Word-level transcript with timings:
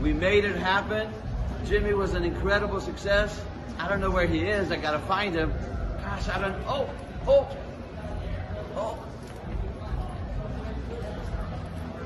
We 0.00 0.12
made 0.12 0.44
it 0.44 0.56
happen. 0.56 1.12
Jimmy 1.64 1.92
was 1.92 2.14
an 2.14 2.24
incredible 2.24 2.80
success. 2.80 3.40
I 3.78 3.88
don't 3.88 4.00
know 4.00 4.10
where 4.10 4.26
he 4.26 4.40
is. 4.40 4.70
I 4.70 4.76
gotta 4.76 5.00
find 5.00 5.34
him. 5.34 5.52
Gosh, 6.02 6.28
I 6.28 6.40
don't. 6.40 6.54
Oh, 6.66 6.88
oh, 7.26 7.48
oh. 8.76 9.04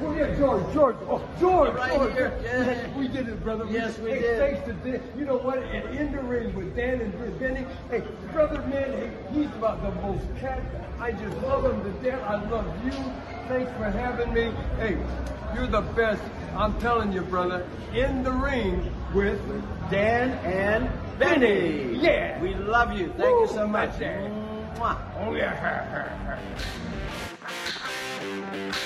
Oh 0.04 0.12
yeah, 0.16 0.34
George, 0.36 0.72
George, 0.74 0.96
oh 1.08 1.22
George, 1.38 1.74
Right 1.74 1.92
George. 1.92 2.12
here, 2.14 2.40
yeah. 2.42 2.64
Hey, 2.64 2.92
we 2.98 3.06
did 3.06 3.28
it, 3.28 3.40
brother. 3.44 3.66
Yes, 3.70 3.98
we 3.98 4.11
hey, 4.11 4.20
did. 4.20 4.38
Thanks 4.38 4.66
to 4.66 4.72
Dan. 4.72 5.00
You 5.16 5.27
know 5.27 5.36
what? 5.36 5.59
And 5.59 5.96
in 5.96 6.11
the 6.12 6.20
ring 6.22 6.52
with 6.56 6.74
Dan 6.74 7.00
and 7.00 7.38
Benny. 7.38 7.64
Hey, 7.88 8.02
brother, 8.32 8.61
man, 8.62 8.90
hey, 8.93 9.11
he's 9.32 9.46
about 9.46 9.80
the 9.82 9.93
most 10.02 10.24
cat. 10.40 10.61
I 10.98 11.12
just 11.12 11.36
love 11.43 11.64
him 11.64 11.82
to 11.84 11.90
death. 12.02 12.20
I 12.27 12.45
love 12.48 12.66
you. 12.84 12.93
Thanks 13.53 13.73
for 13.73 13.91
having 13.91 14.32
me. 14.32 14.50
Hey, 14.79 14.96
you're 15.55 15.66
the 15.66 15.82
best. 15.82 16.23
I'm 16.57 16.80
telling 16.80 17.12
you, 17.12 17.21
brother. 17.21 17.67
In 17.93 18.23
the 18.23 18.32
ring 18.32 18.91
with 19.12 19.39
Dan 19.90 20.31
and 20.43 20.89
Benny. 21.18 21.95
Yeah. 22.00 22.40
We 22.40 22.54
love 22.54 22.96
you. 22.99 23.12
Thank 23.18 23.40
you 23.40 23.49
so 23.49 23.68
much. 23.68 23.90
Mwah. 23.99 24.96
Oh 25.18 25.35
yeah. 25.35 26.09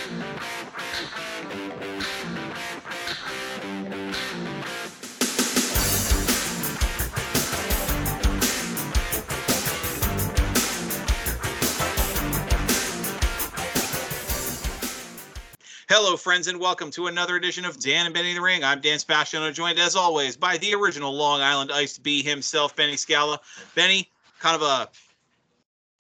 Hello, 15.89 16.17
friends, 16.17 16.49
and 16.49 16.59
welcome 16.59 16.91
to 16.91 17.07
another 17.07 17.37
edition 17.37 17.65
of 17.65 17.79
Dan 17.79 18.07
and 18.07 18.15
Benny 18.15 18.35
the 18.35 18.41
Ring. 18.41 18.65
I'm 18.65 18.81
Dan 18.81 18.99
Spastiano, 18.99 19.53
joined 19.53 19.79
as 19.79 19.95
always 19.95 20.37
by 20.37 20.57
the 20.59 20.75
original 20.75 21.13
Long 21.15 21.41
Island 21.41 21.71
Iced 21.71 22.03
Bee 22.03 22.25
himself, 22.25 22.75
Benny 22.75 22.97
Scala. 22.97 23.39
Benny, 23.77 24.11
kind 24.41 24.57
of 24.57 24.63
a 24.63 24.89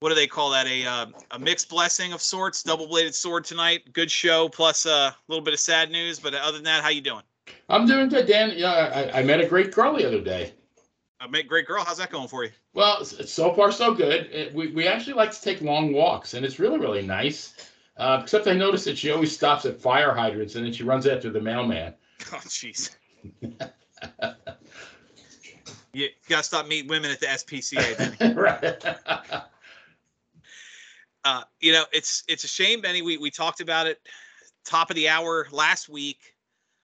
what 0.00 0.08
do 0.08 0.16
they 0.16 0.26
call 0.26 0.50
that? 0.50 0.66
A 0.66 0.84
uh, 0.84 1.06
a 1.30 1.38
mixed 1.38 1.68
blessing 1.68 2.12
of 2.12 2.20
sorts, 2.20 2.64
double 2.64 2.88
bladed 2.88 3.14
sword 3.14 3.44
tonight. 3.44 3.92
Good 3.92 4.10
show, 4.10 4.48
plus 4.48 4.86
a 4.86 5.14
little 5.28 5.44
bit 5.44 5.54
of 5.54 5.60
sad 5.60 5.90
news. 5.92 6.18
But 6.18 6.34
other 6.34 6.56
than 6.58 6.64
that, 6.64 6.82
how 6.82 6.88
you 6.90 7.00
doing? 7.00 7.22
I'm 7.68 7.86
doing 7.86 8.08
good, 8.08 8.26
Dan. 8.26 8.54
Yeah, 8.56 8.72
I, 9.14 9.20
I 9.20 9.22
met 9.22 9.40
a 9.40 9.46
great 9.46 9.72
girl 9.72 9.96
the 9.96 10.04
other 10.04 10.20
day. 10.20 10.52
Uh, 11.20 11.28
mate, 11.28 11.46
great 11.46 11.66
girl. 11.66 11.84
How's 11.84 11.98
that 11.98 12.10
going 12.10 12.26
for 12.28 12.42
you? 12.44 12.50
Well, 12.74 13.04
so 13.04 13.54
far 13.54 13.70
so 13.70 13.94
good. 13.94 14.26
It- 14.32 14.52
we 14.52 14.66
we 14.68 14.88
actually 14.88 15.14
like 15.14 15.30
to 15.30 15.40
take 15.40 15.60
long 15.62 15.92
walks, 15.92 16.34
and 16.34 16.44
it's 16.44 16.58
really 16.58 16.80
really 16.80 17.02
nice. 17.02 17.54
Uh, 17.96 18.20
except 18.22 18.46
I 18.46 18.52
noticed 18.52 18.84
that 18.84 18.98
she 18.98 19.10
always 19.10 19.32
stops 19.32 19.64
at 19.64 19.80
fire 19.80 20.12
hydrants, 20.12 20.54
and 20.54 20.64
then 20.64 20.72
she 20.72 20.82
runs 20.84 21.06
after 21.06 21.30
the 21.30 21.40
mailman. 21.40 21.94
Oh, 22.32 22.38
jeez. 22.38 22.96
you 25.92 26.08
gotta 26.30 26.42
stop 26.42 26.66
meeting 26.66 26.88
women 26.88 27.10
at 27.10 27.20
the 27.20 27.26
SPCA, 27.26 28.34
right. 28.36 29.44
uh, 31.26 31.42
you 31.60 31.72
know, 31.72 31.84
it's 31.92 32.24
it's 32.26 32.44
a 32.44 32.48
shame, 32.48 32.80
Benny. 32.80 33.02
We 33.02 33.18
we 33.18 33.30
talked 33.30 33.60
about 33.60 33.86
it 33.86 34.00
top 34.66 34.90
of 34.90 34.96
the 34.96 35.08
hour 35.08 35.46
last 35.50 35.88
week. 35.88 36.34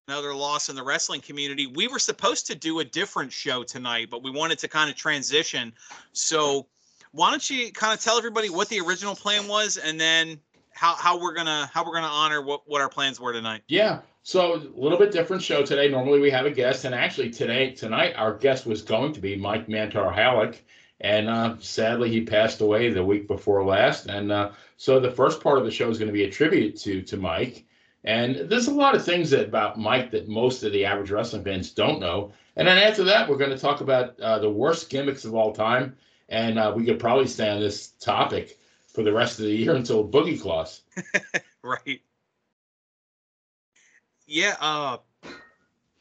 Another 0.09 0.35
loss 0.35 0.69
in 0.69 0.77
the 0.77 0.83
wrestling 0.83 1.21
community. 1.21 1.67
We 1.67 1.89
were 1.89 1.99
supposed 1.99 2.47
to 2.49 2.55
do 2.55 2.81
a 2.81 2.85
different 2.85 3.33
show 3.33 3.63
tonight, 3.63 4.09
but 4.11 4.23
we 4.23 4.31
wanted 4.31 4.59
to 4.61 4.69
kind 4.69 4.91
of 4.91 4.97
transition. 4.97 5.73
So, 6.13 6.67
why 7.13 7.31
don't 7.31 7.49
you 7.49 7.71
kind 7.73 7.93
of 7.93 8.01
tell 8.01 8.19
everybody 8.19 8.51
what 8.51 8.69
the 8.69 8.81
original 8.81 9.15
plan 9.15 9.47
was, 9.47 9.77
and 9.77 10.01
then 10.01 10.41
how 10.75 10.95
how 10.95 11.21
we're 11.21 11.35
gonna 11.35 11.71
how 11.73 11.85
we're 11.85 11.95
gonna 11.95 12.07
honor 12.07 12.43
what 12.43 12.63
what 12.67 12.81
our 12.81 12.89
plans 12.89 13.21
were 13.21 13.33
tonight. 13.33 13.63
Yeah. 13.69 14.01
So 14.25 14.55
a 14.55 14.81
little 14.81 14.99
bit 14.99 15.11
different 15.11 15.43
show 15.43 15.65
today. 15.65 15.89
Normally 15.89 16.21
we 16.21 16.31
have 16.31 16.47
a 16.47 16.51
guest, 16.51 16.85
and 16.85 16.95
actually 16.95 17.31
today 17.31 17.73
tonight 17.73 18.15
our 18.17 18.37
guest 18.37 18.67
was 18.67 18.83
going 18.83 19.13
to 19.15 19.21
be 19.21 19.37
Mike 19.37 19.67
Mantaur 19.67 20.15
Halac, 20.15 20.59
and 21.01 21.29
uh, 21.29 21.57
sadly 21.59 22.09
he 22.11 22.21
passed 22.23 22.61
away 22.61 22.91
the 22.91 23.05
week 23.05 23.27
before 23.27 23.65
last. 23.65 24.07
And 24.07 24.31
uh, 24.31 24.51
so 24.77 25.01
the 25.01 25.11
first 25.11 25.43
part 25.43 25.59
of 25.59 25.65
the 25.65 25.73
show 25.73 25.91
is 25.91 25.99
going 25.99 26.09
to 26.09 26.13
be 26.13 26.25
a 26.25 26.31
tribute 26.31 26.77
to 26.81 27.03
to 27.03 27.17
Mike. 27.17 27.65
And 28.05 28.51
there's 28.51 28.67
a 28.67 28.75
lot 28.75 28.97
of 28.97 29.05
things 29.05 29.31
that, 29.31 29.47
about 29.47 29.79
Mike 29.79 30.11
that 30.11 30.29
most 30.29 30.65
of 30.65 30.73
the 30.73 30.85
average 30.85 31.11
wrestling 31.11 31.45
fans 31.45 31.71
don't 31.71 32.01
know. 32.01 32.33
And 32.57 32.67
then 32.67 32.79
after 32.79 33.05
that, 33.05 33.29
we're 33.29 33.37
going 33.37 33.53
to 33.53 33.59
talk 33.59 33.81
about 33.81 34.19
uh, 34.19 34.41
the 34.41 34.51
worst 34.51 34.91
gimmicks 34.91 35.25
of 35.25 35.35
all 35.35 35.53
time. 35.53 35.97
And 36.29 36.59
uh, 36.59 36.73
we 36.75 36.85
could 36.85 36.99
probably 36.99 37.29
stay 37.29 37.49
on 37.49 37.61
this 37.61 37.89
topic 38.01 38.59
for 38.93 39.03
the 39.03 39.13
rest 39.13 39.39
of 39.39 39.47
the 39.47 39.53
year 39.53 39.75
until 39.75 40.07
Boogie 40.07 40.41
Claws. 40.41 40.83
right 41.63 42.01
yeah 44.27 44.57
uh 44.61 44.97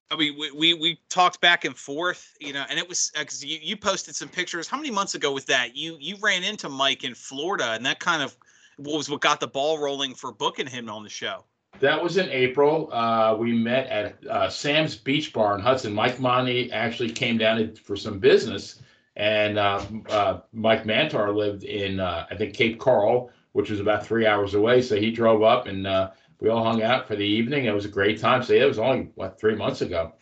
i 0.10 0.16
mean 0.16 0.38
we, 0.40 0.52
we 0.52 0.74
we 0.74 1.00
talked 1.10 1.42
back 1.42 1.66
and 1.66 1.76
forth 1.76 2.36
you 2.40 2.54
know 2.54 2.66
and 2.70 2.80
it 2.80 2.88
was 2.88 3.12
because 3.18 3.44
you, 3.44 3.60
you 3.62 3.76
posted 3.76 4.16
some 4.16 4.30
pictures 4.30 4.68
how 4.68 4.78
many 4.78 4.90
months 4.90 5.16
ago 5.16 5.32
was 5.32 5.46
that 5.46 5.76
you 5.76 5.98
you 6.00 6.16
ran 6.22 6.44
into 6.44 6.70
mike 6.70 7.04
in 7.04 7.14
florida 7.14 7.72
and 7.72 7.86
that 7.86 8.00
kind 8.00 8.24
of 8.24 8.36
was 8.78 9.10
what 9.10 9.22
got 9.22 9.40
the 9.40 9.48
ball 9.48 9.80
rolling 9.80 10.14
for 10.16 10.32
booking 10.32 10.66
him 10.68 10.90
on 10.90 11.04
the 11.04 11.10
show 11.10 11.44
That 11.80 12.02
was 12.02 12.18
in 12.18 12.30
April. 12.30 12.90
Uh, 12.92 13.36
we 13.40 13.54
met 13.54 13.88
at 13.88 14.28
uh, 14.28 14.50
Sam's 14.50 14.96
Beach 14.96 15.32
Bar 15.34 15.56
in 15.56 15.62
Hudson. 15.62 15.94
Mike 15.94 16.20
Monty 16.20 16.72
actually 16.72 17.12
came 17.12 17.38
down 17.38 17.76
for 17.76 17.96
some 17.96 18.20
business, 18.20 18.82
and 19.16 19.58
uh, 19.58 19.84
uh, 20.10 20.40
Mike 20.54 20.86
Mantaur 20.86 21.36
lived 21.36 21.64
in 21.64 22.00
uh, 22.00 22.26
I 22.30 22.36
think 22.36 22.54
Cape 22.54 22.80
Coral, 22.80 23.32
which 23.52 23.70
was 23.70 23.80
about 23.80 24.06
three 24.06 24.26
hours 24.26 24.54
away. 24.54 24.82
So 24.82 24.96
he 24.96 25.12
drove 25.12 25.44
up, 25.44 25.68
and 25.68 25.86
uh, 25.86 26.12
we 26.40 26.50
all 26.50 26.64
hung 26.64 26.82
out 26.82 27.08
for 27.08 27.16
the 27.16 27.26
evening. 27.26 27.66
It 27.66 27.74
was 27.74 27.86
a 27.86 27.90
great 27.90 28.20
time. 28.20 28.44
So 28.44 28.54
yeah, 28.54 28.64
it 28.64 28.68
was 28.68 28.80
only 28.80 29.10
what 29.16 29.40
three 29.40 29.56
months 29.56 29.82
ago. 29.82 30.14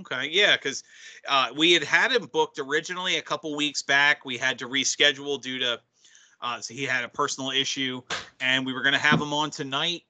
okay 0.00 0.28
yeah 0.30 0.56
because 0.56 0.84
uh, 1.28 1.48
we 1.56 1.72
had 1.72 1.82
had 1.82 2.12
him 2.12 2.26
booked 2.32 2.58
originally 2.58 3.16
a 3.16 3.22
couple 3.22 3.56
weeks 3.56 3.82
back 3.82 4.24
we 4.24 4.36
had 4.36 4.58
to 4.58 4.68
reschedule 4.68 5.40
due 5.40 5.58
to 5.58 5.80
uh, 6.40 6.60
so 6.60 6.72
he 6.72 6.84
had 6.84 7.02
a 7.02 7.08
personal 7.08 7.50
issue 7.50 8.00
and 8.40 8.64
we 8.64 8.72
were 8.72 8.82
going 8.82 8.92
to 8.92 9.00
have 9.00 9.20
him 9.20 9.32
on 9.32 9.50
tonight 9.50 10.02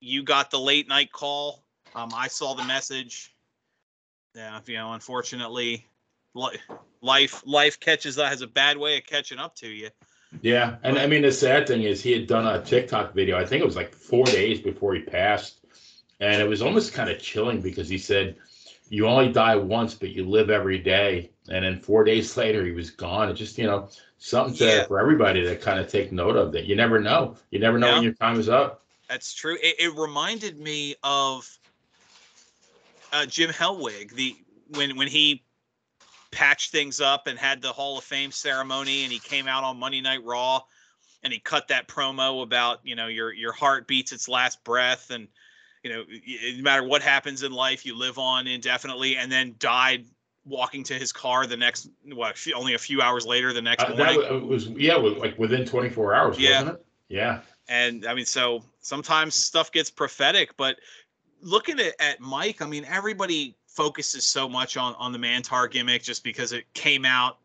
you 0.00 0.24
got 0.24 0.50
the 0.50 0.58
late 0.58 0.88
night 0.88 1.12
call 1.12 1.62
um, 1.94 2.10
i 2.14 2.26
saw 2.26 2.52
the 2.54 2.64
message 2.64 3.32
yeah 4.34 4.58
you 4.66 4.74
know 4.74 4.92
unfortunately 4.92 5.86
life 6.34 7.42
life 7.46 7.80
catches 7.80 8.16
that 8.16 8.28
has 8.28 8.40
a 8.42 8.46
bad 8.46 8.76
way 8.78 8.96
of 8.96 9.04
catching 9.04 9.38
up 9.38 9.54
to 9.56 9.68
you 9.68 9.90
Yeah, 10.40 10.76
and 10.82 10.98
I 10.98 11.06
mean 11.06 11.22
the 11.22 11.32
sad 11.32 11.66
thing 11.66 11.82
is 11.82 12.02
he 12.02 12.12
had 12.12 12.26
done 12.26 12.46
a 12.46 12.62
TikTok 12.62 13.14
video. 13.14 13.38
I 13.38 13.44
think 13.44 13.62
it 13.62 13.66
was 13.66 13.76
like 13.76 13.94
four 13.94 14.24
days 14.24 14.60
before 14.60 14.94
he 14.94 15.00
passed, 15.02 15.58
and 16.20 16.40
it 16.40 16.48
was 16.48 16.62
almost 16.62 16.94
kind 16.94 17.10
of 17.10 17.18
chilling 17.20 17.60
because 17.60 17.88
he 17.88 17.98
said, 17.98 18.36
"You 18.88 19.06
only 19.06 19.30
die 19.32 19.56
once, 19.56 19.94
but 19.94 20.10
you 20.10 20.24
live 20.28 20.48
every 20.50 20.78
day." 20.78 21.30
And 21.48 21.64
then 21.64 21.80
four 21.80 22.02
days 22.04 22.36
later, 22.42 22.64
he 22.64 22.72
was 22.72 22.90
gone. 22.90 23.28
It 23.28 23.34
just 23.34 23.58
you 23.58 23.66
know 23.66 23.90
something 24.18 24.54
to, 24.56 24.64
Yeah. 24.64 24.84
for 24.86 25.00
everybody 25.00 25.42
to 25.44 25.56
kind 25.56 25.78
of 25.78 25.88
take 25.88 26.12
note 26.12 26.36
of 26.36 26.52
that 26.52 26.64
you 26.64 26.76
never 26.76 26.98
know. 26.98 27.36
You 27.50 27.58
never 27.58 27.78
know 27.78 27.92
when 27.92 28.02
your 28.02 28.14
time 28.14 28.40
is 28.40 28.48
up. 28.48 28.82
That's 29.08 29.34
true. 29.34 29.58
It, 29.62 29.76
it 29.78 29.94
reminded 29.98 30.58
me 30.58 30.94
of 31.02 31.46
uh, 33.12 33.26
Jim 33.26 33.50
Hellwig, 33.50 34.12
the 34.12 34.34
when 34.70 34.96
when 34.96 35.08
he 35.08 35.44
patched 36.32 36.72
things 36.72 37.00
up 37.00 37.28
and 37.28 37.38
had 37.38 37.62
the 37.62 37.72
Hall 37.72 37.96
of 37.98 38.02
Fame 38.04 38.32
ceremony, 38.32 39.04
and 39.04 39.12
he 39.12 39.20
came 39.20 39.46
out 39.46 39.62
on 39.62 39.78
Monday 39.78 40.00
Night 40.00 40.24
Raw, 40.24 40.60
and 41.22 41.32
he 41.32 41.38
cut 41.38 41.68
that 41.68 41.86
promo 41.86 42.42
about 42.42 42.80
you 42.82 42.96
know 42.96 43.06
your 43.06 43.32
your 43.32 43.52
heart 43.52 43.86
beats 43.86 44.10
its 44.10 44.28
last 44.28 44.64
breath, 44.64 45.10
and 45.10 45.28
you 45.84 45.90
know 45.92 46.02
no 46.56 46.62
matter 46.62 46.82
what 46.82 47.02
happens 47.02 47.42
in 47.44 47.52
life, 47.52 47.86
you 47.86 47.96
live 47.96 48.18
on 48.18 48.46
indefinitely, 48.48 49.16
and 49.16 49.30
then 49.30 49.54
died 49.60 50.04
walking 50.44 50.82
to 50.82 50.94
his 50.94 51.12
car 51.12 51.46
the 51.46 51.56
next 51.56 51.88
what 52.12 52.36
only 52.56 52.74
a 52.74 52.78
few 52.78 53.00
hours 53.00 53.24
later 53.24 53.52
the 53.52 53.62
next 53.62 53.84
Uh, 53.84 53.94
morning. 53.94 54.20
that 54.20 54.32
wa- 54.32 54.38
was 54.40 54.66
yeah, 54.70 54.96
like 54.96 55.38
within 55.38 55.64
24 55.64 56.14
hours, 56.14 56.36
Yeah. 56.38 56.62
wasn't 56.62 56.70
it? 56.78 56.86
Yeah. 57.08 57.40
and 57.68 58.06
I 58.06 58.14
mean, 58.14 58.24
so 58.26 58.64
sometimes 58.80 59.36
stuff 59.36 59.70
gets 59.70 59.88
prophetic, 59.88 60.56
but 60.56 60.78
looking 61.40 61.78
at, 61.78 61.94
at 62.00 62.18
Mike, 62.20 62.60
I 62.60 62.66
mean, 62.66 62.84
everybody 62.86 63.54
focuses 63.74 64.24
so 64.24 64.48
much 64.48 64.76
on 64.76 64.94
on 64.94 65.12
the 65.12 65.18
Mantaur 65.18 65.70
gimmick 65.70 66.02
just 66.02 66.22
because 66.24 66.52
it 66.52 66.72
came 66.74 67.04
out 67.04 67.38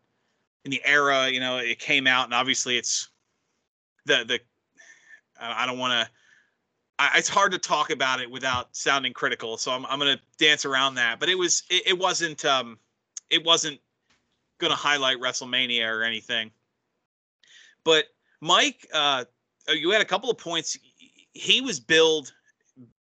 in 0.66 0.72
the 0.72 0.82
era, 0.86 1.30
you 1.30 1.40
know, 1.40 1.58
it 1.58 1.80
came 1.80 2.08
out, 2.08 2.26
and 2.26 2.34
obviously 2.34 2.78
it's 2.78 3.10
the 4.06 4.26
the 4.28 4.40
I 5.40 5.66
don't 5.66 5.78
want 5.78 5.94
to. 5.94 6.10
It's 7.16 7.30
hard 7.30 7.52
to 7.52 7.60
talk 7.60 7.92
about 7.92 8.22
it 8.22 8.30
without 8.30 8.76
sounding 8.76 9.14
critical, 9.14 9.58
so 9.58 9.72
I'm 9.72 9.86
I'm 9.86 10.00
gonna 10.00 10.20
dance 10.38 10.66
around 10.66 10.96
that. 10.96 11.20
But 11.20 11.30
it 11.30 11.36
was 11.36 11.64
it, 11.70 11.88
it 11.88 11.98
wasn't 11.98 12.44
um 12.44 12.78
it 13.30 13.46
wasn't 13.46 13.80
gonna 14.58 14.76
highlight 14.76 15.22
WrestleMania 15.22 15.88
or 15.88 16.04
anything. 16.04 16.52
But 17.84 18.06
Mike, 18.42 18.88
uh, 18.94 19.26
uh, 19.70 19.74
you 19.74 19.92
had 19.92 20.02
a 20.02 20.06
couple 20.06 20.30
of 20.30 20.38
points. 20.38 20.78
He 21.34 21.62
was 21.62 21.80
billed 21.80 22.34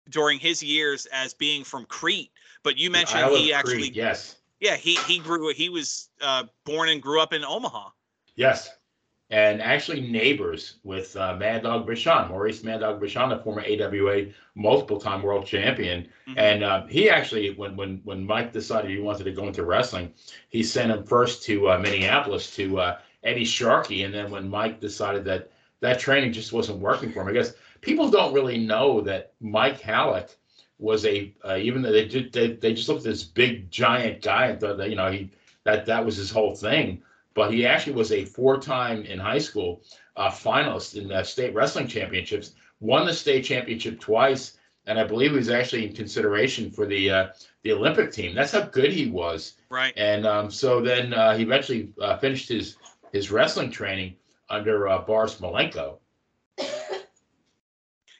during 0.09 0.39
his 0.39 0.61
years 0.61 1.07
as 1.07 1.33
being 1.33 1.63
from 1.63 1.85
Crete, 1.85 2.31
but 2.67 2.77
you 2.77 2.91
mentioned 2.91 3.23
he 3.37 3.53
actually, 3.53 3.89
yes, 3.91 4.35
yeah, 4.59 4.75
he 4.75 4.95
he 5.07 5.19
grew. 5.19 5.53
He 5.53 5.69
was 5.69 6.09
uh, 6.21 6.43
born 6.65 6.89
and 6.89 7.01
grew 7.01 7.21
up 7.21 7.31
in 7.31 7.45
Omaha. 7.45 7.89
yes. 8.35 8.69
and 9.29 9.61
actually 9.61 10.01
neighbors 10.01 10.79
with 10.83 11.15
uh, 11.15 11.35
Mad 11.35 11.63
Dog 11.63 11.87
Vachon, 11.87 12.29
Maurice 12.29 12.63
Mad 12.63 12.79
Dog 12.81 13.01
Vachon, 13.01 13.29
the 13.29 13.43
former 13.43 13.61
AWA 13.61 14.17
multiple-time 14.55 15.21
world 15.21 15.45
champion. 15.45 16.07
Mhm. 16.27 16.33
And 16.37 16.63
uh, 16.63 16.85
he 16.87 17.09
actually, 17.09 17.53
when 17.55 17.75
when 17.77 18.01
when 18.03 18.25
Mike 18.25 18.51
decided 18.51 18.91
he 18.91 18.99
wanted 18.99 19.23
to 19.25 19.31
go 19.31 19.47
into 19.47 19.63
wrestling, 19.63 20.13
he 20.49 20.61
sent 20.63 20.91
him 20.91 21.03
first 21.03 21.43
to 21.43 21.69
uh, 21.69 21.77
Minneapolis 21.79 22.53
to 22.57 22.79
uh, 22.79 22.99
Eddie 23.23 23.45
Sharkey, 23.45 24.03
and 24.03 24.13
then 24.13 24.29
when 24.31 24.49
Mike 24.49 24.81
decided 24.81 25.23
that 25.25 25.51
that 25.79 25.99
training 25.99 26.33
just 26.33 26.51
wasn't 26.51 26.79
working 26.79 27.11
for 27.13 27.21
him, 27.21 27.27
I 27.29 27.33
guess 27.33 27.53
people 27.81 28.09
don't 28.09 28.33
really 28.33 28.57
know 28.57 29.01
that 29.01 29.33
Mike 29.39 29.79
Halac 29.81 30.35
was 30.79 31.05
a 31.05 31.33
uh, 31.43 31.57
even 31.57 31.81
though 31.81 31.91
they, 31.91 32.07
ju- 32.07 32.29
they 32.29 32.53
they 32.53 32.73
just 32.73 32.87
looked 32.87 32.99
at 32.99 33.11
this 33.11 33.23
big 33.23 33.71
giant 33.71 34.21
guy 34.21 34.47
and 34.47 34.59
thought 34.59 34.77
that 34.77 34.89
you 34.89 34.95
know 34.95 35.11
he 35.11 35.31
that 35.63 35.85
that 35.85 36.05
was 36.05 36.15
his 36.15 36.31
whole 36.31 36.55
thing, 36.55 37.01
but 37.33 37.51
he 37.51 37.65
actually 37.65 37.93
was 37.93 38.11
a 38.11 38.25
four-time 38.25 39.03
in 39.03 39.19
high 39.19 39.39
school 39.39 39.81
uh, 40.15 40.29
finalist 40.29 40.95
in 40.95 41.07
the 41.09 41.23
state 41.23 41.53
wrestling 41.53 41.87
championships, 41.87 42.53
won 42.79 43.05
the 43.05 43.13
state 43.13 43.43
championship 43.43 43.99
twice, 43.99 44.57
and 44.85 44.99
I 44.99 45.03
believe 45.03 45.31
he 45.31 45.37
was 45.37 45.49
actually 45.49 45.87
in 45.87 45.93
consideration 45.93 46.71
for 46.71 46.85
the 46.85 47.09
uh, 47.09 47.27
the 47.63 47.73
Olympic 47.73 48.11
team. 48.11 48.35
That's 48.35 48.51
how 48.51 48.61
good 48.61 48.91
he 48.91 49.09
was. 49.09 49.55
Right. 49.69 49.93
And 49.97 50.25
um, 50.25 50.49
so 50.51 50.81
then 50.81 51.13
uh, 51.13 51.35
he 51.35 51.43
eventually 51.43 51.89
uh, 52.01 52.17
finished 52.17 52.49
his 52.49 52.77
his 53.11 53.31
wrestling 53.31 53.71
training 53.71 54.15
under 54.49 54.87
uh, 54.87 54.99
Boris 54.99 55.35
Malenko. 55.41 55.97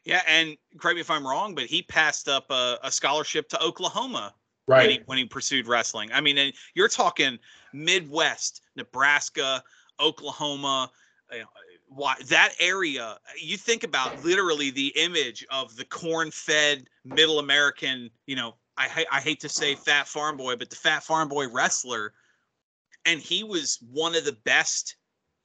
Yeah, 0.07 0.21
and 0.25 0.55
correct 0.79 0.95
me 0.95 1.01
if 1.01 1.11
I'm 1.11 1.27
wrong, 1.27 1.53
but 1.53 1.65
he 1.65 1.81
passed 1.81 2.29
up 2.29 2.49
a, 2.49 2.79
a 2.81 2.89
scholarship 2.89 3.49
to 3.49 3.61
Oklahoma 3.61 4.33
when 4.83 4.89
he 4.89 5.01
when 5.05 5.17
he 5.17 5.25
pursued 5.25 5.67
wrestling. 5.67 6.09
I 6.13 6.21
mean, 6.21 6.37
and 6.37 6.53
you're 6.75 6.87
talking 6.87 7.37
Midwest, 7.73 8.61
Nebraska, 8.77 9.61
Oklahoma, 9.99 10.89
you 11.33 11.39
know, 11.39 11.45
why 11.89 12.15
that 12.27 12.53
area. 12.57 13.17
You 13.37 13.57
think 13.57 13.83
about 13.83 14.23
literally 14.23 14.71
the 14.71 14.93
image 14.95 15.45
of 15.51 15.75
the 15.75 15.83
corn-fed 15.83 16.87
Middle 17.03 17.39
American. 17.39 18.09
You 18.27 18.37
know, 18.37 18.55
I 18.77 19.05
I 19.11 19.19
hate 19.19 19.41
to 19.41 19.49
say 19.49 19.75
fat 19.75 20.07
farm 20.07 20.37
boy, 20.37 20.55
but 20.55 20.69
the 20.69 20.77
fat 20.77 21.03
farm 21.03 21.27
boy 21.27 21.49
wrestler, 21.49 22.13
and 23.05 23.19
he 23.19 23.43
was 23.43 23.79
one 23.91 24.15
of 24.15 24.23
the 24.23 24.37
best 24.45 24.95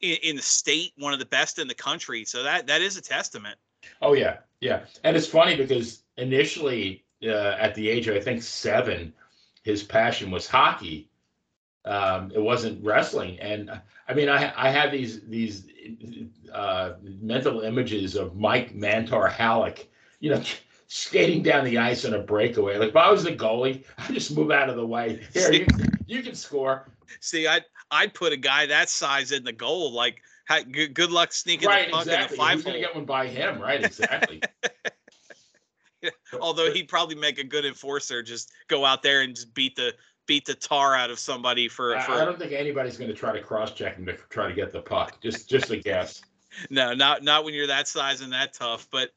in, 0.00 0.18
in 0.22 0.36
the 0.36 0.42
state, 0.42 0.92
one 0.98 1.12
of 1.12 1.18
the 1.18 1.26
best 1.26 1.58
in 1.58 1.66
the 1.66 1.74
country. 1.74 2.24
So 2.24 2.44
that 2.44 2.68
that 2.68 2.80
is 2.80 2.96
a 2.96 3.02
testament. 3.02 3.58
Oh 4.00 4.14
yeah, 4.14 4.38
yeah. 4.61 4.84
And 5.05 5.17
it's 5.17 5.26
funny 5.26 5.56
because 5.56 6.02
initially, 6.17 7.05
uh, 7.25 7.56
at 7.58 7.75
the 7.75 7.88
age 7.88 8.08
of 8.08 8.17
I 8.17 8.20
think 8.20 8.43
seven, 8.43 9.12
his 9.62 9.82
passion 9.82 10.31
was 10.31 10.46
hockey. 10.46 11.08
Um, 11.84 12.31
it 12.32 12.40
wasn't 12.40 12.84
wrestling, 12.84 13.40
and 13.40 13.70
uh, 13.70 13.79
I 14.08 14.14
mean, 14.14 14.29
I 14.29 14.52
I 14.56 14.70
have 14.70 14.93
these 14.93 15.23
these 15.26 15.67
uh, 16.52 16.94
mental 17.02 17.61
images 17.62 18.14
of 18.14 18.37
Mike 18.37 18.75
Mantaur 18.75 19.29
Halac, 19.29 19.87
you 20.20 20.31
know, 20.31 20.43
skating 20.87 21.43
down 21.43 21.64
the 21.64 21.79
ice 21.79 22.05
on 22.05 22.14
a 22.14 22.20
breakaway. 22.20 22.76
Like 22.76 22.90
if 22.90 22.96
I 22.96 23.11
was 23.11 23.25
the 23.25 23.32
goalie, 23.32 23.84
I'd 23.99 24.14
just 24.14 24.37
move 24.37 24.50
out 24.50 24.69
of 24.69 24.76
the 24.76 24.87
way. 24.87 25.20
Here, 25.32 25.52
you, 25.52 25.67
you 26.06 26.23
can 26.23 26.34
score. 26.34 26.88
See, 27.20 27.46
I'd 27.46 27.64
I'd 27.90 28.14
put 28.14 28.32
a 28.32 28.37
guy 28.37 28.67
that 28.67 28.88
size 28.88 29.32
in 29.32 29.44
the 29.44 29.52
goal. 29.52 29.93
Like, 29.93 30.23
good, 30.60 30.94
good 30.94 31.10
luck 31.10 31.32
sneaking 31.32 31.69
right, 31.69 31.87
the 31.87 31.93
puck 31.93 32.02
exactly. 32.02 32.25
in 32.25 32.31
the 32.31 32.37
five 32.37 32.54
Who's 32.54 32.64
gonna 32.64 32.76
hole. 32.76 32.82
get 32.82 32.94
one 32.94 33.04
by 33.04 33.26
him? 33.26 33.60
Right, 33.60 33.84
exactly. 33.84 34.43
Although 36.40 36.72
he'd 36.72 36.88
probably 36.88 37.14
make 37.14 37.38
a 37.38 37.44
good 37.44 37.64
enforcer, 37.64 38.22
just 38.22 38.50
go 38.69 38.84
out 38.84 39.02
there 39.02 39.22
and 39.22 39.34
just 39.34 39.54
beat 39.54 39.76
the 39.76 39.94
beat 40.26 40.44
the 40.44 40.54
tar 40.54 40.94
out 40.94 41.10
of 41.10 41.19
somebody 41.19 41.69
for 41.69 41.96
I, 41.96 42.02
for 42.02 42.12
I 42.12 42.25
don't 42.25 42.38
think 42.38 42.52
anybody's 42.52 42.96
going 42.96 43.10
to 43.10 43.16
try 43.16 43.32
to 43.32 43.43
cross 43.43 43.72
check 43.72 43.96
him 43.96 44.06
to 44.06 44.14
try 44.31 44.49
to 44.49 44.54
get 44.54 44.72
the 44.72 44.81
puck. 44.81 45.20
Just 45.22 45.49
just 45.49 45.70
a 45.70 45.76
guess. 45.76 46.22
no, 46.70 46.94
not 46.94 47.22
not 47.22 47.44
when 47.44 47.55
you're 47.55 47.66
that 47.66 47.88
size 47.88 48.20
and 48.20 48.32
that 48.32 48.52
tough. 48.52 48.88
But 48.90 49.10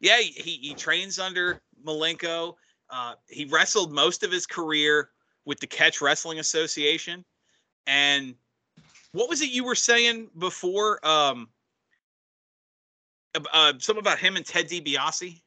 yeah, 0.00 0.18
he 0.18 0.58
he 0.62 0.74
trains 0.74 1.18
under 1.18 1.60
Malenko. 1.84 2.54
Uh, 2.90 3.14
he 3.28 3.46
wrestled 3.46 3.92
most 3.92 4.22
of 4.22 4.30
his 4.30 4.46
career 4.46 5.10
with 5.44 5.58
the 5.60 5.66
Catch 5.66 6.00
Wrestling 6.00 6.38
Association. 6.38 7.24
And 7.86 8.34
what 9.12 9.28
was 9.28 9.42
it 9.42 9.50
you 9.50 9.64
were 9.64 9.74
saying 9.74 10.30
before? 10.38 11.04
Um, 11.06 11.48
uh, 13.34 13.72
something 13.78 14.00
about 14.00 14.18
him 14.18 14.36
and 14.36 14.44
Ted 14.44 14.68
DiBiase. 14.68 15.40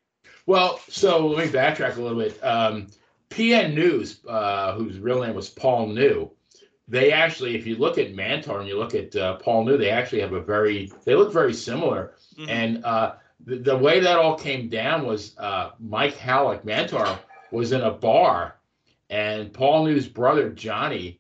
Well, 0.46 0.80
so 0.90 1.28
let 1.28 1.46
me 1.46 1.52
backtrack 1.52 1.98
a 1.98 2.02
little 2.02 2.18
bit. 2.18 2.40
Um, 2.44 2.88
PN 3.30 3.74
News, 3.74 4.22
uh, 4.28 4.74
whose 4.74 5.00
real 5.00 5.22
name 5.24 5.36
was 5.36 5.50
Paul 5.50 5.88
Neu, 5.88 6.30
they 6.88 7.12
actually, 7.12 7.56
if 7.56 7.66
you 7.66 7.76
look 7.76 7.98
at 7.98 8.14
Mantaur 8.14 8.60
and 8.60 8.68
you 8.68 8.78
look 8.78 8.94
at 8.94 9.16
uh, 9.16 9.38
Paul 9.38 9.66
Neu, 9.66 9.78
they 9.78 9.90
actually 9.90 10.22
have 10.22 10.34
a 10.34 10.42
very, 10.42 10.92
they 11.04 11.16
look 11.16 11.34
very 11.34 11.54
similar. 11.54 12.14
Mhm. 12.38 12.50
And 12.50 12.86
uh, 12.86 13.14
the, 13.44 13.58
the 13.58 13.78
way 13.78 14.00
that 14.00 14.18
all 14.18 14.38
came 14.38 14.70
down 14.70 15.06
was 15.06 15.36
uh, 15.40 15.72
Mike 15.80 16.16
Halac, 16.16 16.64
Mantaur, 16.64 17.20
was 17.52 17.72
in 17.72 17.82
a 17.82 17.92
bar, 17.92 18.58
and 19.10 19.52
Paul 19.52 19.86
Neu's 19.86 20.08
brother 20.08 20.50
Johnny 20.50 21.20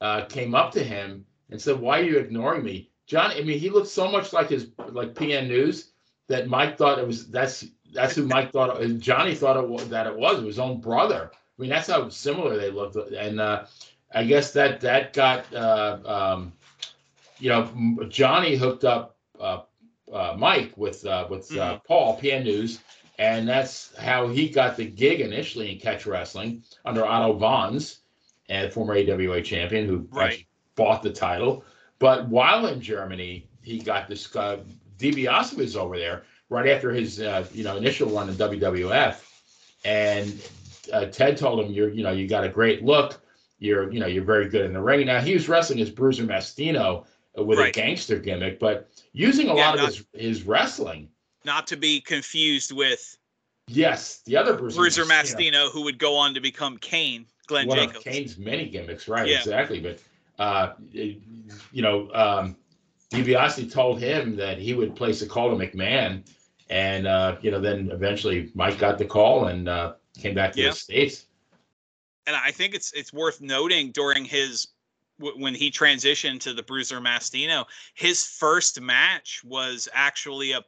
uh, 0.00 0.24
came 0.26 0.54
up 0.54 0.72
to 0.72 0.82
him 0.82 1.24
and 1.50 1.60
said, 1.60 1.80
"Why 1.80 2.00
are 2.00 2.04
you 2.04 2.18
ignoring 2.18 2.64
me?" 2.64 2.90
John, 3.06 3.30
I 3.32 3.42
mean, 3.42 3.58
he 3.58 3.70
looked 3.70 3.88
so 3.88 4.10
much 4.10 4.32
like 4.32 4.48
his 4.50 4.68
like 4.88 5.14
PN 5.14 5.48
News 5.48 5.90
that 6.28 6.48
Mike 6.48 6.78
thought 6.78 6.98
it 6.98 7.06
was 7.06 7.28
that's 7.28 7.66
that's 7.92 8.14
who 8.14 8.24
Mike 8.26 8.52
thought 8.52 8.80
it, 8.80 8.98
Johnny 9.00 9.34
thought 9.34 9.56
it 9.62 9.68
was 9.68 9.88
that 9.88 10.06
it 10.06 10.16
was 10.16 10.42
his 10.44 10.58
own 10.58 10.80
brother. 10.80 11.30
I 11.32 11.62
mean, 11.62 11.70
that's 11.70 11.88
how 11.88 12.08
similar 12.08 12.56
they 12.56 12.70
looked, 12.70 12.96
and 12.96 13.40
uh, 13.40 13.66
I 14.14 14.24
guess 14.24 14.52
that 14.52 14.80
that 14.82 15.12
got 15.12 15.52
uh, 15.52 15.98
um, 16.04 16.52
you 17.38 17.48
know 17.50 18.06
Johnny 18.08 18.56
hooked 18.56 18.84
up 18.84 19.16
uh, 19.40 19.62
uh, 20.12 20.34
Mike 20.38 20.72
with 20.76 21.04
uh, 21.04 21.26
with 21.28 21.50
uh, 21.56 21.74
Mhm. 21.74 21.84
Paul 21.84 22.18
PN 22.20 22.44
News, 22.44 22.80
and 23.18 23.48
that's 23.48 23.94
how 23.96 24.28
he 24.28 24.48
got 24.48 24.76
the 24.76 24.86
gig 24.86 25.20
initially 25.20 25.72
in 25.72 25.78
catch 25.80 26.06
wrestling 26.06 26.62
under 26.84 27.04
Otto 27.04 27.38
Wanz, 27.38 27.98
and 28.48 28.72
former 28.72 28.94
AWA 28.94 29.42
champion 29.42 29.86
who 29.86 30.06
Right. 30.10 30.46
Bought 30.80 31.02
the 31.02 31.12
title. 31.12 31.62
But 31.98 32.26
while 32.28 32.66
in 32.66 32.80
Germany, 32.80 33.46
he 33.62 33.78
got 33.78 34.08
this 34.08 34.34
uh, 34.34 34.60
DiBiase 34.98 35.54
was 35.54 35.76
over 35.76 35.98
there 35.98 36.22
right 36.48 36.68
after 36.68 36.90
his 36.90 37.20
uh, 37.20 37.46
you 37.52 37.62
know 37.64 37.76
initial 37.76 38.08
run 38.08 38.30
in 38.30 38.34
WWF, 38.36 39.16
and 39.84 40.40
uh, 40.92 41.04
Ted 41.06 41.36
told 41.36 41.60
him, 41.64 41.70
"You're 41.70 41.90
you 41.90 42.02
know 42.02 42.12
you 42.12 42.26
got 42.26 42.44
a 42.44 42.48
great 42.48 42.82
look. 42.82 43.20
You're 43.58 43.92
you 43.92 44.00
know 44.00 44.06
you're 44.06 44.24
very 44.24 44.48
good 44.48 44.64
in 44.64 44.72
the 44.72 44.80
ring." 44.80 45.06
Now 45.06 45.20
he 45.20 45.34
was 45.34 45.48
wrestling 45.50 45.80
as 45.80 45.90
Bruiser 45.90 46.24
Mastino 46.24 47.04
with 47.36 47.58
Right. 47.58 47.68
a 47.68 47.72
gangster 47.78 48.18
gimmick, 48.18 48.58
but 48.58 48.90
using 49.12 49.48
a 49.50 49.54
Yeah, 49.54 49.66
lot 49.68 49.76
not- 49.76 49.88
of 49.90 49.94
his 50.14 50.38
his 50.38 50.42
wrestling. 50.44 51.10
Not 51.44 51.66
to 51.68 51.76
be 51.76 52.00
confused 52.00 52.72
with 52.72 53.16
Yes, 53.68 54.20
the 54.26 54.36
other 54.36 54.54
Bruiser, 54.56 54.78
Bruiser 54.80 55.04
Mastino, 55.04 55.70
who 55.70 55.82
would 55.82 55.98
go 55.98 56.16
on 56.16 56.34
to 56.34 56.40
become 56.40 56.76
Kane, 56.78 57.24
Glenn 57.46 57.68
one 57.68 57.78
Jacobs. 57.78 57.98
of 57.98 58.04
Kane's 58.04 58.36
many 58.36 58.66
gimmicks, 58.68 59.06
right? 59.06 59.28
Yeah. 59.28 59.38
Exactly. 59.38 59.78
But 59.80 60.00
uh, 60.40 60.72
you 60.90 61.82
know, 61.82 62.10
um, 62.14 62.56
DiBiase 63.10 63.70
told 63.70 64.00
him 64.00 64.36
that 64.36 64.58
he 64.58 64.72
would 64.74 64.96
place 64.96 65.20
a 65.22 65.26
call 65.26 65.50
to 65.50 65.56
McMahon, 65.56 66.26
and 66.70 67.06
uh, 67.06 67.36
you 67.42 67.50
know, 67.50 67.60
then 67.60 67.90
eventually 67.92 68.50
Mike 68.54 68.78
got 68.78 68.96
the 68.98 69.04
call 69.04 69.46
and 69.46 69.68
uh, 69.68 69.94
came 70.18 70.34
back 70.34 70.52
to 70.52 70.60
Yeah. 70.60 70.70
the 70.70 70.76
states. 70.76 71.26
and 72.26 72.36
I 72.36 72.50
think 72.52 72.74
it's 72.74 72.92
it's 72.92 73.12
worth 73.12 73.40
noting 73.40 73.90
during 73.92 74.24
his 74.24 74.68
when 75.18 75.54
he 75.54 75.70
transitioned 75.70 76.40
to 76.40 76.54
the 76.54 76.62
Bruiser 76.62 77.00
Mastino, 77.00 77.66
his 77.94 78.24
first 78.24 78.80
match 78.80 79.42
was 79.44 79.88
actually 79.92 80.52
a 80.52 80.62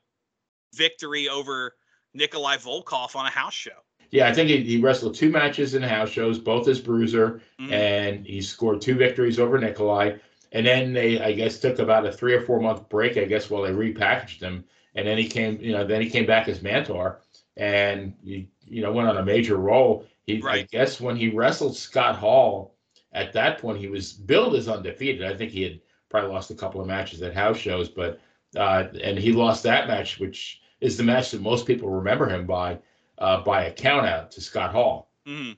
victory 0.74 1.28
over 1.28 1.74
Nikolai 2.12 2.56
Volkov 2.58 3.16
on 3.16 3.24
a 3.24 3.30
house 3.30 3.54
show. 3.54 3.80
Yeah, 4.12 4.28
I 4.28 4.34
think 4.34 4.50
he, 4.50 4.62
he 4.62 4.78
wrestled 4.78 5.14
two 5.14 5.30
matches 5.30 5.74
in 5.74 5.82
house 5.82 6.10
shows, 6.10 6.38
both 6.38 6.68
as 6.68 6.80
Bruiser, 6.80 7.40
Mhm. 7.58 7.72
and 7.72 8.26
he 8.26 8.42
scored 8.42 8.80
two 8.80 8.94
victories 8.94 9.40
over 9.40 9.58
Nikolai. 9.58 10.18
And 10.52 10.66
then 10.66 10.92
they, 10.92 11.18
I 11.18 11.32
guess, 11.32 11.58
took 11.58 11.78
about 11.78 12.06
a 12.06 12.12
three 12.12 12.34
or 12.34 12.42
four 12.42 12.60
month 12.60 12.88
break, 12.90 13.16
I 13.16 13.24
guess, 13.24 13.48
while 13.48 13.62
they 13.62 13.70
repackaged 13.70 14.40
him. 14.42 14.64
And 14.94 15.08
then 15.08 15.16
he 15.16 15.26
came, 15.26 15.58
you 15.60 15.72
know, 15.72 15.86
then 15.86 16.02
he 16.02 16.10
came 16.10 16.26
back 16.26 16.46
as 16.46 16.60
Mantaur, 16.60 17.16
and 17.56 18.14
he, 18.22 18.48
you 18.66 18.82
know, 18.82 18.92
went 18.92 19.08
on 19.08 19.16
a 19.16 19.24
major 19.24 19.56
role. 19.56 20.04
He, 20.26 20.42
I 20.46 20.62
guess, 20.70 21.00
when 21.00 21.16
he 21.16 21.30
wrestled 21.30 21.74
Scott 21.74 22.16
Hall, 22.16 22.76
at 23.14 23.32
that 23.32 23.58
point 23.58 23.78
he 23.78 23.88
was 23.88 24.12
billed 24.12 24.54
as 24.54 24.68
undefeated. 24.68 25.24
I 25.24 25.34
think 25.34 25.52
he 25.52 25.62
had 25.62 25.80
probably 26.10 26.30
lost 26.30 26.50
a 26.50 26.54
couple 26.54 26.82
of 26.82 26.86
matches 26.86 27.22
at 27.22 27.32
house 27.34 27.56
shows, 27.58 27.88
but 27.88 28.20
uh, 28.54 28.84
and 29.02 29.18
he 29.18 29.32
lost 29.32 29.62
that 29.62 29.88
match, 29.88 30.20
which 30.20 30.60
is 30.82 30.98
the 30.98 31.02
match 31.02 31.30
that 31.30 31.40
most 31.40 31.66
people 31.66 31.88
remember 31.88 32.28
him 32.28 32.46
by, 32.46 32.78
uh, 33.22 33.40
by 33.40 33.64
a 33.64 33.72
count 33.72 34.04
out 34.04 34.32
to 34.32 34.40
Scott 34.40 34.72
Hall. 34.72 35.10
Mhm. 35.26 35.56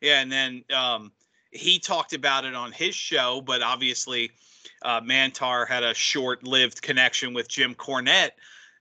Yeah, 0.00 0.20
and 0.20 0.30
then 0.30 0.64
um, 0.72 1.12
he 1.50 1.78
talked 1.80 2.12
about 2.12 2.44
it 2.44 2.54
on 2.54 2.70
his 2.70 2.94
show, 2.94 3.40
but 3.40 3.60
obviously 3.60 4.30
uh, 4.82 5.00
Mantaur 5.00 5.66
had 5.66 5.82
a 5.82 5.94
short-lived 5.94 6.80
connection 6.80 7.34
with 7.34 7.48
Jim 7.48 7.74
Cornette. 7.74 8.32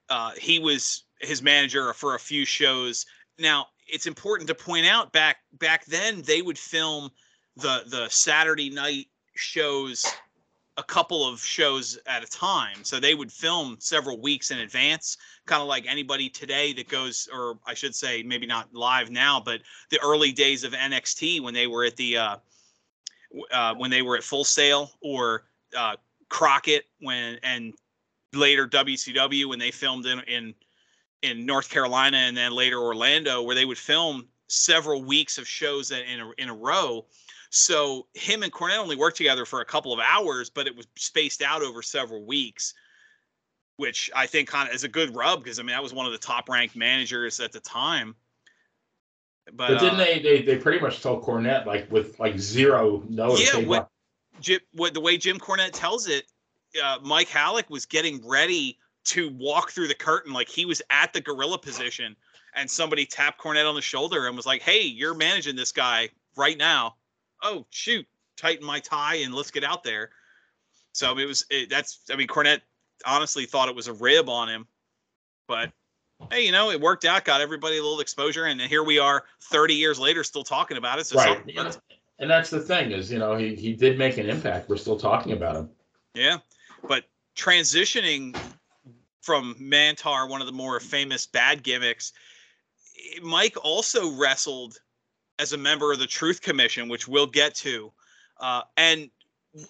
Uh, 0.09 0.31
he 0.39 0.59
was 0.59 1.05
his 1.19 1.41
manager 1.41 1.93
for 1.93 2.13
a 2.13 2.19
few 2.19 2.45
shows. 2.45 3.07
Now, 3.39 3.67
it's 3.87 4.05
important 4.05 4.47
to 4.49 4.55
point 4.55 4.85
out 4.85 5.11
back 5.11 5.37
back 5.53 5.85
then 5.85 6.21
they 6.21 6.43
would 6.43 6.59
film 6.59 7.09
the 7.55 7.83
the 7.87 8.07
Saturday 8.09 8.69
night 8.69 9.07
shows 9.35 10.05
a 10.77 10.83
couple 10.83 11.27
of 11.27 11.39
shows 11.39 11.97
at 12.05 12.23
a 12.23 12.27
time. 12.27 12.83
So 12.83 12.99
they 12.99 13.15
would 13.15 13.31
film 13.31 13.77
several 13.79 14.19
weeks 14.19 14.51
in 14.51 14.59
advance, 14.59 15.17
kind 15.45 15.61
of 15.61 15.67
like 15.67 15.85
anybody 15.87 16.29
today 16.29 16.73
that 16.73 16.89
goes, 16.89 17.29
or 17.31 17.57
I 17.65 17.73
should 17.73 17.95
say, 17.95 18.23
maybe 18.23 18.45
not 18.45 18.73
live 18.73 19.09
now, 19.09 19.39
but 19.39 19.61
the 19.89 19.99
early 20.01 20.31
days 20.31 20.63
of 20.63 20.73
NXT 20.73 21.41
when 21.41 21.53
they 21.53 21.67
were 21.67 21.85
at 21.85 21.95
the 21.95 22.17
uh, 22.17 22.37
uh, 23.51 23.73
when 23.75 23.89
they 23.89 24.01
were 24.01 24.17
at 24.17 24.23
Full 24.23 24.43
Sail 24.43 24.91
or 25.01 25.45
uh, 25.77 25.95
Crockett 26.29 26.85
when 26.99 27.39
and 27.43 27.73
later 28.33 28.67
WCW 28.67 29.47
when 29.47 29.59
they 29.59 29.71
filmed 29.71 30.05
in 30.05 30.19
in 30.21 30.53
in 31.21 31.45
North 31.45 31.69
Carolina 31.69 32.17
and 32.17 32.35
then 32.35 32.51
later 32.51 32.79
Orlando 32.79 33.41
where 33.41 33.55
they 33.55 33.65
would 33.65 33.77
film 33.77 34.27
several 34.47 35.03
weeks 35.03 35.37
of 35.37 35.47
shows 35.47 35.91
in 35.91 36.19
a, 36.19 36.31
in 36.37 36.49
a 36.49 36.53
row. 36.53 37.05
So 37.55 38.07
him 38.13 38.43
and 38.43 38.51
Cornette 38.51 38.79
only 38.79 38.97
worked 38.97 39.15
together 39.15 39.45
for 39.45 39.61
a 39.61 39.65
couple 39.65 39.93
of 39.93 39.99
hours, 40.01 40.49
but 40.49 40.67
it 40.67 40.75
was 40.75 40.87
spaced 40.97 41.41
out 41.41 41.61
over 41.61 41.81
several 41.81 42.25
weeks, 42.25 42.73
which 43.77 44.11
I 44.13 44.25
think 44.25 44.49
kind 44.49 44.67
of 44.67 44.75
is 44.75 44.83
a 44.83 44.89
good 44.89 45.15
rub 45.15 45.41
because 45.41 45.57
I 45.57 45.63
mean 45.63 45.73
that 45.73 45.81
was 45.81 45.93
one 45.93 46.05
of 46.05 46.11
the 46.11 46.17
top 46.17 46.49
ranked 46.49 46.75
managers 46.75 47.39
at 47.39 47.53
the 47.53 47.61
time. 47.61 48.13
But, 49.45 49.69
but 49.69 49.79
didn't 49.79 50.01
uh, 50.01 50.03
they, 50.03 50.19
they 50.19 50.41
they 50.41 50.57
pretty 50.57 50.81
much 50.81 51.01
told 51.01 51.23
Cornette 51.23 51.65
like 51.65 51.89
with 51.89 52.19
like 52.19 52.37
zero 52.37 53.01
notice? 53.07 53.53
Yeah, 53.53 53.61
what, 53.61 53.87
Jim, 54.41 54.59
what 54.73 54.93
the 54.93 54.99
way 54.99 55.15
Jim 55.15 55.39
Cornette 55.39 55.71
tells 55.71 56.09
it, 56.09 56.25
uh, 56.83 56.97
Mike 57.03 57.29
Halac 57.29 57.69
was 57.69 57.85
getting 57.85 58.27
ready 58.27 58.77
to 59.05 59.29
walk 59.29 59.71
through 59.71 59.87
the 59.87 59.95
curtain 59.95 60.33
like 60.33 60.49
he 60.49 60.65
was 60.65 60.81
at 60.89 61.13
the 61.13 61.21
gorilla 61.21 61.57
position, 61.57 62.17
and 62.53 62.69
somebody 62.69 63.05
tapped 63.05 63.39
Cornette 63.39 63.65
on 63.65 63.75
the 63.75 63.81
shoulder 63.81 64.27
and 64.27 64.35
was 64.35 64.45
like, 64.45 64.61
"Hey, 64.61 64.81
you're 64.81 65.13
managing 65.13 65.55
this 65.55 65.71
guy 65.71 66.09
right 66.35 66.57
now." 66.57 66.95
Oh 67.45 67.65
shoot, 67.69 68.05
tighten 68.35 68.65
my 68.65 68.79
tie 68.79 69.15
and 69.15 69.33
let's 69.33 69.51
get 69.51 69.63
out 69.63 69.83
there. 69.83 70.09
So 70.91 71.17
it 71.17 71.25
was 71.25 71.45
it, 71.49 71.69
that's 71.69 71.99
I 72.11 72.15
mean 72.15 72.27
Cornette 72.27 72.61
honestly 73.05 73.45
thought 73.45 73.69
it 73.69 73.75
was 73.75 73.87
a 73.87 73.93
rib 73.93 74.29
on 74.29 74.49
him, 74.49 74.67
but 75.47 75.71
hey, 76.31 76.45
you 76.45 76.51
know, 76.51 76.71
it 76.71 76.79
worked 76.79 77.05
out, 77.05 77.25
got 77.25 77.41
everybody 77.41 77.77
a 77.77 77.81
little 77.81 77.99
exposure, 77.99 78.45
and 78.45 78.59
here 78.61 78.83
we 78.83 78.99
are 78.99 79.25
30 79.41 79.73
years 79.73 79.99
later 79.99 80.23
still 80.23 80.43
talking 80.43 80.77
about 80.77 80.99
it. 80.99 81.05
So 81.05 81.17
right. 81.17 81.77
and 82.19 82.29
that's 82.29 82.49
the 82.49 82.59
thing 82.59 82.91
is, 82.91 83.11
you 83.11 83.19
know, 83.19 83.35
he, 83.35 83.55
he 83.55 83.73
did 83.73 83.97
make 83.97 84.17
an 84.17 84.29
impact. 84.29 84.69
We're 84.69 84.77
still 84.77 84.97
talking 84.97 85.33
about 85.33 85.55
him. 85.55 85.69
Yeah. 86.13 86.37
But 86.87 87.05
transitioning 87.35 88.37
from 89.21 89.55
Mantaur, 89.59 90.29
one 90.29 90.41
of 90.41 90.47
the 90.47 90.53
more 90.53 90.79
famous 90.79 91.25
bad 91.25 91.63
gimmicks, 91.63 92.13
Mike 93.21 93.57
also 93.63 94.11
wrestled 94.11 94.77
as 95.39 95.53
a 95.53 95.57
member 95.57 95.91
of 95.91 95.99
the 95.99 96.07
Truth 96.07 96.41
Commission, 96.41 96.87
which 96.87 97.07
we'll 97.07 97.27
get 97.27 97.55
to. 97.55 97.91
Uh, 98.39 98.61
and 98.77 99.09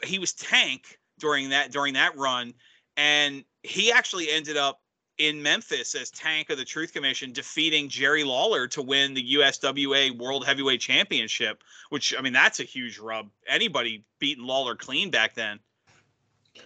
he 0.03 0.19
was 0.19 0.33
Tank 0.33 0.99
during 1.19 1.49
that 1.49 1.71
during 1.71 1.93
that 1.93 2.17
run, 2.17 2.53
and 2.97 3.43
he 3.63 3.91
actually 3.91 4.29
ended 4.29 4.57
up 4.57 4.81
in 5.17 5.41
Memphis 5.41 5.95
as 5.95 6.09
Tank 6.11 6.49
of 6.49 6.57
the 6.57 6.65
Truth 6.65 6.91
Commission, 6.91 7.31
defeating 7.31 7.87
Jerry 7.87 8.23
Lawler 8.23 8.67
to 8.67 8.81
win 8.81 9.13
the 9.13 9.35
USWA 9.35 10.17
World 10.17 10.45
Heavyweight 10.45 10.81
Championship. 10.81 11.63
Which 11.89 12.13
I 12.17 12.21
mean, 12.21 12.33
that's 12.33 12.59
a 12.59 12.63
huge 12.63 12.99
rub. 12.99 13.29
Anybody 13.47 14.03
beating 14.19 14.45
Lawler 14.45 14.75
clean 14.75 15.11
back 15.11 15.33
then. 15.35 15.59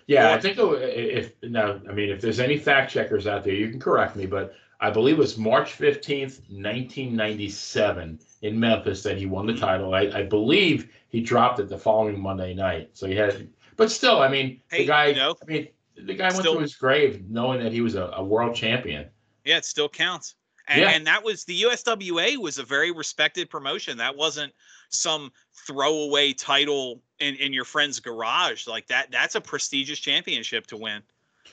Yeah, 0.07 0.31
I 0.31 0.39
think 0.39 0.57
if 0.59 1.33
now, 1.41 1.79
I 1.89 1.93
mean, 1.93 2.09
if 2.09 2.21
there's 2.21 2.39
any 2.39 2.57
fact 2.57 2.91
checkers 2.91 3.27
out 3.27 3.43
there, 3.43 3.53
you 3.53 3.69
can 3.69 3.79
correct 3.79 4.15
me, 4.15 4.27
but 4.27 4.53
I 4.81 4.89
believe 4.89 5.15
it 5.15 5.19
was 5.19 5.37
March 5.37 5.77
15th, 5.77 6.39
1997, 6.49 8.19
in 8.41 8.59
Memphis 8.59 9.03
that 9.03 9.17
he 9.17 9.25
won 9.25 9.45
the 9.45 9.55
title. 9.55 9.93
I, 9.93 10.09
I 10.13 10.23
believe 10.23 10.89
he 11.09 11.19
dropped 11.21 11.59
it 11.59 11.67
the 11.67 11.77
following 11.77 12.19
Monday 12.19 12.53
night. 12.53 12.91
So 12.93 13.05
he 13.07 13.15
had, 13.15 13.49
but 13.75 13.91
still, 13.91 14.21
I 14.21 14.29
mean, 14.29 14.61
hey, 14.71 14.79
the 14.79 14.87
guy, 14.87 15.07
you 15.07 15.15
know, 15.15 15.35
I 15.41 15.45
mean, 15.45 15.67
the 15.97 16.13
guy 16.13 16.25
went 16.27 16.35
still, 16.35 16.55
to 16.55 16.61
his 16.61 16.75
grave 16.75 17.29
knowing 17.29 17.61
that 17.61 17.73
he 17.73 17.81
was 17.81 17.95
a, 17.95 18.05
a 18.15 18.23
world 18.23 18.55
champion. 18.55 19.09
Yeah, 19.43 19.57
it 19.57 19.65
still 19.65 19.89
counts. 19.89 20.35
And, 20.69 20.81
yeah. 20.81 20.89
and 20.91 21.07
that 21.07 21.23
was 21.23 21.45
the 21.45 21.63
USWA 21.63 22.37
was 22.37 22.59
a 22.59 22.63
very 22.63 22.91
respected 22.91 23.49
promotion. 23.49 23.97
That 23.97 24.15
wasn't 24.15 24.53
some 24.89 25.31
throwaway 25.65 26.31
title 26.31 27.01
in, 27.19 27.35
in 27.35 27.53
your 27.53 27.65
friend's 27.65 27.99
garage. 27.99 28.67
Like 28.67 28.87
that, 28.87 29.11
that's 29.11 29.35
a 29.35 29.41
prestigious 29.41 29.99
championship 29.99 30.67
to 30.67 30.77
win. 30.77 31.01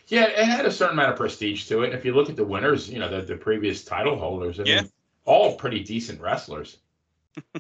Yeah, 0.09 0.27
it 0.27 0.45
had 0.45 0.67
a 0.67 0.71
certain 0.71 0.95
amount 0.95 1.11
of 1.11 1.17
prestige 1.17 1.67
to 1.67 1.83
it. 1.83 1.87
And 1.87 1.95
If 1.95 2.05
you 2.05 2.15
look 2.15 2.31
at 2.31 2.37
the 2.37 2.45
winners, 2.45 2.89
you 2.89 2.99
know, 2.99 3.09
the, 3.09 3.23
the 3.23 3.37
previous 3.37 3.85
title 3.85 4.17
holders, 4.17 4.61
I 4.61 4.65
yeah. 4.65 4.83
mean, 4.83 4.91
all 5.25 5.57
pretty 5.57 5.83
decent 5.83 6.21
wrestlers. 6.21 6.79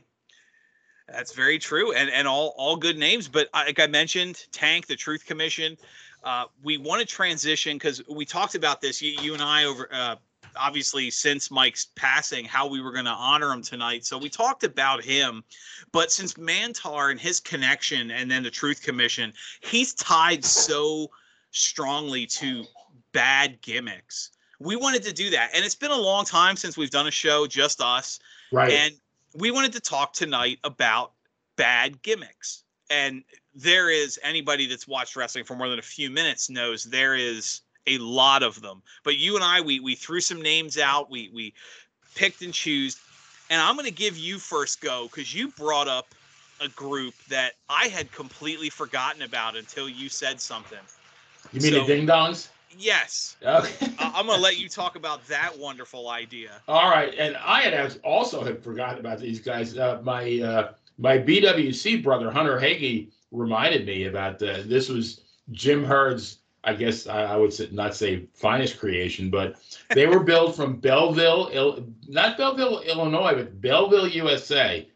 That's 1.08 1.32
very 1.32 1.58
true, 1.58 1.92
and 1.92 2.10
and 2.10 2.26
all 2.26 2.54
all 2.56 2.76
good 2.76 2.98
names. 2.98 3.28
But 3.28 3.48
like 3.52 3.78
I 3.78 3.86
mentioned, 3.86 4.46
Tank, 4.52 4.86
the 4.86 4.96
Truth 4.96 5.24
Commission. 5.24 5.76
Uh, 6.24 6.46
we 6.64 6.76
want 6.76 7.00
to 7.00 7.06
transition 7.06 7.76
because 7.76 8.02
we 8.08 8.24
talked 8.24 8.56
about 8.56 8.80
this. 8.80 9.00
You, 9.00 9.12
you 9.22 9.32
and 9.32 9.42
I 9.42 9.64
over 9.64 9.88
uh, 9.92 10.16
obviously 10.56 11.10
since 11.10 11.50
Mike's 11.50 11.88
passing, 11.94 12.44
how 12.44 12.66
we 12.66 12.80
were 12.80 12.92
going 12.92 13.04
to 13.04 13.12
honor 13.12 13.52
him 13.52 13.62
tonight. 13.62 14.04
So 14.04 14.18
we 14.18 14.28
talked 14.28 14.64
about 14.64 15.04
him, 15.04 15.44
but 15.92 16.10
since 16.10 16.34
Mantaur 16.34 17.10
and 17.10 17.20
his 17.20 17.40
connection, 17.40 18.10
and 18.10 18.30
then 18.30 18.42
the 18.42 18.50
Truth 18.50 18.82
Commission, 18.82 19.32
he's 19.60 19.94
tied 19.94 20.44
so 20.44 21.10
strongly 21.56 22.26
to 22.26 22.64
bad 23.12 23.60
gimmicks. 23.62 24.30
We 24.58 24.76
wanted 24.76 25.02
to 25.04 25.12
do 25.12 25.30
that, 25.30 25.50
and 25.54 25.64
it's 25.64 25.74
been 25.74 25.90
a 25.90 25.96
long 25.96 26.24
time 26.24 26.56
since 26.56 26.76
we've 26.76 26.90
done 26.90 27.06
a 27.06 27.10
show 27.10 27.46
just 27.46 27.80
us, 27.80 28.18
right? 28.52 28.72
And 28.72 28.94
we 29.34 29.50
wanted 29.50 29.72
to 29.74 29.80
talk 29.80 30.12
tonight 30.12 30.58
about 30.64 31.12
bad 31.56 32.00
gimmicks. 32.02 32.62
And 32.90 33.24
there 33.54 33.90
is 33.90 34.18
anybody 34.22 34.66
that's 34.66 34.86
watched 34.86 35.16
wrestling 35.16 35.44
for 35.44 35.56
more 35.56 35.68
than 35.68 35.78
a 35.78 35.82
few 35.82 36.08
minutes 36.08 36.48
knows 36.48 36.84
there 36.84 37.16
is 37.16 37.62
a 37.86 37.98
lot 37.98 38.42
of 38.42 38.60
them. 38.62 38.82
But 39.02 39.18
you 39.18 39.34
and 39.34 39.44
I, 39.44 39.60
we 39.60 39.80
we 39.80 39.94
threw 39.94 40.20
some 40.20 40.40
names 40.40 40.78
out. 40.78 41.10
We 41.10 41.30
we 41.34 41.52
picked 42.14 42.42
and 42.42 42.54
chose. 42.54 43.00
And 43.50 43.60
I'm 43.60 43.76
going 43.76 43.86
to 43.86 43.94
give 43.94 44.18
you 44.18 44.38
first 44.38 44.80
go 44.80 45.06
because 45.06 45.32
you 45.34 45.48
brought 45.48 45.86
up 45.86 46.14
a 46.60 46.68
group 46.68 47.14
that 47.28 47.52
I 47.68 47.88
had 47.88 48.10
completely 48.10 48.70
forgotten 48.70 49.22
about 49.22 49.56
until 49.56 49.88
you 49.88 50.08
said 50.08 50.40
something. 50.40 50.78
You 51.52 51.60
mean 51.60 51.72
so, 51.72 51.80
the 51.80 51.86
Ding 51.86 52.06
Dongs? 52.06 52.48
Yes. 52.78 53.36
Okay. 53.42 53.92
I'm 53.98 54.26
going 54.26 54.38
to 54.38 54.42
let 54.42 54.58
you 54.58 54.68
talk 54.68 54.96
about 54.96 55.26
that 55.28 55.56
wonderful 55.58 56.10
idea. 56.10 56.50
All 56.68 56.90
right, 56.90 57.14
and 57.18 57.36
I 57.36 57.62
had 57.62 57.98
also 58.04 58.44
had 58.44 58.62
forgotten 58.62 58.98
about 58.98 59.20
these 59.20 59.40
guys. 59.40 59.76
Uh, 59.76 60.00
my 60.02 60.40
uh, 60.40 60.72
my 60.98 61.18
BWC 61.18 62.02
brother 62.02 62.30
Hunter 62.30 62.58
Hagee 62.58 63.10
reminded 63.30 63.86
me 63.86 64.04
about 64.04 64.42
uh, 64.42 64.58
this 64.66 64.88
was 64.88 65.22
Jim 65.52 65.84
Herd's. 65.84 66.38
I 66.64 66.74
guess 66.74 67.06
I, 67.06 67.22
I 67.22 67.36
would 67.36 67.52
say, 67.52 67.68
not 67.70 67.94
say 67.94 68.26
finest 68.34 68.78
creation, 68.80 69.30
but 69.30 69.56
they 69.94 70.06
were 70.06 70.20
built 70.24 70.56
from 70.56 70.80
Belleville, 70.80 71.50
Il- 71.52 71.86
not 72.08 72.36
Belleville, 72.36 72.80
Illinois, 72.80 73.34
but 73.34 73.60
Belleville, 73.60 74.08
USA. 74.08 74.88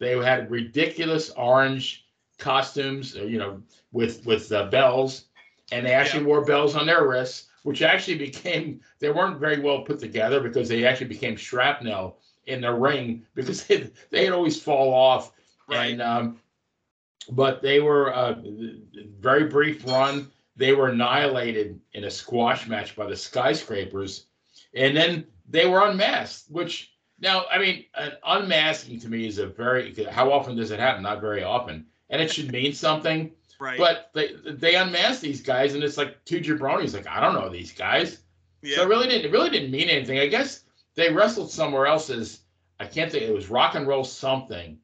They 0.00 0.16
had 0.16 0.50
ridiculous 0.50 1.30
orange 1.30 2.06
costumes, 2.38 3.16
uh, 3.16 3.22
you 3.22 3.38
know, 3.38 3.62
with 3.92 4.26
with 4.26 4.50
uh, 4.50 4.66
bells, 4.66 5.26
and 5.72 5.86
they 5.86 5.92
actually 5.92 6.20
yeah. 6.22 6.28
wore 6.28 6.44
bells 6.44 6.76
on 6.76 6.86
their 6.86 7.06
wrists, 7.06 7.48
which 7.62 7.82
actually 7.82 8.18
became 8.18 8.80
they 9.00 9.10
weren't 9.10 9.40
very 9.40 9.60
well 9.60 9.82
put 9.82 9.98
together 9.98 10.40
because 10.40 10.68
they 10.68 10.84
actually 10.84 11.08
became 11.08 11.36
shrapnel 11.36 12.18
in 12.46 12.60
the 12.60 12.72
ring 12.72 13.24
because 13.34 13.64
they 13.64 13.90
they'd 14.10 14.30
always 14.30 14.60
fall 14.60 14.92
off. 14.92 15.32
Right. 15.68 15.92
And 15.92 16.02
um, 16.02 16.40
but 17.30 17.62
they 17.62 17.80
were 17.80 18.10
a 18.10 18.12
uh, 18.12 18.42
very 19.18 19.44
brief 19.44 19.86
run. 19.86 20.30
They 20.56 20.72
were 20.72 20.88
annihilated 20.88 21.80
in 21.94 22.04
a 22.04 22.10
squash 22.10 22.68
match 22.68 22.94
by 22.94 23.06
the 23.06 23.16
skyscrapers, 23.16 24.26
and 24.74 24.96
then 24.96 25.26
they 25.48 25.66
were 25.66 25.86
unmasked. 25.86 26.50
Which 26.50 26.92
now, 27.20 27.44
I 27.50 27.58
mean, 27.58 27.86
an 27.94 28.12
unmasking 28.26 29.00
to 29.00 29.08
me 29.08 29.26
is 29.26 29.38
a 29.38 29.46
very 29.46 29.94
how 30.10 30.32
often 30.32 30.56
does 30.56 30.72
it 30.72 30.80
happen? 30.80 31.02
Not 31.02 31.20
very 31.20 31.42
often, 31.42 31.86
and 32.10 32.20
it 32.20 32.30
should 32.30 32.52
mean 32.52 32.74
something. 32.74 33.30
Right. 33.62 33.78
But 33.78 34.10
they 34.14 34.34
they 34.44 34.74
unmask 34.74 35.20
these 35.20 35.40
guys, 35.40 35.74
and 35.74 35.84
it's 35.84 35.96
like 35.96 36.24
two 36.24 36.40
jabronis. 36.40 36.94
Like 36.94 37.06
I 37.06 37.20
don't 37.20 37.34
know 37.34 37.48
these 37.48 37.72
guys. 37.72 38.18
Yeah. 38.60 38.76
So 38.76 38.82
it 38.82 38.88
really 38.88 39.08
didn't 39.08 39.26
it 39.26 39.32
really 39.32 39.50
didn't 39.50 39.70
mean 39.70 39.88
anything. 39.88 40.18
I 40.18 40.26
guess 40.26 40.64
they 40.94 41.12
wrestled 41.12 41.50
somewhere 41.50 41.86
else 41.86 42.10
as 42.10 42.40
I 42.80 42.86
can't 42.86 43.10
think. 43.10 43.24
It 43.24 43.32
was 43.32 43.50
rock 43.50 43.74
and 43.74 43.86
roll 43.86 44.04
something, 44.04 44.78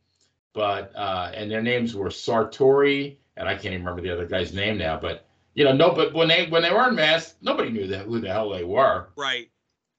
but 0.53 0.93
uh, 0.95 1.33
and 1.35 1.51
their 1.51 1.63
names 1.63 1.95
were 1.95 2.09
Sartori 2.09 3.17
and 3.39 3.49
I 3.49 3.55
can't 3.55 3.67
even 3.67 3.81
remember 3.81 4.03
the 4.03 4.13
other 4.13 4.27
guy's 4.27 4.53
name 4.53 4.77
now. 4.77 4.99
But 4.99 5.25
you 5.55 5.65
know, 5.65 5.73
no. 5.73 5.93
But 5.93 6.13
when 6.13 6.29
they 6.29 6.47
when 6.47 6.63
they 6.63 6.71
were 6.71 6.87
unmasked, 6.87 7.37
nobody 7.41 7.71
knew 7.71 7.87
that 7.87 8.07
who 8.07 8.21
the 8.21 8.29
hell 8.29 8.51
they 8.51 8.65
were. 8.65 9.09
Right. 9.17 9.49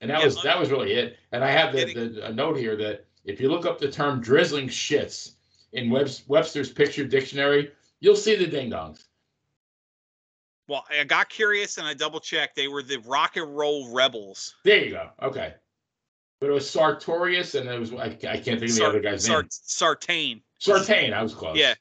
And 0.01 0.11
that 0.11 0.19
yeah, 0.19 0.25
was 0.25 0.43
that 0.43 0.59
was 0.59 0.69
really 0.69 0.93
it. 0.93 1.17
And 1.31 1.43
I 1.43 1.51
have 1.51 1.73
the, 1.73 1.85
the 1.85 2.25
a 2.27 2.33
note 2.33 2.57
here 2.57 2.75
that 2.77 3.05
if 3.25 3.41
you 3.41 3.49
look 3.49 3.65
up 3.65 3.79
the 3.79 3.91
term 3.91 4.21
drizzling 4.21 4.67
shits 4.67 5.33
in 5.73 5.89
Webster's 5.89 6.71
Picture 6.71 7.05
Dictionary, 7.05 7.71
you'll 7.99 8.15
see 8.15 8.35
the 8.35 8.47
ding 8.47 8.71
dongs. 8.71 9.05
Well, 10.67 10.85
I 10.89 11.03
got 11.03 11.29
curious 11.29 11.79
and 11.79 11.87
I 11.87 11.95
double 11.95 12.19
checked. 12.19 12.55
They 12.55 12.67
were 12.67 12.83
the 12.83 12.97
rock 12.97 13.37
and 13.37 13.57
roll 13.57 13.91
rebels. 13.91 14.55
There 14.63 14.85
you 14.85 14.91
go. 14.91 15.09
Okay. 15.21 15.55
But 16.39 16.49
it 16.51 16.53
was 16.53 16.69
Sartorius 16.69 17.55
and 17.55 17.67
it 17.67 17.79
was 17.79 17.91
I, 17.91 18.05
I 18.05 18.09
can't 18.09 18.43
think 18.43 18.63
of 18.63 18.75
the 18.75 18.85
other 18.85 18.99
guy's 18.99 19.25
Sart, 19.25 19.45
name. 19.45 19.49
Sartain. 19.51 20.41
Sartain. 20.59 21.13
I 21.13 21.23
was 21.23 21.33
close. 21.33 21.57
Yeah. 21.57 21.73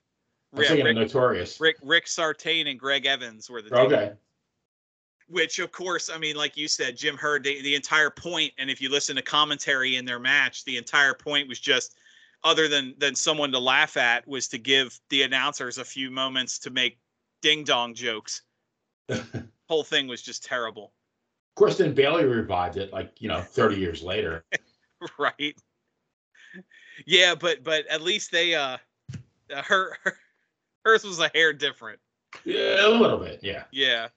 I'm 0.54 0.62
Yeah, 0.62 0.72
Rick, 0.72 0.96
Notorious. 0.96 1.60
Rick 1.60 1.76
Rick 1.82 2.06
Sartain 2.06 2.66
and 2.68 2.80
Greg 2.80 3.04
Evans 3.04 3.50
were 3.50 3.60
the. 3.60 3.74
Okay. 3.74 4.12
Which 5.28 5.58
of 5.58 5.70
course, 5.70 6.08
I 6.08 6.16
mean, 6.16 6.36
like 6.36 6.56
you 6.56 6.68
said, 6.68 6.96
Jim 6.96 7.16
Herd 7.16 7.44
the, 7.44 7.60
the 7.60 7.74
entire 7.74 8.08
point, 8.08 8.54
and 8.56 8.70
if 8.70 8.80
you 8.80 8.88
listen 8.88 9.14
to 9.16 9.22
commentary 9.22 9.96
in 9.96 10.06
their 10.06 10.18
match, 10.18 10.64
the 10.64 10.78
entire 10.78 11.12
point 11.12 11.46
was 11.46 11.60
just 11.60 11.96
other 12.44 12.68
than 12.68 12.94
than 12.98 13.14
someone 13.14 13.52
to 13.52 13.58
laugh 13.58 13.96
at 13.96 14.26
was 14.26 14.48
to 14.48 14.58
give 14.58 14.98
the 15.10 15.22
announcers 15.22 15.78
a 15.78 15.84
few 15.84 16.10
moments 16.10 16.58
to 16.60 16.70
make 16.70 16.98
ding 17.42 17.64
dong 17.64 17.94
jokes. 17.94 18.42
Whole 19.68 19.84
thing 19.84 20.08
was 20.08 20.22
just 20.22 20.44
terrible. 20.44 20.92
Of 21.50 21.54
course, 21.58 21.78
then 21.78 21.94
Bayley 21.94 22.24
revived 22.24 22.76
it, 22.76 22.92
like 22.92 23.20
you 23.20 23.28
know, 23.28 23.40
30 23.40 23.76
years 23.76 24.02
later. 24.02 24.44
right 25.18 25.54
yeah 27.06 27.34
but 27.34 27.62
but 27.62 27.86
at 27.86 28.02
least 28.02 28.32
they 28.32 28.54
uh 28.54 28.76
uh, 29.54 29.62
her, 29.62 29.96
her 30.02 30.16
hers 30.84 31.04
was 31.04 31.20
a 31.20 31.30
hair 31.34 31.52
different 31.52 31.98
Yeah, 32.44 32.86
a 32.86 32.90
little 32.90 33.18
bit. 33.18 33.40
Yeah, 33.42 33.64
yeah 33.70 34.08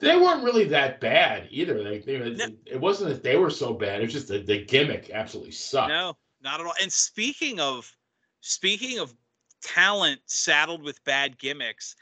they 0.00 0.16
weren't 0.16 0.42
really 0.42 0.64
that 0.66 1.00
bad 1.00 1.48
either. 1.50 1.82
They, 1.82 1.98
they 1.98 2.18
No. 2.18 2.46
it 2.66 2.80
wasn't 2.80 3.10
that 3.10 3.22
they 3.22 3.36
were 3.36 3.50
so 3.50 3.72
bad. 3.72 4.00
It 4.00 4.04
was 4.04 4.12
just 4.12 4.28
the, 4.28 4.38
the 4.38 4.64
gimmick 4.64 5.10
absolutely 5.12 5.52
sucked. 5.52 5.88
no 5.88 6.16
not 6.44 6.60
at 6.60 6.66
all 6.66 6.74
and 6.80 6.92
speaking 6.92 7.58
of 7.58 7.90
speaking 8.40 8.98
of 8.98 9.14
talent 9.62 10.20
saddled 10.26 10.82
with 10.82 11.02
bad 11.04 11.38
gimmicks 11.38 11.96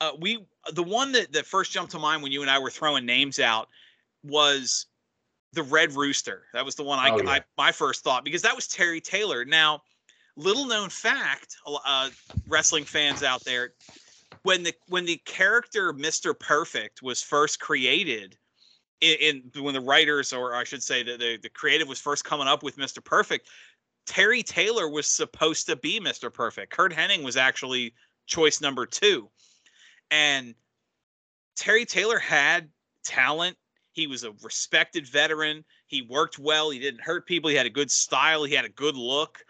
uh 0.00 0.10
we 0.20 0.44
the 0.72 0.82
one 0.82 1.12
that 1.12 1.32
that 1.32 1.46
first 1.46 1.72
jumped 1.72 1.92
to 1.92 1.98
mind 1.98 2.22
when 2.22 2.32
you 2.32 2.42
and 2.42 2.50
i 2.50 2.58
were 2.58 2.70
throwing 2.70 3.06
names 3.06 3.38
out 3.38 3.68
was 4.24 4.86
the 5.52 5.62
red 5.62 5.92
rooster 5.92 6.44
that 6.52 6.64
was 6.64 6.74
the 6.74 6.82
one 6.82 6.98
i, 6.98 7.10
Oh, 7.10 7.20
yeah. 7.22 7.30
I 7.30 7.40
my 7.56 7.70
first 7.72 8.02
thought 8.02 8.24
because 8.24 8.42
that 8.42 8.54
was 8.54 8.66
terry 8.66 9.00
taylor 9.00 9.44
now 9.44 9.82
little 10.36 10.66
known 10.66 10.88
fact 10.88 11.56
uh 11.66 12.10
wrestling 12.48 12.84
fans 12.84 13.22
out 13.22 13.44
there 13.44 13.74
when 14.44 14.62
the 14.62 14.74
when 14.88 15.04
the 15.04 15.16
character 15.24 15.92
Mr. 15.92 16.38
Perfect 16.38 17.02
was 17.02 17.22
first 17.22 17.60
created 17.60 18.36
in, 19.04 19.50
in 19.54 19.62
when 19.62 19.74
the 19.74 19.80
writers 19.80 20.32
or 20.32 20.54
I 20.54 20.64
should 20.64 20.82
say 20.82 21.02
the, 21.02 21.16
the 21.16 21.38
the 21.42 21.48
creative 21.48 21.88
was 21.88 22.00
first 22.00 22.24
coming 22.24 22.48
up 22.48 22.62
with 22.62 22.76
Mr. 22.76 23.04
Perfect, 23.04 23.48
Terry 24.06 24.42
Taylor 24.42 24.88
was 24.88 25.06
supposed 25.06 25.66
to 25.66 25.76
be 25.76 26.00
Mr. 26.00 26.32
Perfect. 26.32 26.72
Curt 26.72 26.92
Hennig 26.92 27.22
was 27.22 27.36
actually 27.36 27.94
choice 28.26 28.60
number 28.60 28.86
2. 28.86 29.28
And 30.10 30.54
Terry 31.56 31.84
Taylor 31.84 32.18
had 32.18 32.68
talent. 33.04 33.56
He 33.92 34.06
was 34.06 34.24
a 34.24 34.32
respected 34.42 35.06
veteran. 35.06 35.64
He 35.86 36.02
worked 36.02 36.38
well. 36.38 36.70
He 36.70 36.78
didn't 36.78 37.00
hurt 37.00 37.26
people. 37.26 37.48
He 37.48 37.56
had 37.56 37.66
a 37.66 37.70
good 37.70 37.90
style. 37.90 38.44
He 38.44 38.54
had 38.54 38.64
a 38.64 38.70
good 38.70 38.96
look. 38.96 39.44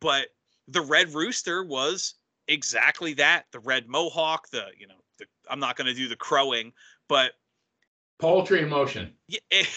But 0.00 0.28
the 0.68 0.80
Red 0.80 1.12
Rooster 1.14 1.64
was 1.64 2.14
exactly 2.46 3.14
that. 3.14 3.46
The 3.52 3.60
red 3.60 3.88
mohawk, 3.88 4.48
the, 4.50 4.66
you 4.78 4.86
know, 4.86 4.94
the, 5.18 5.26
I'm 5.50 5.60
not 5.60 5.76
going 5.76 5.86
to 5.86 5.94
do 5.94 6.08
the 6.08 6.16
crowing, 6.16 6.72
but 7.08 7.32
Poultry 8.18 8.62
in 8.62 8.68
motion. 8.68 9.12
yeah, 9.28 9.38
it, 9.50 9.68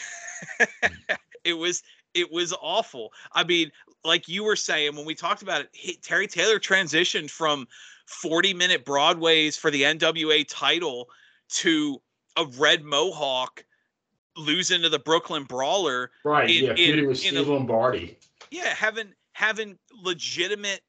it 1.44 1.54
was 1.54 1.84
it 2.14 2.32
was 2.32 2.54
awful. 2.62 3.14
I 3.34 3.44
mean, 3.44 3.72
like 4.04 4.28
you 4.28 4.44
were 4.44 4.56
saying 4.56 4.96
when 4.96 5.06
we 5.06 5.16
talked 5.16 5.42
about 5.42 5.62
it, 5.62 5.70
he, 5.74 5.96
Terry 5.96 6.28
Taylor 6.28 6.60
transitioned 6.60 7.30
from 7.30 7.68
40 8.08 8.54
minute 8.54 8.84
Broadways 8.86 9.56
for 9.58 9.72
the 9.72 9.84
NWA 9.84 10.46
title 10.50 11.10
to 11.50 12.02
a 12.38 12.46
red 12.58 12.84
mohawk 12.84 13.64
losing 14.38 14.82
to 14.82 14.90
the 14.90 15.00
Brooklyn 15.00 15.44
Brawler. 15.44 16.12
Right. 16.24 16.50
In- 16.50 16.66
yeah. 16.66 16.74
Feuding 16.76 17.04
in- 17.04 17.08
with 17.10 17.24
in 17.26 17.32
Steve 17.36 17.48
a- 17.48 17.52
Lombardi. 17.54 18.18
Yeah, 18.50 18.74
having 18.74 19.14
having 19.34 19.78
legitimate 20.04 20.82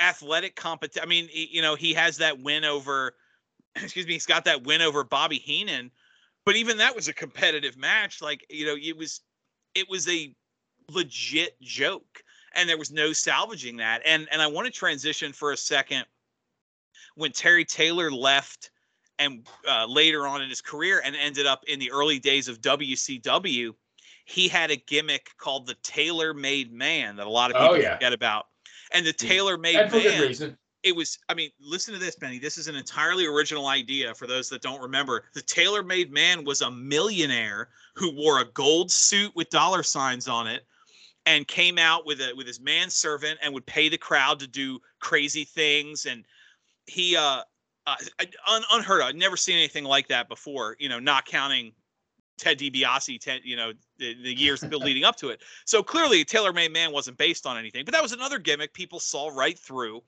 athletic 0.00 0.54
competition. 0.54 1.02
I 1.02 1.06
mean, 1.08 1.28
you 1.32 1.62
know, 1.62 1.74
he 1.74 1.92
has 1.94 2.18
that 2.18 2.40
win 2.40 2.64
over. 2.64 3.14
Excuse 3.76 4.06
me, 4.06 4.12
he's 4.12 4.26
got 4.26 4.44
that 4.44 4.64
win 4.64 4.82
over 4.82 5.02
Bobby 5.04 5.38
Heenan, 5.38 5.90
but 6.48 6.56
even 6.56 6.78
that 6.78 6.96
was 6.96 7.08
a 7.08 7.12
competitive 7.12 7.76
match. 7.76 8.22
Like 8.22 8.46
you 8.48 8.64
know, 8.64 8.74
it 8.80 8.96
was 8.96 9.20
it 9.74 9.86
was 9.90 10.08
a 10.08 10.34
legit 10.90 11.60
joke, 11.60 12.22
and 12.54 12.66
there 12.66 12.78
was 12.78 12.90
no 12.90 13.12
salvaging 13.12 13.76
that. 13.76 14.00
And 14.06 14.26
and 14.32 14.40
I 14.40 14.46
want 14.46 14.64
to 14.64 14.72
transition 14.72 15.34
for 15.34 15.52
a 15.52 15.58
second 15.58 16.06
when 17.16 17.32
Terry 17.32 17.66
Taylor 17.66 18.10
left 18.10 18.70
and 19.18 19.46
uh, 19.68 19.84
later 19.84 20.26
on 20.26 20.40
in 20.40 20.48
his 20.48 20.62
career 20.62 21.02
and 21.04 21.14
ended 21.14 21.44
up 21.44 21.64
in 21.66 21.78
the 21.78 21.90
early 21.92 22.18
days 22.18 22.48
of 22.48 22.62
WCW, 22.62 23.74
he 24.24 24.48
had 24.48 24.70
a 24.70 24.76
gimmick 24.76 25.28
called 25.36 25.66
the 25.66 25.76
Taylor 25.82 26.32
Made 26.32 26.72
Man 26.72 27.16
that 27.16 27.26
a 27.26 27.30
lot 27.30 27.50
of 27.50 27.58
Oh, 27.58 27.74
people 27.74 27.82
yeah. 27.82 27.96
forget 27.96 28.14
about. 28.14 28.46
And 28.92 29.04
the 29.04 29.12
Taylor 29.12 29.58
Made 29.58 29.76
And 29.76 29.90
for 29.90 30.00
good 30.00 30.12
Man, 30.12 30.22
reason. 30.22 30.56
It 30.84 30.94
was, 30.94 31.18
I 31.28 31.34
mean, 31.34 31.50
listen 31.60 31.92
to 31.94 32.00
this, 32.00 32.14
Benny. 32.14 32.38
This 32.38 32.56
is 32.56 32.68
an 32.68 32.76
entirely 32.76 33.26
original 33.26 33.66
idea 33.66 34.14
for 34.14 34.26
those 34.26 34.48
that 34.50 34.62
don't 34.62 34.80
remember. 34.80 35.24
The 35.34 35.42
Taylor 35.42 35.82
Made 35.82 36.12
Man 36.12 36.44
was 36.44 36.60
a 36.60 36.70
millionaire 36.70 37.68
who 37.94 38.14
wore 38.14 38.40
a 38.40 38.44
gold 38.52 38.90
suit 38.90 39.34
with 39.34 39.50
dollar 39.50 39.82
signs 39.82 40.28
on 40.28 40.46
it 40.46 40.62
and 41.26 41.46
came 41.46 41.78
out 41.78 42.06
with 42.06 42.20
a 42.20 42.32
with 42.36 42.46
his 42.46 42.60
manservant 42.60 43.38
and 43.42 43.52
would 43.52 43.66
pay 43.66 43.88
the 43.88 43.98
crowd 43.98 44.38
to 44.40 44.46
do 44.46 44.78
crazy 45.00 45.44
things 45.44 46.06
and 46.06 46.24
he 46.86 47.16
uh, 47.16 47.42
uh 47.86 47.96
un, 48.46 48.62
unheard 48.72 49.02
of. 49.02 49.08
I'd 49.08 49.16
never 49.16 49.36
seen 49.36 49.56
anything 49.56 49.84
like 49.84 50.08
that 50.08 50.28
before. 50.28 50.76
You 50.78 50.88
know, 50.88 50.98
not 50.98 51.26
counting 51.26 51.72
Ted 52.38 52.58
DiBiase, 52.58 53.42
you 53.44 53.56
know, 53.56 53.72
the, 53.98 54.14
the 54.22 54.32
years 54.32 54.62
leading 54.62 55.04
up 55.04 55.16
to 55.16 55.28
it. 55.28 55.42
So 55.66 55.82
clearly, 55.82 56.24
Taylor 56.24 56.52
Made 56.52 56.72
Man 56.72 56.92
wasn't 56.92 57.18
based 57.18 57.46
on 57.46 57.58
anything, 57.58 57.84
but 57.84 57.92
that 57.92 58.02
was 58.02 58.12
another 58.12 58.38
gimmick 58.38 58.72
people 58.72 59.00
saw 59.00 59.28
right 59.28 59.58
through. 59.58 60.02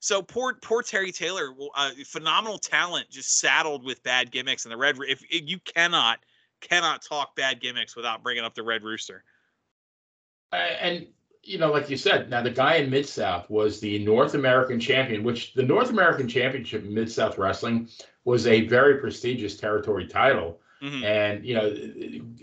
So 0.00 0.22
poor, 0.22 0.54
poor 0.54 0.82
Terry 0.82 1.12
Taylor, 1.12 1.50
uh, 1.74 1.90
phenomenal 2.06 2.58
talent, 2.58 3.10
just 3.10 3.38
saddled 3.38 3.84
with 3.84 4.02
bad 4.02 4.30
gimmicks. 4.30 4.64
And 4.64 4.72
the 4.72 4.76
Red, 4.76 4.96
if, 5.08 5.22
if 5.28 5.48
you 5.48 5.58
cannot, 5.60 6.20
cannot 6.60 7.02
talk 7.02 7.34
bad 7.34 7.60
gimmicks 7.60 7.96
without 7.96 8.22
bringing 8.22 8.44
up 8.44 8.54
the 8.54 8.62
Red 8.62 8.84
Rooster. 8.84 9.24
Uh, 10.52 10.56
and 10.56 11.06
you 11.42 11.58
know, 11.58 11.72
like 11.72 11.88
you 11.88 11.96
said, 11.96 12.28
now 12.30 12.42
the 12.42 12.50
guy 12.50 12.74
in 12.76 12.90
Mid 12.90 13.06
South 13.06 13.48
was 13.48 13.80
the 13.80 13.98
North 14.04 14.34
American 14.34 14.78
champion, 14.78 15.22
which 15.22 15.54
the 15.54 15.62
North 15.62 15.90
American 15.90 16.28
Championship 16.28 16.84
in 16.84 16.92
Mid 16.92 17.10
South 17.10 17.38
Wrestling 17.38 17.88
was 18.24 18.46
a 18.46 18.66
very 18.66 18.98
prestigious 18.98 19.56
territory 19.56 20.06
title. 20.06 20.60
Mhm. 20.82 21.04
And 21.04 21.44
you 21.44 21.54
know, 21.54 21.74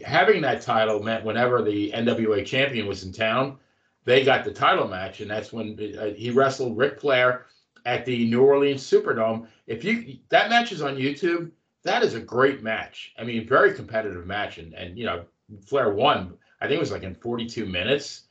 having 0.06 0.42
that 0.42 0.62
title 0.62 1.02
meant 1.02 1.24
whenever 1.24 1.62
the 1.62 1.92
NWA 1.94 2.44
champion 2.46 2.88
was 2.88 3.04
in 3.04 3.12
town, 3.12 3.60
they 4.06 4.24
got 4.24 4.44
the 4.46 4.54
title 4.54 4.88
match, 4.88 5.22
and 5.22 5.30
that's 5.30 5.52
when 5.52 5.78
uh, 6.00 6.14
he 6.16 6.30
wrestled 6.30 6.78
Ric 6.78 7.00
Flair 7.00 7.48
at 7.86 8.06
the 8.06 8.26
New 8.28 8.42
Orleans 8.42 8.84
Superdome. 8.84 9.48
If 9.68 9.84
you 9.84 10.20
that 10.30 10.50
match 10.50 10.72
is 10.72 10.82
on 10.82 10.96
YouTube, 10.96 11.52
that 11.84 12.04
is 12.04 12.14
a 12.14 12.20
great 12.20 12.64
match. 12.64 13.14
I 13.18 13.24
mean, 13.24 13.48
very 13.48 13.74
competitive 13.74 14.26
match, 14.26 14.58
and 14.60 14.74
and 14.74 14.98
you 14.98 15.06
know, 15.06 15.26
Flair 15.66 15.90
won. 15.94 16.38
I 16.62 16.68
think 16.68 16.78
it 16.78 16.80
was 16.80 16.92
like 16.92 17.04
in 17.04 17.16
42 17.16 17.66
minutes, 17.66 18.24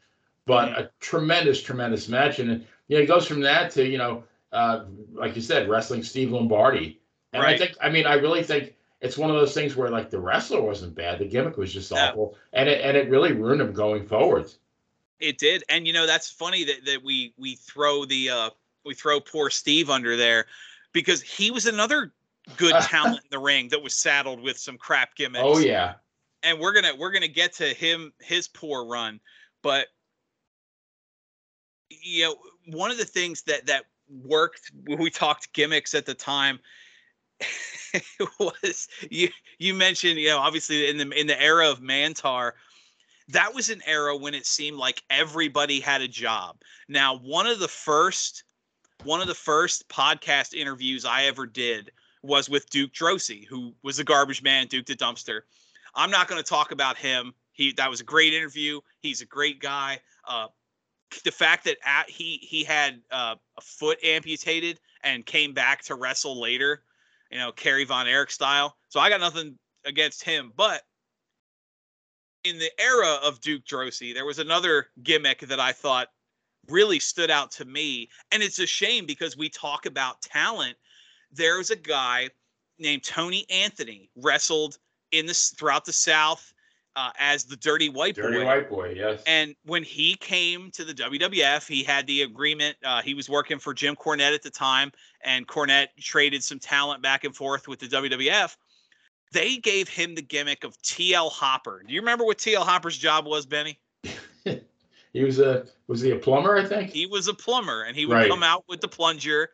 but 0.47 0.69
a 0.71 0.91
tremendous, 1.01 1.63
tremendous 1.63 2.09
match, 2.09 2.39
and 2.39 2.65
you 2.89 2.97
know, 2.97 3.03
it 3.03 3.07
goes 3.07 3.27
from 3.27 3.41
that 3.41 3.71
to 3.73 3.87
you 3.87 3.99
know, 3.99 4.25
uh, 4.53 4.85
like 5.13 5.35
you 5.37 5.43
said, 5.43 5.69
wrestling 5.69 6.03
Steve 6.03 6.31
Lombardi, 6.31 7.01
and 7.33 7.43
I 7.43 7.59
think, 7.59 7.77
I 7.81 7.91
mean, 7.91 8.07
I 8.07 8.15
really 8.15 8.45
think 8.45 8.75
it's 9.01 9.19
one 9.19 9.29
of 9.29 9.37
those 9.37 9.55
things 9.55 9.77
where 9.77 9.91
like 9.91 10.09
the 10.09 10.21
wrestler 10.21 10.63
wasn't 10.63 10.95
bad, 10.95 11.19
the 11.19 11.27
gimmick 11.27 11.57
was 11.57 11.73
just 11.73 11.91
No. 11.91 11.99
awful, 11.99 12.37
and 12.53 12.69
it 12.69 12.81
and 12.81 12.97
it 12.97 13.11
really 13.11 13.33
ruined 13.33 13.61
him 13.61 13.73
going 13.73 14.07
forward. 14.07 14.51
It 15.21 15.39
did, 15.39 15.65
and 15.69 15.87
you 15.87 15.93
know 15.93 16.07
that's 16.07 16.31
funny 16.31 16.65
that 16.65 16.85
that 16.87 17.03
we 17.03 17.33
we 17.37 17.57
throw 17.57 18.05
the 18.05 18.31
uh 18.31 18.51
we 18.85 18.95
throw 18.95 19.21
poor 19.21 19.49
Steve 19.51 19.91
under 19.91 20.17
there 20.17 20.47
because 20.93 21.23
he 21.23 21.51
was 21.51 21.67
another 21.67 22.13
good 22.57 22.75
talent 22.83 23.21
in 23.23 23.31
the 23.31 23.39
ring 23.39 23.69
that 23.69 23.83
was 23.83 23.95
saddled 23.95 24.41
with 24.41 24.59
some 24.59 24.77
crap 24.77 25.15
gimmicks. 25.15 25.45
Oh 25.45 25.59
yeah, 25.59 25.95
and 26.43 26.59
we're 26.59 26.73
gonna 26.73 26.95
we're 26.97 27.13
gonna 27.13 27.29
get 27.29 27.53
to 27.55 27.67
him 27.67 28.13
his 28.21 28.49
poor 28.49 28.87
run, 28.87 29.21
but 29.63 29.87
you 31.91 32.25
know 32.25 32.37
one 32.67 32.91
of 32.91 32.99
the 32.99 33.05
things 33.05 33.43
that 33.43 33.67
that 33.67 33.85
worked 34.25 34.71
when 34.85 34.99
we 34.99 35.11
talked 35.11 35.53
gimmicks 35.53 35.95
at 35.95 36.07
the 36.07 36.15
time 36.15 36.59
was 38.39 38.89
you 39.11 39.29
you 39.59 39.75
mentioned 39.75 40.19
you 40.19 40.29
know 40.29 40.39
obviously 40.39 40.89
in 40.89 40.97
the 40.97 41.11
in 41.19 41.27
the 41.27 41.41
era 41.41 41.69
of 41.69 41.81
Mantaur 41.81 42.53
that 43.29 43.55
was 43.55 43.71
an 43.71 43.83
era 43.87 44.17
when 44.17 44.35
it 44.35 44.47
seemed 44.47 44.77
like 44.77 45.03
everybody 45.11 45.81
had 45.81 46.03
a 46.03 46.09
job. 46.09 46.57
Now, 46.89 47.19
one 47.19 47.47
of 47.47 47.59
the 47.59 47.69
first 47.69 48.45
one 49.03 49.21
of 49.21 49.27
the 49.27 49.35
first 49.35 49.89
podcast 49.89 50.55
interviews 50.55 51.05
I 51.05 51.25
ever 51.25 51.47
did 51.47 51.91
was 52.23 52.49
with 52.49 52.69
Duke 52.71 52.93
Droese, 52.93 53.45
who 53.47 53.75
was 53.83 53.99
the 53.99 54.05
garbage 54.05 54.43
man, 54.43 54.67
Duke 54.67 54.87
the 54.87 54.95
dumpster. 54.95 55.41
I'm 55.95 56.11
not 56.11 56.29
going 56.29 56.43
to 56.43 56.49
talk 56.49 56.73
about 56.73 56.97
him. 56.97 57.35
He 57.53 57.73
that 57.73 57.89
was 57.89 58.01
a 58.01 58.05
great 58.05 58.35
interview. 58.35 58.81
He's 59.01 59.21
a 59.21 59.27
great 59.27 59.61
guy. 59.61 60.01
Uh, 60.27 60.49
the 61.25 61.31
fact 61.31 61.65
that 61.65 61.77
at, 61.85 62.11
he 62.11 62.39
he 62.43 62.65
had 62.65 63.01
uh, 63.11 63.37
a 63.57 63.61
foot 63.61 63.99
amputated 64.03 64.81
and 65.03 65.25
came 65.25 65.53
back 65.53 65.83
to 65.83 65.95
wrestle 65.95 66.41
later, 66.41 66.83
you 67.31 67.39
know, 67.39 67.53
Kerry 67.53 67.85
Von 67.85 68.07
Erich 68.07 68.31
style. 68.31 68.77
So 68.89 69.01
I 69.01 69.09
got 69.09 69.21
nothing 69.21 69.59
against 69.85 70.25
him, 70.25 70.53
but 70.57 70.83
in 72.45 72.59
the 72.59 72.71
era 72.81 73.19
of 73.23 73.41
Duke 73.41 73.65
Droese, 73.65 74.15
there 74.15 74.27
was 74.27 74.39
another 74.39 74.89
gimmick 75.03 75.41
that 75.41 75.59
I 75.59 75.73
thought 75.73 76.09
really 76.69 76.99
stood 76.99 77.31
out 77.31 77.51
to 77.53 77.65
me. 77.65 78.09
And 78.31 78.43
it's 78.43 78.59
a 78.59 78.67
shame 78.67 79.07
because 79.07 79.37
we 79.37 79.49
talk 79.49 79.87
about 79.87 80.23
talent. 80.23 80.77
There's 81.33 81.71
a 81.71 81.77
guy 81.77 82.29
named 82.79 83.03
Tony 83.03 83.47
Anthony 83.51 84.11
wrestled 84.17 84.79
in 85.13 85.27
this 85.27 85.51
throughout 85.51 85.85
the 85.85 85.93
South 85.93 86.53
uh, 86.97 87.11
as 87.19 87.45
the 87.45 87.57
Dirty 87.57 87.89
White 87.89 88.15
Dirty 88.15 88.29
Boy. 88.29 88.33
Dirty 88.35 88.47
White 88.47 88.71
boy, 88.71 88.95
yes. 88.97 89.23
And 89.27 89.55
when 89.65 89.83
he 89.83 90.15
came 90.15 90.71
to 90.73 90.85
the 90.85 90.95
WWF, 90.95 91.67
he 91.67 91.83
had 91.83 92.07
the 92.07 92.23
agreement. 92.23 92.77
Uh, 92.85 93.03
he 93.03 93.15
was 93.15 93.29
working 93.29 93.59
for 93.59 93.75
Jim 93.75 93.97
Cornette 93.97 94.35
at 94.35 94.43
the 94.43 94.51
time, 94.51 94.93
and 95.23 95.47
Cornette 95.49 95.89
traded 96.01 96.45
some 96.45 96.59
talent 96.59 97.03
back 97.03 97.25
and 97.25 97.35
forth 97.35 97.67
with 97.67 97.81
the 97.81 97.87
WWF. 97.87 98.57
They 99.35 99.57
gave 99.57 99.89
him 99.89 100.15
the 100.15 100.23
gimmick 100.23 100.63
of 100.63 100.81
TL 100.83 101.29
Hopper. 101.29 101.83
Do 101.87 101.93
you 101.93 102.01
remember 102.01 102.25
what 102.25 102.39
TL 102.39 102.63
Hopper's 102.65 102.97
job 102.97 103.27
was, 103.27 103.45
Benny? 103.45 103.81
he 105.13 105.25
was 105.25 105.41
a 105.41 105.67
was 105.89 106.01
he 106.01 106.13
a 106.13 106.17
plumber? 106.17 106.57
I 106.57 106.65
think. 106.65 106.91
He 106.91 107.07
was 107.07 107.27
a 107.27 107.35
plumber, 107.35 107.83
and 107.83 107.97
he 107.97 108.07
would 108.07 108.15
Right. 108.15 108.31
come 108.31 108.45
out 108.45 108.65
with 108.69 108.81
the 108.81 108.87
plunger 108.87 109.51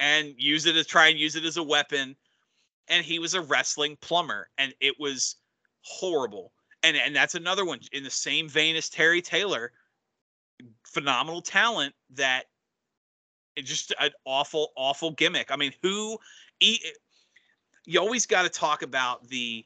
and 0.00 0.34
use 0.36 0.66
it 0.66 0.72
to 0.72 0.82
try 0.82 1.06
and 1.06 1.18
use 1.18 1.36
it 1.36 1.44
as 1.44 1.58
a 1.58 1.62
weapon. 1.62 2.16
And 2.88 3.04
he 3.04 3.20
was 3.20 3.34
a 3.34 3.40
wrestling 3.40 3.96
plumber, 4.00 4.50
and 4.58 4.74
it 4.80 4.98
was 4.98 5.36
horrible. 5.82 6.52
And 6.82 6.96
and 6.96 7.14
that's 7.14 7.36
another 7.36 7.64
one 7.64 7.78
in 7.92 8.02
the 8.02 8.10
same 8.10 8.48
vein 8.48 8.74
as 8.74 8.88
Terry 8.88 9.22
Taylor. 9.22 9.72
Phenomenal 10.84 11.40
talent 11.40 11.94
that 12.14 12.46
it 13.54 13.62
just 13.62 13.94
an 14.00 14.10
awful, 14.24 14.72
awful 14.76 15.12
gimmick. 15.12 15.52
I 15.52 15.56
mean, 15.56 15.72
who 15.82 16.18
you 17.86 18.00
always 18.00 18.26
got 18.26 18.42
to 18.42 18.48
talk 18.48 18.82
about 18.82 19.26
the 19.28 19.64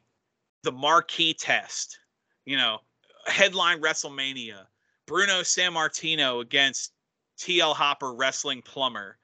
the 0.63 0.73
marquee 0.73 1.35
test, 1.35 1.99
you 2.47 2.57
know, 2.57 2.79
headline 3.27 3.81
WrestleMania, 3.81 4.67
Bruno 5.07 5.41
Sammartino 5.41 6.41
against 6.41 6.93
TL 7.39 7.75
Hopper 7.75 8.15
wrestling 8.15 8.63
plumber. 8.63 9.19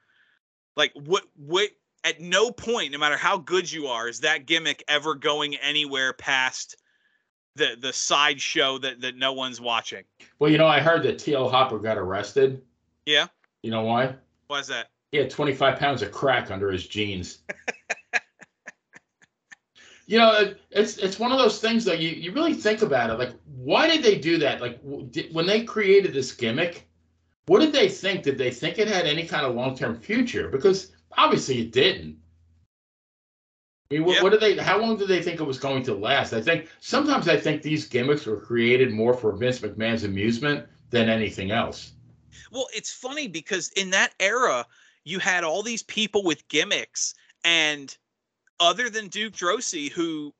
Like 0.76 0.92
what 0.94 1.24
what 1.36 1.70
at 2.04 2.20
no 2.20 2.50
point, 2.50 2.92
no 2.92 2.98
matter 2.98 3.16
how 3.16 3.38
good 3.38 3.70
you 3.70 3.86
are, 3.86 4.08
is 4.08 4.20
that 4.20 4.46
gimmick 4.46 4.82
ever 4.88 5.14
going 5.14 5.56
anywhere 5.56 6.12
past 6.12 6.76
the 7.56 7.76
the 7.78 7.92
sideshow 7.92 8.78
that 8.78 9.00
that 9.00 9.16
no 9.16 9.32
one's 9.32 9.60
watching. 9.60 10.04
Well, 10.38 10.50
you 10.50 10.58
know, 10.58 10.66
I 10.66 10.80
heard 10.80 11.02
that 11.04 11.18
T.L. 11.18 11.48
Hopper 11.48 11.78
got 11.78 11.98
arrested. 11.98 12.62
Yeah. 13.06 13.26
You 13.62 13.70
know 13.70 13.82
why? 13.82 14.14
Why's 14.46 14.68
that? 14.68 14.88
He 15.12 15.18
had 15.18 15.28
25 15.28 15.78
pounds 15.78 16.02
of 16.02 16.12
crack 16.12 16.50
under 16.50 16.70
his 16.70 16.86
jeans. 16.86 17.38
you 20.10 20.18
know, 20.18 20.32
it- 20.40 20.60
it's 20.72 20.96
it's 20.98 21.20
one 21.20 21.30
of 21.30 21.38
those 21.38 21.60
things 21.60 21.84
that 21.84 22.00
you, 22.00 22.08
you 22.10 22.32
really 22.32 22.52
think 22.54 22.82
about 22.82 23.10
it. 23.10 23.18
Like, 23.18 23.32
why 23.44 23.86
did 23.86 24.02
they 24.02 24.18
do 24.18 24.38
that? 24.38 24.60
Like, 24.60 24.82
w- 24.82 25.06
did, 25.06 25.32
when 25.32 25.46
they 25.46 25.62
created 25.62 26.12
this 26.12 26.32
gimmick, 26.32 26.88
what 27.46 27.60
did 27.60 27.72
they 27.72 27.88
think? 27.88 28.24
Did 28.24 28.36
they 28.36 28.50
think 28.50 28.78
it 28.78 28.88
had 28.88 29.06
any 29.06 29.24
kind 29.24 29.46
of 29.46 29.54
long 29.54 29.76
term 29.76 30.00
future? 30.00 30.48
Because 30.48 30.92
obviously 31.16 31.60
it 31.60 31.70
didn't. 31.70 32.18
I 33.90 33.94
mean, 33.94 34.04
what, 34.04 34.14
Yep. 34.14 34.22
what 34.24 34.30
did 34.32 34.40
they? 34.40 34.56
How 34.56 34.78
long 34.80 34.96
did 34.96 35.06
they 35.08 35.22
think 35.22 35.40
it 35.40 35.44
was 35.44 35.58
going 35.60 35.84
to 35.84 35.94
last? 35.94 36.32
I 36.32 36.40
think 36.42 36.68
sometimes 36.80 37.28
I 37.28 37.36
think 37.36 37.62
these 37.62 37.86
gimmicks 37.86 38.26
were 38.26 38.40
created 38.40 38.92
more 38.92 39.14
for 39.14 39.30
Vince 39.36 39.60
McMahon's 39.60 40.02
amusement 40.02 40.66
than 40.90 41.08
anything 41.08 41.52
else. 41.52 41.92
Well, 42.50 42.66
it's 42.74 42.92
funny 42.92 43.28
because 43.28 43.68
in 43.76 43.90
that 43.90 44.12
era, 44.18 44.66
you 45.04 45.20
had 45.20 45.44
all 45.44 45.62
these 45.62 45.84
people 45.84 46.24
with 46.24 46.46
gimmicks, 46.48 47.14
and 47.44 47.96
other 48.60 48.90
than 48.90 49.08
Duke 49.08 49.32
Droese, 49.34 49.90
who 49.90 50.32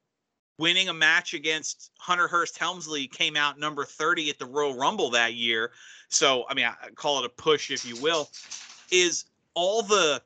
winning 0.59 0.90
a 0.90 0.94
match 0.94 1.33
against 1.33 1.90
Hunter 1.98 2.28
Hearst 2.28 2.59
Helmsley 2.59 3.06
came 3.06 3.35
out 3.35 3.59
number 3.59 3.85
30 3.85 4.28
at 4.30 4.38
the 4.38 4.44
Royal 4.44 4.74
Rumble 4.76 5.11
that 5.11 5.35
year. 5.35 5.72
So, 6.11 6.44
I 6.48 6.54
mean, 6.54 6.66
I 6.66 6.90
call 6.90 7.18
it 7.18 7.24
a 7.24 7.30
push, 7.30 7.70
if 7.70 7.85
you 7.85 7.96
will, 8.00 8.28
is 8.90 9.24
all 9.54 9.83
the 9.83 10.22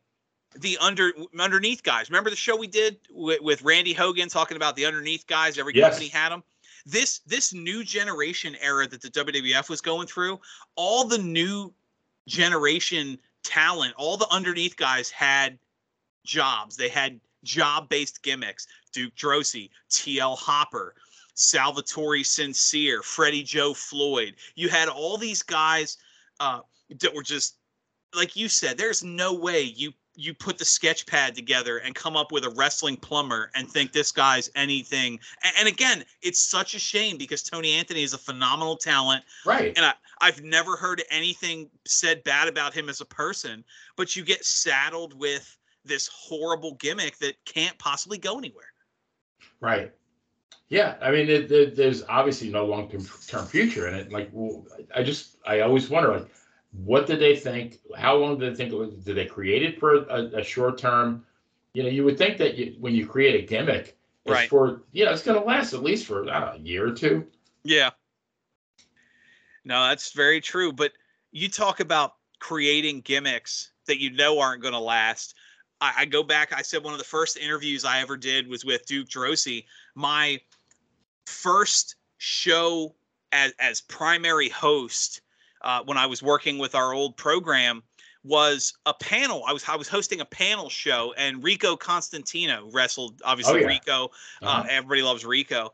the 0.60 0.78
under 0.78 1.12
underneath 1.38 1.82
guys. 1.82 2.08
Remember 2.10 2.30
the 2.30 2.36
show 2.36 2.56
we 2.56 2.68
did 2.68 2.98
with, 3.10 3.40
with 3.40 3.62
Randy 3.62 3.92
Hogan 3.92 4.28
talking 4.28 4.56
about 4.56 4.76
the 4.76 4.86
underneath 4.86 5.26
guys? 5.26 5.58
Every 5.58 5.74
Yes. 5.74 5.90
company 5.94 6.08
had 6.08 6.30
them. 6.30 6.42
This 6.86 7.20
this 7.20 7.52
new 7.52 7.82
generation 7.82 8.56
era 8.60 8.86
that 8.86 9.00
the 9.00 9.10
WWF 9.10 9.68
was 9.68 9.80
going 9.80 10.06
through, 10.06 10.40
all 10.76 11.04
the 11.06 11.18
new 11.18 11.72
generation 12.28 13.18
talent, 13.42 13.94
all 13.96 14.16
the 14.16 14.28
underneath 14.30 14.76
guys 14.76 15.10
had 15.10 15.58
jobs. 16.24 16.76
They 16.76 16.88
had 16.88 17.20
job 17.44 17.88
based 17.88 18.22
gimmicks. 18.22 18.66
Duke 18.92 19.14
Droese, 19.14 19.70
TL 19.90 20.36
Hopper, 20.38 20.94
Salvatore 21.34 22.22
Sincere, 22.24 23.02
Freddie 23.02 23.42
Joe 23.42 23.74
Floyd. 23.74 24.34
You 24.54 24.68
had 24.68 24.88
all 24.88 25.16
these 25.16 25.42
guys 25.42 25.98
uh, 26.40 26.60
that 27.00 27.14
were 27.14 27.22
just 27.22 27.56
like 28.14 28.36
you 28.36 28.48
said. 28.48 28.78
There's 28.78 29.02
no 29.04 29.34
way 29.34 29.62
you 29.62 29.92
you 30.16 30.32
put 30.32 30.58
the 30.58 30.64
sketch 30.64 31.06
pad 31.06 31.34
together 31.34 31.78
and 31.78 31.92
come 31.92 32.16
up 32.16 32.30
with 32.30 32.44
a 32.44 32.50
wrestling 32.50 32.96
plumber 32.96 33.50
and 33.56 33.68
think 33.68 33.90
this 33.90 34.12
guy's 34.12 34.48
anything. 34.54 35.18
And, 35.42 35.52
and 35.58 35.68
again, 35.68 36.04
it's 36.22 36.38
such 36.38 36.74
a 36.74 36.78
shame 36.78 37.18
because 37.18 37.42
Tony 37.42 37.72
Anthony 37.72 38.04
is 38.04 38.14
a 38.14 38.18
phenomenal 38.18 38.76
talent 38.76 39.24
Right. 39.44 39.72
and 39.76 39.84
I, 39.84 39.94
I've 40.20 40.40
never 40.44 40.76
heard 40.76 41.02
anything 41.10 41.68
said 41.84 42.22
bad 42.22 42.46
about 42.46 42.72
him 42.72 42.88
as 42.88 43.00
a 43.00 43.04
person, 43.04 43.64
but 43.96 44.14
you 44.14 44.24
get 44.24 44.44
saddled 44.44 45.18
with 45.18 45.58
this 45.84 46.08
horrible 46.08 46.74
gimmick 46.74 47.18
that 47.18 47.34
can't 47.44 47.76
possibly 47.78 48.18
go 48.18 48.38
anywhere. 48.38 48.72
Right. 49.60 49.92
Yeah, 50.68 50.96
I 51.00 51.10
mean, 51.10 51.28
it, 51.28 51.48
there- 51.48 51.70
there's 51.70 52.02
obviously 52.08 52.50
no 52.50 52.64
long-term 52.66 53.46
future 53.46 53.88
in 53.88 53.94
it. 53.94 54.10
Like, 54.10 54.30
well, 54.32 54.66
I 54.94 55.02
just, 55.02 55.36
I 55.46 55.60
always 55.60 55.90
wonder, 55.90 56.12
like, 56.12 56.28
what 56.72 57.06
did 57.06 57.20
they 57.20 57.36
think? 57.36 57.80
How 57.96 58.16
long 58.16 58.38
did 58.38 58.52
they 58.52 58.56
think 58.56 58.72
it 58.72 58.76
was? 58.76 58.94
Did 58.94 59.16
they 59.16 59.26
create 59.26 59.62
it 59.62 59.78
for 59.78 59.94
a, 60.06 60.38
a 60.38 60.42
short 60.42 60.78
term? 60.78 61.24
You 61.72 61.84
know, 61.84 61.88
you 61.88 62.04
would 62.04 62.18
think 62.18 62.38
that 62.38 62.56
you, 62.56 62.74
when 62.80 62.94
you 62.94 63.06
create 63.06 63.44
a 63.44 63.46
gimmick, 63.46 63.96
it's 64.24 64.32
Right. 64.32 64.48
for, 64.48 64.82
you 64.92 65.04
know, 65.04 65.12
it's 65.12 65.22
going 65.22 65.38
to 65.38 65.44
last 65.46 65.74
at 65.74 65.82
least 65.82 66.06
for 66.06 66.28
I 66.28 66.40
don't 66.40 66.48
know, 66.48 66.52
a 66.54 66.58
year 66.58 66.88
or 66.88 66.92
two. 66.92 67.26
Yeah. 67.62 67.90
No, 69.64 69.86
that's 69.88 70.12
very 70.12 70.40
true. 70.40 70.72
But 70.72 70.92
you 71.30 71.48
talk 71.48 71.80
about 71.80 72.14
creating 72.40 73.02
gimmicks 73.02 73.70
that 73.86 74.00
you 74.00 74.10
know 74.10 74.40
aren't 74.40 74.62
going 74.62 74.74
to 74.74 74.80
last. 74.80 75.34
I, 75.84 75.92
I 76.02 76.04
go 76.06 76.22
back. 76.22 76.52
I 76.52 76.62
said 76.62 76.82
one 76.82 76.92
of 76.94 76.98
the 76.98 77.04
first 77.04 77.36
interviews 77.36 77.84
I 77.84 78.00
ever 78.00 78.16
did 78.16 78.48
was 78.48 78.64
with 78.64 78.86
Duke 78.86 79.08
Droese. 79.08 79.64
My 79.94 80.40
first 81.26 81.96
show 82.18 82.94
as 83.32 83.52
as 83.58 83.80
primary 83.82 84.48
host 84.48 85.20
uh, 85.62 85.82
when 85.84 85.98
I 85.98 86.06
was 86.06 86.22
working 86.22 86.58
with 86.58 86.74
our 86.74 86.92
old 86.94 87.16
program 87.16 87.82
was 88.22 88.72
a 88.86 88.94
panel. 88.94 89.44
I 89.46 89.52
was 89.52 89.64
I 89.68 89.76
was 89.76 89.88
hosting 89.88 90.20
a 90.20 90.24
panel 90.24 90.70
show, 90.70 91.12
and 91.18 91.42
Rico 91.44 91.76
Constantino 91.76 92.70
wrestled. 92.72 93.20
Obviously, 93.24 93.56
Oh, 93.58 93.60
yeah. 93.62 93.66
Rico. 93.66 94.04
Uh, 94.42 94.46
Uh-huh. 94.46 94.66
everybody 94.70 95.02
loves 95.02 95.24
Rico. 95.24 95.72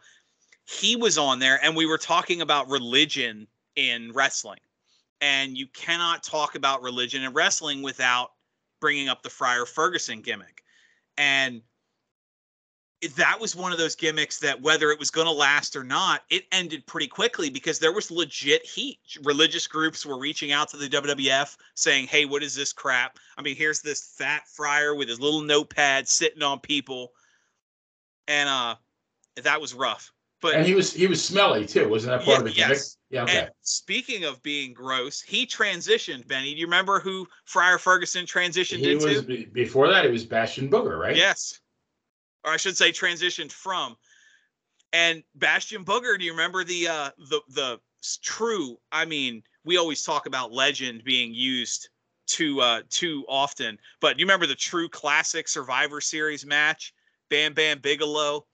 He 0.64 0.96
was 0.96 1.18
on 1.18 1.38
there, 1.38 1.62
and 1.64 1.76
we 1.76 1.86
were 1.86 1.98
talking 1.98 2.40
about 2.42 2.68
religion 2.68 3.46
in 3.76 4.12
wrestling. 4.12 4.60
And 5.20 5.56
you 5.56 5.66
cannot 5.68 6.22
talk 6.22 6.54
about 6.54 6.82
religion 6.82 7.24
and 7.24 7.34
wrestling 7.34 7.82
without 7.82 8.32
bringing 8.80 9.08
up 9.08 9.22
the 9.22 9.30
Friar 9.30 9.66
Ferguson 9.66 10.20
gimmick. 10.20 10.62
And 11.16 11.62
that 13.16 13.40
was 13.40 13.56
one 13.56 13.72
of 13.72 13.78
those 13.78 13.96
gimmicks 13.96 14.38
that 14.40 14.60
whether 14.60 14.90
it 14.90 14.98
was 14.98 15.10
going 15.10 15.26
to 15.26 15.32
last 15.32 15.74
or 15.74 15.82
not, 15.84 16.22
it 16.28 16.44
ended 16.52 16.86
pretty 16.86 17.06
quickly 17.06 17.48
because 17.48 17.78
there 17.78 17.92
was 17.92 18.10
legit 18.10 18.64
heat. 18.66 18.98
Religious 19.22 19.66
groups 19.66 20.04
were 20.04 20.18
reaching 20.18 20.52
out 20.52 20.68
to 20.68 20.76
the 20.76 20.88
WWF 20.88 21.56
saying, 21.74 22.08
"Hey, 22.08 22.26
what 22.26 22.42
is 22.42 22.54
this 22.54 22.74
crap? 22.74 23.18
I 23.38 23.42
mean, 23.42 23.56
here's 23.56 23.80
this 23.80 24.14
fat 24.18 24.46
friar 24.48 24.94
with 24.94 25.08
his 25.08 25.20
little 25.20 25.40
notepad 25.40 26.08
sitting 26.08 26.42
on 26.42 26.60
people." 26.60 27.12
And 28.28 28.48
uh 28.48 28.76
that 29.36 29.60
was 29.60 29.72
rough. 29.72 30.12
But 30.40 30.54
And 30.54 30.66
he 30.66 30.74
was 30.74 30.92
he 30.92 31.06
was 31.06 31.22
smelly 31.22 31.66
too, 31.66 31.88
wasn't 31.88 32.12
that 32.12 32.24
part 32.24 32.40
Yeah, 32.42 32.48
of 32.48 32.54
the 32.54 32.58
yes. 32.58 32.96
Yeah. 33.10 33.24
Okay. 33.24 33.38
and 33.40 33.50
speaking 33.62 34.24
of 34.24 34.42
being 34.42 34.72
gross, 34.72 35.20
he 35.20 35.46
transitioned, 35.46 36.26
Benny. 36.28 36.54
Do 36.54 36.60
you 36.60 36.66
remember 36.66 36.98
who 37.00 37.26
Friar 37.44 37.78
Ferguson 37.78 38.24
transitioned 38.24 38.78
he 38.78 38.92
into? 38.92 39.06
was 39.06 39.22
before 39.52 39.88
that. 39.88 40.04
It 40.04 40.10
was 40.10 40.24
Bastion 40.24 40.70
Booger, 40.70 40.98
right? 40.98 41.14
Yes. 41.16 41.60
Or 42.44 42.52
I 42.52 42.56
should 42.56 42.76
say 42.76 42.90
transitioned 42.90 43.52
from. 43.52 43.96
And 44.92 45.22
Bastion 45.34 45.84
Booger, 45.84 46.18
do 46.18 46.24
you 46.24 46.30
remember 46.32 46.64
the 46.64 46.88
uh 46.88 47.10
the 47.28 47.40
the 47.50 47.80
true, 48.22 48.78
I 48.90 49.04
mean, 49.04 49.42
we 49.64 49.76
always 49.76 50.02
talk 50.02 50.26
about 50.26 50.52
legend 50.52 51.04
being 51.04 51.34
used 51.34 51.90
too 52.26 52.60
uh 52.60 52.82
too 52.88 53.24
often, 53.28 53.78
but 54.00 54.16
do 54.16 54.20
you 54.20 54.24
remember 54.24 54.46
the 54.46 54.54
true 54.54 54.88
classic 54.88 55.48
Survivor 55.48 56.00
Series 56.00 56.46
match? 56.46 56.94
Bam 57.28 57.52
Bam 57.52 57.78
Bigelow, 57.80 58.46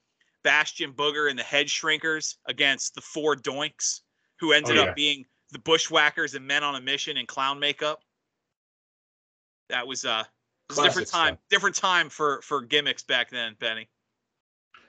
Bastion 0.47 0.93
Booger 0.93 1.29
and 1.29 1.37
the 1.37 1.43
Head 1.43 1.67
Shrinkers 1.67 2.37
against 2.45 2.95
the 2.95 3.01
four 3.01 3.35
doinks 3.35 3.99
who 4.39 4.53
ended 4.53 4.77
Oh, 4.77 4.83
up 4.83 4.95
being 4.95 5.25
the 5.51 5.59
bushwhackers 5.59 6.35
and 6.35 6.47
men 6.47 6.63
on 6.63 6.75
a 6.75 6.79
mission 6.79 7.17
in 7.17 7.25
clown 7.25 7.59
makeup. 7.59 7.99
That 9.67 9.85
was 9.85 10.05
uh 10.05 10.23
a 10.69 10.73
different 10.81 11.09
time. 11.09 11.33
stuff. 11.33 11.39
Different 11.49 11.75
time 11.75 12.09
for 12.09 12.41
for 12.43 12.61
gimmicks 12.61 13.03
back 13.03 13.29
then, 13.29 13.57
Benny. 13.59 13.89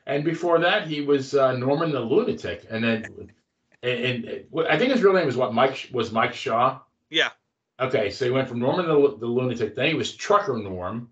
And 0.07 0.25
before 0.25 0.61
that, 0.61 0.87
he 0.87 1.01
was 1.01 1.35
uh, 1.35 1.55
Norman 1.55 1.91
the 1.91 2.01
Lunatic, 2.01 2.65
and 2.71 2.85
then 2.85 3.31
and, 3.83 4.05
and 4.05 4.45
I 4.69 4.79
think 4.79 4.93
his 4.93 5.03
real 5.03 5.13
name 5.13 5.27
was 5.27 5.37
what 5.37 5.53
Mike 5.53 5.91
was 5.93 6.13
Mike 6.13 6.35
Shaw. 6.35 6.79
Yeah. 7.11 7.31
Okay, 7.81 8.11
so 8.11 8.25
he 8.25 8.31
went 8.31 8.49
from 8.49 8.61
Norman 8.61 8.87
the, 8.87 9.17
the 9.19 9.27
lunatic. 9.27 9.75
Then 9.75 9.89
he 9.89 9.95
was 9.95 10.15
Trucker 10.15 10.57
Norm, 10.57 11.11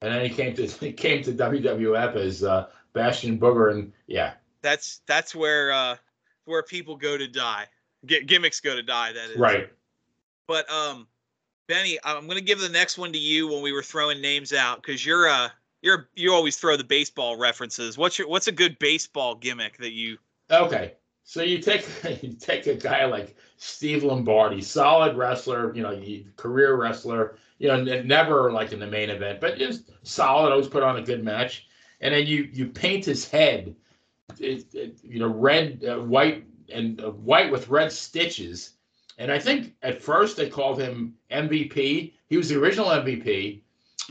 and 0.00 0.14
then 0.14 0.24
he 0.24 0.30
came 0.30 0.54
to 0.54 0.66
he 0.80 0.92
came 0.92 1.22
to 1.24 1.32
WWF 1.32 2.16
as 2.16 2.42
uh, 2.42 2.68
Bastion 2.94 3.38
Booger, 3.38 3.72
and 3.72 3.92
yeah, 4.06 4.34
That's 4.62 5.02
that's 5.06 5.34
where 5.34 5.72
uh 5.72 5.96
where 6.46 6.62
people 6.62 6.96
go 6.96 7.18
to 7.18 7.28
die. 7.28 7.66
G- 8.06 8.22
gimmicks 8.22 8.60
go 8.60 8.74
to 8.74 8.82
die. 8.82 9.12
That 9.12 9.30
is 9.30 9.36
right. 9.36 9.68
But 10.46 10.70
um, 10.70 11.06
Benny, 11.68 11.98
I'm 12.04 12.26
gonna 12.26 12.40
give 12.40 12.60
the 12.60 12.68
next 12.68 12.96
one 12.96 13.12
to 13.12 13.18
you 13.18 13.48
when 13.48 13.62
we 13.62 13.72
were 13.72 13.82
throwing 13.82 14.20
names 14.20 14.52
out 14.52 14.82
because 14.82 15.04
you're 15.04 15.28
uh 15.28 15.48
you're 15.82 16.08
you 16.14 16.32
always 16.32 16.56
throw 16.56 16.76
the 16.76 16.84
baseball 16.84 17.36
references. 17.36 17.98
What's 17.98 18.18
your 18.18 18.28
what's 18.28 18.48
a 18.48 18.52
good 18.52 18.78
baseball 18.78 19.34
gimmick 19.34 19.76
that 19.78 19.92
you? 19.92 20.18
Okay, 20.50 20.94
so 21.24 21.42
you 21.42 21.58
take 21.58 21.86
you 22.22 22.34
take 22.34 22.66
a 22.66 22.74
guy 22.74 23.06
like 23.06 23.36
Steve 23.56 24.04
Lombardi, 24.04 24.60
solid 24.60 25.16
wrestler, 25.16 25.74
you 25.74 25.82
know, 25.82 26.00
career 26.36 26.76
wrestler, 26.76 27.36
you 27.58 27.68
know, 27.68 27.82
never 28.02 28.52
like 28.52 28.72
in 28.72 28.78
the 28.78 28.86
main 28.86 29.10
event, 29.10 29.40
but 29.40 29.58
just 29.58 29.90
solid, 30.02 30.50
always 30.50 30.68
put 30.68 30.82
on 30.82 30.96
a 30.96 31.02
good 31.02 31.24
match, 31.24 31.66
and 32.04 32.14
then 32.14 32.26
you 32.26 32.48
you 32.52 32.66
paint 32.66 33.04
his 33.04 33.28
head, 33.28 33.74
it, 34.38 34.72
it- 34.74 34.98
you 35.02 35.18
know, 35.18 35.28
red, 35.28 35.82
uh, 35.84 35.98
white, 35.98 36.44
and 36.72 37.00
uh, 37.02 37.10
white 37.10 37.50
with 37.50 37.68
red 37.68 37.90
stitches. 37.90 38.70
And 39.18 39.30
I 39.32 39.38
think 39.38 39.74
at 39.82 40.02
first 40.02 40.36
they 40.36 40.48
called 40.48 40.78
him 40.80 41.14
MVP. 41.30 42.12
He 42.28 42.36
was 42.36 42.48
the 42.48 42.58
original 42.60 42.86
MVP. 42.88 43.60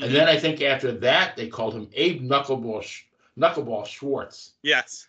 And 0.02 0.14
then 0.16 0.28
I 0.28 0.38
think 0.40 0.62
after 0.62 0.92
that 0.92 1.36
they 1.36 1.48
called 1.48 1.74
him 1.76 1.88
Abe 1.94 2.22
Knuckleball 2.22 2.84
Knuckleball 3.38 3.86
Schwartz. 3.86 4.54
Yes. 4.64 5.08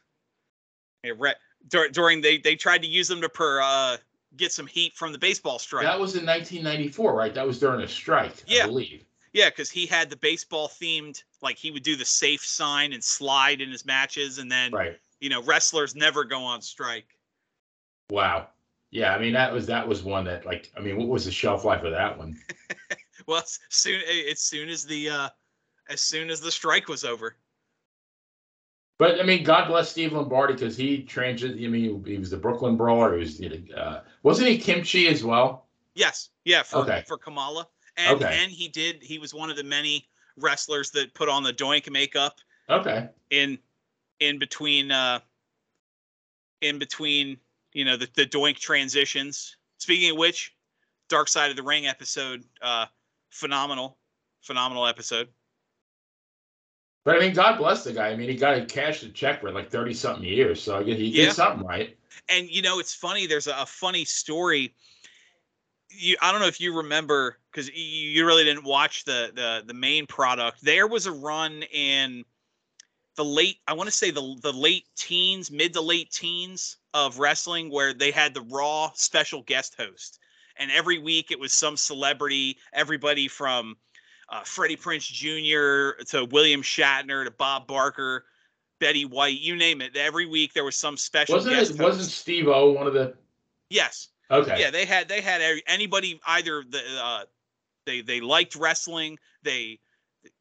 Yeah, 1.05 1.13
re- 1.19 1.35
dur- 1.69 1.89
during 1.91 2.21
they 2.21 2.39
they 2.39 2.57
tried 2.57 2.83
to 2.83 2.89
use 2.89 3.09
them 3.09 3.21
to 3.23 3.29
per 3.29 3.61
uh 3.63 3.97
get 4.37 4.53
some 4.53 4.67
heat 4.67 4.95
from 4.97 5.13
the 5.13 5.19
baseball 5.19 5.59
strike. 5.61 5.85
That 5.85 5.99
was 6.01 6.17
in 6.17 6.27
1994, 6.27 7.15
right? 7.15 7.33
That 7.33 7.47
was 7.47 7.61
during 7.61 7.81
a 7.83 7.89
strike, 7.89 8.43
Yeah. 8.49 8.65
I 8.65 8.67
believe. 8.67 9.05
Yeah, 9.35 9.51
because 9.51 9.69
he 9.69 9.85
had 9.85 10.09
the 10.09 10.17
baseball 10.17 10.69
themed, 10.69 11.23
like 11.43 11.59
he 11.59 11.73
would 11.73 11.83
do 11.83 11.97
the 11.97 12.05
safe 12.05 12.47
sign 12.47 12.93
and 12.93 13.03
slide 13.03 13.61
in 13.61 13.71
his 13.71 13.85
matches, 13.85 14.39
and 14.39 14.51
then 14.51 14.73
Right. 14.73 14.99
you 15.21 15.29
know 15.29 15.43
wrestlers 15.43 15.95
never 15.95 16.25
go 16.25 16.41
on 16.41 16.63
strike. 16.63 17.19
Wow. 18.11 18.49
Yeah, 18.91 19.13
I 19.15 19.19
mean 19.19 19.33
that 19.33 19.53
was 19.53 19.67
that 19.67 19.87
was 19.87 20.05
one 20.05 20.25
that 20.27 20.47
like 20.47 20.71
I 20.77 20.81
mean 20.81 20.97
what 20.97 21.09
was 21.09 21.25
the 21.25 21.33
shelf 21.33 21.65
life 21.65 21.83
of 21.83 21.93
that 21.93 22.17
one? 22.17 22.39
Well, 23.27 23.41
as 23.41 23.59
soon 23.71 24.03
as 24.31 24.41
soon 24.41 24.69
as 24.69 24.85
the 24.85 25.09
uh 25.09 25.29
as 25.89 26.03
soon 26.03 26.29
as 26.31 26.43
the 26.43 26.51
strike 26.51 26.89
was 26.89 27.05
over. 27.05 27.37
But 28.99 29.19
I 29.19 29.25
mean, 29.25 29.45
God 29.45 29.67
bless 29.67 29.91
Steve 29.91 30.13
Lombardi 30.13 30.53
because 30.53 30.77
he 30.77 31.03
transitioned. 31.03 31.65
I 31.65 31.69
mean, 31.69 32.05
he 32.05 32.19
was 32.19 32.31
the 32.31 32.37
Brooklyn 32.37 32.77
Brawler. 32.77 33.17
He 33.17 33.21
was, 33.21 33.71
uh, 33.75 34.03
wasn't 34.23 34.49
he 34.49 34.59
Kimchi 34.59 35.09
as 35.09 35.25
well? 35.25 35.67
Yes, 35.95 36.31
yeah, 36.45 36.63
for 36.63 36.81
Okay. 36.81 37.03
for 37.07 37.17
Kamala, 37.17 37.67
and 37.97 38.17
Okay. 38.17 38.39
and 38.43 38.51
he 38.51 38.69
did. 38.69 39.03
He 39.03 39.19
was 39.19 39.33
one 39.35 39.51
of 39.51 39.57
the 39.57 39.65
many 39.65 40.09
wrestlers 40.37 40.91
that 40.91 41.15
put 41.15 41.29
on 41.29 41.43
the 41.43 41.53
doink 41.53 41.91
makeup 41.91 42.41
Okay. 42.69 43.09
in 43.31 43.59
in 44.21 44.39
between 44.39 44.91
uh 44.91 45.21
in 46.61 46.79
between 46.79 47.39
you 47.73 47.85
know 47.85 47.97
the, 47.97 48.09
the 48.15 48.27
doink 48.27 48.57
transitions 48.57 49.57
speaking 49.79 50.11
of 50.11 50.17
which 50.17 50.57
dark 51.09 51.29
side 51.29 51.51
of 51.51 51.57
the 51.57 51.63
ring 51.63 51.87
episode 51.87 52.43
uh 52.63 52.87
phenomenal 53.31 53.99
phenomenal 54.43 54.87
episode 54.87 55.29
But 57.05 57.17
I 57.17 57.21
mean, 57.21 57.35
God 57.35 57.59
bless 57.59 57.85
the 57.85 57.93
guy. 57.93 58.09
I 58.09 58.17
mean, 58.17 58.31
he 58.31 58.35
got 58.37 58.57
a 58.57 58.65
cash 58.65 59.03
a 59.03 59.11
check 59.11 59.41
for 59.43 59.53
like 59.53 59.69
thirty 59.71 59.93
something 59.93 60.25
years, 60.25 60.63
so 60.63 60.79
I 60.79 60.83
guess 60.83 60.97
he 60.99 61.09
Yeah. 61.09 61.27
did 61.27 61.35
something 61.35 61.67
right. 61.67 61.97
and 62.29 62.49
you 62.49 62.63
know 62.63 62.79
it's 62.79 62.95
funny 62.95 63.27
there's 63.27 63.47
a, 63.47 63.55
a 63.59 63.67
funny 63.67 64.05
story 64.05 64.75
you 65.97 66.17
i 66.21 66.31
don't 66.31 66.41
know 66.41 66.47
if 66.47 66.61
you 66.61 66.77
remember 66.77 67.39
because 67.51 67.71
you, 67.75 68.27
really 68.27 68.45
didn't 68.45 68.65
watch 68.65 69.05
the 69.05 69.31
the 69.35 69.63
the 69.67 69.75
main 69.75 70.07
product 70.07 70.63
there 70.63 70.87
was 70.87 71.07
a 71.07 71.13
run 71.13 71.63
in 71.73 72.25
the 73.17 73.25
late 73.25 73.59
i 73.69 73.73
want 73.73 73.89
to 73.89 73.95
say 73.95 74.11
the 74.11 74.37
the 74.43 74.53
late 74.53 74.85
teens 74.97 75.51
mid 75.51 75.73
to 75.73 75.81
late 75.81 76.11
teens 76.11 76.79
of 76.93 77.19
wrestling 77.19 77.71
where 77.71 77.93
they 77.93 78.11
had 78.11 78.35
the 78.35 78.43
raw 78.43 78.91
special 78.95 79.43
guest 79.43 79.75
host 79.79 80.19
and 80.57 80.71
every 80.71 80.99
week 80.99 81.31
it 81.31 81.39
was 81.39 81.53
some 81.53 81.77
celebrity 81.77 82.57
everybody 82.73 83.29
from 83.29 83.77
uh, 84.31 84.43
freddie 84.43 84.77
prinze 84.77 85.11
jr 85.11 86.03
to 86.05 86.25
william 86.27 86.63
shatner 86.63 87.25
to 87.25 87.31
bob 87.31 87.67
barker 87.67 88.25
betty 88.81 89.05
white 89.05 89.41
you 89.41 89.55
name 89.55 89.81
it 89.81 89.97
every 89.97 90.27
week 90.27 90.53
there 90.53 90.65
was 90.65 90.77
some 90.77 90.97
special 90.97 91.37
Wasn't 91.37 91.55
guest 91.55 91.73
it? 91.73 91.81
Wasn't 91.81 92.11
Steve 92.11 92.49
O 92.49 92.73
one 92.73 92.87
of 92.87 92.95
the? 92.95 93.15
yes 93.71 94.09
Okay. 94.31 94.59
yeah 94.59 94.71
they 94.71 94.85
had 94.85 95.09
they 95.09 95.21
had 95.21 95.41
anybody 95.67 96.21
either 96.27 96.65
the 96.69 96.81
uh 97.01 97.25
they 97.87 98.01
they 98.01 98.21
liked 98.21 98.57
wrestling 98.57 99.19
they 99.43 99.79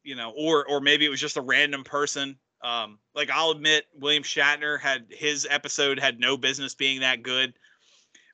you 0.02 0.16
know 0.16 0.32
or 0.36 0.66
or 0.66 0.80
maybe 0.80 1.04
it 1.04 1.10
was 1.10 1.20
just 1.20 1.36
a 1.36 1.42
random 1.42 1.84
person. 1.84 2.38
Um 2.62 2.98
like 3.14 3.30
i'll 3.30 3.50
admit 3.50 3.84
william 3.94 4.22
shatner 4.22 4.80
had 4.80 5.06
his 5.10 5.46
episode 5.50 5.98
had 5.98 6.18
no 6.18 6.36
business 6.36 6.74
being 6.74 7.00
that 7.00 7.22
good. 7.22 7.52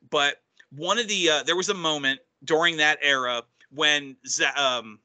But 0.08 0.36
one 0.70 0.98
of 0.98 1.08
the 1.08 1.30
uh, 1.30 1.42
there 1.42 1.56
was 1.56 1.68
a 1.68 1.74
moment 1.74 2.20
during 2.44 2.76
that 2.76 2.98
era 3.02 3.42
when 3.70 4.16
Za- 4.26 4.60
um 4.60 5.00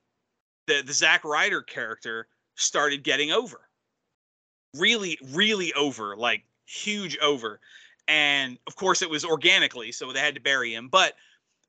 the 0.67 0.83
the 0.85 0.93
Zack 0.93 1.23
Ryder 1.23 1.61
character 1.63 2.27
started 2.55 3.03
getting 3.03 3.31
over. 3.31 3.61
Really 4.77 5.17
really 5.31 5.73
over 5.73 6.15
like 6.15 6.43
huge 6.65 7.17
over 7.17 7.59
and 8.07 8.57
of 8.67 8.75
course 8.75 9.01
it 9.01 9.09
was 9.09 9.25
organically 9.25 9.91
so 9.91 10.11
they 10.11 10.19
had 10.19 10.35
to 10.35 10.41
bury 10.41 10.73
him 10.73 10.87
but 10.89 11.13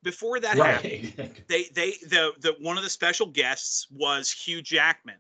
before 0.03 0.38
that 0.38 0.57
happened 0.57 1.12
they 1.49 1.64
they 1.75 1.92
the 2.09 2.33
the 2.40 2.55
one 2.61 2.77
of 2.77 2.85
the 2.85 2.90
special 2.90 3.27
guests 3.27 3.88
was 3.90 4.31
Hugh 4.31 4.62
Jackman, 4.62 5.16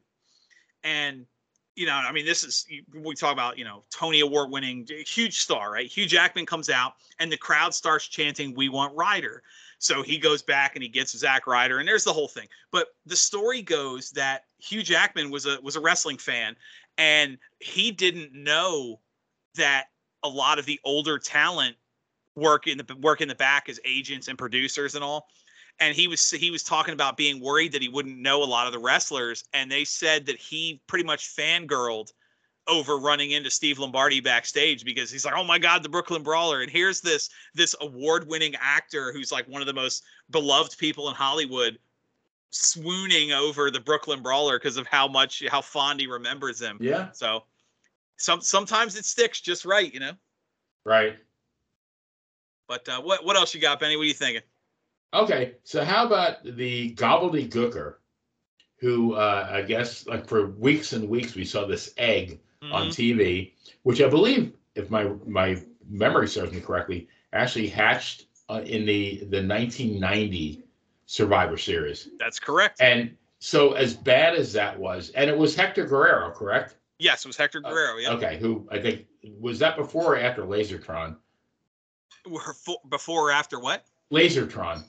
and 0.84 1.26
you 1.74 1.86
know 1.86 1.94
I 1.94 2.12
mean 2.12 2.24
this 2.24 2.44
is 2.44 2.66
we 2.94 3.14
talk 3.14 3.32
about 3.32 3.58
you 3.58 3.64
know 3.64 3.82
Tony 3.90 4.20
Award 4.20 4.50
winning 4.50 4.86
huge 5.06 5.40
star 5.40 5.72
right? 5.72 5.86
Hugh 5.88 6.06
Jackman 6.06 6.46
comes 6.46 6.70
out 6.70 6.94
and 7.18 7.30
the 7.30 7.36
crowd 7.36 7.74
starts 7.74 8.06
chanting 8.06 8.54
we 8.54 8.68
want 8.68 8.94
Ryder. 8.94 9.42
So 9.78 10.02
he 10.02 10.16
goes 10.16 10.40
back 10.40 10.74
and 10.74 10.82
he 10.82 10.88
gets 10.88 11.16
Zack 11.18 11.46
Ryder 11.46 11.78
and 11.78 11.88
there's 11.88 12.04
the 12.04 12.12
whole 12.12 12.28
thing. 12.28 12.48
But 12.70 12.88
the 13.04 13.16
story 13.16 13.62
goes 13.62 14.10
that 14.12 14.44
Hugh 14.58 14.82
Jackman 14.82 15.30
was 15.30 15.46
a 15.46 15.58
was 15.62 15.76
a 15.76 15.80
wrestling 15.80 16.18
fan 16.18 16.56
and 16.96 17.38
he 17.58 17.90
didn't 17.90 18.32
know 18.32 19.00
that 19.56 19.86
a 20.22 20.28
lot 20.28 20.58
of 20.58 20.66
the 20.66 20.80
older 20.84 21.18
talent 21.18 21.76
work 22.34 22.66
in 22.66 22.78
the 22.78 22.96
work 23.00 23.20
in 23.20 23.28
the 23.28 23.34
back 23.34 23.68
as 23.68 23.80
agents 23.84 24.28
and 24.28 24.38
producers 24.38 24.94
and 24.94 25.02
all. 25.02 25.28
And 25.78 25.94
he 25.94 26.08
was 26.08 26.30
he 26.30 26.50
was 26.50 26.62
talking 26.62 26.94
about 26.94 27.16
being 27.16 27.40
worried 27.40 27.72
that 27.72 27.82
he 27.82 27.88
wouldn't 27.88 28.18
know 28.18 28.42
a 28.42 28.44
lot 28.44 28.66
of 28.66 28.72
the 28.72 28.78
wrestlers. 28.78 29.44
And 29.52 29.70
they 29.70 29.84
said 29.84 30.26
that 30.26 30.38
he 30.38 30.80
pretty 30.86 31.04
much 31.04 31.34
fangirled 31.34 32.12
over 32.68 32.98
running 32.98 33.30
into 33.30 33.50
Steve 33.50 33.78
Lombardi 33.78 34.20
backstage 34.20 34.84
because 34.84 35.08
he's 35.10 35.24
like 35.24 35.34
oh 35.36 35.44
my 35.44 35.58
god 35.58 35.82
the 35.82 35.88
Brooklyn 35.88 36.22
Brawler. 36.22 36.62
And 36.62 36.70
here's 36.70 37.00
this 37.00 37.30
this 37.54 37.74
award-winning 37.80 38.54
actor 38.60 39.12
who's 39.12 39.32
like 39.32 39.46
one 39.48 39.60
of 39.60 39.66
the 39.66 39.74
most 39.74 40.04
beloved 40.30 40.76
people 40.78 41.08
in 41.08 41.14
Hollywood 41.14 41.78
swooning 42.50 43.32
over 43.32 43.70
the 43.70 43.80
Brooklyn 43.80 44.22
Brawler 44.22 44.58
because 44.58 44.76
of 44.76 44.86
how 44.86 45.06
much 45.06 45.42
how 45.48 45.60
fond 45.60 46.00
he 46.00 46.06
remembers 46.06 46.60
him. 46.60 46.78
Yeah. 46.80 47.10
so 47.12 47.44
some 48.16 48.40
sometimes 48.40 48.96
it 48.96 49.04
sticks 49.04 49.40
just 49.40 49.64
right 49.64 49.92
you 49.92 50.00
know 50.00 50.12
Right. 50.84 51.16
but 52.68 52.88
uh, 52.88 53.00
what 53.00 53.24
what 53.24 53.36
else 53.36 53.54
you 53.54 53.60
got 53.60 53.80
Benny 53.80 53.96
what 53.96 54.02
are 54.02 54.06
you 54.06 54.14
thinking 54.14 54.42
Okay. 55.14 55.54
So 55.64 55.84
how 55.84 56.04
about 56.06 56.44
the 56.44 56.94
gobbledygooker, 56.94 57.94
who 58.78 59.14
uh, 59.14 59.48
I 59.50 59.62
guess 59.62 60.06
like 60.06 60.26
for 60.28 60.48
weeks 60.48 60.92
and 60.92 61.08
weeks 61.08 61.34
we 61.34 61.44
saw 61.44 61.64
this 61.66 61.94
egg 61.96 62.40
on 62.70 62.88
Mhm. 62.88 62.90
TV, 62.90 63.52
which 63.84 64.02
I 64.02 64.08
believe, 64.08 64.52
if 64.74 64.90
my 64.90 65.04
my 65.26 65.62
memory 65.88 66.28
serves 66.28 66.52
me 66.52 66.60
correctly, 66.60 67.08
actually 67.32 67.68
hatched 67.68 68.26
uh, 68.50 68.60
in 68.64 68.84
the 68.84 69.18
the 69.30 69.42
1990 69.42 70.64
Survivor 71.06 71.56
Series. 71.56 72.08
That's 72.18 72.40
correct. 72.40 72.80
And 72.80 73.16
so, 73.38 73.72
as 73.72 73.94
bad 73.94 74.34
as 74.34 74.52
that 74.54 74.78
was, 74.78 75.10
and 75.10 75.30
it 75.30 75.38
was 75.38 75.54
Hector 75.54 75.86
Guerrero, 75.86 76.30
correct? 76.32 76.76
Yes, 76.98 77.24
it 77.24 77.28
was 77.28 77.36
Hector 77.36 77.60
Guerrero. 77.60 77.98
Yeah, 77.98 78.12
Okay, 78.12 78.38
who 78.38 78.66
I 78.70 78.78
think 78.80 79.06
was 79.38 79.58
that 79.58 79.76
before 79.76 80.14
or 80.14 80.18
after 80.18 80.42
Lasertron? 80.42 81.16
before 82.88 83.28
or 83.28 83.32
after 83.32 83.60
what? 83.60 83.84
Lasertron. 84.12 84.84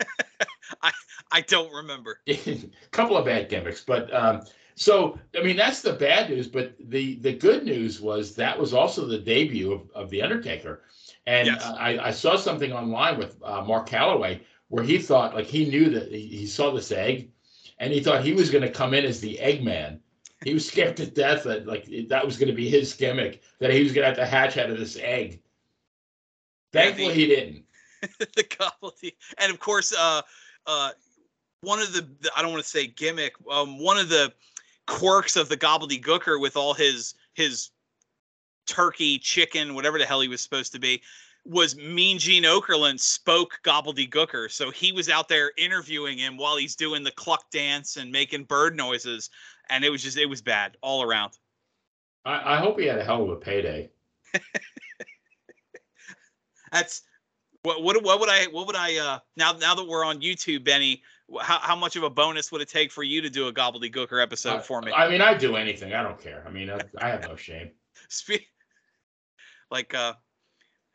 I 0.82 0.92
I 1.30 1.40
don't 1.42 1.72
remember. 1.72 2.20
a 2.28 2.58
couple 2.90 3.16
of 3.16 3.24
bad 3.26 3.48
gimmicks, 3.48 3.82
but 3.84 4.12
um, 4.14 4.42
so 4.74 5.18
I 5.38 5.42
mean 5.42 5.56
that's 5.56 5.82
the 5.82 5.92
bad 5.92 6.30
news. 6.30 6.48
But 6.48 6.74
the 6.88 7.16
the 7.16 7.34
good 7.34 7.64
news 7.64 8.00
was 8.00 8.34
that 8.36 8.58
was 8.58 8.72
also 8.72 9.06
the 9.06 9.18
debut 9.18 9.72
of, 9.72 9.90
of 9.94 10.10
the 10.10 10.22
Undertaker, 10.22 10.82
and 11.26 11.46
Yes. 11.48 11.62
I, 11.64 11.98
I 11.98 12.10
saw 12.10 12.36
something 12.36 12.72
online 12.72 13.18
with 13.18 13.36
uh, 13.42 13.62
Mark 13.62 13.88
Calaway 13.88 14.40
where 14.68 14.82
he 14.84 14.98
thought 14.98 15.34
like 15.34 15.46
he 15.46 15.68
knew 15.68 15.90
that 15.90 16.10
he, 16.10 16.26
he 16.26 16.46
saw 16.46 16.70
this 16.72 16.90
egg, 16.92 17.30
and 17.78 17.92
he 17.92 18.00
thought 18.00 18.24
he 18.24 18.32
was 18.32 18.50
going 18.50 18.62
to 18.62 18.70
come 18.70 18.94
in 18.94 19.04
as 19.04 19.20
the 19.20 19.38
Eggman. 19.42 19.98
He 20.44 20.54
was 20.54 20.66
scared 20.66 20.96
to 20.96 21.06
death 21.06 21.44
that 21.44 21.66
like 21.66 21.88
that 22.08 22.24
was 22.24 22.36
going 22.36 22.48
to 22.48 22.54
be 22.54 22.68
his 22.68 22.94
gimmick 22.94 23.42
that 23.60 23.72
he 23.72 23.82
was 23.82 23.92
going 23.92 24.02
to 24.02 24.08
have 24.08 24.16
to 24.16 24.26
hatch 24.26 24.58
out 24.58 24.70
of 24.70 24.78
this 24.78 24.96
egg. 25.00 25.40
Yeah, 26.72 26.82
Thankfully, 26.82 27.08
the- 27.08 27.14
he 27.14 27.26
didn't. 27.26 27.64
the 28.18 28.42
gobbledygook, 28.44 29.12
and 29.38 29.52
of 29.52 29.60
course, 29.60 29.94
uh, 29.96 30.22
uh, 30.66 30.90
one 31.60 31.78
of 31.78 31.92
the, 31.92 32.00
the 32.20 32.30
I 32.36 32.42
don't 32.42 32.50
want 32.50 32.64
to 32.64 32.68
say 32.68 32.88
gimmick, 32.88 33.34
um, 33.48 33.78
one 33.78 33.96
of 33.96 34.08
the 34.08 34.32
quirks 34.88 35.36
of 35.36 35.48
the 35.48 35.56
gobbledygooker 35.56 36.40
with 36.40 36.56
all 36.56 36.74
his 36.74 37.14
his 37.34 37.70
turkey, 38.66 39.18
chicken, 39.18 39.74
whatever 39.74 39.98
the 39.98 40.06
hell 40.06 40.20
he 40.20 40.28
was 40.28 40.40
supposed 40.40 40.72
to 40.72 40.80
be, 40.80 41.00
was 41.44 41.76
Mean 41.76 42.18
Gene 42.18 42.44
Okerlund 42.44 43.00
spoke 43.00 43.60
gobbledygooker. 43.64 44.50
So 44.50 44.70
he 44.70 44.92
was 44.92 45.08
out 45.08 45.28
there 45.28 45.52
interviewing 45.56 46.18
him 46.18 46.36
while 46.36 46.56
he's 46.56 46.76
doing 46.76 47.02
the 47.02 47.10
cluck 47.12 47.50
dance 47.50 47.96
and 47.96 48.10
making 48.10 48.44
bird 48.44 48.76
noises, 48.76 49.30
and 49.72 49.84
it 49.84 49.90
was 49.90 50.02
just 50.02 50.16
it 50.18 50.26
was 50.26 50.42
bad 50.42 50.76
all 50.82 51.02
around. 51.02 51.32
I, 52.24 52.54
I 52.54 52.56
hope 52.58 52.78
he 52.78 52.86
had 52.86 52.98
a 52.98 53.04
hell 53.04 53.24
of 53.24 53.30
a 53.30 53.36
payday. 53.36 53.90
That's 56.70 57.02
what 57.62 57.82
what 57.82 58.02
what 58.04 58.20
would 58.20 58.28
I 58.28 58.44
what 58.44 58.66
would 58.66 58.76
I 58.76 58.96
uh 58.98 59.18
now 59.36 59.52
now 59.52 59.74
that 59.74 59.86
we're 59.86 60.04
on 60.04 60.20
YouTube, 60.20 60.64
Benny, 60.64 61.02
how, 61.40 61.58
how 61.58 61.74
much 61.74 61.96
of 61.96 62.02
a 62.02 62.10
bonus 62.10 62.52
would 62.52 62.60
it 62.60 62.68
take 62.68 62.92
for 62.92 63.02
you 63.02 63.20
to 63.22 63.30
do 63.30 63.48
a 63.48 63.52
Gobbledy 63.52 63.92
Gooker 63.92 64.22
episode 64.22 64.58
I- 64.58 64.62
for 64.62 64.82
me? 64.82 64.92
I 64.92 65.08
mean, 65.08 65.20
I'd 65.20 65.38
do 65.38 65.56
anything. 65.56 65.94
I 65.94 66.02
don't 66.02 66.20
care. 66.20 66.44
I 66.46 66.50
mean, 66.50 66.70
I, 66.70 66.78
I 66.98 67.08
have 67.08 67.22
no 67.22 67.34
shame. 67.34 67.70
Spe- 68.08 68.46
like 69.70 69.94
uh 69.94 70.12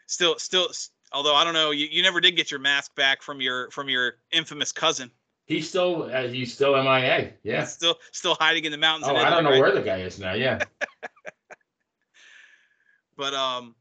still 0.06 0.38
still 0.38 0.70
although 1.12 1.34
i 1.34 1.44
don't 1.44 1.54
know 1.54 1.72
you, 1.72 1.88
you 1.90 2.04
never 2.04 2.22
did 2.22 2.36
get 2.36 2.52
your 2.52 2.60
mask 2.60 2.96
back 2.96 3.24
from 3.24 3.42
your 3.42 3.72
from 3.72 3.90
your 3.90 4.18
infamous 4.32 4.72
cousin 4.72 5.10
He's 5.48 5.68
still 5.68 6.04
uh, 6.14 6.28
he's 6.28 6.54
still 6.54 6.82
MIA. 6.82 7.34
Yeah. 7.44 7.64
still 7.64 7.98
still 8.12 8.36
hiding 8.36 8.66
in 8.66 8.72
the 8.72 8.78
mountains 8.78 9.10
Oh, 9.10 9.16
I 9.16 9.30
don't 9.30 9.44
know 9.44 9.52
right? 9.52 9.62
where 9.62 9.72
the 9.74 9.82
guy 9.82 9.98
is 10.02 10.20
now. 10.20 10.34
Yeah. 10.34 10.60
but 13.18 13.34
um 13.34 13.76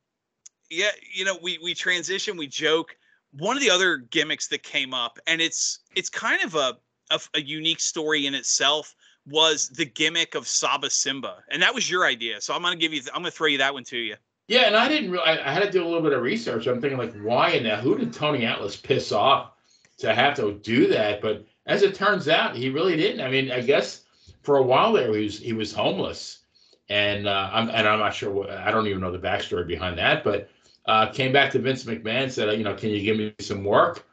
yeah 0.71 0.91
you 1.15 1.25
know 1.25 1.37
we 1.43 1.59
we 1.63 1.75
transition 1.75 2.37
we 2.37 2.47
joke 2.47 2.97
one 3.33 3.57
of 3.57 3.63
the 3.63 3.71
other 3.71 3.99
gimmicks 3.99 4.49
that 4.49 4.63
came 4.63 4.95
up 4.95 5.19
and 5.27 5.41
it's 5.41 5.81
it's 5.95 6.09
kind 6.09 6.43
of 6.43 6.55
a 6.55 6.77
a, 7.11 7.21
a 7.35 7.41
unique 7.41 7.81
story 7.81 8.27
in 8.27 8.35
itself 8.35 8.95
was 9.29 9.69
the 9.71 9.85
gimmick 9.85 10.35
of 10.35 10.47
Saba 10.49 10.89
Simba 10.89 11.43
and 11.51 11.63
that 11.63 11.75
was 11.75 11.91
your 11.91 12.07
idea 12.07 12.41
so 12.41 12.55
i'm 12.55 12.63
gonna 12.63 12.77
give 12.77 12.93
you 12.95 13.03
i'm 13.15 13.21
gonna 13.23 13.31
throw 13.31 13.49
you 13.49 13.59
that 13.59 13.75
one 13.75 13.85
to 13.85 13.99
you 13.99 14.15
Yeah, 14.49 14.67
and 14.69 14.77
I 14.77 14.89
didn't. 14.89 15.11
Really, 15.11 15.25
I, 15.25 15.51
I 15.51 15.53
had 15.53 15.65
to 15.65 15.71
do 15.71 15.83
a 15.83 15.87
little 15.89 16.03
bit 16.03 16.13
of 16.13 16.23
research. 16.23 16.69
I'm 16.69 16.81
thinking 16.81 16.99
like, 16.99 17.13
why 17.21 17.51
in 17.51 17.65
the 17.65 17.77
who 17.77 17.99
did 17.99 18.13
Tony 18.13 18.47
Atlas 18.47 18.77
piss 18.77 19.11
off 19.11 19.51
to 19.99 20.15
have 20.15 20.37
to 20.37 20.53
do 20.63 20.87
that? 20.87 21.21
But 21.21 21.45
as 21.67 21.83
it 21.83 21.95
turns 21.95 22.29
out, 22.29 22.57
he 22.57 22.71
really 22.71 22.97
didn't. 22.97 23.21
I 23.21 23.31
mean, 23.31 23.51
I 23.51 23.61
guess 23.61 24.03
for 24.43 24.57
a 24.57 24.63
while 24.63 24.93
there, 24.93 25.13
he 25.15 25.25
was 25.25 25.39
he 25.39 25.53
was 25.53 25.73
homeless, 25.73 26.41
and 26.89 27.27
uh, 27.27 27.51
I'm 27.53 27.69
and 27.69 27.89
I'm 27.89 27.99
not 27.99 28.15
sure. 28.15 28.31
What, 28.31 28.51
I 28.51 28.71
don't 28.71 28.87
even 28.87 29.01
know 29.01 29.11
the 29.11 29.19
backstory 29.19 29.67
behind 29.67 29.99
that. 29.99 30.23
But 30.23 30.49
uh, 30.87 31.11
came 31.11 31.33
back 31.33 31.51
to 31.53 31.59
Vince 31.59 31.85
McMahon, 31.85 32.31
said, 32.31 32.57
you 32.57 32.65
know, 32.65 32.75
can 32.75 32.91
you 32.91 33.03
give 33.03 33.17
me 33.17 33.35
some 33.41 33.65
work? 33.65 34.07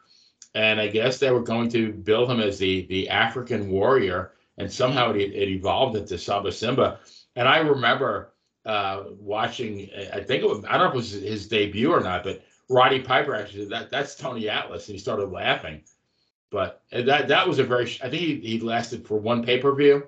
And 0.56 0.80
I 0.80 0.88
guess 0.88 1.20
they 1.20 1.32
were 1.32 1.42
going 1.42 1.70
to 1.70 1.92
build 1.92 2.30
him 2.30 2.39
as 2.39 2.58
the 2.58 2.86
the 2.88 3.10
African 3.10 3.70
warrior, 3.70 4.32
and 4.58 4.72
somehow 4.72 5.12
it, 5.12 5.18
it 5.18 5.50
evolved 5.50 5.96
into 5.96 6.18
Saba 6.18 6.52
Simba. 6.52 7.00
And 7.36 7.48
I 7.48 7.60
remember 7.60 8.34
uh, 8.66 9.04
watching. 9.20 9.89
I 10.12 10.22
think 10.22 10.44
it 10.44 10.50
was, 10.50 10.63
I 10.66 10.78
don't 10.78 10.80
know 10.80 10.88
if 10.88 10.94
it 10.94 10.98
was 10.98 11.12
his 11.12 11.48
debut 11.48 11.92
or 11.92 12.02
not, 12.02 12.24
but 12.24 12.44
Roddy 12.70 13.00
Piper 13.00 13.36
actually 13.36 13.63
said 13.63 13.72
that 13.72 13.92
that's 13.92 14.16
Tony 14.16 14.50
Atlas, 14.50 14.88
and 14.88 14.96
he 14.96 15.00
started 15.00 15.32
laughing. 15.32 15.82
But 16.54 16.84
that 16.92 17.28
that 17.28 17.48
was 17.48 17.58
a 17.58 17.63
very. 17.63 17.86
I 18.04 18.10
think 18.10 18.22
he, 18.22 18.36
he 18.39 18.60
lasted 18.60 19.06
for 19.08 19.18
one 19.18 19.44
pay 19.44 19.58
per 19.60 19.74
view. 19.76 20.06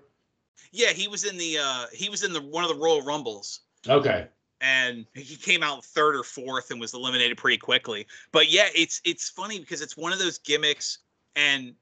yeah 0.72 0.92
he 0.92 1.08
was 1.08 1.24
in 1.26 1.38
the 1.38 1.58
uh 1.60 1.86
he 1.92 2.08
was 2.08 2.24
in 2.24 2.32
the 2.34 2.42
one 2.42 2.64
of 2.64 2.70
the 2.70 2.76
royal 2.76 3.02
rumbles 3.02 3.62
Okay. 3.90 4.28
and 4.62 5.06
he 5.16 5.36
came 5.36 5.64
out 5.64 5.84
third 5.84 6.16
or 6.16 6.24
fourth 6.24 6.70
and 6.70 6.80
was 6.80 6.94
eliminated 6.94 7.38
pretty 7.38 7.58
quickly. 7.58 8.06
But 8.32 8.52
yeah, 8.52 8.68
it's 8.76 9.02
it's 9.06 9.28
funny 9.30 9.58
because 9.60 9.82
it's 9.82 9.98
one 9.98 10.14
of 10.14 10.20
those 10.20 10.38
gimmicks, 10.38 11.00
and 11.36 11.74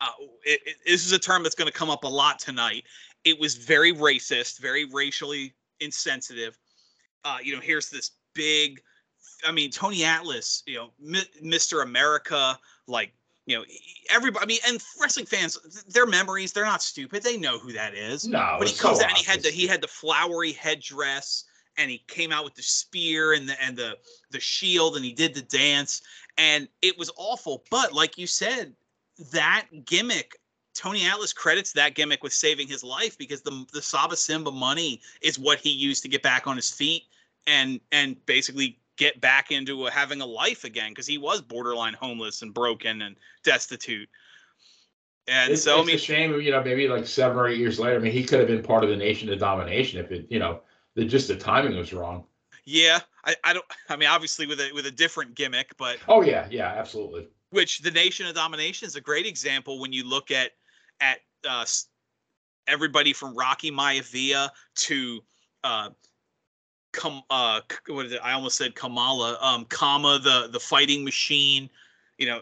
uh, 0.00 0.06
it, 0.44 0.60
it, 0.64 0.76
this 0.86 1.04
is 1.04 1.10
a 1.10 1.18
term 1.18 1.42
that's 1.42 1.56
going 1.56 1.70
to 1.70 1.76
come 1.76 1.90
up 1.90 2.04
a 2.04 2.08
lot 2.08 2.38
tonight. 2.38 2.84
It 3.24 3.36
was 3.40 3.56
very 3.56 3.92
racist, 3.92 4.60
very 4.60 4.84
racially 4.84 5.54
insensitive. 5.80 6.56
Uh, 7.24 7.38
you 7.42 7.52
know, 7.52 7.60
here's 7.60 7.90
this 7.90 8.12
big, 8.32 8.80
I 9.44 9.50
mean, 9.50 9.72
Tony 9.72 10.04
Atlas, 10.04 10.62
you 10.66 10.76
know, 10.76 10.90
Mi- 11.00 11.28
Mr. 11.42 11.82
America, 11.82 12.56
like. 12.86 13.12
You 13.48 13.58
know, 13.58 13.64
everybody. 14.10 14.42
I 14.42 14.46
mean, 14.46 14.58
and 14.68 14.84
wrestling 15.00 15.24
fans, 15.24 15.58
their 15.88 16.04
memories, 16.04 16.52
they're 16.52 16.66
not 16.66 16.82
stupid. 16.82 17.22
They 17.22 17.38
know 17.38 17.58
who 17.58 17.72
that 17.72 17.94
is 17.94 18.28
No, 18.28 18.56
but 18.58 18.68
he 18.68 18.76
comes 18.76 18.98
so 18.98 19.04
out 19.04 19.10
and 19.10 19.18
he 19.18 19.24
had 19.24 19.42
the 19.42 19.48
he 19.48 19.66
had 19.66 19.80
the 19.80 19.88
flowery 19.88 20.52
headdress 20.52 21.44
and 21.78 21.90
he 21.90 22.02
came 22.08 22.30
out 22.30 22.44
with 22.44 22.54
the 22.54 22.62
spear 22.62 23.32
and 23.32 23.48
the 23.48 23.60
and 23.62 23.74
the 23.74 23.96
the 24.30 24.40
shield 24.40 24.96
and 24.96 25.04
he 25.04 25.12
did 25.12 25.34
the 25.34 25.42
dance 25.42 26.02
and 26.36 26.68
it 26.82 26.98
was 26.98 27.10
awful 27.16 27.64
but 27.70 27.94
like 27.94 28.18
you 28.18 28.26
said 28.26 28.74
that 29.32 29.66
gimmick 29.86 30.36
Tony 30.74 31.06
Atlas 31.06 31.32
credits 31.32 31.72
that 31.72 31.94
gimmick 31.94 32.22
with 32.22 32.32
saving 32.32 32.68
his 32.68 32.84
life 32.84 33.16
because 33.16 33.40
the 33.42 33.64
the 33.72 33.80
Saba 33.80 34.16
Simba 34.16 34.50
money 34.50 35.00
is 35.22 35.38
what 35.38 35.58
he 35.58 35.70
used 35.70 36.02
to 36.02 36.08
get 36.08 36.22
back 36.22 36.46
on 36.46 36.56
his 36.56 36.70
feet 36.70 37.04
and 37.46 37.80
and 37.92 38.14
basically 38.26 38.78
get 38.98 39.20
back 39.20 39.50
into 39.50 39.84
having 39.86 40.20
a 40.20 40.26
life 40.26 40.64
again 40.64 40.90
because 40.90 41.06
he 41.06 41.16
was 41.16 41.40
borderline 41.40 41.94
homeless 41.94 42.42
and 42.42 42.52
broken 42.52 43.02
and 43.02 43.16
destitute. 43.44 44.08
And 45.26 45.52
It's, 45.52 45.62
so 45.62 45.80
I 45.80 45.84
mean 45.84 45.94
a 45.94 45.98
shame, 45.98 46.38
you 46.40 46.50
know, 46.50 46.62
maybe 46.62 46.88
like 46.88 47.06
seven 47.06 47.38
or 47.38 47.48
eight 47.48 47.58
years 47.58 47.78
later. 47.78 47.96
I 47.96 47.98
mean, 48.00 48.12
he 48.12 48.24
could 48.24 48.40
have 48.40 48.48
been 48.48 48.62
part 48.62 48.84
of 48.84 48.90
the 48.90 48.96
Nation 48.96 49.32
of 49.32 49.38
Domination 49.38 50.00
if 50.04 50.10
it, 50.10 50.26
you 50.28 50.38
know, 50.38 50.60
the, 50.94 51.04
just 51.04 51.28
the 51.28 51.36
timing 51.36 51.76
was 51.76 51.92
wrong. 51.92 52.24
Yeah, 52.64 53.00
I, 53.24 53.36
I 53.44 53.52
don't. 53.54 53.64
I 53.88 53.96
mean, 53.96 54.08
obviously 54.08 54.46
with 54.46 54.60
a 54.60 54.70
with 54.74 54.86
a 54.86 54.90
different 54.90 55.34
gimmick, 55.34 55.74
but 55.78 55.98
Oh 56.08 56.22
yeah, 56.22 56.46
yeah, 56.50 56.68
absolutely. 56.68 57.28
which 57.50 57.78
the 57.78 57.90
Nation 57.90 58.26
of 58.26 58.34
Domination 58.34 58.86
is 58.86 58.96
a 58.96 59.00
great 59.00 59.26
example 59.26 59.80
when 59.80 59.92
you 59.92 60.06
look 60.06 60.30
at 60.30 60.52
at 61.00 61.20
uh, 61.48 61.64
everybody 62.66 63.12
from 63.12 63.36
Rocky 63.36 63.70
Maivia 63.70 64.50
to 64.74 65.20
uh, 65.64 65.90
Kam, 66.98 67.22
uh, 67.30 67.60
what 67.88 68.06
is 68.06 68.12
it? 68.12 68.20
I 68.22 68.32
almost 68.32 68.56
said 68.56 68.74
Kamala, 68.74 69.38
um, 69.40 69.64
Kama, 69.66 70.18
the 70.18 70.48
the 70.52 70.60
fighting 70.60 71.04
machine. 71.04 71.70
You 72.18 72.26
know, 72.26 72.40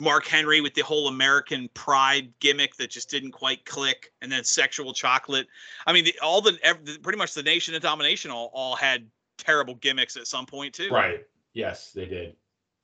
Mark 0.00 0.26
Henry 0.26 0.60
with 0.60 0.74
the 0.74 0.82
whole 0.82 1.08
American 1.08 1.68
pride 1.74 2.32
gimmick 2.40 2.76
that 2.76 2.90
just 2.90 3.10
didn't 3.10 3.32
quite 3.32 3.64
click, 3.64 4.12
and 4.22 4.30
then 4.30 4.44
sexual 4.44 4.92
chocolate. 4.92 5.46
I 5.86 5.92
mean, 5.92 6.04
the, 6.04 6.14
all 6.22 6.40
the 6.40 6.58
pretty 7.02 7.18
much 7.18 7.34
the 7.34 7.42
Nation 7.42 7.74
of 7.74 7.82
Domination 7.82 8.30
all 8.30 8.50
all 8.52 8.76
had 8.76 9.06
terrible 9.36 9.74
gimmicks 9.76 10.16
at 10.16 10.26
some 10.26 10.46
point 10.46 10.74
too. 10.74 10.90
Right. 10.90 11.24
Yes, 11.52 11.92
they 11.92 12.06
did. 12.06 12.36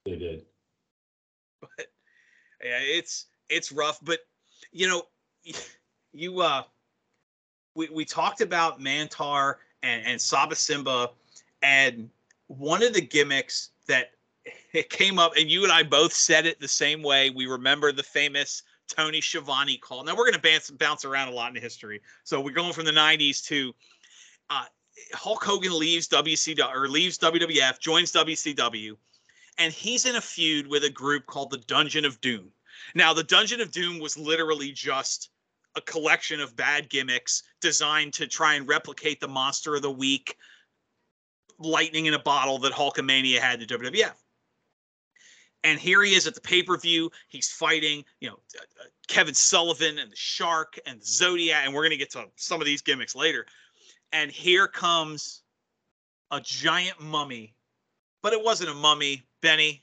They 0.04 0.16
did. 0.16 0.42
But 1.60 1.86
yeah 2.64 2.78
it's 2.80 3.26
it's 3.48 3.70
rough 3.70 4.00
but 4.02 4.20
you 4.72 4.88
know 4.88 5.02
you 6.12 6.40
uh 6.40 6.62
we, 7.76 7.88
we 7.88 8.04
talked 8.04 8.40
about 8.40 8.80
Mantaur 8.80 9.56
and 9.84 10.04
and 10.06 10.20
saba 10.20 10.56
simba 10.56 11.10
and 11.62 12.10
one 12.48 12.82
of 12.82 12.92
the 12.92 13.00
gimmicks 13.00 13.70
that 13.86 14.10
it 14.72 14.90
came 14.90 15.18
up 15.18 15.32
and 15.36 15.50
you 15.50 15.62
and 15.62 15.72
i 15.72 15.82
both 15.82 16.12
said 16.12 16.46
it 16.46 16.58
the 16.60 16.68
same 16.68 17.02
way 17.02 17.30
we 17.30 17.46
remember 17.46 17.92
the 17.92 18.02
famous 18.02 18.62
tony 18.88 19.20
Schiavone 19.20 19.76
call 19.78 20.02
now 20.04 20.12
we're 20.14 20.30
going 20.30 20.34
to 20.34 20.40
bounce, 20.40 20.70
bounce 20.70 21.04
around 21.04 21.28
a 21.28 21.32
lot 21.32 21.54
in 21.54 21.62
history 21.62 22.00
so 22.24 22.40
we're 22.40 22.50
going 22.50 22.72
from 22.72 22.84
the 22.84 22.90
90s 22.90 23.44
to 23.44 23.72
uh 24.50 24.64
hulk 25.12 25.44
hogan 25.44 25.78
leaves 25.78 26.08
wcw 26.08 26.74
or 26.74 26.88
leaves 26.88 27.18
wwf 27.18 27.78
joins 27.78 28.12
wcw 28.12 28.96
and 29.58 29.72
he's 29.72 30.06
in 30.06 30.16
a 30.16 30.20
feud 30.20 30.66
with 30.66 30.84
a 30.84 30.90
group 30.90 31.26
called 31.26 31.50
the 31.50 31.58
Dungeon 31.58 32.04
of 32.04 32.20
Doom. 32.20 32.50
Now, 32.94 33.12
the 33.12 33.22
Dungeon 33.22 33.60
of 33.60 33.70
Doom 33.70 33.98
was 33.98 34.18
literally 34.18 34.72
just 34.72 35.30
a 35.76 35.80
collection 35.80 36.40
of 36.40 36.56
bad 36.56 36.88
gimmicks 36.88 37.42
designed 37.60 38.12
to 38.14 38.26
try 38.26 38.54
and 38.54 38.68
replicate 38.68 39.20
the 39.20 39.28
Monster 39.28 39.74
of 39.74 39.82
the 39.82 39.90
Week 39.90 40.36
lightning 41.58 42.06
in 42.06 42.14
a 42.14 42.18
bottle 42.18 42.58
that 42.58 42.72
Hulkamania 42.72 43.38
had 43.38 43.60
to 43.60 43.78
WWF. 43.78 44.14
And 45.62 45.78
here 45.78 46.02
he 46.02 46.14
is 46.14 46.26
at 46.26 46.34
the 46.34 46.40
pay 46.40 46.62
per 46.62 46.76
view. 46.76 47.10
He's 47.28 47.50
fighting, 47.50 48.04
you 48.20 48.28
know, 48.28 48.38
uh, 48.58 48.84
Kevin 49.08 49.34
Sullivan 49.34 49.98
and 49.98 50.12
the 50.12 50.16
Shark 50.16 50.78
and 50.86 51.00
the 51.00 51.06
Zodiac. 51.06 51.64
And 51.64 51.74
we're 51.74 51.82
going 51.82 51.90
to 51.90 51.96
get 51.96 52.10
to 52.10 52.26
some 52.36 52.60
of 52.60 52.66
these 52.66 52.82
gimmicks 52.82 53.14
later. 53.14 53.46
And 54.12 54.30
here 54.30 54.68
comes 54.68 55.42
a 56.30 56.40
giant 56.40 57.00
mummy 57.00 57.54
but 58.24 58.32
it 58.32 58.42
wasn't 58.42 58.70
a 58.70 58.74
mummy, 58.74 59.22
Benny. 59.42 59.82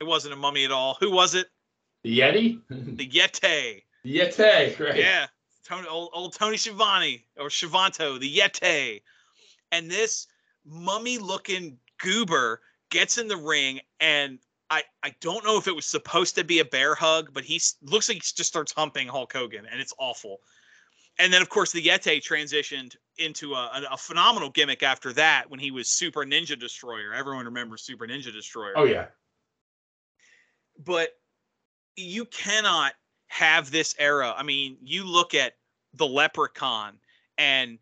It 0.00 0.04
wasn't 0.04 0.32
a 0.32 0.38
mummy 0.38 0.64
at 0.64 0.72
all. 0.72 0.96
Who 1.00 1.10
was 1.10 1.34
it? 1.34 1.48
The 2.02 2.18
Yeti? 2.18 2.58
The 2.70 3.06
Yeti. 3.06 3.82
Yeti, 4.06 4.80
right. 4.80 4.96
Yeah, 4.96 5.26
Tony, 5.64 5.88
old, 5.88 6.10
old 6.12 6.34
Tony 6.34 6.56
Schiavone 6.56 7.24
or 7.38 7.48
Shivanto, 7.48 8.20
the 8.20 8.36
Yeti. 8.36 9.02
And 9.72 9.90
this 9.90 10.26
mummy-looking 10.64 11.78
goober 11.98 12.60
gets 12.90 13.18
in 13.18 13.28
the 13.28 13.36
ring, 13.36 13.80
and 14.00 14.38
I 14.70 14.82
I 15.02 15.14
don't 15.20 15.44
know 15.44 15.58
if 15.58 15.66
it 15.66 15.74
was 15.74 15.86
supposed 15.86 16.34
to 16.36 16.44
be 16.44 16.60
a 16.60 16.64
bear 16.64 16.94
hug, 16.94 17.30
but 17.32 17.44
he 17.44 17.60
looks 17.82 18.08
like 18.08 18.16
he 18.16 18.20
just 18.20 18.44
starts 18.44 18.72
humping 18.72 19.08
Hulk 19.08 19.32
Hogan, 19.32 19.66
and 19.70 19.80
it's 19.80 19.94
awful. 19.98 20.38
And 21.18 21.32
then, 21.32 21.42
of 21.42 21.48
course, 21.48 21.70
the 21.72 21.82
Yeti 21.82 22.20
transitioned 22.20 22.96
into 23.18 23.54
a, 23.54 23.82
a 23.90 23.96
phenomenal 23.96 24.50
gimmick 24.50 24.82
after 24.82 25.12
that 25.12 25.48
when 25.48 25.60
he 25.60 25.70
was 25.70 25.88
Super 25.88 26.24
Ninja 26.24 26.58
Destroyer. 26.58 27.14
Everyone 27.14 27.44
remembers 27.44 27.82
Super 27.82 28.06
Ninja 28.06 28.32
Destroyer. 28.32 28.72
Oh 28.76 28.84
yeah. 28.84 29.06
but 30.84 31.10
you 31.96 32.24
cannot 32.26 32.94
have 33.34 33.72
this 33.72 33.96
era. 33.98 34.32
I 34.36 34.44
mean, 34.44 34.76
you 34.80 35.04
look 35.04 35.34
at 35.34 35.54
the 35.94 36.06
Leprechaun 36.06 36.92
and 37.36 37.80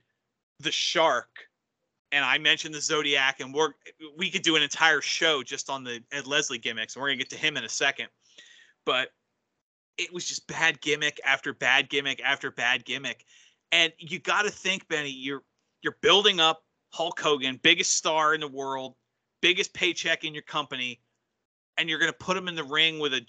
the 0.60 0.72
Shark, 0.72 1.28
and 2.10 2.24
I 2.24 2.38
mentioned 2.38 2.74
the 2.74 2.80
Zodiac, 2.80 3.40
and 3.40 3.52
we're 3.52 3.74
we 4.16 4.30
could 4.30 4.40
do 4.40 4.56
an 4.56 4.62
entire 4.62 5.02
show 5.02 5.42
just 5.42 5.68
on 5.68 5.84
the 5.84 6.02
Ed 6.10 6.26
Leslie 6.26 6.56
gimmicks, 6.56 6.94
and 6.94 7.02
we're 7.02 7.08
gonna 7.08 7.18
get 7.18 7.28
to 7.30 7.36
him 7.36 7.58
in 7.58 7.64
a 7.64 7.68
second. 7.68 8.08
But 8.86 9.10
it 9.98 10.10
was 10.10 10.24
just 10.24 10.46
bad 10.46 10.80
gimmick 10.80 11.20
after 11.22 11.52
bad 11.52 11.90
gimmick 11.90 12.22
after 12.24 12.50
bad 12.50 12.86
gimmick, 12.86 13.26
and 13.72 13.92
you 13.98 14.20
got 14.20 14.42
to 14.42 14.50
think, 14.50 14.88
Benny, 14.88 15.10
you're 15.10 15.42
you're 15.82 15.98
building 16.00 16.40
up 16.40 16.64
Hulk 16.94 17.20
Hogan, 17.20 17.60
biggest 17.62 17.94
star 17.94 18.32
in 18.32 18.40
the 18.40 18.48
world, 18.48 18.94
biggest 19.42 19.74
paycheck 19.74 20.24
in 20.24 20.32
your 20.32 20.44
company, 20.44 21.02
and 21.76 21.90
you're 21.90 21.98
gonna 21.98 22.14
put 22.14 22.38
him 22.38 22.48
in 22.48 22.54
the 22.54 22.64
ring 22.64 22.98
with 22.98 23.12
a 23.12 23.20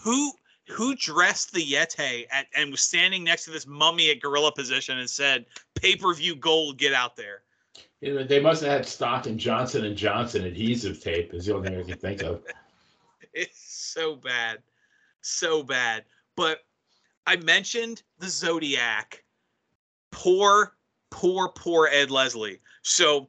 who 0.00 0.32
who 0.68 0.94
dressed 0.96 1.52
the 1.52 1.64
Yeti 1.64 2.26
at, 2.30 2.46
and 2.54 2.70
was 2.70 2.80
standing 2.80 3.24
next 3.24 3.44
to 3.44 3.50
this 3.50 3.66
mummy 3.66 4.10
at 4.10 4.20
gorilla 4.20 4.52
position 4.52 4.98
and 4.98 5.08
said, 5.08 5.46
"Pay-per-view 5.74 6.36
gold, 6.36 6.78
get 6.78 6.92
out 6.92 7.16
there." 7.16 7.42
Know, 8.02 8.24
they 8.24 8.40
must 8.40 8.62
have 8.62 8.70
had 8.70 8.86
stock 8.86 9.26
in 9.26 9.38
Johnson 9.38 9.84
and 9.84 9.96
Johnson 9.96 10.44
adhesive 10.44 11.00
tape. 11.02 11.32
Is 11.32 11.46
the 11.46 11.54
only 11.54 11.70
thing 11.70 11.80
I 11.80 11.82
can 11.82 11.98
think 11.98 12.22
of. 12.22 12.42
It's 13.38 13.70
so 13.70 14.16
bad, 14.16 14.62
so 15.20 15.62
bad. 15.62 16.04
But 16.36 16.64
I 17.26 17.36
mentioned 17.36 18.02
the 18.18 18.30
Zodiac. 18.30 19.22
Poor, 20.10 20.74
poor, 21.10 21.50
poor 21.50 21.86
Ed 21.92 22.10
Leslie. 22.10 22.60
So 22.80 23.28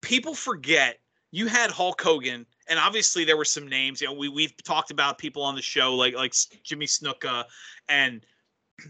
people 0.00 0.34
forget 0.34 1.00
you 1.30 1.46
had 1.46 1.70
Hulk 1.70 2.00
Hogan, 2.00 2.46
and 2.68 2.78
obviously 2.78 3.24
there 3.24 3.36
were 3.36 3.44
some 3.44 3.68
names. 3.68 4.00
You 4.00 4.08
know, 4.08 4.14
we 4.14 4.28
we've 4.28 4.56
talked 4.62 4.90
about 4.90 5.18
people 5.18 5.42
on 5.42 5.54
the 5.54 5.62
show 5.62 5.94
like 5.94 6.14
like 6.14 6.34
Jimmy 6.62 6.86
Snuka, 6.86 7.44
and 7.88 8.24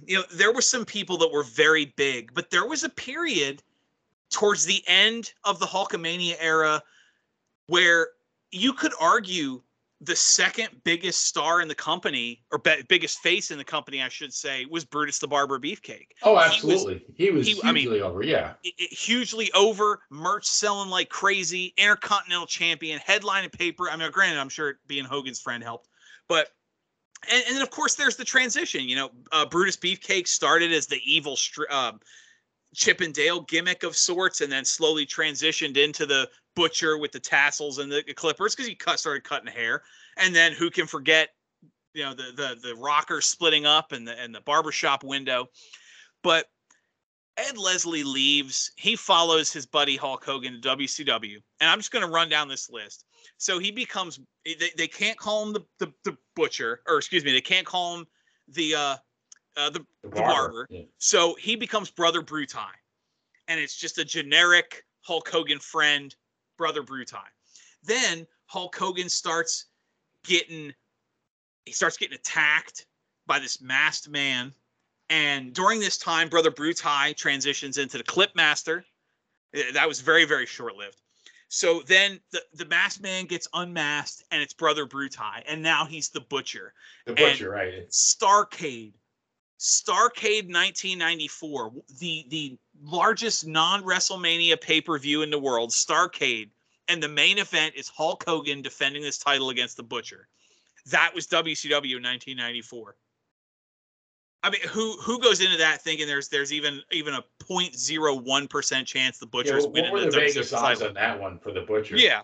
you 0.06 0.16
know 0.16 0.24
there 0.32 0.52
were 0.52 0.62
some 0.62 0.84
people 0.84 1.16
that 1.18 1.32
were 1.32 1.42
very 1.42 1.86
big. 1.96 2.32
But 2.34 2.50
there 2.50 2.66
was 2.66 2.84
a 2.84 2.88
period 2.88 3.62
towards 4.30 4.64
the 4.64 4.82
end 4.86 5.32
of 5.44 5.58
the 5.58 5.66
Hulkamania 5.66 6.36
era 6.40 6.82
where 7.66 8.08
you 8.50 8.72
could 8.72 8.92
argue 9.00 9.62
the 10.00 10.16
second 10.16 10.68
biggest 10.84 11.22
star 11.24 11.60
in 11.62 11.68
the 11.68 11.74
company, 11.74 12.42
or 12.50 12.58
be- 12.58 12.82
biggest 12.88 13.20
face 13.20 13.50
in 13.50 13.58
the 13.58 13.64
company, 13.64 14.02
I 14.02 14.08
should 14.08 14.34
say, 14.34 14.66
was 14.66 14.84
Brutus 14.84 15.18
the 15.18 15.28
Barber 15.28 15.58
Beefcake. 15.58 16.08
Oh, 16.22 16.30
He 16.30 16.34
was- 16.34 16.52
absolutely. 16.52 17.04
He 17.16 17.30
was, 17.30 17.46
he- 17.46 17.60
I 17.62 17.72
mean- 17.72 17.82
hugely 17.84 18.00
over. 18.00 18.22
Yeah. 18.22 18.54
It- 18.64 18.74
it- 18.76 18.92
hugely 18.92 19.50
over, 19.52 20.02
merch 20.10 20.44
selling 20.46 20.90
like 20.90 21.08
crazy, 21.08 21.72
intercontinental 21.78 22.46
champion, 22.46 22.98
headline 22.98 23.44
and 23.44 23.52
paper. 23.52 23.88
I 23.88 23.96
mean, 23.96 24.10
granted, 24.10 24.38
I'm 24.38 24.48
sure 24.48 24.78
being 24.86 25.04
Hogan's 25.04 25.40
friend 25.40 25.62
helped, 25.62 25.88
but 26.28 26.50
and, 27.30 27.42
and 27.46 27.56
then 27.56 27.62
of 27.62 27.70
course 27.70 27.94
there's 27.94 28.16
the 28.16 28.24
transition. 28.24 28.86
You 28.86 28.96
know, 28.96 29.10
uh, 29.32 29.46
Brutus 29.46 29.76
Beefcake 29.76 30.28
started 30.28 30.72
as 30.72 30.86
the 30.86 31.00
evil 31.10 31.36
str- 31.36 31.62
uh, 31.70 31.92
Chip 32.74 33.00
and 33.00 33.14
Dale 33.14 33.40
gimmick 33.42 33.82
of 33.84 33.96
sorts, 33.96 34.42
and 34.42 34.52
then 34.52 34.64
slowly 34.64 35.06
transitioned 35.06 35.78
into 35.78 36.04
the 36.04 36.28
butcher 36.54 36.98
with 36.98 37.12
the 37.12 37.20
tassels 37.20 37.78
and 37.78 37.90
the 37.90 38.02
clippers 38.14 38.54
because 38.54 38.68
he 38.68 38.74
cut 38.74 38.98
started 38.98 39.24
cutting 39.24 39.52
hair. 39.52 39.82
And 40.16 40.34
then 40.34 40.52
who 40.52 40.70
can 40.70 40.86
forget, 40.86 41.30
you 41.92 42.04
know, 42.04 42.14
the 42.14 42.32
the 42.34 42.58
the 42.62 42.74
rocker 42.76 43.20
splitting 43.20 43.66
up 43.66 43.92
and 43.92 44.06
the 44.06 44.18
and 44.20 44.34
the 44.34 44.40
barbershop 44.40 45.04
window. 45.04 45.48
But 46.22 46.46
Ed 47.36 47.58
Leslie 47.58 48.04
leaves. 48.04 48.70
He 48.76 48.96
follows 48.96 49.52
his 49.52 49.66
buddy 49.66 49.96
Hulk 49.96 50.24
Hogan 50.24 50.60
to 50.60 50.76
WCW, 50.76 51.36
and 51.60 51.70
I'm 51.70 51.78
just 51.78 51.90
going 51.90 52.04
to 52.04 52.10
run 52.10 52.28
down 52.28 52.48
this 52.48 52.70
list. 52.70 53.06
So 53.38 53.58
he 53.58 53.70
becomes. 53.70 54.20
They, 54.44 54.70
they 54.76 54.86
can't 54.86 55.18
call 55.18 55.46
him 55.46 55.52
the, 55.52 55.64
the 55.78 55.92
the 56.04 56.16
butcher, 56.36 56.82
or 56.86 56.98
excuse 56.98 57.24
me, 57.24 57.32
they 57.32 57.40
can't 57.40 57.66
call 57.66 57.98
him 57.98 58.06
the 58.48 58.74
uh, 58.74 58.96
uh 59.56 59.70
the 59.70 59.84
The 60.02 60.10
barber. 60.10 60.66
Yeah. 60.70 60.82
so 60.98 61.34
he 61.34 61.56
becomes 61.56 61.90
Brother 61.90 62.22
Bruti. 62.22 62.58
And 63.48 63.60
it's 63.60 63.76
just 63.76 63.98
a 63.98 64.04
generic 64.04 64.84
Hulk 65.02 65.28
Hogan 65.28 65.58
friend, 65.58 66.14
Brother 66.56 66.82
Bruti. 66.82 67.16
Then 67.82 68.26
Hulk 68.46 68.74
Hogan 68.76 69.08
starts 69.08 69.66
getting 70.24 70.72
he 71.64 71.72
starts 71.72 71.96
getting 71.96 72.14
attacked 72.14 72.86
by 73.26 73.38
this 73.38 73.60
masked 73.60 74.08
man. 74.08 74.52
And 75.10 75.54
during 75.54 75.80
this 75.80 75.96
time, 75.96 76.28
Brother 76.28 76.50
Bruti 76.50 77.16
transitions 77.16 77.78
into 77.78 77.98
the 77.98 78.04
Clip 78.04 78.34
Master. 78.34 78.84
Uh, 79.56 79.72
That 79.72 79.88
was 79.88 80.00
very, 80.00 80.24
very 80.24 80.46
short 80.46 80.76
lived. 80.76 80.96
So 81.48 81.82
then 81.86 82.20
the, 82.32 82.42
the 82.54 82.64
masked 82.66 83.02
man 83.02 83.26
gets 83.26 83.46
unmasked 83.54 84.24
and 84.30 84.42
it's 84.42 84.52
Brother 84.52 84.86
Bruti. 84.86 85.42
And 85.46 85.62
now 85.62 85.84
he's 85.84 86.08
the 86.08 86.20
butcher. 86.20 86.74
The 87.06 87.14
butcher, 87.14 87.50
right? 87.50 87.88
Starcade. 87.90 88.92
Starcade 89.64 90.52
1994, 90.52 91.72
the 91.98 92.26
the 92.28 92.58
largest 92.82 93.46
non-WrestleMania 93.46 94.60
pay-per-view 94.60 95.22
in 95.22 95.30
the 95.30 95.38
world, 95.38 95.70
Starcade, 95.70 96.50
and 96.88 97.02
the 97.02 97.08
main 97.08 97.38
event 97.38 97.74
is 97.74 97.88
Hulk 97.88 98.22
Hogan 98.26 98.60
defending 98.60 99.02
this 99.02 99.16
title 99.16 99.48
against 99.48 99.78
the 99.78 99.82
Butcher. 99.82 100.28
That 100.90 101.12
was 101.14 101.26
WCW 101.28 101.96
in 101.96 102.02
1994. 102.02 102.94
I 104.42 104.50
mean, 104.50 104.60
who 104.68 104.98
who 105.00 105.18
goes 105.18 105.40
into 105.40 105.56
that 105.56 105.80
thinking 105.80 106.06
there's 106.06 106.28
there's 106.28 106.52
even 106.52 106.82
even 106.92 107.14
a 107.14 107.24
0.01 107.42 108.50
percent 108.50 108.86
chance 108.86 109.16
the 109.16 109.24
Yeah, 109.24 109.30
Butcher's 109.30 109.64
what 109.64 109.72
winning 109.72 109.92
were 109.92 110.00
the, 110.00 110.10
the 110.10 110.18
Vegas 110.18 110.52
odds 110.52 110.82
on 110.82 110.92
that 110.92 111.18
one 111.18 111.38
for 111.38 111.52
the 111.52 111.62
butcher? 111.62 111.96
Yeah. 111.96 112.20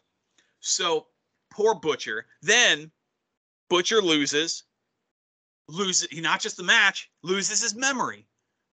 So 0.61 1.07
poor 1.51 1.75
Butcher. 1.75 2.27
Then 2.43 2.91
Butcher 3.71 4.03
loses. 4.03 4.65
Loses 5.71 6.09
he 6.11 6.21
not 6.21 6.41
just 6.41 6.57
the 6.57 6.63
match, 6.63 7.11
loses 7.23 7.63
his 7.63 7.75
memory. 7.75 8.27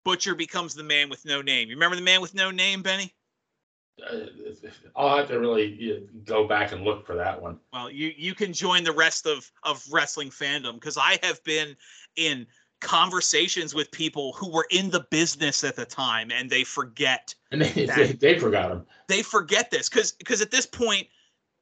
Butcher 0.04 0.34
becomes 0.34 0.74
the 0.74 0.82
man 0.84 1.08
with 1.08 1.24
no 1.24 1.42
name. 1.42 1.68
You 1.68 1.74
remember 1.76 1.96
the 1.96 2.02
man 2.02 2.20
with 2.20 2.34
no 2.34 2.50
name, 2.50 2.82
Benny? 2.82 3.14
Uh, 4.08 4.26
I'll 4.94 5.16
have 5.18 5.28
to 5.28 5.40
really 5.40 5.74
yeah, 5.80 5.94
go 6.24 6.46
back 6.46 6.72
and 6.72 6.84
look 6.84 7.06
for 7.06 7.14
that 7.16 7.40
one. 7.40 7.58
Well, 7.72 7.90
you 7.90 8.12
you 8.16 8.34
can 8.34 8.52
join 8.52 8.84
the 8.84 8.92
rest 8.92 9.26
of 9.26 9.50
of 9.62 9.82
wrestling 9.90 10.30
fandom 10.30 10.74
because 10.74 10.96
I 10.96 11.18
have 11.22 11.42
been 11.44 11.76
in 12.16 12.46
conversations 12.80 13.74
with 13.74 13.90
people 13.90 14.32
who 14.34 14.50
were 14.50 14.66
in 14.70 14.90
the 14.90 15.06
business 15.10 15.64
at 15.64 15.76
the 15.76 15.84
time 15.86 16.30
and 16.30 16.50
they 16.50 16.62
forget 16.62 17.34
And 17.50 17.62
they, 17.62 17.86
That- 17.86 17.96
they, 17.96 18.12
they 18.34 18.38
forgot 18.38 18.70
him. 18.70 18.86
they 19.08 19.22
forget 19.22 19.70
this 19.70 19.88
because 19.88 20.12
because 20.12 20.42
at 20.42 20.50
this 20.50 20.66
point 20.66 21.06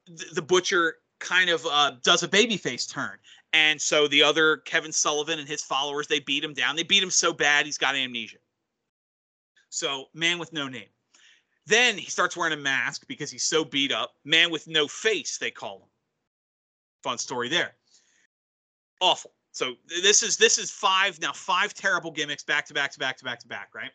the, 0.06 0.26
the 0.34 0.42
butcher 0.42 0.96
kind 1.20 1.50
of 1.50 1.64
uh, 1.66 1.92
does 2.02 2.22
a 2.24 2.28
babyface 2.28 2.90
turn 2.92 3.16
and 3.54 3.80
so 3.80 4.08
the 4.08 4.22
other 4.22 4.58
kevin 4.58 4.92
sullivan 4.92 5.38
and 5.38 5.48
his 5.48 5.62
followers 5.62 6.06
they 6.06 6.20
beat 6.20 6.44
him 6.44 6.52
down. 6.52 6.76
They 6.76 6.82
beat 6.82 7.02
him 7.02 7.10
so 7.10 7.32
bad 7.32 7.64
he's 7.64 7.78
got 7.78 7.94
amnesia. 7.94 8.38
So 9.70 10.06
man 10.12 10.38
with 10.38 10.52
no 10.52 10.68
name. 10.68 10.88
Then 11.66 11.96
he 11.96 12.10
starts 12.10 12.36
wearing 12.36 12.52
a 12.52 12.60
mask 12.60 13.06
because 13.08 13.30
he's 13.30 13.44
so 13.44 13.64
beat 13.64 13.92
up. 13.92 14.16
Man 14.24 14.50
with 14.50 14.68
no 14.68 14.86
face 14.86 15.38
they 15.38 15.50
call 15.50 15.76
him. 15.76 15.88
Fun 17.02 17.16
story 17.16 17.48
there. 17.48 17.74
Awful. 19.00 19.32
So 19.52 19.74
this 20.02 20.22
is 20.22 20.36
this 20.36 20.58
is 20.58 20.70
five 20.70 21.20
now 21.20 21.32
five 21.32 21.72
terrible 21.74 22.10
gimmicks 22.10 22.42
back 22.42 22.66
to 22.66 22.74
back 22.74 22.90
to 22.92 22.98
back 22.98 23.16
to 23.18 23.24
back 23.24 23.38
to 23.40 23.48
back 23.48 23.68
right? 23.74 23.92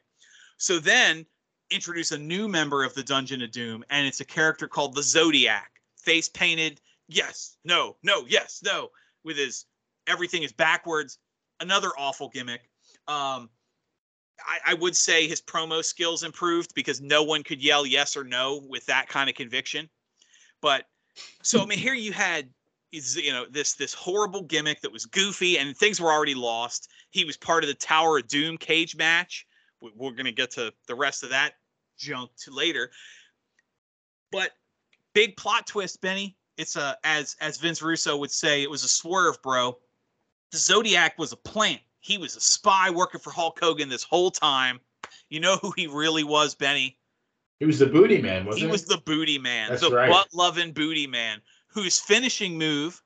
So 0.57 0.79
then 0.79 1.25
introduce 1.69 2.11
a 2.11 2.17
new 2.17 2.47
member 2.47 2.83
of 2.83 2.93
the 2.93 3.03
Dungeon 3.03 3.41
of 3.41 3.51
Doom, 3.51 3.83
and 3.89 4.07
it's 4.07 4.21
a 4.21 4.25
character 4.25 4.67
called 4.67 4.95
the 4.95 5.03
Zodiac, 5.03 5.69
face 5.97 6.27
painted, 6.27 6.81
yes, 7.07 7.57
no, 7.63 7.95
no, 8.03 8.25
yes, 8.27 8.61
no, 8.63 8.89
with 9.23 9.37
his 9.37 9.65
everything 10.07 10.43
is 10.43 10.51
backwards. 10.51 11.19
Another 11.59 11.89
awful 11.97 12.29
gimmick. 12.29 12.61
Um, 13.07 13.49
I, 14.45 14.71
I 14.71 14.73
would 14.75 14.95
say 14.95 15.27
his 15.27 15.41
promo 15.41 15.83
skills 15.83 16.23
improved 16.23 16.73
because 16.73 17.01
no 17.01 17.23
one 17.23 17.43
could 17.43 17.61
yell 17.61 17.85
yes 17.85 18.15
or 18.15 18.23
no 18.23 18.61
with 18.67 18.85
that 18.85 19.09
kind 19.09 19.29
of 19.29 19.35
conviction. 19.35 19.89
But 20.61 20.85
so 21.43 21.61
I 21.61 21.65
mean, 21.65 21.79
here 21.79 21.93
you 21.93 22.11
had 22.13 22.49
is 22.91 23.15
you 23.15 23.31
know 23.31 23.45
this 23.49 23.73
this 23.73 23.93
horrible 23.93 24.43
gimmick 24.43 24.81
that 24.81 24.91
was 24.91 25.05
goofy 25.05 25.57
and 25.57 25.75
things 25.75 25.99
were 25.99 26.11
already 26.11 26.35
lost. 26.35 26.89
He 27.11 27.25
was 27.25 27.37
part 27.37 27.63
of 27.63 27.67
the 27.67 27.75
Tower 27.75 28.17
of 28.19 28.27
Doom 28.27 28.57
cage 28.57 28.95
match. 28.95 29.45
We- 29.81 29.91
We're 29.95 30.11
gonna 30.11 30.31
get 30.31 30.51
to 30.51 30.73
the 30.87 30.95
rest 30.95 31.23
of 31.23 31.29
that 31.29 31.53
junk 31.97 32.31
to 32.43 32.51
later. 32.51 32.91
But 34.31 34.51
big 35.13 35.35
plot 35.37 35.67
twist, 35.67 36.01
Benny. 36.01 36.37
It's 36.59 36.75
a 36.75 36.97
as 37.05 37.37
as 37.39 37.57
Vince 37.57 37.81
Russo 37.81 38.17
would 38.17 38.31
say, 38.31 38.61
it 38.61 38.69
was 38.69 38.83
a 38.83 38.87
swerve, 38.89 39.41
bro. 39.41 39.77
The 40.51 40.57
Zodiac 40.57 41.17
was 41.17 41.31
a 41.31 41.37
plant. 41.37 41.79
He 42.01 42.17
was 42.17 42.35
a 42.35 42.41
spy 42.41 42.89
working 42.89 43.21
for 43.21 43.31
Hulk 43.31 43.57
Hogan 43.61 43.87
this 43.87 44.03
whole 44.03 44.29
time. 44.29 44.81
You 45.29 45.39
know 45.39 45.55
who 45.57 45.71
he 45.77 45.87
really 45.87 46.25
was, 46.25 46.55
Benny? 46.55 46.97
He 47.59 47.65
was 47.65 47.79
the 47.79 47.85
booty 47.85 48.21
man, 48.21 48.45
wasn't 48.45 48.59
he 48.59 48.65
he? 48.65 48.71
was 48.71 48.85
the 48.85 48.97
booty 49.05 49.37
man, 49.37 49.69
That's 49.69 49.81
the 49.81 49.91
right. 49.91 50.09
butt 50.09 50.27
loving 50.33 50.73
booty 50.73 51.07
man, 51.07 51.41
whose 51.67 51.97
finishing 51.99 52.57
move 52.57 53.01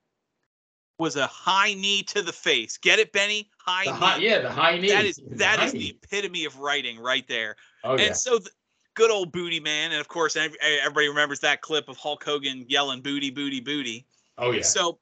was 0.99 1.15
a 1.15 1.27
high 1.27 1.73
knee 1.73 2.03
to 2.03 2.21
the 2.21 2.31
face. 2.33 2.77
Get 2.77 2.97
it, 2.99 3.11
Benny? 3.11 3.49
High 3.57 3.85
the 3.85 3.91
knee. 3.91 3.97
high, 3.99 4.17
yeah, 4.17 4.39
the 4.41 4.49
high 4.49 4.79
knee. 4.79 4.89
That 4.89 5.05
is 5.05 5.19
that 5.31 5.61
is 5.63 5.73
the 5.73 5.89
epitome 5.89 6.45
of 6.45 6.57
writing 6.59 6.99
right 6.99 7.27
there. 7.27 7.55
Oh 7.83 7.97
yeah. 7.97 8.05
And 8.05 8.15
so 8.15 8.39
the 8.39 8.49
good 8.95 9.11
old 9.11 9.31
booty 9.31 9.59
man, 9.59 9.91
and 9.91 9.99
of 9.99 10.07
course 10.07 10.35
everybody 10.35 11.07
remembers 11.07 11.39
that 11.41 11.61
clip 11.61 11.89
of 11.89 11.97
Hulk 11.97 12.23
Hogan 12.23 12.65
yelling 12.67 13.01
"booty, 13.01 13.29
booty, 13.29 13.59
booty." 13.59 14.05
Oh 14.37 14.51
yeah. 14.51 14.61
So 14.61 14.99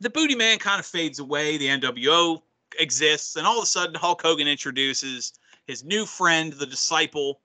the 0.00 0.10
Booty 0.10 0.34
Man 0.34 0.58
kind 0.58 0.80
of 0.80 0.86
fades 0.86 1.18
away. 1.18 1.58
The 1.58 1.68
NWO 1.68 2.42
exists, 2.78 3.36
and 3.36 3.46
all 3.46 3.58
of 3.58 3.64
a 3.64 3.66
sudden, 3.66 3.94
Hulk 3.94 4.22
Hogan 4.22 4.48
introduces 4.48 5.34
his 5.66 5.84
new 5.84 6.06
friend, 6.06 6.52
the 6.52 6.66
Disciple, 6.66 7.40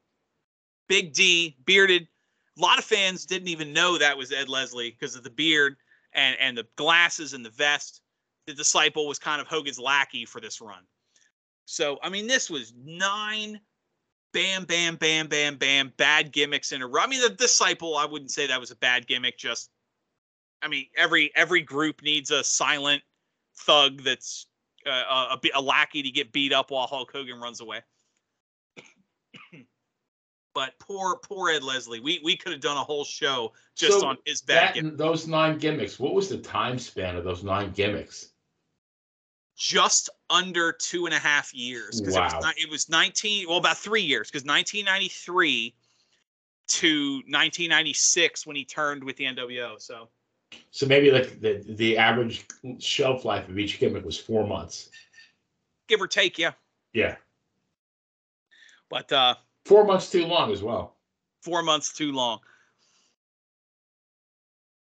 Big 0.87 1.13
D, 1.13 1.57
bearded. 1.65 2.07
A 2.57 2.61
lot 2.61 2.79
of 2.79 2.85
fans 2.85 3.25
didn't 3.25 3.49
even 3.49 3.73
know 3.73 3.97
that 3.97 4.17
was 4.17 4.31
Ed 4.31 4.47
Leslie 4.47 4.91
because 4.91 5.15
of 5.15 5.23
the 5.23 5.29
beard 5.29 5.75
and 6.13 6.37
and 6.39 6.57
the 6.57 6.65
glasses 6.77 7.33
and 7.33 7.45
the 7.45 7.49
vest. 7.49 8.01
The 8.47 8.53
Disciple 8.53 9.07
was 9.07 9.19
kind 9.19 9.41
of 9.41 9.47
Hogan's 9.47 9.79
lackey 9.79 10.25
for 10.25 10.39
this 10.39 10.61
run. 10.61 10.83
So 11.65 11.99
I 12.01 12.09
mean, 12.09 12.27
this 12.27 12.49
was 12.49 12.73
nine 12.77 13.59
bam, 14.35 14.65
bam, 14.65 14.97
bam, 14.97 15.27
bam, 15.27 15.55
bam, 15.55 15.93
bad 15.95 16.33
gimmicks 16.33 16.73
in 16.73 16.81
a 16.81 16.87
row. 16.87 17.01
I 17.01 17.07
mean, 17.07 17.21
the 17.21 17.29
disciple, 17.29 17.95
I 17.95 18.05
wouldn't 18.05 18.31
say 18.31 18.47
that 18.47 18.59
was 18.59 18.69
a 18.69 18.75
bad 18.75 19.07
gimmick. 19.07 19.37
Just, 19.37 19.69
I 20.61 20.67
mean, 20.67 20.87
every 20.97 21.31
every 21.35 21.61
group 21.61 22.03
needs 22.03 22.31
a 22.31 22.43
silent 22.43 23.01
thug 23.59 24.03
that's 24.03 24.47
uh, 24.85 25.37
a, 25.37 25.49
a 25.55 25.61
lackey 25.61 26.03
to 26.03 26.11
get 26.11 26.33
beat 26.33 26.51
up 26.51 26.69
while 26.69 26.85
Hulk 26.85 27.11
Hogan 27.13 27.39
runs 27.39 27.61
away. 27.61 27.79
but 30.53 30.73
poor, 30.79 31.17
poor 31.23 31.49
Ed 31.49 31.63
Leslie. 31.63 32.01
We 32.01 32.19
we 32.21 32.35
could 32.35 32.51
have 32.51 32.61
done 32.61 32.75
a 32.75 32.83
whole 32.83 33.05
show 33.05 33.53
just 33.77 34.01
So 34.01 34.05
on 34.05 34.17
his 34.25 34.41
bad 34.41 34.75
That, 34.75 34.97
those 34.97 35.27
nine 35.27 35.57
gimmicks. 35.59 35.97
What 35.97 36.13
was 36.13 36.27
the 36.27 36.39
time 36.39 36.77
span 36.77 37.15
of 37.15 37.23
those 37.23 37.43
nine 37.43 37.71
gimmicks? 37.71 38.33
Just 39.55 40.09
under 40.29 40.71
two 40.73 41.05
and 41.05 41.15
a 41.15 41.19
half 41.19 41.53
years 41.53 41.99
because 42.01 42.15
it, 42.15 42.19
Wow. 42.19 42.39
was, 42.41 42.53
it 42.57 42.69
was 42.69 42.89
19 42.89 43.47
well 43.47 43.57
about 43.57 43.77
three 43.77 44.01
years 44.01 44.29
because 44.29 44.45
1993 44.45 45.73
to 46.67 47.13
1996 47.27 48.45
when 48.47 48.55
he 48.55 48.65
turned 48.65 49.03
with 49.03 49.15
the 49.17 49.25
nwo 49.25 49.79
so 49.79 50.09
So 50.71 50.85
maybe 50.85 51.11
like 51.11 51.39
the 51.39 51.63
the 51.69 51.97
average 51.97 52.45
shelf 52.79 53.23
life 53.23 53.47
of 53.47 53.57
each 53.57 53.79
gimmick 53.79 54.03
was 54.03 54.17
four 54.17 54.45
months. 54.47 54.89
give 55.87 56.01
or 56.01 56.07
take 56.07 56.37
yeah 56.37 56.51
Yeah, 56.93 57.15
but 58.89 59.11
uh 59.11 59.35
four 59.65 59.85
months 59.85 60.11
too 60.11 60.25
long 60.25 60.51
as 60.51 60.61
well. 60.63 60.95
four 61.43 61.61
months 61.61 61.93
too 61.93 62.11
long 62.11 62.39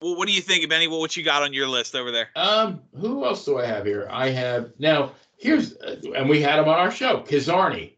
well 0.02 0.16
what 0.16 0.28
do 0.28 0.34
you 0.34 0.42
think 0.42 0.68
benny 0.70 0.88
well, 0.88 1.00
what 1.00 1.16
you 1.16 1.24
got 1.24 1.44
on 1.44 1.54
your 1.54 1.68
list 1.68 1.96
over 1.96 2.12
there 2.12 2.30
Um, 2.36 2.82
who 3.00 3.26
else 3.26 3.46
do 3.46 3.58
I 3.60 3.66
have 3.66 3.86
here? 3.86 4.08
I 4.12 4.30
have 4.30 4.72
now. 4.80 5.14
Here's 5.38 5.76
uh, 5.78 6.00
and 6.16 6.30
we 6.30 6.42
had 6.42 6.60
him 6.60 6.66
on 6.70 6.80
our 6.80 6.92
show. 6.92 7.22
Kizarny, 7.22 7.94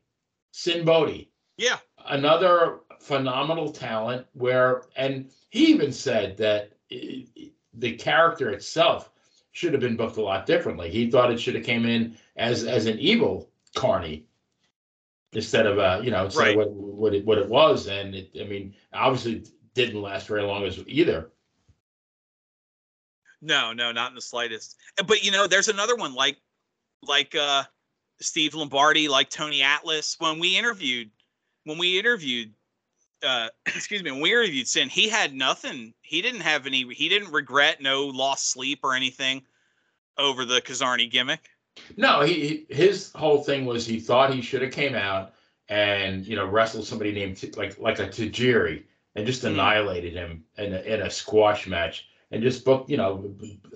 Sinn 0.52 0.86
Bodhi, 0.86 1.30
yeah 1.58 1.78
another 2.08 2.80
phenomenal 3.00 3.72
talent. 3.72 4.26
Where 4.34 4.84
and 4.96 5.30
he 5.50 5.68
even 5.68 5.92
said 5.92 6.38
that 6.38 6.72
i- 6.92 7.26
the 7.74 7.96
character 7.96 8.50
itself 8.50 9.12
should 9.52 9.72
have 9.74 9.82
been 9.82 9.96
booked 9.98 10.18
a 10.18 10.22
lot 10.22 10.46
differently. 10.46 10.90
He 10.90 11.10
thought 11.12 11.32
it 11.32 11.40
should 11.40 11.56
have 11.56 11.64
came 11.66 11.86
in 11.86 12.18
as 12.38 12.64
as 12.64 12.86
an 12.88 12.98
evil 13.00 13.50
Carney 13.76 14.26
instead 15.34 15.66
of 15.68 15.78
uh 15.78 16.02
you 16.04 16.10
know 16.12 16.26
instead 16.26 16.58
Right. 16.58 16.68
of 16.68 16.68
what 16.68 16.72
what 16.72 17.14
it, 17.14 17.26
what 17.26 17.38
it 17.38 17.48
was. 17.48 17.88
And 17.88 18.16
it, 18.16 18.32
I 18.42 18.46
mean, 18.46 18.74
obviously 18.94 19.44
didn't 19.76 20.02
last 20.02 20.28
very 20.28 20.42
long 20.44 20.64
as 20.64 20.80
either. 20.88 21.30
No 23.42 23.74
no 23.74 23.92
not 23.92 24.10
in 24.10 24.16
the 24.16 24.22
slightest. 24.22 24.78
But 25.06 25.24
you 25.24 25.32
know 25.32 25.48
there's 25.48 25.68
another 25.68 25.96
one 25.96 26.14
like 26.16 26.38
like 27.04 27.36
uh 27.36 27.64
steve 28.20 28.56
lombardi 28.56 29.08
like 29.08 29.30
tony 29.30 29.62
atlas. 29.62 30.16
When 30.20 30.40
we 30.40 30.58
interviewed 30.58 31.12
when 31.66 31.78
we 31.78 32.00
interviewed 32.00 32.54
uh 33.24 33.50
excuse 33.68 34.02
me 34.04 34.12
when 34.12 34.22
we 34.22 34.32
interviewed 34.32 34.68
Sinn 34.68 34.90
he 34.90 35.08
had 35.08 35.34
nothing. 35.34 35.94
He 36.02 36.22
didn't 36.22 36.42
have 36.42 36.66
any 36.66 36.92
he 36.94 37.10
didn't 37.10 37.32
regret 37.32 37.82
no 37.82 38.06
lost 38.08 38.52
sleep 38.52 38.80
or 38.84 38.96
anything 38.96 39.44
over 40.18 40.46
the 40.46 40.62
Kizarny 40.62 41.10
gimmick. 41.10 41.48
No, 41.96 42.22
he 42.22 42.66
his 42.70 43.12
whole 43.14 43.44
thing 43.44 43.66
was 43.66 43.86
he 43.86 44.00
thought 44.00 44.34
he 44.34 44.42
should 44.42 44.64
have 44.64 44.72
came 44.74 44.96
out 44.96 45.34
and 45.70 46.26
you 46.26 46.36
know 46.36 46.46
wrestled 46.48 46.88
somebody 46.88 47.12
named 47.12 47.56
like 47.56 47.78
like 47.78 48.00
a 48.00 48.08
Tajiri 48.08 48.84
and 49.16 49.28
just 49.28 49.44
Mhm. 49.44 49.50
annihilated 49.50 50.14
him 50.14 50.44
in 50.58 50.74
a, 50.74 50.80
in 50.82 51.02
a 51.02 51.10
squash 51.12 51.68
match 51.68 52.08
and 52.32 52.44
just 52.44 52.66
booked 52.66 52.90
you 52.90 52.98
know 52.98 53.34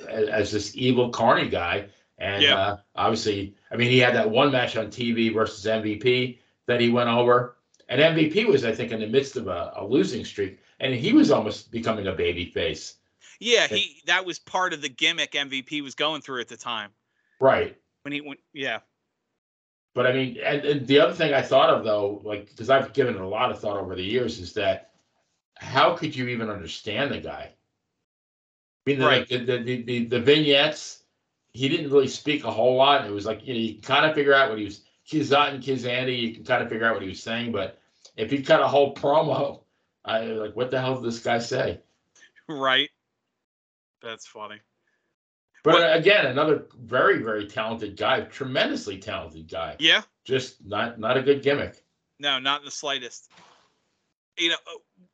as, 0.09 0.51
this 0.51 0.75
evil 0.75 1.09
carny 1.09 1.49
guy. 1.49 1.87
And 2.17 2.43
Yeah. 2.43 2.57
uh, 2.57 2.77
obviously 2.95 3.55
I 3.71 3.75
mean 3.75 3.89
he 3.89 3.99
had 3.99 4.15
that 4.15 4.29
one 4.29 4.51
match 4.51 4.77
on 4.77 4.87
TV 4.87 5.33
versus 5.33 5.65
MVP 5.65 6.39
that 6.67 6.79
he 6.79 6.89
went 6.89 7.09
over. 7.09 7.57
And 7.89 7.99
MVP 7.99 8.47
was 8.47 8.63
I 8.63 8.73
think 8.73 8.91
in 8.91 8.99
the 8.99 9.07
midst 9.07 9.35
of 9.35 9.47
a, 9.47 9.73
a 9.77 9.85
losing 9.85 10.25
streak 10.25 10.59
and 10.79 10.93
he 10.93 11.13
was 11.13 11.31
almost 11.31 11.71
becoming 11.71 12.07
a 12.07 12.13
baby 12.13 12.45
face 12.45 12.95
yeah 13.39 13.67
he 13.67 14.01
that 14.05 14.25
was 14.25 14.39
part 14.39 14.71
of 14.71 14.81
the 14.81 14.89
gimmick 14.89 15.31
mvp 15.31 15.81
was 15.81 15.95
going 15.95 16.21
through 16.21 16.41
at 16.41 16.47
the 16.47 16.57
time. 16.57 16.91
Right. 17.39 17.75
When 18.03 18.13
he 18.13 18.21
went 18.21 18.39
yeah. 18.53 18.79
But 19.93 20.07
I 20.07 20.13
mean, 20.13 20.37
and, 20.43 20.63
and 20.63 20.87
the 20.87 20.99
other 20.99 21.13
thing 21.13 21.33
I 21.33 21.41
thought 21.41 21.69
of 21.69 21.83
though, 21.83 22.21
like 22.23 22.49
because 22.49 22.69
I've 22.69 22.93
given 22.93 23.15
it 23.15 23.21
a 23.21 23.27
lot 23.27 23.51
of 23.51 23.59
thought 23.59 23.77
over 23.77 23.95
the 23.95 24.03
years, 24.03 24.39
is 24.39 24.53
that 24.53 24.91
how 25.55 25.95
could 25.95 26.15
you 26.15 26.27
even 26.29 26.49
understand 26.49 27.11
the 27.11 27.19
guy? 27.19 27.51
I 28.85 28.89
mean, 28.89 28.99
Right. 29.01 29.19
like 29.19 29.29
the, 29.29 29.37
the, 29.39 29.57
the, 29.63 29.81
the, 29.83 30.05
the 30.05 30.19
vignettes, 30.19 31.03
he 31.53 31.69
didn't 31.69 31.91
really 31.91 32.07
speak 32.07 32.43
a 32.45 32.51
whole 32.51 32.75
lot. 32.75 33.05
It 33.05 33.11
was 33.11 33.25
like 33.25 33.45
you 33.45 33.53
know 33.53 33.59
you 33.59 33.81
kind 33.81 34.05
of 34.05 34.15
figure 34.15 34.33
out 34.33 34.49
what 34.49 34.57
he 34.57 34.65
was 34.65 34.81
Kizat 35.07 35.53
and 35.53 35.63
Kizandy, 35.63 36.17
you 36.19 36.33
can 36.33 36.43
kind 36.45 36.63
of 36.63 36.69
figure 36.69 36.85
out 36.87 36.93
what 36.93 37.01
he 37.03 37.09
was 37.09 37.21
saying, 37.21 37.51
but 37.51 37.79
if 38.17 38.31
he 38.31 38.41
cut 38.41 38.61
a 38.61 38.67
whole 38.67 38.95
promo, 38.95 39.61
I 40.05 40.21
like 40.25 40.55
what 40.55 40.71
the 40.71 40.79
hell 40.79 40.95
did 40.95 41.03
this 41.03 41.19
guy 41.19 41.39
say? 41.39 41.79
right 42.47 42.89
that's 44.01 44.25
funny 44.27 44.59
But 45.63 45.73
What- 45.75 45.95
again, 45.95 46.25
another 46.25 46.65
very 46.79 47.21
very 47.21 47.47
talented 47.47 47.95
guy, 47.97 48.21
tremendously 48.21 48.97
talented 48.97 49.47
guy, 49.49 49.75
yeah 49.79 50.01
just 50.23 50.65
not 50.65 50.99
not 50.99 51.17
a 51.17 51.21
good 51.21 51.43
gimmick. 51.43 51.83
No, 52.19 52.39
not 52.39 52.61
in 52.61 52.65
the 52.65 52.71
slightest. 52.71 53.31
You 54.37 54.49
know, 54.49 54.55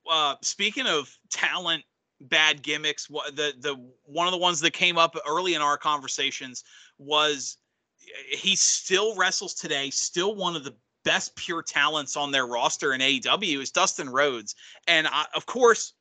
uh, 0.09 0.35
speaking 0.41 0.85
of 0.87 1.17
talent, 1.29 1.83
bad 2.21 2.61
gimmicks, 2.61 3.07
the 3.07 3.53
the 3.59 3.75
one 4.03 4.27
of 4.27 4.31
the 4.31 4.37
ones 4.37 4.59
that 4.61 4.73
came 4.73 4.97
up 4.97 5.15
early 5.27 5.53
in 5.53 5.61
our 5.61 5.77
conversations 5.77 6.63
was 6.97 7.57
eh, 8.01 8.35
he 8.35 8.55
still 8.55 9.15
wrestles 9.15 9.53
today, 9.53 9.89
still 9.89 10.35
one 10.35 10.55
of 10.55 10.63
the 10.63 10.75
best 11.03 11.35
pure 11.35 11.61
talents 11.61 12.17
on 12.17 12.31
their 12.31 12.47
roster 12.47 12.93
in 12.93 13.01
AEW 13.01 13.61
is 13.61 13.71
Dustin 13.71 14.09
Rhodes, 14.09 14.55
and 14.87 15.07
I, 15.07 15.25
of 15.35 15.45
course 15.45 15.93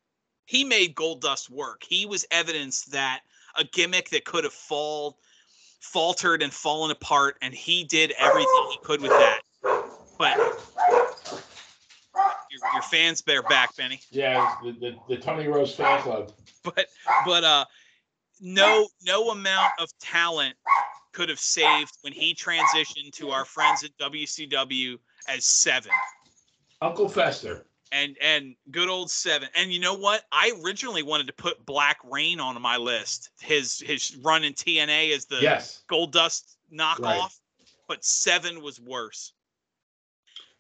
he 0.47 0.65
made 0.65 0.95
Gold 0.95 1.21
Dust 1.21 1.51
work. 1.51 1.83
He 1.83 2.07
was 2.07 2.25
evidence 2.31 2.85
that 2.85 3.21
a 3.57 3.65
gimmick 3.65 4.11
that 4.11 4.25
could 4.25 4.45
have 4.45 4.53
fall 4.53 5.19
faltered 5.81 6.43
and 6.43 6.53
fallen 6.53 6.91
apart, 6.91 7.37
and 7.43 7.55
he 7.55 7.85
did 7.85 8.13
everything 8.19 8.69
he 8.71 8.79
could 8.83 9.01
with 9.01 9.11
that. 9.11 9.41
But 10.19 10.37
your, 12.63 12.73
your 12.75 12.83
fans 12.83 13.23
bear 13.23 13.43
back, 13.43 13.77
Benny. 13.77 14.01
Yeah, 14.11 14.55
the, 14.63 14.73
the, 14.73 14.97
the 15.09 15.17
Tony 15.17 15.47
Rose 15.49 15.75
fan 15.75 16.01
club. 16.01 16.33
But 16.63 16.87
but 17.25 17.45
uh, 17.45 17.65
no 18.41 18.89
no 19.05 19.31
amount 19.31 19.73
of 19.79 19.89
talent 20.01 20.55
could 21.13 21.29
have 21.29 21.41
saved 21.41 21.97
when 22.03 22.13
he 22.13 22.35
transitioned 22.35 23.13
to 23.13 23.31
our 23.31 23.45
friends 23.45 23.85
at 23.85 23.97
WCW 23.99 24.99
as 25.29 25.45
seven. 25.45 25.93
Uncle 26.83 27.09
Fester. 27.09 27.67
And 27.93 28.17
and 28.21 28.57
good 28.73 28.89
old 28.89 29.11
seven. 29.11 29.49
And 29.55 29.73
you 29.73 29.79
know 29.79 29.95
what? 29.95 30.25
I 30.33 30.53
originally 30.65 31.05
wanted 31.05 31.29
to 31.29 31.33
put 31.33 31.65
Black 31.65 31.99
Reign 32.05 32.41
on 32.41 32.61
my 32.61 32.77
list. 32.77 33.31
His 33.41 33.79
his 33.79 34.17
run 34.23 34.43
in 34.45 34.55
TNA 34.55 35.15
as 35.15 35.27
the 35.27 35.39
Yes. 35.41 35.85
Gold 35.87 36.13
Dust 36.13 36.59
knockoff, 36.73 36.99
Right. 37.01 37.29
but 37.87 38.05
seven 38.05 38.61
was 38.61 38.81
worse. 38.81 39.33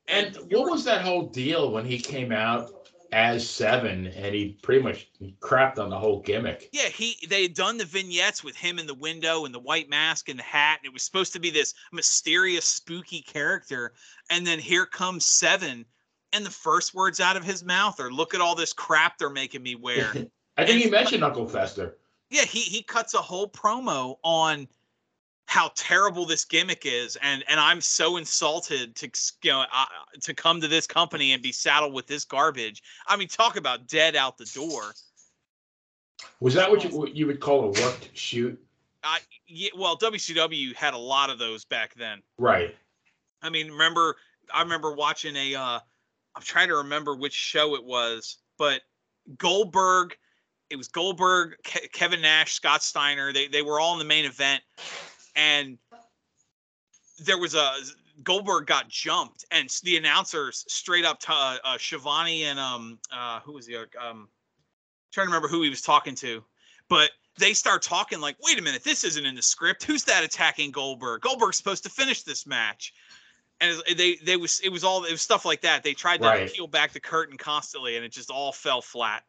And 0.08 0.36
what 0.50 0.70
was 0.70 0.84
that 0.84 1.02
whole 1.02 1.26
deal 1.26 1.72
when 1.72 1.84
he 1.84 1.98
came 1.98 2.32
out 2.32 2.70
as 3.12 3.48
seven 3.48 4.08
and 4.08 4.34
he 4.34 4.58
pretty 4.62 4.82
much 4.82 5.08
crapped 5.40 5.78
on 5.78 5.90
the 5.90 5.98
whole 5.98 6.20
gimmick? 6.20 6.68
Yeah, 6.72 6.88
he 6.88 7.16
they 7.28 7.42
had 7.42 7.54
done 7.54 7.78
the 7.78 7.84
vignettes 7.84 8.44
with 8.44 8.56
him 8.56 8.78
in 8.78 8.86
the 8.86 8.94
window 8.94 9.44
and 9.44 9.54
the 9.54 9.60
white 9.60 9.88
mask 9.88 10.28
and 10.28 10.38
the 10.38 10.44
hat, 10.44 10.78
and 10.82 10.86
it 10.86 10.92
was 10.92 11.02
supposed 11.02 11.32
to 11.32 11.40
be 11.40 11.50
this 11.50 11.74
mysterious, 11.92 12.64
spooky 12.64 13.22
character. 13.22 13.94
And 14.30 14.46
then 14.46 14.58
here 14.58 14.86
comes 14.86 15.24
Seven, 15.24 15.84
and 16.32 16.44
the 16.44 16.50
first 16.50 16.94
words 16.94 17.20
out 17.20 17.36
of 17.36 17.44
his 17.44 17.64
mouth 17.64 17.98
are, 18.00 18.10
"Look 18.10 18.34
at 18.34 18.40
all 18.40 18.54
this 18.54 18.72
crap 18.72 19.18
they're 19.18 19.30
making 19.30 19.62
me 19.62 19.74
wear." 19.74 20.12
I 20.56 20.64
think 20.64 20.82
he 20.82 20.90
mentioned 20.90 21.22
Uncle 21.22 21.46
Fester. 21.48 21.98
yeah, 22.30 22.44
he 22.44 22.60
he 22.60 22.82
cuts 22.82 23.14
a 23.14 23.18
whole 23.18 23.48
promo 23.48 24.16
on 24.22 24.68
how 25.46 25.70
terrible 25.76 26.26
this 26.26 26.44
gimmick 26.44 26.82
is, 26.84 27.16
and 27.22 27.44
and 27.48 27.58
I'm 27.58 27.80
so 27.80 28.16
insulted 28.16 28.94
to 28.96 29.10
you 29.42 29.50
know 29.50 29.64
uh, 29.72 29.86
to 30.20 30.34
come 30.34 30.60
to 30.60 30.68
this 30.68 30.86
company 30.86 31.32
and 31.32 31.42
be 31.42 31.52
saddled 31.52 31.94
with 31.94 32.06
this 32.06 32.24
garbage. 32.24 32.82
I 33.06 33.16
mean, 33.16 33.28
talk 33.28 33.56
about 33.56 33.86
dead 33.86 34.16
out 34.16 34.36
the 34.36 34.44
door. 34.46 34.92
Was 36.40 36.54
that 36.54 36.70
what 36.70 36.84
you, 36.84 36.90
what 36.96 37.14
you 37.14 37.26
would 37.26 37.40
call 37.40 37.64
a 37.64 37.82
worked 37.82 38.10
shoot? 38.14 38.60
I 39.04 39.20
yeah, 39.46 39.70
well, 39.76 39.96
WCW 39.96 40.74
had 40.74 40.94
a 40.94 40.98
lot 40.98 41.30
of 41.30 41.38
those 41.38 41.64
back 41.64 41.94
then. 41.94 42.22
Right. 42.38 42.74
I 43.40 43.48
mean, 43.48 43.70
remember 43.70 44.16
I 44.52 44.62
remember 44.62 44.94
watching 44.94 45.36
a 45.36 45.54
uh 45.54 45.78
I'm 46.34 46.42
trying 46.42 46.68
to 46.68 46.76
remember 46.76 47.14
which 47.14 47.34
show 47.34 47.76
it 47.76 47.84
was, 47.84 48.38
but 48.58 48.82
Goldberg 49.38 50.16
it 50.70 50.76
was 50.76 50.88
Goldberg, 50.88 51.56
Ke- 51.62 51.90
Kevin 51.92 52.20
Nash, 52.20 52.54
Scott 52.54 52.82
Steiner. 52.82 53.32
They 53.32 53.46
they 53.46 53.62
were 53.62 53.78
all 53.78 53.92
in 53.92 53.98
the 53.98 54.04
main 54.04 54.24
event, 54.24 54.62
and 55.36 55.78
there 57.18 57.38
was 57.38 57.54
a 57.54 57.74
Goldberg 58.24 58.66
got 58.66 58.88
jumped, 58.88 59.44
and 59.50 59.68
the 59.84 59.96
announcers 59.96 60.64
straight 60.68 61.04
up 61.04 61.20
to 61.20 61.32
uh, 61.32 61.56
uh, 61.64 61.76
Shivani 61.76 62.42
and 62.42 62.58
um 62.58 62.98
uh 63.12 63.40
who 63.40 63.52
was 63.52 63.66
the 63.66 63.76
other 63.76 63.88
um 64.00 64.28
trying 65.12 65.26
to 65.26 65.30
remember 65.30 65.48
who 65.48 65.62
he 65.62 65.70
was 65.70 65.82
talking 65.82 66.14
to, 66.16 66.42
but 66.88 67.10
they 67.38 67.52
start 67.52 67.82
talking 67.82 68.20
like, 68.20 68.36
wait 68.42 68.58
a 68.58 68.62
minute, 68.62 68.82
this 68.82 69.04
isn't 69.04 69.24
in 69.26 69.34
the 69.34 69.42
script. 69.42 69.84
Who's 69.84 70.04
that 70.04 70.24
attacking 70.24 70.72
Goldberg? 70.72 71.20
Goldberg's 71.20 71.56
supposed 71.58 71.82
to 71.84 71.90
finish 71.90 72.22
this 72.22 72.46
match. 72.46 72.94
And 73.60 73.82
they 73.96 74.16
they 74.16 74.36
was 74.36 74.60
it 74.60 74.70
was 74.70 74.84
all 74.84 75.04
it 75.04 75.12
was 75.12 75.22
stuff 75.22 75.44
like 75.46 75.62
that. 75.62 75.82
They 75.82 75.94
tried 75.94 76.18
to 76.18 76.28
Right. 76.28 76.52
peel 76.52 76.66
back 76.66 76.92
the 76.92 77.00
curtain 77.00 77.38
constantly, 77.38 77.96
and 77.96 78.04
it 78.04 78.12
just 78.12 78.30
all 78.30 78.52
fell 78.52 78.82
flat. 78.82 79.22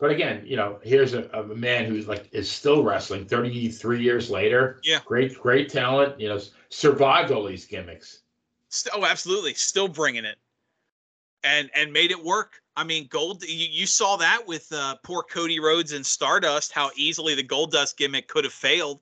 But 0.00 0.10
again, 0.10 0.42
you 0.46 0.56
know, 0.56 0.78
here's 0.82 1.12
a, 1.12 1.24
a 1.34 1.44
man 1.44 1.84
who's 1.84 2.08
like 2.08 2.28
is 2.32 2.50
still 2.50 2.82
wrestling 2.82 3.26
33 3.26 4.02
years 4.02 4.30
later. 4.30 4.80
Yeah. 4.82 5.00
Great, 5.04 5.38
great 5.38 5.68
talent. 5.68 6.18
You 6.18 6.30
know, 6.30 6.40
survived 6.70 7.30
all 7.30 7.44
these 7.44 7.66
gimmicks. 7.66 8.20
Oh, 8.94 9.04
absolutely, 9.04 9.52
still 9.54 9.88
bringing 9.88 10.24
it, 10.24 10.36
and 11.44 11.70
and 11.74 11.92
made 11.92 12.10
it 12.12 12.24
work. 12.24 12.62
I 12.76 12.84
mean, 12.84 13.08
gold. 13.10 13.42
You, 13.42 13.66
you 13.70 13.84
saw 13.86 14.16
that 14.16 14.46
with 14.46 14.72
uh, 14.72 14.96
poor 15.04 15.22
Cody 15.22 15.60
Rhodes 15.60 15.92
and 15.92 16.06
Stardust, 16.06 16.72
how 16.72 16.90
easily 16.96 17.34
the 17.34 17.42
Gold 17.42 17.72
Dust 17.72 17.98
gimmick 17.98 18.26
could 18.28 18.44
have 18.44 18.54
failed. 18.54 19.00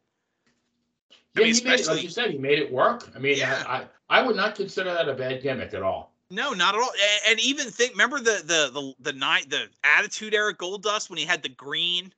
I 1.13 1.41
Yeah, 1.41 1.47
mean, 1.47 1.55
he 1.55 1.63
made, 1.65 1.75
especially- 1.75 1.95
like 1.97 2.03
you 2.05 2.11
said, 2.11 2.31
he 2.33 2.39
made 2.39 2.59
it 2.59 2.73
work. 2.73 3.09
I 3.15 3.19
mean, 3.21 3.37
Yeah. 3.37 3.63
I, 3.69 3.77
I 3.77 3.87
I 4.21 4.23
would 4.27 4.35
not 4.37 4.57
consider 4.57 4.93
that 4.95 5.09
a 5.09 5.13
bad 5.15 5.43
gimmick 5.43 5.75
at 5.75 5.83
all. 5.83 6.13
No, 6.31 6.53
not 6.53 6.75
at 6.75 6.81
all. 6.81 6.93
And 7.27 7.41
even 7.41 7.71
think, 7.71 7.93
remember 7.93 8.19
the 8.19 8.43
the 8.45 8.71
the 8.73 8.95
the 9.01 9.13
night 9.19 9.49
the 9.49 9.69
Attitude 9.83 10.35
Era 10.35 10.53
Gold 10.53 10.83
Dust 10.83 11.09
when 11.09 11.19
he 11.19 11.25
had 11.25 11.43
the 11.43 11.49
green, 11.49 12.13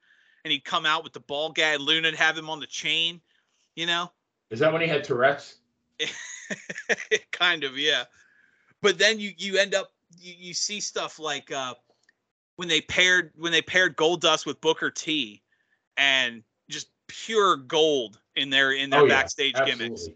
and 0.45 0.53
he'd 0.53 0.65
come 0.65 0.85
out 0.85 1.05
with 1.05 1.13
the 1.13 1.21
ball 1.21 1.51
gag. 1.51 1.79
Luna'd 1.79 2.17
have 2.17 2.37
him 2.37 2.51
on 2.51 2.59
the 2.59 2.67
chain. 2.67 3.21
You 3.77 3.87
know, 3.87 4.11
Is 4.51 4.59
that 4.59 4.73
when 4.73 4.83
he 4.83 4.89
had 4.89 5.05
Tourette's? 5.05 5.57
kind 7.31 7.63
of, 7.63 7.79
yeah. 7.79 8.05
But 8.83 8.99
then 8.99 9.21
you 9.21 9.33
you 9.37 9.59
end 9.59 9.75
up 9.75 9.93
you, 10.19 10.35
you 10.37 10.55
see 10.55 10.81
stuff 10.81 11.21
like 11.21 11.53
uh 11.53 11.75
when 12.57 12.67
they 12.67 12.81
paired 12.81 13.31
when 13.37 13.53
they 13.53 13.63
paired 13.63 13.95
Gold 13.95 14.23
Dust 14.23 14.45
with 14.45 14.61
Booker 14.61 14.91
T, 14.91 15.41
and 15.97 16.43
just 16.69 16.89
pure 17.07 17.57
gold 17.57 18.19
in 18.35 18.51
their 18.51 18.73
in 18.73 18.91
their 18.91 19.03
Oh, 19.03 19.05
yeah, 19.05 19.15
backstage 19.15 19.55
gimmicks. 19.65 20.09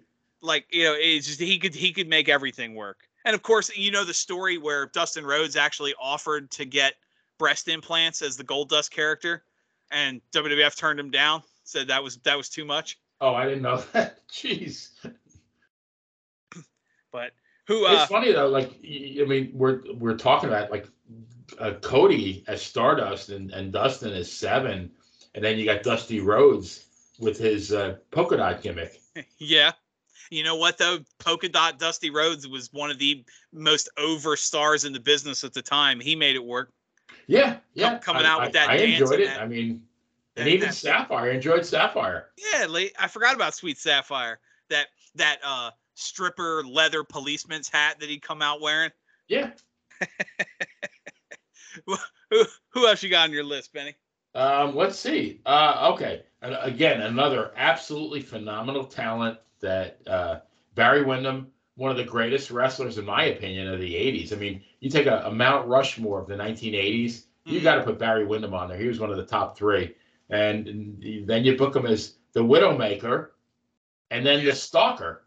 Like 0.43 0.67
you 0.73 0.83
know 0.83 0.97
it's 0.99 1.29
just 1.29 1.41
he 1.41 1.61
could 1.61 1.77
he 1.77 1.93
could 1.93 2.09
make 2.09 2.29
everything 2.29 2.75
work 2.75 3.09
and 3.25 3.35
of 3.35 3.43
course 3.43 3.75
you 3.77 3.91
know 3.91 4.05
the 4.05 4.15
story 4.15 4.59
where 4.59 4.87
dustin 4.87 5.25
rhodes 5.25 5.57
actually 5.57 5.95
offered 6.01 6.51
to 6.51 6.65
get 6.65 6.95
breast 7.39 7.69
implants 7.69 8.23
as 8.23 8.37
the 8.37 8.45
gold 8.45 8.69
dust 8.69 8.91
character 8.91 9.45
and 9.91 10.21
wwf 10.33 10.77
turned 10.77 10.99
him 10.99 11.11
down 11.11 11.43
said 11.65 11.89
that 11.89 12.03
was 12.03 12.17
that 12.19 12.37
was 12.37 12.49
too 12.49 12.65
much 12.65 12.99
Oh, 13.21 13.35
I 13.35 13.45
didn't 13.45 13.63
know 13.63 13.77
that. 13.93 14.27
Jeez. 14.29 14.91
but 17.11 17.33
who 17.67 17.87
It's 17.87 18.03
uh 18.03 18.07
funny 18.07 18.33
though. 18.33 18.49
Like, 18.49 18.73
I 18.85 19.25
mean, 19.27 19.51
we're 19.55 19.81
we're 19.95 20.17
talking 20.17 20.49
about 20.49 20.71
like 20.71 20.87
uh, 21.59 21.73
Cody 21.81 22.45
as 22.49 22.61
Stardust 22.61 23.31
and 23.31 23.51
and 23.51 23.73
Dustin 23.73 24.13
as 24.13 24.31
Seven, 24.31 24.91
and 25.35 25.43
then 25.45 25.59
you 25.59 25.65
got 25.65 25.83
Dusty 25.83 26.21
Rhodes 26.21 26.85
with 27.19 27.39
his 27.39 27.73
uh, 27.73 27.97
polka 28.11 28.37
dot 28.37 28.61
gimmick. 28.63 29.01
yeah 29.39 29.73
you 30.31 30.43
know 30.43 30.57
what 30.57 30.79
though 30.79 30.99
polka 31.19 31.49
dot 31.49 31.79
dusty 31.79 32.11
rhodes 32.11 32.47
was 32.49 32.73
one 32.73 32.91
of 32.91 32.99
the 32.99 33.25
most 33.53 33.89
over 33.99 34.37
stars 34.37 34.85
in 34.85 34.93
the 34.93 35.01
business 35.01 35.45
at 35.45 35.53
the 35.53 35.63
time 35.63 36.01
he 36.01 36.15
made 36.17 36.37
it 36.37 36.45
work 36.45 36.73
Yeah, 37.27 37.59
yeah. 37.75 37.99
coming 37.99 38.25
I- 38.25 38.29
out 38.29 38.43
with 38.43 38.53
that 38.53 38.69
I 38.71 38.77
enjoyed 38.77 39.21
it. 39.21 39.27
that- 39.27 39.41
I 39.43 39.47
mean, 39.47 39.83
and 40.37 40.47
that- 40.47 40.49
even 40.49 40.69
that- 40.69 40.75
Sapphire 40.75 41.31
I 41.31 41.35
enjoyed 41.35 41.65
Sapphire. 41.65 42.31
Yeah. 42.37 42.67
I 42.99 43.07
forgot 43.09 43.35
about 43.35 43.55
Sweet 43.55 43.79
Sapphire. 43.79 44.41
That 44.71 44.89
that 45.15 45.39
uh 45.45 45.71
stripper 45.95 46.65
leather 46.65 47.05
policeman's 47.05 47.69
hat 47.69 48.01
that 48.01 48.09
he'd 48.09 48.23
come 48.23 48.43
out 48.43 48.61
wearing. 48.61 48.91
Yeah. 49.29 49.51
Who 51.87 52.45
who 52.71 52.87
else 52.89 53.03
you 53.03 53.11
got 53.11 53.25
on 53.29 53.33
your 53.33 53.45
list, 53.45 53.73
Benny? 53.73 53.95
Um, 54.35 54.75
let's 54.75 54.99
see. 54.99 55.41
Uh, 55.47 55.91
okay. 55.95 56.23
And 56.43 56.57
again, 56.61 57.01
another 57.03 57.53
absolutely 57.57 58.21
phenomenal 58.21 58.85
talent 58.85 59.39
that 59.65 59.99
uh, 60.07 60.41
Barry 60.75 61.03
Windham, 61.05 61.49
one 61.77 61.91
of 61.91 61.97
the 61.97 62.05
greatest 62.05 62.51
wrestlers, 62.51 62.99
in 62.99 63.05
my 63.05 63.25
opinion, 63.25 63.69
of 63.69 63.81
the 63.81 63.95
80s. 63.95 64.33
I 64.33 64.37
mean, 64.37 64.63
you 64.81 64.89
take 64.91 65.07
a, 65.07 65.23
a 65.27 65.33
Mount 65.33 65.67
Rushmore 65.67 66.21
of 66.21 66.29
the 66.29 66.37
1980s, 66.37 67.25
you 67.45 67.61
Mhm. 67.61 67.63
got 67.63 67.75
to 67.77 67.83
put 67.83 67.99
Barry 67.99 68.25
Windham 68.25 68.55
on 68.55 68.69
there. 68.69 68.79
He 68.79 68.87
was 68.87 69.01
one 69.01 69.11
of 69.11 69.17
the 69.17 69.27
top 69.27 69.59
three. 69.59 69.95
And, 70.31 70.69
and 70.69 71.29
then 71.29 71.45
you 71.45 71.57
book 71.57 71.77
him 71.77 71.85
as 71.85 72.15
the 72.33 72.41
Widowmaker 72.41 73.31
and 74.11 74.25
then 74.25 74.45
the 74.45 74.55
Stalker. 74.55 75.25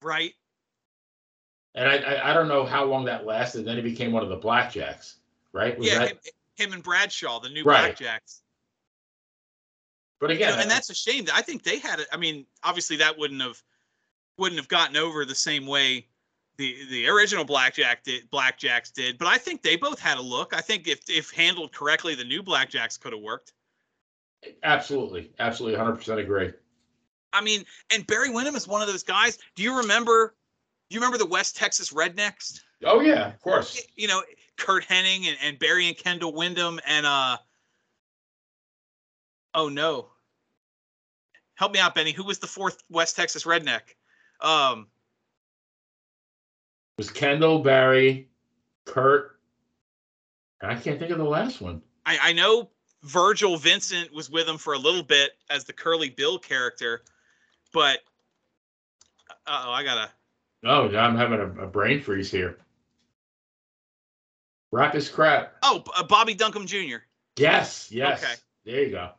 Right? 0.00 0.32
And 1.74 1.88
I, 1.88 1.96
I, 1.96 2.30
I 2.30 2.34
don't 2.34 2.48
know 2.48 2.64
how 2.64 2.84
long 2.84 3.04
that 3.06 3.26
lasted. 3.26 3.64
Then 3.64 3.76
he 3.76 3.82
became 3.82 4.12
one 4.12 4.22
of 4.22 4.28
the 4.28 4.38
Blackjacks, 4.38 5.16
right? 5.52 5.76
Was 5.78 5.86
yeah, 5.88 5.98
that, 6.00 6.08
him, 6.10 6.18
him 6.56 6.72
and 6.74 6.82
Bradshaw, 6.82 7.40
the 7.40 7.48
new 7.48 7.64
Right. 7.64 7.96
Blackjacks. 7.96 8.41
But 10.22 10.38
You 10.38 10.46
know, 10.46 10.54
and 10.54 10.70
that's 10.70 10.88
a 10.88 10.94
shame. 10.94 11.26
I 11.34 11.42
think 11.42 11.64
they 11.64 11.80
had 11.80 11.98
it. 11.98 12.06
I 12.12 12.16
mean, 12.16 12.46
obviously 12.62 12.94
that 12.98 13.18
wouldn't 13.18 13.42
have 13.42 13.60
wouldn't 14.38 14.58
have 14.60 14.68
gotten 14.68 14.96
over 14.96 15.24
the 15.24 15.34
same 15.34 15.66
way 15.66 16.06
the 16.58 16.76
the 16.90 17.08
original 17.08 17.44
Blackjack 17.44 18.04
did 18.04 18.30
Blackjacks 18.30 18.92
did. 18.92 19.18
But 19.18 19.26
I 19.26 19.36
think 19.36 19.62
they 19.62 19.74
both 19.74 19.98
had 19.98 20.18
a 20.18 20.22
look. 20.22 20.54
I 20.54 20.60
think 20.60 20.86
if 20.86 21.00
if 21.10 21.32
handled 21.32 21.72
correctly, 21.72 22.14
the 22.14 22.22
new 22.22 22.40
Blackjacks 22.40 23.00
could 23.00 23.12
have 23.12 23.20
worked. 23.20 23.52
absolutely, 24.62 25.32
absolutely 25.40 25.76
100% 25.76 26.20
agree. 26.20 26.52
I 27.32 27.40
mean, 27.40 27.64
and 27.92 28.06
Barry 28.06 28.30
Windham 28.30 28.54
is 28.54 28.68
one 28.68 28.80
of 28.80 28.86
those 28.86 29.02
guys. 29.02 29.38
Do 29.56 29.64
you 29.64 29.76
remember? 29.76 30.36
Do 30.88 30.94
you 30.94 31.00
remember 31.00 31.18
the 31.18 31.26
West 31.26 31.56
Texas 31.56 31.92
Rednecks? 31.92 32.60
Oh, 32.84 33.00
yeah, 33.00 33.26
of 33.26 33.40
course. 33.40 33.82
You 33.96 34.06
know, 34.06 34.22
Curt 34.56 34.84
Hennig 34.84 35.26
and, 35.26 35.36
and 35.42 35.58
Barry 35.58 35.88
and 35.88 35.96
Kendall 35.96 36.32
Windham 36.32 36.78
and 36.86 37.06
uh 37.06 37.38
oh 39.54 39.68
no. 39.68 40.08
Help 41.54 41.72
me 41.72 41.78
out, 41.78 41.94
Benny. 41.94 42.12
Who 42.12 42.24
was 42.24 42.38
the 42.38 42.46
fourth 42.46 42.82
West 42.88 43.16
Texas 43.16 43.44
Redneck? 43.44 43.82
Um 44.40 44.86
was 46.98 47.10
Kendall, 47.10 47.60
Barry, 47.60 48.28
Curt. 48.84 49.38
I 50.60 50.74
can't 50.76 50.98
think 50.98 51.10
of 51.10 51.18
the 51.18 51.24
last 51.24 51.60
one. 51.60 51.82
I, 52.06 52.18
I 52.22 52.32
know 52.32 52.70
Virgil 53.02 53.56
Vincent 53.56 54.12
was 54.12 54.30
with 54.30 54.48
him 54.48 54.58
for 54.58 54.74
a 54.74 54.78
little 54.78 55.02
bit 55.02 55.32
as 55.50 55.64
the 55.64 55.72
Curly 55.72 56.10
Bill 56.10 56.38
character, 56.38 57.02
but 57.72 58.00
uh 59.46 59.64
oh, 59.66 59.72
I 59.72 59.82
gotta. 59.82 60.10
Oh, 60.64 60.96
I'm 60.96 61.16
having 61.16 61.40
a, 61.40 61.64
a 61.64 61.66
brain 61.66 62.00
freeze 62.00 62.30
here. 62.30 62.58
Rock 64.70 64.94
is 64.94 65.08
crap. 65.08 65.56
oh 65.62 65.82
uh, 65.96 66.04
Bobby 66.04 66.34
Duncum 66.34 66.66
Jr. 66.66 66.98
Yes, 67.36 67.90
yes. 67.90 68.22
Okay. 68.22 68.34
There 68.64 68.82
you 68.84 68.90
go. 68.90 69.10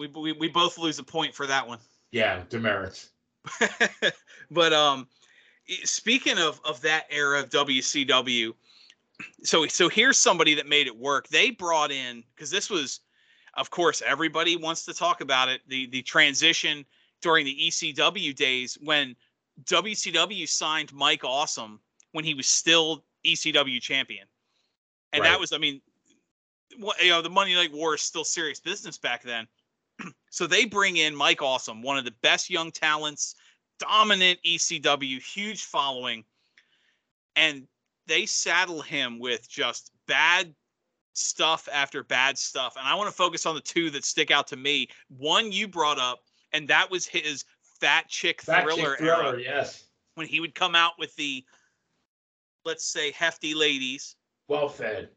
We, 0.00 0.06
we 0.06 0.32
we 0.32 0.48
both 0.48 0.78
lose 0.78 0.98
a 0.98 1.02
point 1.04 1.34
for 1.34 1.46
that 1.46 1.66
one. 1.68 1.78
Yeah, 2.12 2.42
demerits. 2.48 3.10
but 4.50 4.72
um 4.72 5.06
speaking 5.84 6.38
of 6.38 6.60
of 6.64 6.80
that 6.80 7.04
era 7.08 7.38
of 7.38 7.50
WCW 7.50 8.52
so 9.44 9.64
so 9.68 9.88
here's 9.88 10.18
somebody 10.18 10.54
that 10.54 10.66
made 10.66 10.88
it 10.88 10.96
work 10.96 11.28
they 11.28 11.52
brought 11.52 11.92
in 11.92 12.24
because 12.34 12.50
this 12.50 12.68
was 12.68 12.98
of 13.54 13.70
course 13.70 14.02
everybody 14.04 14.56
wants 14.56 14.84
to 14.86 14.92
talk 14.92 15.20
about 15.20 15.48
it 15.48 15.60
the 15.68 15.86
the 15.90 16.02
transition 16.02 16.84
during 17.22 17.44
the 17.44 17.56
ECW 17.68 18.34
days 18.34 18.76
when 18.82 19.14
WCW 19.66 20.48
signed 20.48 20.92
Mike 20.92 21.22
Awesome 21.22 21.78
when 22.10 22.24
he 22.24 22.34
was 22.34 22.48
still 22.48 23.04
ECW 23.24 23.80
champion 23.80 24.26
and 25.12 25.24
that 25.24 25.38
was 25.38 25.52
I 25.52 25.58
mean 25.58 25.80
you 26.76 27.10
know 27.10 27.22
the 27.22 27.30
Monday 27.30 27.54
Night 27.54 27.72
War 27.72 27.94
is 27.94 28.02
still 28.02 28.24
serious 28.24 28.58
business 28.58 28.98
back 28.98 29.22
then 29.22 29.46
so 30.30 30.46
they 30.46 30.64
bring 30.64 30.96
in 30.96 31.14
Mike 31.14 31.42
Awesome, 31.42 31.82
one 31.82 31.98
of 31.98 32.04
the 32.04 32.14
best 32.22 32.50
young 32.50 32.70
talents, 32.70 33.34
dominant 33.78 34.38
ECW, 34.46 35.20
huge 35.20 35.64
following, 35.64 36.24
and 37.36 37.66
they 38.06 38.26
saddle 38.26 38.82
him 38.82 39.18
with 39.18 39.48
just 39.48 39.92
bad 40.06 40.54
stuff 41.12 41.68
after 41.72 42.02
bad 42.02 42.38
stuff. 42.38 42.76
And 42.76 42.86
I 42.86 42.94
want 42.94 43.08
to 43.08 43.14
focus 43.14 43.46
on 43.46 43.54
the 43.54 43.60
two 43.60 43.90
that 43.90 44.04
stick 44.04 44.30
out 44.30 44.46
to 44.48 44.56
me. 44.56 44.88
One 45.08 45.52
you 45.52 45.68
brought 45.68 45.98
up, 45.98 46.20
and 46.52 46.66
that 46.68 46.90
was 46.90 47.06
his 47.06 47.44
Fat 47.80 48.08
Chick 48.08 48.42
Fat 48.42 48.62
Thriller, 48.62 48.96
Chick 48.96 48.98
Thriller, 48.98 49.24
era 49.24 49.40
yes. 49.40 49.84
when 50.14 50.26
he 50.26 50.40
would 50.40 50.54
come 50.54 50.74
out 50.74 50.92
with 50.98 51.14
the, 51.16 51.44
let's 52.64 52.84
say, 52.84 53.10
hefty 53.12 53.54
ladies 53.54 54.16
Well 54.48 54.68
fed. 54.68 55.08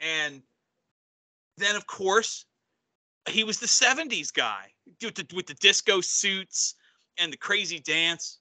and 0.00 0.42
then 1.58 1.76
of 1.76 1.86
course 1.86 2.45
he 3.28 3.44
was 3.44 3.58
the 3.58 3.66
70s 3.66 4.32
guy 4.32 4.70
with 5.02 5.14
the, 5.14 5.26
with 5.34 5.46
the 5.46 5.54
disco 5.54 6.00
suits 6.00 6.74
and 7.18 7.32
the 7.32 7.36
crazy 7.36 7.80
dance 7.80 8.38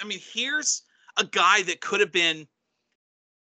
i 0.00 0.04
mean 0.04 0.20
here's 0.32 0.82
a 1.16 1.24
guy 1.24 1.62
that 1.62 1.80
could 1.80 2.00
have 2.00 2.12
been 2.12 2.46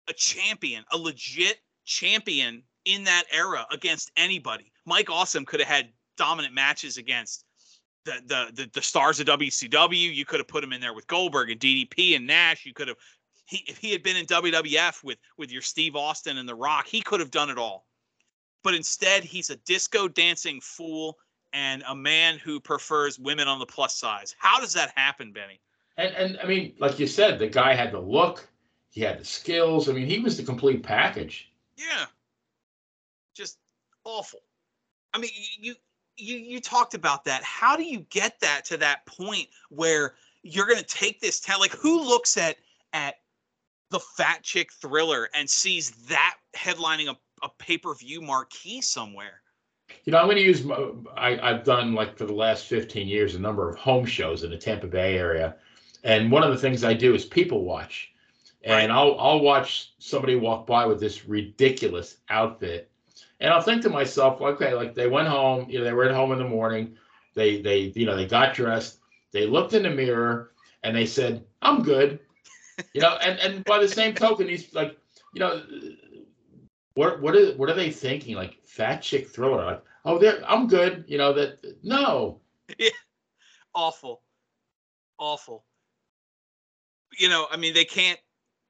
a 0.08 0.12
champion 0.12 0.84
a 0.92 0.98
legit 0.98 1.58
champion 1.84 2.62
in 2.86 3.04
that 3.04 3.24
era 3.32 3.66
against 3.70 4.10
anybody. 4.16 4.72
Mike 4.86 5.10
Awesome 5.10 5.44
could 5.44 5.60
have 5.60 5.68
had 5.68 5.88
dominant 6.16 6.54
matches 6.54 6.96
against 6.96 7.44
the, 8.04 8.14
the 8.26 8.50
the 8.54 8.70
the 8.72 8.82
stars 8.82 9.20
of 9.20 9.26
WCW. 9.26 10.14
You 10.14 10.24
could 10.24 10.40
have 10.40 10.48
put 10.48 10.64
him 10.64 10.72
in 10.72 10.80
there 10.80 10.94
with 10.94 11.06
Goldberg 11.06 11.50
and 11.50 11.60
DDP 11.60 12.16
and 12.16 12.26
Nash. 12.26 12.64
You 12.64 12.72
could 12.72 12.88
have 12.88 12.96
he 13.46 13.64
if 13.68 13.78
he 13.78 13.92
had 13.92 14.02
been 14.02 14.16
in 14.16 14.26
WWF 14.26 15.04
with 15.04 15.18
with 15.36 15.50
your 15.50 15.62
Steve 15.62 15.96
Austin 15.96 16.38
and 16.38 16.48
The 16.48 16.54
Rock, 16.54 16.86
he 16.86 17.00
could 17.00 17.20
have 17.20 17.30
done 17.30 17.50
it 17.50 17.58
all. 17.58 17.85
But 18.66 18.74
instead, 18.74 19.22
he's 19.22 19.50
a 19.50 19.56
disco 19.58 20.08
dancing 20.08 20.60
fool 20.60 21.20
and 21.52 21.84
a 21.86 21.94
man 21.94 22.36
who 22.36 22.58
prefers 22.58 23.16
women 23.16 23.46
on 23.46 23.60
the 23.60 23.64
plus 23.64 23.94
size. 23.94 24.34
How 24.40 24.58
does 24.58 24.72
that 24.72 24.92
happen, 24.96 25.30
Benny? 25.30 25.60
And 25.96 26.12
and 26.16 26.36
I 26.42 26.46
mean, 26.48 26.74
like 26.80 26.98
you 26.98 27.06
said, 27.06 27.38
the 27.38 27.46
guy 27.46 27.74
had 27.74 27.92
the 27.92 28.00
look, 28.00 28.48
he 28.90 29.02
had 29.02 29.20
the 29.20 29.24
skills. 29.24 29.88
I 29.88 29.92
mean, 29.92 30.04
he 30.08 30.18
was 30.18 30.36
the 30.36 30.42
complete 30.42 30.82
package. 30.82 31.48
Yeah. 31.76 32.06
Just 33.36 33.58
awful. 34.02 34.40
I 35.14 35.18
mean, 35.18 35.30
you 35.60 35.76
you 36.16 36.36
you 36.36 36.60
talked 36.60 36.94
about 36.94 37.24
that. 37.26 37.44
How 37.44 37.76
do 37.76 37.84
you 37.84 38.00
get 38.10 38.40
that 38.40 38.64
to 38.64 38.76
that 38.78 39.06
point 39.06 39.46
where 39.68 40.14
you're 40.42 40.66
going 40.66 40.80
to 40.80 40.84
take 40.84 41.20
this 41.20 41.38
talent? 41.38 41.70
Like, 41.70 41.80
who 41.80 42.02
looks 42.02 42.36
at 42.36 42.56
at 42.92 43.20
the 43.90 44.00
Fat 44.00 44.42
Chick 44.42 44.72
Thriller 44.72 45.28
and 45.34 45.48
sees 45.48 45.92
that 46.08 46.38
headlining 46.56 47.08
a, 47.08 47.16
a 47.46 47.62
pay 47.62 47.78
per 47.78 47.94
view 47.94 48.20
marquee 48.20 48.80
somewhere? 48.80 49.40
You 50.04 50.12
know, 50.12 50.18
I'm 50.18 50.26
going 50.26 50.36
to 50.36 50.42
use. 50.42 50.66
I, 51.16 51.38
I've 51.38 51.64
done 51.64 51.94
like 51.94 52.18
for 52.18 52.26
the 52.26 52.34
last 52.34 52.66
15 52.66 53.06
years 53.06 53.34
a 53.34 53.38
number 53.38 53.68
of 53.68 53.76
home 53.76 54.04
shows 54.04 54.42
in 54.42 54.50
the 54.50 54.58
Tampa 54.58 54.88
Bay 54.88 55.16
area, 55.16 55.56
and 56.02 56.30
one 56.30 56.42
of 56.42 56.50
the 56.50 56.58
things 56.58 56.84
I 56.84 56.92
do 56.92 57.14
is 57.14 57.24
people 57.24 57.62
watch, 57.64 58.10
and 58.64 58.90
I'll 58.92 59.18
I'll 59.18 59.40
watch 59.40 59.92
somebody 59.98 60.34
walk 60.34 60.66
by 60.66 60.86
with 60.86 61.00
this 61.00 61.26
ridiculous 61.26 62.18
outfit, 62.30 62.90
and 63.40 63.52
I'll 63.52 63.62
think 63.62 63.82
to 63.82 63.90
myself, 63.90 64.40
okay, 64.40 64.74
like 64.74 64.94
they 64.94 65.08
went 65.08 65.28
home, 65.28 65.70
you 65.70 65.78
know, 65.78 65.84
they 65.84 65.92
were 65.92 66.04
at 66.04 66.14
home 66.14 66.32
in 66.32 66.38
the 66.38 66.48
morning, 66.48 66.96
they 67.34 67.62
they 67.62 67.92
you 67.94 68.06
know 68.06 68.16
they 68.16 68.26
got 68.26 68.54
dressed, 68.54 68.98
they 69.30 69.46
looked 69.46 69.72
in 69.72 69.84
the 69.84 69.90
mirror, 69.90 70.50
and 70.82 70.96
they 70.96 71.06
said, 71.06 71.44
I'm 71.62 71.84
good, 71.84 72.18
you 72.92 73.00
know, 73.00 73.16
and 73.22 73.38
and 73.38 73.64
by 73.64 73.78
the 73.78 73.88
same 73.88 74.14
token, 74.14 74.48
he's 74.48 74.74
like, 74.74 74.96
you 75.32 75.40
know, 75.40 75.62
what 76.96 77.20
what 77.20 77.36
are 77.36 77.52
what 77.52 77.68
are 77.68 77.74
they 77.74 77.90
thinking? 77.90 78.34
Like 78.34 78.58
fat 78.64 79.02
chick 79.02 79.28
thriller, 79.28 79.64
like, 79.64 79.82
oh, 80.06 80.20
I'm 80.46 80.66
good, 80.66 81.04
you 81.06 81.18
know 81.18 81.32
that 81.34 81.58
no, 81.82 82.40
awful, 83.74 84.22
awful. 85.18 85.64
You 87.18 87.28
know, 87.28 87.46
I 87.50 87.58
mean, 87.58 87.74
they 87.74 87.84
can't 87.84 88.18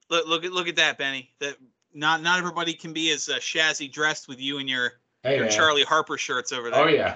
look 0.09 0.27
look 0.27 0.43
at 0.43 0.51
look 0.51 0.67
at 0.67 0.75
that, 0.75 0.97
Benny. 0.97 1.31
That 1.39 1.55
not 1.93 2.21
not 2.21 2.37
everybody 2.37 2.73
can 2.73 2.91
be 2.91 3.11
as 3.11 3.29
uh, 3.29 3.37
shazzy 3.37 3.91
dressed 3.91 4.27
with 4.27 4.41
you 4.41 4.59
and 4.59 4.69
your 4.69 4.93
hey 5.23 5.37
your 5.37 5.45
man. 5.45 5.53
Charlie 5.53 5.83
Harper 5.83 6.17
shirts 6.17 6.51
over 6.51 6.69
there. 6.69 6.83
oh 6.83 6.87
yeah, 6.87 7.15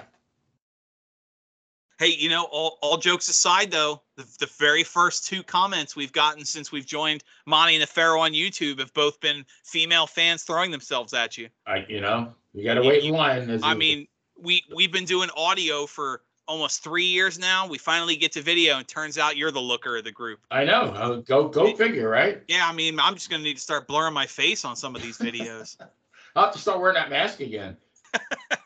Hey, 2.02 2.16
you 2.18 2.28
know, 2.28 2.48
all, 2.50 2.80
all 2.82 2.96
jokes 2.96 3.28
aside, 3.28 3.70
though, 3.70 4.02
the, 4.16 4.26
the 4.40 4.50
very 4.58 4.82
first 4.82 5.24
two 5.24 5.44
comments 5.44 5.94
we've 5.94 6.10
gotten 6.10 6.44
since 6.44 6.72
we've 6.72 6.84
joined 6.84 7.22
Monty 7.46 7.76
and 7.76 7.82
the 7.82 7.86
Pharaoh 7.86 8.22
on 8.22 8.32
YouTube 8.32 8.80
have 8.80 8.92
both 8.92 9.20
been 9.20 9.44
female 9.62 10.08
fans 10.08 10.42
throwing 10.42 10.72
themselves 10.72 11.14
at 11.14 11.38
you. 11.38 11.48
I 11.64 11.86
you 11.88 12.00
know 12.00 12.34
you 12.54 12.64
got 12.64 12.74
to 12.74 12.80
wait 12.82 13.04
you- 13.04 13.12
in 13.12 13.16
line. 13.16 13.48
as 13.48 13.62
I 13.62 13.74
mean, 13.74 14.08
we 14.36 14.64
we've 14.74 14.90
been 14.90 15.04
doing 15.04 15.30
audio 15.36 15.86
for 15.86 16.22
almost 16.48 16.82
three 16.82 17.04
years 17.04 17.38
now. 17.38 17.68
We 17.68 17.78
finally 17.78 18.16
get 18.16 18.32
to 18.32 18.42
video, 18.42 18.78
and 18.78 18.88
turns 18.88 19.16
out 19.16 19.36
you're 19.36 19.52
the 19.52 19.60
looker 19.60 19.96
of 19.96 20.02
the 20.02 20.10
group. 20.10 20.40
I 20.50 20.64
know. 20.64 20.80
Uh, 20.80 21.16
go 21.18 21.46
go 21.46 21.72
figure, 21.76 22.08
right? 22.08 22.42
Yeah, 22.48 22.68
I 22.68 22.72
mean, 22.72 22.98
I'm 22.98 23.14
just 23.14 23.30
gonna 23.30 23.44
need 23.44 23.58
to 23.58 23.62
start 23.62 23.86
blurring 23.86 24.12
my 24.12 24.26
face 24.26 24.64
on 24.64 24.74
some 24.74 24.96
of 24.96 25.02
these 25.02 25.18
videos. 25.18 25.76
I'll 26.34 26.46
have 26.46 26.52
to 26.54 26.58
start 26.58 26.80
wearing 26.80 26.94
that 26.94 27.10
mask 27.10 27.38
again. 27.38 27.76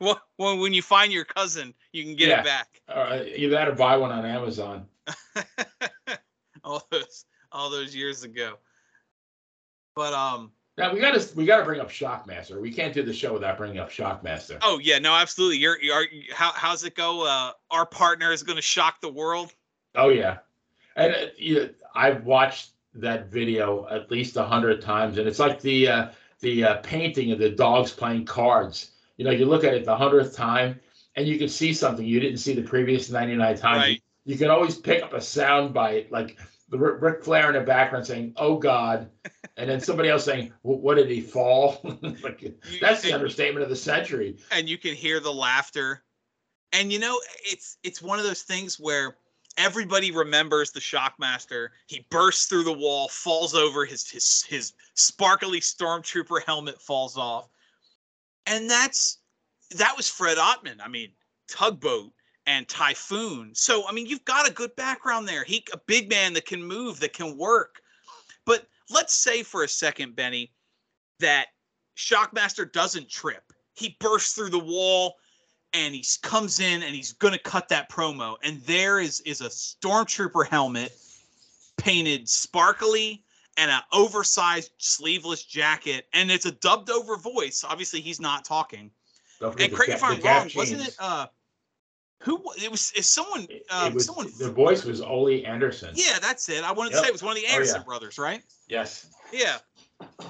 well, 0.00 0.20
when 0.38 0.72
you 0.72 0.82
find 0.82 1.12
your 1.12 1.24
cousin, 1.24 1.74
you 1.92 2.02
can 2.04 2.14
get 2.14 2.28
Yeah. 2.28 2.40
it 2.40 2.44
back. 2.44 2.80
Uh, 2.88 3.20
either 3.34 3.50
that 3.52 3.68
or 3.68 3.72
buy 3.74 3.96
one 3.96 4.12
on 4.12 4.24
Amazon. 4.24 4.86
all 6.64 6.86
those 6.90 7.24
all 7.52 7.70
those 7.70 7.94
years 7.94 8.24
ago. 8.24 8.58
But 9.94 10.12
um, 10.12 10.52
Now 10.76 10.92
we 10.92 11.00
got 11.00 11.18
to 11.18 11.36
we 11.36 11.46
got 11.46 11.58
to 11.58 11.64
bring 11.64 11.80
up 11.80 11.88
Shockmaster. 11.90 12.60
We 12.60 12.72
can't 12.72 12.92
do 12.92 13.02
the 13.02 13.12
show 13.12 13.32
without 13.32 13.56
bringing 13.56 13.78
up 13.78 13.90
Shockmaster. 13.90 14.58
Oh 14.62 14.78
yeah, 14.78 14.98
no, 14.98 15.14
absolutely. 15.14 15.58
You're 15.58 15.80
you're 15.80 16.04
how 16.34 16.52
how's 16.52 16.84
it 16.84 16.94
go? 16.94 17.26
Uh, 17.26 17.52
our 17.70 17.86
partner 17.86 18.32
is 18.32 18.42
going 18.42 18.56
to 18.56 18.62
shock 18.62 19.00
the 19.00 19.08
world. 19.12 19.54
Oh 19.94 20.10
yeah, 20.10 20.38
and 20.96 21.14
uh, 21.14 21.26
you, 21.38 21.74
I've 21.94 22.24
watched 22.24 22.70
that 22.94 23.26
video 23.30 23.86
at 23.88 24.10
least 24.10 24.36
a 24.36 24.44
hundred 24.44 24.82
times, 24.82 25.18
and 25.18 25.26
it's 25.26 25.38
like 25.38 25.60
the 25.60 25.88
uh, 25.88 26.08
the 26.40 26.64
uh, 26.64 26.74
painting 26.82 27.32
of 27.32 27.38
the 27.38 27.50
dogs 27.50 27.92
playing 27.92 28.24
cards. 28.26 28.90
You 29.16 29.24
know, 29.24 29.30
you 29.30 29.46
look 29.46 29.64
at 29.64 29.74
it 29.74 29.84
the 29.84 29.96
hundredth 29.96 30.36
time, 30.36 30.80
and 31.14 31.26
you 31.26 31.38
can 31.38 31.48
see 31.48 31.72
something 31.72 32.06
you 32.06 32.20
didn't 32.20 32.38
see 32.38 32.54
the 32.54 32.62
previous 32.62 33.10
ninety 33.10 33.34
nine 33.34 33.56
times. 33.56 33.78
Right. 33.78 34.02
You 34.24 34.36
can 34.36 34.50
always 34.50 34.76
pick 34.76 35.02
up 35.02 35.12
a 35.12 35.20
sound 35.20 35.72
bite, 35.72 36.10
like 36.10 36.36
the 36.68 36.78
Ric 36.78 37.00
Ric 37.00 37.24
Flair 37.24 37.48
in 37.48 37.54
the 37.54 37.60
background 37.60 38.06
saying, 38.06 38.34
"Oh 38.36 38.56
God," 38.58 39.08
and 39.56 39.70
then 39.70 39.80
somebody 39.80 40.08
else 40.08 40.24
saying, 40.24 40.52
"What 40.62 40.96
did 40.96 41.08
he 41.08 41.20
fall?" 41.20 41.80
like, 42.22 42.42
You- 42.42 42.54
that's 42.80 43.02
the 43.02 43.12
understatement 43.12 43.62
of 43.62 43.70
the 43.70 43.76
century. 43.76 44.36
and 44.50 44.68
you 44.68 44.78
can 44.78 44.94
hear 44.94 45.20
the 45.20 45.32
laughter. 45.32 46.02
And 46.72 46.92
you 46.92 46.98
know, 46.98 47.18
it's 47.44 47.78
it's 47.82 48.02
one 48.02 48.18
of 48.18 48.24
those 48.24 48.42
things 48.42 48.78
where 48.78 49.16
everybody 49.56 50.10
remembers 50.10 50.72
the 50.72 50.80
Shockmaster. 50.80 51.68
He 51.86 52.04
bursts 52.10 52.46
through 52.46 52.64
the 52.64 52.72
wall, 52.72 53.08
falls 53.08 53.54
over, 53.54 53.86
his 53.86 54.10
his 54.10 54.42
his 54.42 54.74
sparkly 54.94 55.60
stormtrooper 55.60 56.42
helmet 56.44 56.82
falls 56.82 57.16
off. 57.16 57.48
And 58.46 58.70
that's 58.70 59.18
that 59.72 59.96
was 59.96 60.08
Fred 60.08 60.38
Ottman. 60.38 60.78
I 60.82 60.88
mean, 60.88 61.10
tugboat 61.48 62.12
and 62.46 62.68
typhoon. 62.68 63.52
So 63.54 63.88
I 63.88 63.92
mean, 63.92 64.06
you've 64.06 64.24
got 64.24 64.48
a 64.48 64.52
good 64.52 64.74
background 64.76 65.28
there. 65.28 65.44
He 65.44 65.64
a 65.72 65.78
big 65.86 66.08
man 66.08 66.32
that 66.34 66.46
can 66.46 66.62
move, 66.62 67.00
that 67.00 67.12
can 67.12 67.36
work. 67.36 67.80
But 68.44 68.66
let's 68.90 69.14
say 69.14 69.42
for 69.42 69.64
a 69.64 69.68
second, 69.68 70.14
Benny, 70.14 70.52
that 71.20 71.46
Shockmaster 71.96 72.70
doesn't 72.70 73.10
trip. 73.10 73.52
He 73.74 73.96
bursts 74.00 74.34
through 74.34 74.50
the 74.50 74.58
wall 74.58 75.14
and 75.72 75.94
he 75.94 76.04
comes 76.22 76.60
in 76.60 76.82
and 76.82 76.94
he's 76.94 77.12
to 77.34 77.40
cut 77.40 77.68
that 77.68 77.90
promo. 77.90 78.36
And 78.42 78.62
there 78.62 79.00
is 79.00 79.20
is 79.20 79.40
a 79.40 79.48
stormtrooper 79.48 80.46
helmet 80.46 80.92
painted 81.76 82.28
sparkly 82.28 83.22
and 83.56 83.70
an 83.70 83.80
oversized 83.92 84.72
sleeveless 84.78 85.44
jacket 85.44 86.06
and 86.12 86.30
it's 86.30 86.46
a 86.46 86.52
dubbed 86.52 86.90
over 86.90 87.16
voice. 87.16 87.64
Obviously 87.66 88.00
he's 88.00 88.20
not 88.20 88.44
talking. 88.44 88.90
Don't 89.40 89.60
And 89.60 89.72
correct 89.72 89.88
me 89.88 89.94
if 89.94 90.04
I'm 90.04 90.20
wrong, 90.20 90.50
wasn't 90.54 90.86
it 90.86 90.96
uh 90.98 91.26
who 92.20 92.42
it 92.62 92.70
was 92.70 92.92
is 92.92 93.06
someone 93.06 93.46
uh, 93.70 93.90
was, 93.92 94.06
someone 94.06 94.28
the 94.38 94.50
voice 94.50 94.84
was 94.84 95.00
Ole 95.00 95.44
Anderson. 95.44 95.90
Yeah, 95.94 96.18
that's 96.20 96.48
it. 96.48 96.64
I 96.64 96.72
wanted 96.72 96.92
to 96.92 96.98
say 96.98 97.06
it 97.06 97.12
was 97.12 97.22
one 97.22 97.36
of 97.36 97.42
the 97.42 97.48
Oh, 97.48 97.54
Anderson 97.54 97.80
yeah. 97.80 97.84
brothers, 97.84 98.18
right? 98.18 98.42
Yes. 98.68 99.08
Yeah. 99.32 99.58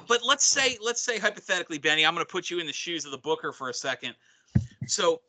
But 0.06 0.20
let's 0.24 0.44
say, 0.44 0.78
let's 0.80 1.02
say 1.02 1.18
hypothetically, 1.18 1.78
Benny, 1.78 2.04
I'm 2.06 2.14
going 2.14 2.24
to 2.24 2.30
put 2.30 2.50
you 2.50 2.58
in 2.58 2.66
the 2.66 2.72
shoes 2.72 3.04
of 3.04 3.10
the 3.10 3.18
booker 3.18 3.52
for 3.52 3.68
a 3.68 3.74
second. 3.74 4.14
So, 4.86 5.20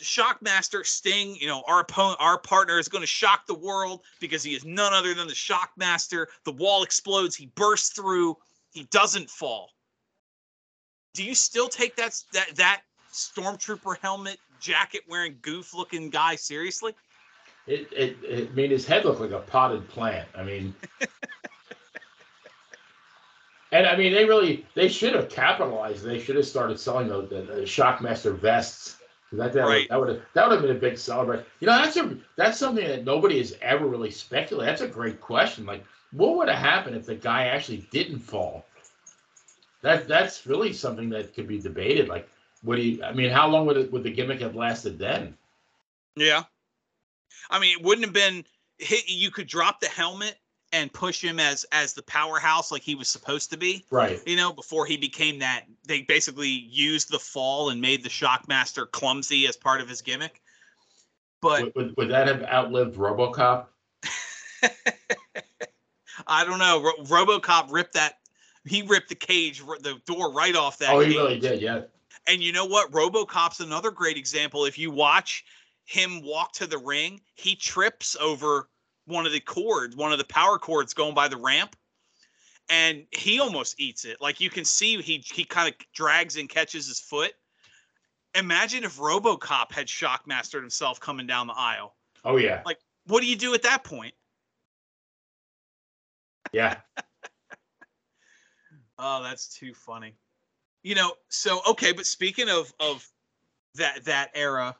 Shockmaster 0.00 0.84
Sting, 0.84 1.36
you 1.36 1.46
know, 1.46 1.62
our 1.66 1.80
opponent, 1.80 2.18
our 2.20 2.38
partner 2.38 2.78
is 2.78 2.88
going 2.88 3.02
to 3.02 3.06
shock 3.06 3.46
the 3.46 3.54
world 3.54 4.02
because 4.20 4.42
he 4.42 4.54
is 4.54 4.64
none 4.64 4.92
other 4.92 5.14
than 5.14 5.26
the 5.26 5.32
Shockmaster. 5.32 6.26
The 6.44 6.52
wall 6.52 6.82
explodes. 6.82 7.34
He 7.34 7.46
bursts 7.54 7.90
through. 7.90 8.36
He 8.72 8.84
doesn't 8.90 9.30
fall. 9.30 9.70
Do 11.14 11.24
you 11.24 11.34
still 11.34 11.68
take 11.68 11.96
that 11.96 12.20
that 12.34 12.54
that 12.56 12.82
stormtrooper 13.10 13.96
helmet, 14.02 14.38
jacket 14.60 15.02
wearing, 15.08 15.38
goof 15.40 15.72
looking 15.72 16.10
guy 16.10 16.36
seriously? 16.36 16.94
It, 17.66 17.88
it, 17.90 18.16
it, 18.22 18.50
I 18.50 18.54
mean, 18.54 18.70
his 18.70 18.86
head 18.86 19.04
looked 19.04 19.20
like 19.20 19.32
a 19.32 19.40
potted 19.40 19.88
plant. 19.88 20.28
I 20.36 20.44
mean, 20.44 20.74
and 23.72 23.86
I 23.86 23.96
mean, 23.96 24.12
they 24.12 24.24
really, 24.24 24.66
they 24.74 24.88
should 24.88 25.14
have 25.14 25.28
capitalized. 25.28 26.04
They 26.04 26.20
should 26.20 26.36
have 26.36 26.46
started 26.46 26.78
selling 26.78 27.08
the, 27.08 27.22
the, 27.22 27.42
the 27.42 27.62
Shockmaster 27.62 28.38
vests. 28.38 28.95
That, 29.32 29.52
that, 29.54 29.64
Right. 29.64 29.80
would, 29.80 29.88
that 29.90 30.00
would 30.00 30.08
have 30.08 30.22
that 30.34 30.48
would 30.48 30.52
have 30.52 30.62
been 30.62 30.76
a 30.76 30.80
big 30.80 30.98
celebration. 30.98 31.44
You 31.60 31.66
know, 31.66 31.76
that's 31.76 31.96
a 31.96 32.16
that's 32.36 32.58
something 32.58 32.86
that 32.86 33.04
nobody 33.04 33.38
has 33.38 33.56
ever 33.60 33.86
really 33.86 34.10
speculated. 34.10 34.68
That's 34.68 34.82
a 34.82 34.88
great 34.88 35.20
question. 35.20 35.66
Like, 35.66 35.84
what 36.12 36.36
would 36.36 36.48
have 36.48 36.58
happened 36.58 36.96
if 36.96 37.06
the 37.06 37.16
guy 37.16 37.46
actually 37.46 37.88
didn't 37.90 38.20
fall? 38.20 38.64
That 39.82 40.06
that's 40.06 40.46
really 40.46 40.72
something 40.72 41.10
that 41.10 41.34
could 41.34 41.48
be 41.48 41.58
debated. 41.58 42.08
Like, 42.08 42.28
would 42.62 42.78
he? 42.78 43.02
I 43.02 43.12
mean, 43.12 43.30
how 43.30 43.48
long 43.48 43.66
would 43.66 43.76
it, 43.76 43.92
would 43.92 44.04
the 44.04 44.12
gimmick 44.12 44.40
have 44.40 44.54
lasted 44.54 44.98
then? 44.98 45.36
Yeah. 46.14 46.44
I 47.50 47.58
mean, 47.58 47.76
it 47.78 47.84
wouldn't 47.84 48.06
have 48.06 48.14
been 48.14 48.44
hit. 48.78 49.08
You 49.08 49.30
could 49.30 49.48
drop 49.48 49.80
the 49.80 49.88
helmet 49.88 50.36
and 50.76 50.92
push 50.92 51.24
him 51.24 51.40
as 51.40 51.64
as 51.72 51.94
the 51.94 52.02
powerhouse 52.02 52.70
like 52.70 52.82
he 52.82 52.94
was 52.94 53.08
supposed 53.08 53.50
to 53.50 53.56
be. 53.56 53.84
Right. 53.90 54.20
You 54.26 54.36
know, 54.36 54.52
before 54.52 54.84
he 54.84 54.98
became 54.98 55.38
that, 55.38 55.64
they 55.86 56.02
basically 56.02 56.48
used 56.48 57.10
the 57.10 57.18
fall 57.18 57.70
and 57.70 57.80
made 57.80 58.04
the 58.04 58.10
Shockmaster 58.10 58.90
clumsy 58.90 59.46
as 59.46 59.56
part 59.56 59.80
of 59.80 59.88
his 59.88 60.02
gimmick. 60.02 60.42
But 61.40 61.62
Would, 61.62 61.74
would, 61.74 61.96
would 61.96 62.10
that 62.10 62.28
have 62.28 62.42
outlived 62.44 62.96
RoboCop? 62.96 63.66
I 66.26 66.44
don't 66.44 66.58
know. 66.58 66.82
Ro- 66.82 67.04
RoboCop 67.24 67.72
ripped 67.72 67.94
that 67.94 68.18
he 68.66 68.82
ripped 68.82 69.08
the 69.08 69.14
cage, 69.14 69.62
the 69.80 70.00
door 70.06 70.32
right 70.32 70.54
off 70.54 70.78
that. 70.78 70.90
Oh, 70.90 71.00
he 71.00 71.06
cage. 71.06 71.16
really 71.16 71.38
did. 71.40 71.62
Yeah. 71.62 71.82
And 72.28 72.42
you 72.42 72.52
know 72.52 72.66
what? 72.66 72.90
RoboCop's 72.90 73.60
another 73.60 73.90
great 73.90 74.16
example. 74.18 74.66
If 74.66 74.78
you 74.78 74.90
watch 74.90 75.44
him 75.84 76.20
walk 76.22 76.52
to 76.54 76.66
the 76.66 76.78
ring, 76.78 77.20
he 77.34 77.54
trips 77.54 78.16
over 78.20 78.68
one 79.06 79.26
of 79.26 79.32
the 79.32 79.40
cords, 79.40 79.96
one 79.96 80.12
of 80.12 80.18
the 80.18 80.24
power 80.24 80.58
cords 80.58 80.94
going 80.94 81.14
by 81.14 81.28
the 81.28 81.36
ramp, 81.36 81.76
and 82.68 83.04
he 83.10 83.40
almost 83.40 83.80
eats 83.80 84.04
it. 84.04 84.20
Like 84.20 84.40
you 84.40 84.50
can 84.50 84.64
see, 84.64 85.00
he 85.00 85.18
he 85.18 85.44
kind 85.44 85.68
of 85.68 85.74
drags 85.92 86.36
and 86.36 86.48
catches 86.48 86.86
his 86.86 87.00
foot. 87.00 87.32
Imagine 88.34 88.84
if 88.84 88.98
RoboCop 88.98 89.72
had 89.72 89.86
shockmastered 89.86 90.60
himself 90.60 91.00
coming 91.00 91.26
down 91.26 91.46
the 91.46 91.54
aisle. 91.54 91.94
Oh 92.24 92.36
yeah. 92.36 92.62
Like, 92.66 92.78
what 93.06 93.20
do 93.22 93.26
you 93.26 93.36
do 93.36 93.54
at 93.54 93.62
that 93.62 93.84
point? 93.84 94.14
Yeah. 96.52 96.76
Oh, 98.98 99.22
that's 99.22 99.48
too 99.48 99.74
funny. 99.74 100.14
You 100.82 100.94
know, 100.94 101.12
so 101.28 101.60
okay, 101.68 101.92
but 101.92 102.06
speaking 102.06 102.48
of 102.48 102.72
of 102.80 103.06
that 103.74 104.04
that 104.04 104.30
era, 104.34 104.74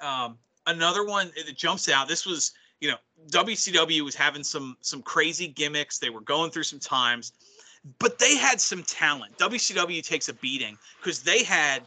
um, 0.00 0.38
another 0.66 1.04
one 1.04 1.30
that 1.36 1.56
jumps 1.56 1.88
out. 1.88 2.08
This 2.08 2.26
was, 2.26 2.52
you 2.80 2.90
know, 2.90 2.96
WCW 3.30 4.02
was 4.02 4.14
having 4.14 4.42
some 4.42 4.76
some 4.80 5.02
crazy 5.02 5.48
gimmicks. 5.48 5.98
They 5.98 6.10
were 6.10 6.22
going 6.22 6.50
through 6.50 6.62
some 6.64 6.78
times, 6.80 7.32
but 7.98 8.18
they 8.18 8.36
had 8.36 8.60
some 8.60 8.82
talent. 8.82 9.36
WCW 9.38 10.02
takes 10.06 10.28
a 10.28 10.34
beating 10.34 10.78
because 10.98 11.22
they 11.22 11.42
had 11.44 11.82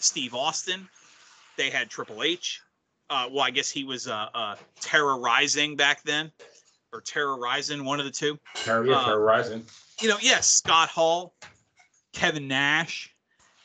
Steve 0.00 0.34
Austin, 0.34 0.88
they 1.56 1.70
had 1.70 1.90
Triple 1.90 2.22
H. 2.22 2.60
Uh, 3.10 3.28
well, 3.30 3.42
I 3.44 3.50
guess 3.50 3.68
he 3.70 3.84
was 3.84 4.08
uh, 4.08 4.28
uh, 4.34 4.56
terrorizing 4.80 5.76
back 5.76 6.02
then, 6.04 6.32
or 6.92 7.00
terrorizing 7.00 7.84
one 7.84 7.98
of 8.00 8.06
the 8.06 8.10
two 8.12 8.38
Terry, 8.54 8.88
yeah, 8.90 8.96
Uh, 8.96 9.04
Terra 9.04 9.18
Ryzing. 9.20 9.62
you 10.00 10.08
know, 10.08 10.16
yes, 10.20 10.46
Scott 10.50 10.88
Hall, 10.88 11.34
Kevin 12.12 12.48
Nash. 12.48 13.13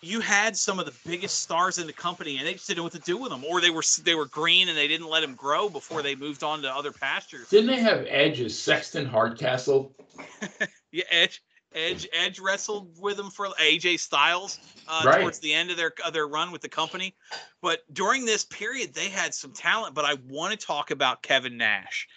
You 0.02 0.22
had 0.22 0.56
some 0.56 0.80
of 0.80 0.86
the 0.86 0.94
biggest 1.06 1.42
stars 1.42 1.78
in 1.78 1.86
the 1.86 1.94
company, 1.94 2.38
and 2.38 2.48
they 2.48 2.54
just 2.54 2.68
didn't 2.68 2.78
know 2.78 2.84
what 2.84 2.94
to 2.94 3.00
do 3.00 3.18
with 3.18 3.32
them, 3.32 3.44
or 3.44 3.60
they 3.60 3.70
were 3.70 3.84
they 4.04 4.16
were 4.16 4.28
green 4.28 4.70
and 4.70 4.78
they 4.78 4.88
didn't 4.88 5.10
let 5.10 5.22
them 5.22 5.36
grow 5.36 5.68
before 5.70 6.02
they 6.02 6.16
moved 6.16 6.42
on 6.44 6.62
to 6.62 6.74
other 6.74 6.92
pastures. 6.92 7.50
Didn't 7.50 7.68
they 7.68 7.82
have 7.82 8.06
Edge 8.08 8.40
as 8.42 8.58
Sexton 8.58 9.06
Hardcastle? 9.06 9.94
Yeah, 10.92 11.04
Edge, 11.12 11.44
Edge, 11.76 12.08
Edge 12.14 12.40
wrestled 12.40 13.00
with 13.00 13.20
him 13.20 13.30
for 13.30 13.48
AJ 13.60 14.00
Styles 14.00 14.58
uh, 14.88 15.04
Right. 15.06 15.22
towards 15.22 15.38
the 15.40 15.54
end 15.54 15.70
of 15.70 15.78
their 15.78 15.94
of 16.04 16.14
their 16.14 16.28
run 16.28 16.52
with 16.52 16.62
the 16.62 16.70
company, 16.70 17.16
but 17.62 17.82
during 17.94 18.26
this 18.26 18.44
period 18.46 18.94
they 18.94 19.10
had 19.10 19.34
some 19.36 19.52
talent. 19.52 19.94
But 19.94 20.06
I 20.06 20.16
want 20.28 20.60
to 20.60 20.66
talk 20.66 20.90
about 20.92 21.22
Kevin 21.22 21.58
Nash. 21.58 22.08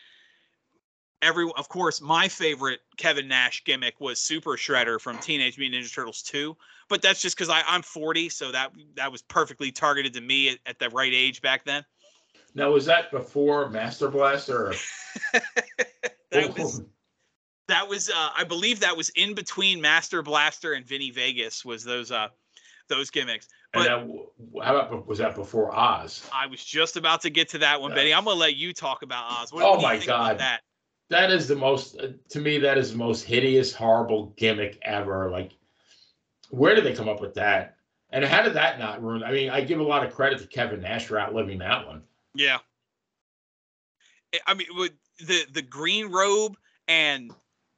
Every, 1.20 1.48
of 1.56 1.68
course, 1.68 2.00
my 2.00 2.28
favorite 2.28 2.80
Kevin 2.96 3.28
Nash 3.28 3.62
gimmick 3.64 4.00
was 4.00 4.20
Super 4.20 4.56
Shredder 4.56 5.00
from 5.00 5.18
Teenage 5.18 5.58
Mutant 5.58 5.84
Ninja 5.84 5.94
Turtles 5.94 6.22
2. 6.22 6.56
But 6.92 7.00
that's 7.00 7.22
just 7.22 7.38
because 7.38 7.48
I'm 7.48 7.80
40, 7.80 8.28
so 8.28 8.52
that 8.52 8.70
that 8.96 9.10
was 9.10 9.22
perfectly 9.22 9.72
targeted 9.72 10.12
to 10.12 10.20
me 10.20 10.50
at, 10.50 10.58
at 10.66 10.78
the 10.78 10.90
right 10.90 11.10
age 11.14 11.40
back 11.40 11.64
then. 11.64 11.82
Now 12.54 12.70
was 12.70 12.84
that 12.84 13.10
before 13.10 13.70
Master 13.70 14.08
Blaster? 14.08 14.74
That 16.30 16.58
was 16.58 16.82
that 17.68 17.88
was 17.88 18.10
uh, 18.10 18.28
I 18.36 18.44
believe 18.44 18.80
that 18.80 18.94
was 18.94 19.08
in 19.10 19.34
between 19.34 19.80
Master 19.80 20.20
Blaster 20.22 20.74
and 20.74 20.84
Vinny 20.84 21.10
Vegas 21.10 21.64
was 21.64 21.82
those 21.82 22.12
uh 22.12 22.28
those 22.88 23.08
gimmicks. 23.08 23.48
and 23.72 23.84
But 23.84 23.88
that, 23.88 24.64
how 24.64 24.76
about 24.76 25.06
was 25.06 25.18
that 25.18 25.34
before 25.34 25.74
Oz? 25.74 26.28
I 26.30 26.46
was 26.46 26.62
just 26.62 26.98
about 26.98 27.22
to 27.22 27.30
get 27.30 27.48
to 27.50 27.58
that 27.58 27.80
one, 27.80 27.92
Yeah. 27.92 27.96
Benny. 27.96 28.14
I'm 28.14 28.24
gonna 28.24 28.38
let 28.38 28.56
you 28.56 28.74
talk 28.74 29.02
about 29.02 29.24
Oz. 29.30 29.50
What, 29.50 29.62
Oh 29.64 29.72
what 29.72 29.82
my 29.82 30.04
God. 30.04 30.38
that. 30.38 30.60
That 31.08 31.30
is 31.30 31.48
the 31.48 31.56
most 31.56 31.98
uh, 31.98 32.08
to 32.30 32.40
me. 32.40 32.58
That 32.58 32.76
is 32.76 32.92
the 32.92 32.98
most 32.98 33.24
hideous, 33.24 33.74
horrible 33.74 34.34
gimmick 34.36 34.78
ever. 34.82 35.30
Like, 35.30 35.52
where 36.52 36.74
did 36.74 36.84
they 36.84 36.92
come 36.92 37.08
up 37.08 37.20
with 37.20 37.34
that? 37.34 37.76
And 38.10 38.22
how 38.24 38.42
did 38.42 38.52
that 38.54 38.78
not 38.78 39.02
ruin? 39.02 39.22
I 39.22 39.32
mean, 39.32 39.48
I 39.48 39.62
give 39.62 39.80
a 39.80 39.82
lot 39.82 40.04
of 40.04 40.14
credit 40.14 40.38
to 40.40 40.46
Kevin 40.46 40.82
Nash 40.82 41.06
for 41.06 41.18
outliving 41.18 41.58
that 41.58 41.86
one. 41.86 42.02
Yeah. 42.34 42.58
I- 44.46 44.54
mean, 44.54 44.66
with 44.76 44.92
the 45.18 45.46
the 45.52 45.62
green 45.62 46.10
robe 46.10 46.56
and 46.88 47.32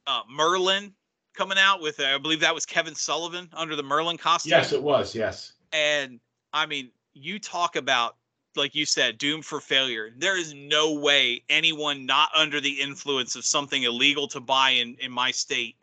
uh, 0.09 0.23
Merlin 0.29 0.93
coming 1.35 1.59
out 1.59 1.81
with, 1.81 2.01
uh, 2.01 2.07
I 2.07 2.19
believe 2.19 2.41
that 2.41 2.55
was 2.55 2.67
Kevin 2.67 2.95
Sullivan 2.95 3.49
under 3.53 3.77
the 3.77 3.83
Merlin 3.83 4.17
costume. 4.17 4.51
Yes, 4.51 4.73
it 4.73 4.83
was. 4.83 5.15
Yes. 5.15 5.53
And 5.73 6.19
I 6.53 6.67
mean, 6.67 6.91
you 7.15 7.39
talk 7.39 7.77
about, 7.77 8.17
like 8.57 8.75
you 8.75 8.87
said, 8.87 9.19
doomed 9.19 9.45
for 9.45 9.61
failure. 9.61 10.11
There 10.17 10.37
is 10.37 10.53
no 10.53 10.93
way 10.93 11.43
anyone 11.49 12.07
not 12.07 12.31
under 12.35 12.61
the 12.61 12.81
influence 12.81 13.37
of 13.37 13.45
something 13.45 13.85
illegal 13.85 14.27
to 14.29 14.41
buy 14.41 14.71
in, 14.71 14.97
in 15.01 15.13
my 15.13 15.31
state 15.31 15.77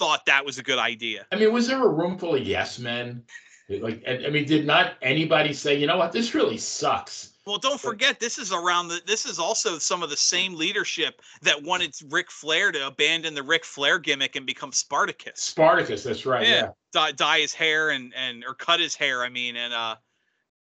thought 0.00 0.24
that 0.24 0.44
was 0.44 0.56
a 0.56 0.62
good 0.62 0.78
idea. 0.78 1.26
I 1.30 1.36
mean, 1.36 1.52
was 1.52 1.68
there 1.68 1.84
a 1.84 1.88
room 1.88 2.16
full 2.16 2.34
of 2.34 2.42
yes 2.42 2.78
men? 2.78 3.22
Like, 3.68 4.02
I 4.08 4.30
mean, 4.30 4.46
did 4.46 4.66
not 4.66 4.94
anybody 5.02 5.52
say, 5.52 5.76
you 5.76 5.86
know 5.86 5.98
what, 5.98 6.10
this 6.10 6.34
really 6.34 6.56
sucks? 6.56 7.34
Well, 7.46 7.58
don't 7.58 7.80
forget, 7.80 8.18
this 8.18 8.38
is 8.38 8.52
around 8.52 8.88
the. 8.88 9.00
This 9.06 9.26
is 9.26 9.38
also 9.38 9.78
some 9.78 10.02
of 10.02 10.10
the 10.10 10.16
same 10.16 10.54
leadership 10.54 11.20
that 11.42 11.62
wanted 11.62 11.94
Ric 12.08 12.30
Flair 12.30 12.72
to 12.72 12.86
abandon 12.86 13.34
the 13.34 13.42
Ric 13.42 13.64
Flair 13.64 13.98
gimmick 13.98 14.36
and 14.36 14.46
become 14.46 14.72
Spartacus. 14.72 15.40
Spartacus, 15.40 16.02
that's 16.02 16.26
right. 16.26 16.46
Yeah. 16.46 16.54
Yeah. 16.54 16.68
dye, 16.92 17.12
dye 17.12 17.40
his 17.40 17.54
hair 17.54 17.90
and 17.90 18.12
and 18.14 18.44
or 18.46 18.54
cut 18.54 18.80
his 18.80 18.94
hair. 18.94 19.22
I 19.22 19.28
mean, 19.28 19.56
and 19.56 19.72
uh, 19.72 19.96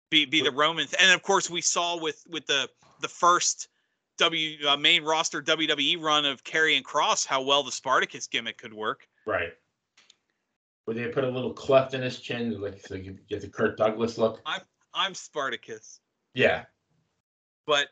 be 0.10 0.26
be 0.26 0.42
the 0.42 0.52
Roman. 0.52 0.88
And 1.00 1.12
of 1.12 1.24
course, 1.24 1.50
we 1.50 1.62
saw 1.62 2.00
with 2.00 2.24
with 2.30 2.46
the 2.46 2.70
the 3.02 3.10
first 3.10 3.68
W 4.18 4.68
uh, 4.68 4.78
main 4.78 5.04
roster 5.04 5.42
WWE 5.42 6.02
run 6.02 6.26
of 6.26 6.44
Karrion 6.44 6.84
Kross 6.84 7.26
how 7.26 7.42
well 7.42 7.64
the 7.64 7.72
Spartacus 7.72 8.28
gimmick 8.28 8.58
could 8.58 8.74
work. 8.74 9.08
Right. 9.26 9.54
Would 10.88 10.98
they 10.98 11.08
put 11.08 11.24
a 11.24 11.30
little 11.30 11.54
cleft 11.54 11.94
in 11.94 12.02
his 12.02 12.20
chin, 12.20 12.60
like 12.60 12.86
so 12.86 12.96
you 12.96 13.18
get 13.30 13.42
the 13.42 13.48
Kirk 13.48 13.78
Douglas 13.78 14.18
look. 14.18 14.42
I'm 14.46 14.62
I'm 14.94 15.14
Spartacus, 15.14 16.00
Yeah. 16.34 16.66
but 17.66 17.88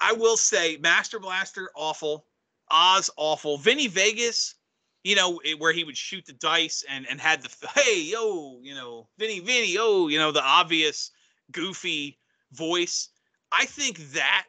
I 0.00 0.12
will 0.12 0.36
say 0.36 0.76
Master 0.76 1.18
Blaster 1.18 1.70
awful, 1.74 2.26
Oz 2.70 3.10
awful, 3.16 3.56
Vinny 3.58 3.86
Vegas. 3.88 4.54
You 5.02 5.14
know 5.16 5.40
it- 5.44 5.58
where 5.58 5.72
he 5.72 5.84
would 5.84 5.96
shoot 5.96 6.26
the 6.26 6.34
dice 6.34 6.84
and 6.88 7.06
and 7.08 7.20
had 7.20 7.42
the 7.42 7.68
hey 7.74 8.00
yo 8.02 8.58
you 8.62 8.74
know 8.74 9.08
Vinny 9.18 9.40
Vinny 9.40 9.72
yo 9.72 10.08
you 10.08 10.18
know 10.18 10.30
the 10.32 10.42
obvious 10.42 11.10
goofy 11.52 12.18
voice. 12.52 13.08
I 13.52 13.64
think 13.64 13.98
that 14.12 14.46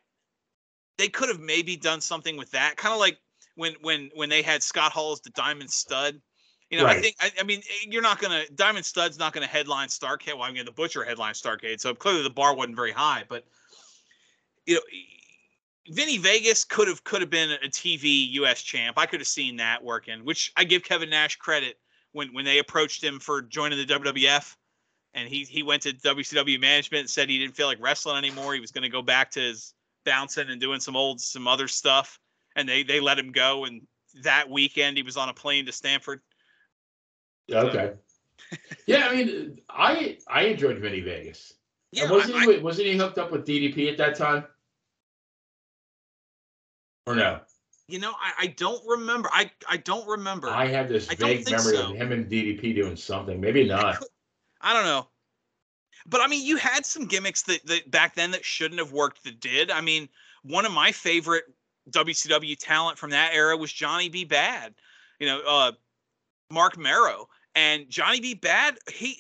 they 0.98 1.08
could 1.10 1.30
have 1.30 1.40
maybe 1.40 1.78
done 1.78 2.02
something 2.02 2.38
with 2.38 2.50
that, 2.52 2.76
kind 2.76 2.92
of 2.94 3.00
like 3.00 3.20
when 3.58 3.74
when 3.82 4.10
when 4.16 4.30
they 4.30 4.41
had 4.41 4.64
Scott 4.64 4.93
Hall 4.93 5.12
as 5.12 5.20
the 5.20 5.32
Diamond 5.32 5.70
Stud. 5.70 6.22
You 6.70 6.78
know, 6.78 6.86
I 6.86 6.99
think 6.99 7.16
I, 7.20 7.32
I 7.39 7.43
mean 7.43 7.60
eh, 7.60 7.88
you're 7.89 8.01
not 8.01 8.20
gonna 8.22 8.43
Diamond 8.55 8.86
Stud's 8.86 9.18
not 9.18 9.34
gonna 9.34 9.47
headline 9.47 9.88
Starcade. 9.89 10.34
Well, 10.34 10.43
I'm 10.43 10.53
gonna 10.53 10.66
the 10.66 10.72
Butcher 10.72 11.03
headline 11.03 11.34
Starcade, 11.34 11.80
so 11.80 11.93
clearly 11.93 12.24
the 12.24 12.30
bar 12.30 12.55
wasn't 12.55 12.76
very 12.76 12.91
high. 12.91 13.24
But 13.28 13.45
you 14.66 14.76
know, 14.76 14.82
Vinny 15.89 16.18
Vegas 16.18 16.64
could 16.64 16.88
have 16.88 17.03
could 17.03 17.22
have 17.22 17.30
been 17.30 17.51
a 17.51 17.68
TV 17.68 18.30
U.S. 18.34 18.62
champ. 18.62 18.97
I 18.97 19.05
could 19.05 19.20
have 19.20 19.28
seen 19.28 19.55
that 19.58 19.84
working, 19.84 20.26
which 20.26 20.51
I 20.55 20.64
give 20.64 20.84
Kevin 20.84 21.10
Nash 21.10 21.38
credit 21.38 21.78
when 22.12 22.34
when 22.34 22.45
they 22.45 22.60
approached 22.60 23.03
him 23.03 23.20
for 23.20 23.41
joining 23.41 23.78
the 23.78 23.86
WWF, 23.86 24.55
and 25.14 25.30
he 25.30 25.43
he 25.45 25.64
went 25.64 25.84
to 25.84 25.93
WCW 25.93 26.60
management 26.60 27.01
and 27.01 27.10
said 27.10 27.30
he 27.30 27.39
didn't 27.39 27.55
feel 27.55 27.68
like 27.68 27.82
wrestling 27.82 28.18
anymore. 28.18 28.53
He 28.53 28.60
was 28.60 28.72
going 28.72 28.84
to 28.84 28.89
go 28.89 29.01
back 29.01 29.32
to 29.32 29.39
his 29.39 29.74
bouncing 30.05 30.49
and 30.49 30.60
doing 30.60 30.80
some 30.80 30.95
old 30.95 31.22
some 31.22 31.47
other 31.47 31.68
stuff, 31.68 32.20
and 32.58 32.68
they 32.68 32.84
they 32.84 32.99
let 32.99 33.18
him 33.18 33.32
go. 33.32 33.64
And 33.64 33.88
that 34.24 34.49
weekend 34.49 34.97
he 34.97 35.03
was 35.03 35.16
on 35.16 35.30
a 35.30 35.34
plane 35.34 35.66
to 35.68 35.72
Stamford. 35.72 36.20
Yeah, 37.47 37.62
Okay. 37.62 37.93
yeah, 38.86 39.08
I 39.08 39.16
mean, 39.16 39.62
I 39.70 40.18
I 40.28 40.43
enjoyed 40.43 40.78
Vinny 40.80 40.99
Vegas. 41.01 41.53
Yeah, 41.91 42.03
And 42.03 42.12
wasn't 42.12 42.36
I- 42.38 42.51
he 42.51 42.58
wasn't 42.60 42.88
he 42.88 42.97
hooked 42.97 43.18
up 43.18 43.32
with 43.32 43.45
DDP 43.45 43.89
at 43.89 43.97
that 43.97 44.16
time? 44.16 44.43
Or 47.05 47.16
no? 47.16 47.39
you 47.88 47.99
know 47.99 48.12
I, 48.22 48.34
I 48.43 48.47
don't 48.47 48.86
remember. 48.86 49.30
I 49.32 49.49
I 49.70 49.78
don't 49.78 50.08
remember. 50.08 50.49
I 50.49 50.68
have 50.68 50.89
this 50.89 51.10
I 51.10 51.16
vague 51.16 51.49
memory 51.49 51.78
so. 51.78 51.91
of 51.91 51.95
him 51.95 52.12
and 52.12 52.30
DDP 52.30 52.76
doing 52.76 52.97
something. 52.97 53.39
Maybe 53.39 53.66
not. 53.66 54.03
I 54.60 54.74
don't 54.74 54.84
know. 54.84 55.08
But 56.05 56.22
I 56.22 56.28
mean, 56.28 56.45
you 56.45 56.58
had 56.58 56.86
some 56.86 57.05
gimmicks 57.05 57.43
that, 57.43 57.66
that 57.66 57.89
back 57.91 58.16
then 58.16 58.32
that 58.32 58.43
shouldn't 58.45 58.80
have 58.80 58.91
worked 58.91 59.24
that 59.24 59.39
did. 59.39 59.72
I 59.72 59.82
mean, 59.82 60.10
one 60.43 60.66
of 60.66 60.72
my 60.72 60.91
favorite 60.91 61.45
WCW 61.92 62.58
talent 62.60 62.98
from 62.98 63.10
that 63.12 63.34
era 63.34 63.56
was 63.56 63.72
Johnny 63.72 64.10
B. 64.10 64.26
Bad. 64.26 64.74
You 65.20 65.28
know, 65.28 65.42
uh, 65.48 65.72
Marc 66.52 66.78
Mero 66.78 67.28
and 67.56 67.90
Johnny 67.90 68.20
B. 68.20 68.34
Bad. 68.34 68.78
He 68.92 69.20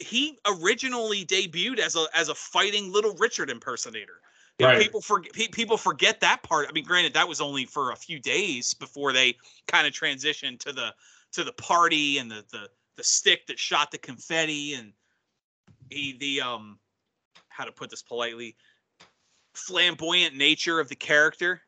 he 0.00 0.38
originally 0.46 1.24
debuted 1.24 1.78
as 1.78 1.96
a 1.96 2.06
as 2.14 2.28
a 2.28 2.34
fighting 2.34 2.92
Little 2.92 3.14
Richard 3.14 3.50
impersonator. 3.50 4.20
You 4.58 4.66
know, 4.66 4.72
Right. 4.72 4.82
People 4.82 5.00
forget 5.00 5.32
people 5.52 5.76
forget 5.76 6.20
that 6.20 6.42
part. 6.42 6.66
I 6.68 6.72
mean, 6.72 6.84
granted, 6.84 7.14
that 7.14 7.28
was 7.28 7.40
only 7.40 7.64
for 7.64 7.92
a 7.92 7.96
few 7.96 8.18
days 8.18 8.74
before 8.74 9.12
they 9.12 9.36
kind 9.68 9.86
of 9.86 9.92
transitioned 9.92 10.58
to 10.60 10.72
the 10.72 10.94
to 11.32 11.44
the 11.44 11.52
party 11.52 12.18
and 12.18 12.30
the 12.30 12.44
the 12.50 12.68
the 12.96 13.04
stick 13.04 13.46
that 13.46 13.58
shot 13.58 13.90
the 13.90 13.98
confetti 13.98 14.74
and 14.74 14.92
he 15.90 16.16
the 16.18 16.40
um 16.40 16.78
how 17.48 17.64
to 17.64 17.72
put 17.72 17.90
this 17.90 18.02
politely 18.02 18.56
flamboyant 19.54 20.34
nature 20.34 20.80
of 20.80 20.88
the 20.88 20.96
character. 20.96 21.62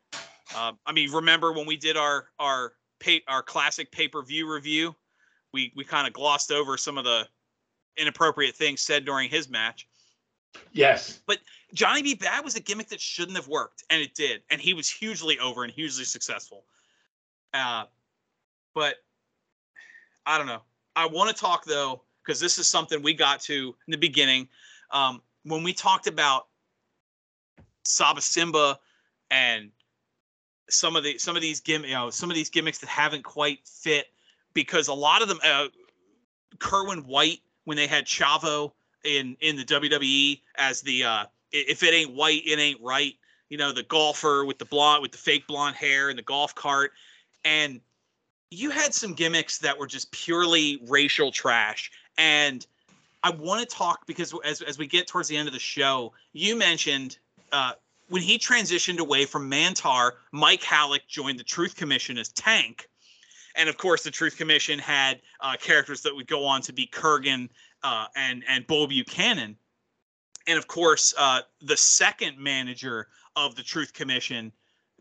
Um, 0.57 0.77
I 0.85 0.91
mean, 0.91 1.11
remember 1.11 1.51
when 1.51 1.65
we 1.65 1.77
did 1.77 1.97
our 1.97 2.27
our 2.39 2.73
pay, 2.99 3.21
our 3.27 3.43
classic 3.43 3.91
pay 3.91 4.07
per 4.07 4.21
view 4.21 4.51
review, 4.51 4.95
we 5.53 5.71
we 5.75 5.83
kind 5.83 6.07
of 6.07 6.13
glossed 6.13 6.51
over 6.51 6.77
some 6.77 6.97
of 6.97 7.03
the 7.03 7.27
inappropriate 7.97 8.55
things 8.55 8.81
said 8.81 9.05
during 9.05 9.29
his 9.29 9.49
match. 9.49 9.87
Yes. 10.73 11.21
But 11.25 11.39
Johnny 11.73 12.01
B. 12.01 12.13
Bad 12.13 12.43
was 12.43 12.55
a 12.55 12.59
gimmick 12.59 12.89
that 12.89 12.99
shouldn't 12.99 13.37
have 13.37 13.47
worked, 13.47 13.83
and 13.89 14.01
it 14.01 14.13
did, 14.15 14.41
and 14.49 14.59
he 14.59 14.73
was 14.73 14.89
hugely 14.89 15.39
over 15.39 15.63
and 15.63 15.71
hugely 15.71 16.03
successful. 16.03 16.65
Uh, 17.53 17.85
but 18.73 18.95
I 20.25 20.37
don't 20.37 20.47
know. 20.47 20.61
I 20.95 21.05
want 21.05 21.29
to 21.29 21.35
talk 21.35 21.65
though, 21.65 22.03
because 22.23 22.39
this 22.39 22.57
is 22.57 22.67
something 22.67 23.01
we 23.01 23.13
got 23.13 23.41
to 23.41 23.75
in 23.87 23.91
the 23.91 23.97
beginning 23.97 24.47
um, 24.91 25.21
when 25.43 25.63
we 25.63 25.73
talked 25.73 26.07
about 26.07 26.47
Saba 27.83 28.21
Simba 28.21 28.79
and 29.29 29.71
some 30.71 30.95
of 30.95 31.03
the 31.03 31.17
some 31.17 31.35
of 31.35 31.41
these 31.41 31.59
gim 31.59 31.83
you 31.83 31.91
know 31.91 32.09
some 32.09 32.29
of 32.29 32.35
these 32.35 32.49
gimmicks 32.49 32.79
that 32.79 32.89
haven't 32.89 33.23
quite 33.23 33.59
fit 33.67 34.07
because 34.53 34.87
a 34.87 34.93
lot 34.93 35.21
of 35.21 35.27
them 35.27 35.39
uh, 35.43 35.67
Kerwin 36.59 36.99
White 36.99 37.39
when 37.65 37.77
they 37.77 37.87
had 37.87 38.05
Chavo 38.05 38.71
in 39.03 39.35
in 39.41 39.55
the 39.55 39.63
WWE 39.63 40.41
as 40.55 40.81
the 40.81 41.03
uh, 41.03 41.25
if 41.51 41.83
it 41.83 41.93
ain't 41.93 42.13
white 42.13 42.41
it 42.45 42.59
ain't 42.59 42.81
right 42.81 43.15
you 43.49 43.57
know 43.57 43.71
the 43.71 43.83
golfer 43.83 44.45
with 44.45 44.57
the 44.57 44.65
blonde 44.65 45.01
with 45.01 45.11
the 45.11 45.17
fake 45.17 45.45
blonde 45.47 45.75
hair 45.75 46.09
and 46.09 46.17
the 46.17 46.23
golf 46.23 46.55
cart. 46.55 46.93
And 47.43 47.81
you 48.49 48.69
had 48.69 48.93
some 48.93 49.13
gimmicks 49.13 49.57
that 49.59 49.77
were 49.77 49.87
just 49.87 50.11
purely 50.11 50.81
racial 50.87 51.31
trash. 51.31 51.91
And 52.17 52.65
I 53.23 53.31
want 53.31 53.67
to 53.67 53.75
talk 53.75 54.05
because 54.07 54.33
as 54.45 54.61
as 54.61 54.77
we 54.77 54.87
get 54.87 55.07
towards 55.07 55.27
the 55.27 55.37
end 55.37 55.47
of 55.47 55.53
the 55.53 55.59
show 55.59 56.13
you 56.33 56.55
mentioned 56.55 57.17
uh, 57.51 57.73
when 58.11 58.21
he 58.21 58.37
transitioned 58.37 58.99
away 58.99 59.23
from 59.23 59.49
Mantaur, 59.49 60.11
Mike 60.33 60.61
Halac 60.61 61.07
joined 61.07 61.39
the 61.39 61.45
Truth 61.45 61.77
Commission 61.77 62.17
as 62.17 62.27
Tank. 62.27 62.89
And 63.55 63.69
of 63.69 63.77
course, 63.77 64.03
the 64.03 64.11
Truth 64.11 64.35
Commission 64.35 64.77
had 64.77 65.21
uh, 65.39 65.55
characters 65.57 66.01
that 66.01 66.13
would 66.13 66.27
go 66.27 66.45
on 66.45 66.61
to 66.63 66.73
be 66.73 66.85
Kurrgan 66.87 67.47
uh, 67.83 68.07
and 68.17 68.43
and 68.49 68.67
Bull 68.67 68.85
Buchanan. 68.87 69.55
And 70.45 70.57
of 70.57 70.67
course, 70.67 71.13
uh, 71.17 71.39
the 71.61 71.77
second 71.77 72.37
manager 72.37 73.07
of 73.37 73.55
the 73.55 73.63
Truth 73.63 73.93
Commission, 73.93 74.51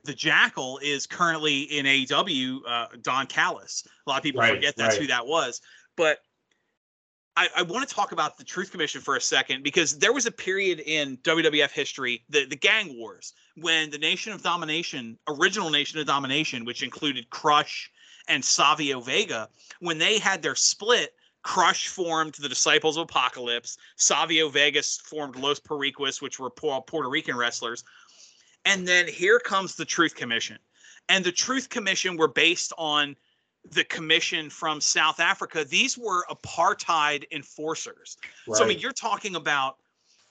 the 0.05 0.15
Jackal, 0.15 0.79
is 0.81 1.05
currently 1.09 1.63
in 1.63 1.87
AEW. 1.87 2.61
Uh, 2.65 2.87
Don 3.03 3.27
Callis. 3.27 3.89
A 4.07 4.11
lot 4.11 4.19
of 4.19 4.23
people 4.23 4.41
Right, 4.41 4.55
forget 4.55 4.77
that's 4.77 4.95
right. 4.95 5.03
who 5.03 5.09
that 5.09 5.27
was. 5.27 5.61
But 5.97 6.19
I, 7.37 7.49
I 7.57 7.63
want 7.63 7.89
to 7.89 7.95
talk 7.95 8.13
about 8.13 8.37
the 8.37 8.45
Truth 8.45 8.71
Commission 8.71 9.01
for 9.01 9.17
a 9.17 9.21
second 9.21 9.63
because 9.63 9.99
there 9.99 10.13
was 10.13 10.27
a 10.27 10.31
period 10.31 10.81
in 10.81 11.17
WWF 11.19 11.71
history, 11.71 12.25
the, 12.29 12.45
the 12.45 12.57
Gang 12.57 12.97
Wars, 12.99 13.35
when 13.57 13.91
the 13.91 13.99
Nation 13.99 14.33
of 14.33 14.43
Domination, 14.43 15.19
original 15.29 15.71
Nation 15.71 15.99
of 16.01 16.07
Domination, 16.07 16.65
which 16.65 16.83
included 16.83 17.31
Crush 17.31 17.91
and 18.29 18.45
Savio 18.45 19.01
Vega, 19.01 19.49
when 19.81 19.99
they 19.99 20.19
had 20.19 20.43
their 20.43 20.55
split, 20.55 21.15
Crush 21.43 21.89
formed 21.89 22.35
the 22.35 22.49
Disciples 22.49 22.97
of 22.97 23.05
Apocalypse, 23.05 23.79
Savio 23.97 24.49
Vegas 24.49 24.99
formed 24.99 25.37
Los 25.37 25.61
Boricuas, 25.61 26.21
which 26.21 26.39
were 26.39 26.51
Pu- 26.51 26.83
Puerto 26.83 27.09
Rican 27.09 27.37
wrestlers. 27.37 27.85
And 28.65 28.87
then 28.87 29.09
here 29.09 29.39
comes 29.39 29.75
the 29.75 29.87
Truth 29.87 30.15
Commission. 30.15 30.59
And 31.09 31.25
the 31.25 31.33
Truth 31.33 31.71
Commission 31.71 32.17
were 32.17 32.29
based 32.29 32.73
on 32.77 33.17
the 33.69 33.85
commission 33.85 34.51
from 34.51 34.81
South 34.81 35.21
Africa. 35.21 35.65
These 35.65 35.99
were 35.99 36.25
apartheid 36.31 37.25
enforcers. 37.31 38.17
So 38.53 38.65
I 38.65 38.67
mean, 38.67 38.79
you're 38.79 38.93
talking 38.93 39.37
about 39.37 39.77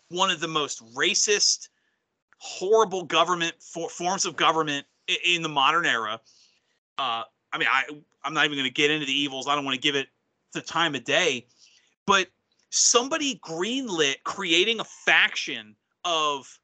one 0.09 0.29
of 0.29 0.39
the 0.39 0.47
most 0.47 0.83
racist, 0.95 1.69
horrible 2.39 3.03
government 3.03 3.55
for, 3.59 3.89
forms 3.89 4.25
of 4.25 4.35
government 4.35 4.85
in, 5.07 5.17
in 5.25 5.41
the 5.41 5.49
modern 5.49 5.85
era. 5.85 6.19
Uh, 6.97 7.23
I 7.53 7.57
mean, 7.57 7.67
I 7.71 7.83
I'm 8.23 8.33
not 8.33 8.45
even 8.45 8.57
going 8.57 8.67
to 8.67 8.73
get 8.73 8.91
into 8.91 9.05
the 9.05 9.17
evils. 9.17 9.47
I 9.47 9.55
don't 9.55 9.63
want 9.63 9.75
to 9.75 9.81
give 9.81 9.95
it 9.95 10.07
the 10.53 10.61
time 10.61 10.95
of 10.95 11.03
day, 11.03 11.45
but 12.05 12.27
somebody 12.69 13.39
greenlit 13.39 14.15
creating 14.23 14.79
a 14.79 14.83
faction 14.83 15.75
of 16.03 16.59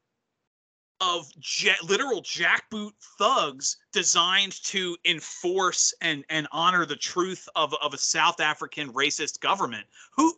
of 1.00 1.30
ja- 1.60 1.74
literal 1.82 2.22
jackboot 2.22 2.92
thugs 3.18 3.76
designed 3.92 4.62
to 4.64 4.96
enforce 5.04 5.92
and 6.00 6.24
and 6.30 6.48
honor 6.52 6.86
the 6.86 6.96
truth 6.96 7.48
of 7.54 7.74
of 7.82 7.94
a 7.94 7.98
South 7.98 8.40
African 8.40 8.92
racist 8.92 9.40
government. 9.40 9.86
Who 10.16 10.34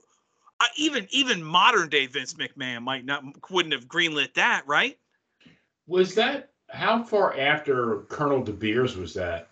uh, 0.60 0.64
even 0.76 1.06
even 1.10 1.42
modern 1.42 1.88
day 1.88 2.06
Vince 2.06 2.34
McMahon 2.34 2.82
might 2.82 3.04
not 3.04 3.22
wouldn't 3.50 3.74
have 3.74 3.86
greenlit 3.86 4.34
that 4.34 4.64
right? 4.66 4.98
Was 5.86 6.14
that 6.16 6.50
how 6.70 7.02
far 7.02 7.38
after 7.38 8.00
Colonel 8.08 8.42
De 8.42 8.52
Beers 8.52 8.96
was 8.96 9.14
that? 9.14 9.48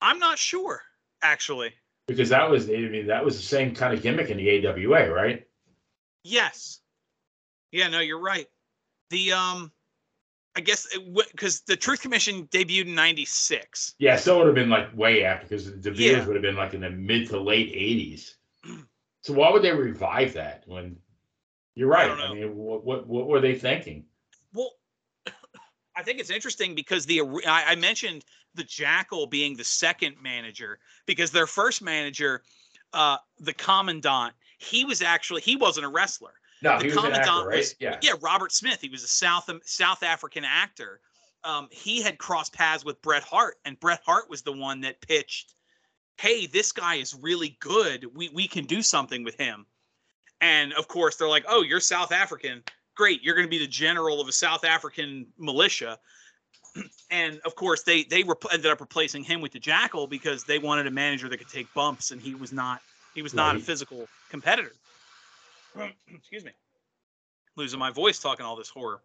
I'm 0.00 0.18
not 0.18 0.38
sure 0.38 0.82
actually. 1.22 1.72
Because 2.06 2.28
that 2.28 2.50
was 2.50 2.68
I 2.68 2.72
mean 2.72 3.06
that 3.06 3.24
was 3.24 3.36
the 3.36 3.42
same 3.42 3.74
kind 3.74 3.94
of 3.94 4.02
gimmick 4.02 4.28
in 4.28 4.36
the 4.36 4.66
AWA, 4.66 5.10
right? 5.10 5.46
yes. 6.22 6.80
Yeah 7.72 7.88
no 7.88 8.00
you're 8.00 8.20
right 8.20 8.46
the 9.10 9.32
um 9.32 9.72
I 10.56 10.60
guess 10.60 10.86
because 11.32 11.62
the 11.62 11.76
Truth 11.76 12.02
Commission 12.02 12.46
debuted 12.48 12.86
in 12.86 12.94
'96 12.94 13.94
Yeah, 13.98 14.16
so 14.16 14.36
it 14.36 14.38
would 14.38 14.46
have 14.46 14.54
been 14.54 14.70
like 14.70 14.96
way 14.96 15.24
after 15.24 15.46
because 15.46 15.66
De 15.66 15.90
Beers 15.90 15.98
Yeah. 15.98 16.26
would 16.26 16.36
have 16.36 16.42
been 16.42 16.56
like 16.56 16.74
in 16.74 16.80
the 16.80 16.90
mid 16.90 17.28
to 17.28 17.40
late 17.40 17.74
'80s. 17.74 18.34
So 19.22 19.32
why 19.32 19.50
would 19.50 19.62
they 19.62 19.72
revive 19.72 20.34
that 20.34 20.64
when? 20.66 20.96
You're 21.74 21.88
right. 21.88 22.06
don't 22.06 22.20
I, 22.20 22.34
mean, 22.34 22.54
what, 22.54 22.84
what 22.84 23.06
what 23.06 23.26
were 23.26 23.40
they 23.40 23.54
thinking? 23.54 24.04
Well, 24.52 24.70
I 25.96 26.02
think 26.02 26.20
it's 26.20 26.30
interesting 26.30 26.74
because 26.74 27.04
the 27.04 27.22
I, 27.46 27.64
I 27.68 27.74
mentioned 27.74 28.24
the 28.54 28.64
Jackal 28.64 29.26
being 29.26 29.56
the 29.56 29.64
second 29.64 30.16
manager 30.22 30.78
because 31.06 31.32
their 31.32 31.48
first 31.48 31.82
manager, 31.82 32.42
uh, 32.92 33.16
the 33.40 33.52
Commandant, 33.52 34.34
he 34.58 34.84
was 34.84 35.02
actually 35.02 35.40
he 35.40 35.56
wasn't 35.56 35.86
a 35.86 35.88
wrestler. 35.88 36.34
No, 36.64 36.78
The 36.78 36.84
he 36.84 36.86
was 36.88 36.96
an 36.96 37.02
Commandant 37.02 37.28
actor, 37.28 37.48
right? 37.48 37.58
was- 37.58 37.74
yeah. 37.78 37.98
Yeah, 38.00 38.12
Robert 38.22 38.50
Smith. 38.50 38.80
He 38.80 38.88
was 38.88 39.04
a 39.04 39.08
South 39.08 39.50
South 39.64 40.02
African 40.02 40.44
actor. 40.44 41.00
Um, 41.44 41.68
he 41.70 42.00
had 42.00 42.16
crossed 42.16 42.54
paths 42.54 42.86
with 42.86 43.00
Bret 43.02 43.22
Hart, 43.22 43.58
and 43.66 43.78
Bret 43.78 44.00
Hart 44.04 44.30
was 44.30 44.40
the 44.40 44.52
one 44.52 44.80
that 44.80 45.02
pitched, 45.02 45.54
"Hey, 46.16 46.46
this 46.46 46.72
guy 46.72 46.94
is 46.94 47.14
really 47.14 47.58
good. 47.60 48.06
We 48.16 48.30
we 48.30 48.48
can 48.48 48.64
do 48.64 48.80
something 48.80 49.22
with 49.24 49.36
him." 49.36 49.66
And 50.40 50.72
of 50.72 50.88
course, 50.88 51.16
they're 51.16 51.28
like, 51.28 51.44
"Oh, 51.46 51.60
you're 51.62 51.80
South 51.80 52.12
African. 52.12 52.64
Great. 52.96 53.22
You're 53.22 53.34
going 53.34 53.46
to 53.46 53.50
be 53.50 53.58
the 53.58 53.66
general 53.66 54.20
of 54.22 54.26
a 54.28 54.32
South 54.32 54.64
African 54.64 55.26
militia." 55.38 55.98
And 57.10 57.40
of 57.44 57.54
course, 57.54 57.82
they 57.84 58.02
they 58.04 58.24
rep- 58.24 58.42
ended 58.50 58.70
up 58.72 58.80
replacing 58.80 59.22
him 59.22 59.40
with 59.40 59.52
the 59.52 59.60
Jackal 59.60 60.06
because 60.08 60.42
they 60.44 60.58
wanted 60.58 60.86
a 60.88 60.90
manager 60.90 61.28
that 61.28 61.36
could 61.38 61.48
take 61.48 61.72
bumps, 61.74 62.10
and 62.10 62.20
he 62.20 62.34
was 62.34 62.52
not 62.52 62.80
he 63.14 63.22
was 63.22 63.32
not 63.34 63.54
a 63.54 63.60
physical 63.60 64.08
competitor. 64.30 64.72
Excuse 66.08 66.44
me, 66.44 66.52
losing 67.56 67.78
my 67.78 67.90
voice 67.90 68.18
talking 68.18 68.46
all 68.46 68.56
this 68.56 68.68
horror. 68.68 69.02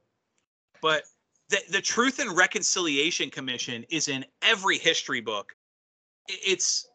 But 0.82 1.04
the 1.50 1.60
the 1.72 1.82
Truth 1.82 2.20
and 2.20 2.36
Reconciliation 2.36 3.30
Commission 3.30 3.86
is 3.90 4.08
in 4.08 4.26
every 4.42 4.78
history 4.78 5.22
book. 5.22 5.56
It's 6.28 6.88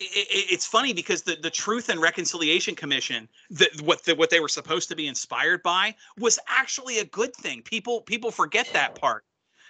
i- 0.00 0.04
i- 0.04 0.46
it's 0.50 0.66
funny 0.66 0.92
because 0.92 1.22
the, 1.22 1.36
the 1.36 1.50
Truth 1.50 1.88
and 1.88 2.00
Reconciliation 2.00 2.74
Commission, 2.74 3.28
the, 3.50 3.68
what 3.82 4.04
the, 4.04 4.14
what 4.14 4.30
they 4.30 4.40
were 4.40 4.48
supposed 4.48 4.88
to 4.90 4.96
be 4.96 5.06
inspired 5.06 5.62
by, 5.62 5.94
was 6.18 6.38
actually 6.48 6.98
a 6.98 7.04
good 7.06 7.34
thing. 7.34 7.62
People 7.62 8.02
people 8.02 8.30
forget 8.30 8.68
that 8.72 8.94
part. 9.00 9.24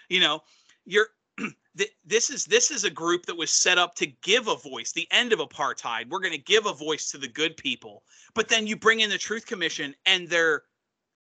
You 0.09 0.21
know, 0.21 0.43
you're 0.85 1.09
th- 1.77 1.91
this 2.05 2.31
is 2.31 2.45
this 2.45 2.71
is 2.71 2.85
a 2.85 2.91
group 2.91 3.27
that 3.27 3.37
was 3.37 3.53
set 3.53 3.79
up 3.79 3.95
to 3.97 4.07
give 4.07 4.49
a 4.49 4.57
voice. 4.57 4.93
The 4.93 5.09
end 5.11 5.33
of 5.33 5.39
apartheid. 5.39 6.09
We're 6.09 6.21
going 6.21 6.33
to 6.33 6.39
give 6.39 6.67
a 6.67 6.73
voice 6.73 7.11
to 7.11 7.19
the 7.19 7.29
good 7.29 7.57
people. 7.57 8.03
But 8.35 8.49
then 8.49 8.67
you 8.67 8.77
bring 8.77 9.01
in 9.01 9.11
the 9.11 9.19
Truth 9.19 9.47
Commission, 9.47 9.95
and 10.07 10.29
they're 10.29 10.63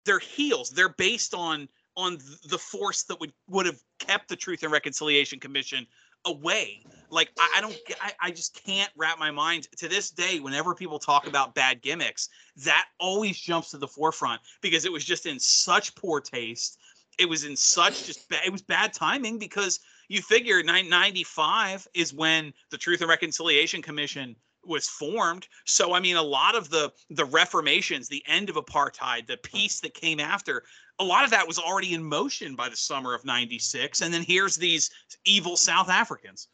they're 0.06 0.20
heels. 0.20 0.70
They're 0.70 0.90
based 0.90 1.34
on 1.34 1.68
on 1.96 2.18
the 2.50 2.58
force 2.58 3.04
that 3.04 3.20
would 3.20 3.34
would 3.48 3.66
have 3.66 3.82
kept 4.00 4.30
the 4.30 4.36
Truth 4.36 4.64
and 4.64 4.72
Reconciliation 4.72 5.40
Commission 5.40 5.86
away. 6.26 6.84
Like 7.10 7.32
I, 7.38 7.56
I 7.58 7.62
don't, 7.62 7.78
I, 8.02 8.12
I 8.22 8.32
just 8.32 8.60
can't 8.66 8.92
wrap 8.96 9.20
my 9.20 9.32
mind 9.32 9.68
to 9.78 9.88
this 9.88 10.10
day. 10.10 10.40
Whenever 10.40 10.74
people 10.74 11.00
talk 11.00 11.28
about 11.28 11.54
bad 11.54 11.82
gimmicks, 11.82 12.30
that 12.58 12.88
always 13.00 13.38
jumps 13.38 13.72
to 13.72 13.78
the 13.78 13.88
forefront 13.88 14.42
because 14.62 14.86
it 14.86 14.92
was 14.92 15.04
just 15.04 15.26
in 15.26 15.40
such 15.40 15.96
poor 15.96 16.20
taste. 16.20 16.80
It 17.20 17.30
was 17.30 17.44
in 17.44 17.56
such 17.56 18.06
just 18.06 18.28
ba- 18.30 18.46
it 18.46 18.52
was 18.52 18.62
bad 18.62 18.94
timing 18.94 19.40
because 19.40 19.80
you 20.10 20.22
figure 20.22 20.62
995 20.62 21.88
is 21.94 22.14
when 22.14 22.54
the 22.70 22.78
Truth 22.78 23.02
and 23.02 23.10
Reconciliation 23.10 23.82
Commission 23.82 24.36
was 24.66 24.88
formed. 24.88 25.48
So 25.66 25.94
I 25.94 26.00
mean, 26.00 26.16
a 26.16 26.22
lot 26.22 26.56
of 26.56 26.70
the 26.70 26.92
the 27.10 27.26
reformations, 27.26 28.08
the 28.08 28.24
end 28.28 28.50
of 28.50 28.56
apartheid, 28.56 29.28
the 29.28 29.38
peace 29.38 29.80
that 29.82 29.94
came 29.94 30.20
after, 30.20 30.64
a 31.00 31.04
lot 31.04 31.24
of 31.24 31.30
that 31.32 31.48
was 31.48 31.60
already 31.60 31.94
in 31.94 32.04
motion 32.04 32.56
by 32.56 32.70
the 32.70 32.76
summer 32.76 33.14
of 33.14 33.26
96 33.26 34.02
and 34.02 34.14
then 34.14 34.24
here's 34.24 34.56
these 34.56 34.90
evil 35.26 35.58
south 35.58 35.90
africans 35.90 36.48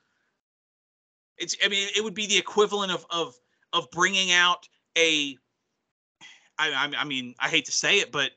it's 1.38 1.56
i 1.64 1.68
mean 1.68 1.88
it 1.96 2.04
would 2.04 2.14
be 2.14 2.28
the 2.28 2.38
equivalent 2.38 2.92
of 2.92 3.06
of 3.10 3.36
of 3.74 3.90
bringing 3.92 4.32
out 4.32 4.68
a 4.98 5.38
i 6.58 6.92
i, 6.98 7.04
mean 7.04 7.36
i 7.40 7.50
hate 7.50 7.66
to 7.66 7.72
say 7.72 8.00
it 8.00 8.12
but 8.12 8.32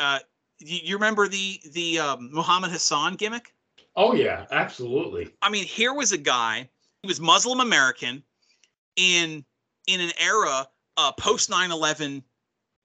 uh 0.00 0.18
you, 0.62 0.80
you 0.82 0.94
remember 0.94 1.28
the 1.28 1.60
the 1.72 1.98
um, 1.98 2.30
muhammad 2.32 2.70
hassan 2.70 3.14
gimmick 3.14 3.52
Oh 3.94 4.14
yeah, 4.14 4.46
absolutely. 4.50 5.30
I 5.42 5.50
mean, 5.50 5.64
here 5.64 5.92
was 5.92 6.12
a 6.12 6.18
guy. 6.18 6.68
He 7.02 7.08
was 7.08 7.20
Muslim 7.20 7.60
American 7.60 8.22
in 8.96 9.44
in 9.86 10.00
an 10.00 10.12
era 10.18 10.66
uh, 10.96 11.12
post 11.12 11.50
9/11 11.50 12.22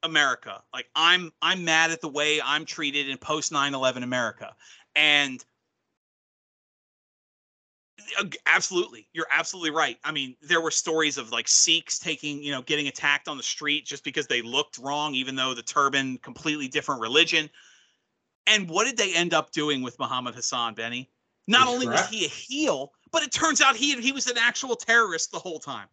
America. 0.03 0.61
Like 0.73 0.88
I'm 0.95 1.32
I'm 1.41 1.63
mad 1.63 1.91
at 1.91 2.01
the 2.01 2.09
way 2.09 2.41
I'm 2.41 2.65
treated 2.65 3.07
in 3.07 3.17
post 3.17 3.51
9/11 3.51 4.03
America, 4.03 4.55
and 4.95 5.43
absolutely 8.45 9.07
you're 9.11 9.28
absolutely 9.32 9.71
right 9.71 9.97
i 10.05 10.11
mean 10.11 10.36
there 10.41 10.61
were 10.61 10.71
stories 10.71 11.17
of 11.17 11.32
like 11.32 11.47
sikhs 11.47 11.99
taking 11.99 12.41
you 12.41 12.51
know 12.51 12.61
getting 12.61 12.88
attacked 12.88 13.28
on 13.28 13.36
the 13.36 13.43
street 13.43 13.86
just 13.86 14.03
because 14.03 14.28
they 14.28 14.41
looked 14.41 14.78
wrong 14.78 15.13
even 15.13 15.36
though 15.36 15.53
the 15.53 15.63
turban 15.63 16.17
completely 16.19 16.67
different 16.67 17.01
religion 17.01 17.49
and 18.48 18.70
what 18.70 18.86
did 18.86 18.98
they 18.98 19.14
end 19.14 19.34
up 19.34 19.52
doing 19.52 19.82
with 19.82 19.98
muhammad 20.00 20.34
hassan 20.36 20.74
benny 20.74 21.10
not 21.48 21.66
He's 21.68 21.74
only 21.74 21.88
was 21.88 22.08
he 22.10 22.26
a 22.26 22.30
heel 22.30 22.91
but 23.12 23.24
it 23.24 23.32
turns 23.32 23.62
out 23.62 23.76
he 23.76 24.00
he 24.02 24.12
was 24.12 24.28
an 24.28 24.38
actual 24.38 24.76
terrorist 24.76 25.32
the 25.32 25.39
whole 25.39 25.60
time 25.60 25.88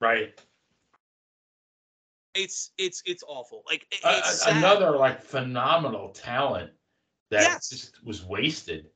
Right. 0.00 0.32
it's 2.34 2.70
it's 2.78 3.02
it's 3.06 3.22
awful 3.26 3.62
like 3.66 3.82
it- 3.90 4.00
it's 4.04 4.42
sad. 4.44 4.56
another 4.56 4.92
like 4.96 5.22
phenomenal 5.22 6.10
talent 6.10 6.70
that 7.30 7.42
Yes. 7.42 7.68
just 7.68 8.04
was 8.04 8.24
wasted. 8.24 8.86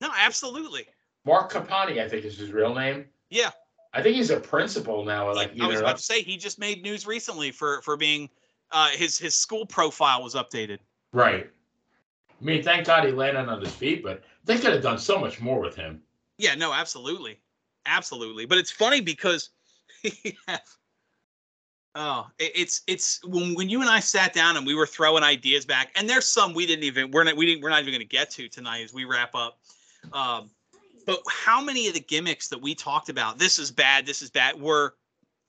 no 0.00 0.10
absolutely 0.16 0.86
Marc 1.26 1.52
Copani, 1.52 2.02
I 2.02 2.08
think 2.08 2.24
is 2.24 2.38
his 2.38 2.50
real 2.50 2.74
name. 2.74 3.04
Yeah. 3.28 3.50
I 3.92 4.02
think 4.02 4.16
he's 4.16 4.30
a 4.30 4.40
principal 4.40 5.04
now. 5.04 5.34
Like 5.34 5.52
I 5.60 5.66
was 5.66 5.80
about 5.80 5.98
to 5.98 6.02
say 6.02 6.22
he 6.22 6.38
just 6.38 6.58
made 6.58 6.82
news 6.82 7.06
recently 7.06 7.50
for 7.50 7.82
for 7.82 7.96
being 7.98 8.30
uh, 8.70 8.88
his 8.88 9.18
his 9.18 9.34
school 9.34 9.66
profile 9.66 10.22
was 10.22 10.34
updated. 10.34 10.78
right. 11.12 11.50
I 12.40 12.44
mean, 12.44 12.62
thank 12.62 12.86
God 12.86 13.04
he 13.04 13.12
landed 13.12 13.48
on 13.48 13.60
his 13.60 13.74
feet, 13.74 14.02
but 14.02 14.22
they 14.44 14.58
could 14.58 14.72
have 14.72 14.82
done 14.82 14.98
so 14.98 15.18
much 15.18 15.40
more 15.40 15.60
with 15.60 15.76
him. 15.76 16.00
Yeah, 16.38 16.54
no, 16.54 16.72
absolutely, 16.72 17.38
absolutely. 17.86 18.46
But 18.46 18.58
it's 18.58 18.70
funny 18.70 19.00
because 19.00 19.50
oh, 21.94 22.26
it's 22.38 22.82
it's 22.86 23.20
when 23.24 23.54
when 23.54 23.68
you 23.68 23.80
and 23.82 23.90
I 23.90 24.00
sat 24.00 24.32
down 24.32 24.56
and 24.56 24.66
we 24.66 24.74
were 24.74 24.86
throwing 24.86 25.22
ideas 25.22 25.66
back, 25.66 25.90
and 25.96 26.08
there's 26.08 26.26
some 26.26 26.54
we 26.54 26.66
didn't 26.66 26.84
even 26.84 27.10
we're 27.10 27.24
not 27.24 27.36
we 27.36 27.46
didn't 27.46 27.62
we're 27.62 27.70
not 27.70 27.80
even 27.80 27.92
going 27.92 28.00
to 28.00 28.06
get 28.06 28.30
to 28.32 28.48
tonight 28.48 28.84
as 28.84 28.94
we 28.94 29.04
wrap 29.04 29.34
up. 29.34 29.58
Um, 30.12 30.50
but 31.06 31.20
how 31.28 31.62
many 31.62 31.88
of 31.88 31.94
the 31.94 32.00
gimmicks 32.00 32.48
that 32.48 32.60
we 32.60 32.74
talked 32.74 33.08
about, 33.08 33.38
this 33.38 33.58
is 33.58 33.70
bad, 33.70 34.06
this 34.06 34.22
is 34.22 34.30
bad, 34.30 34.60
were 34.60 34.94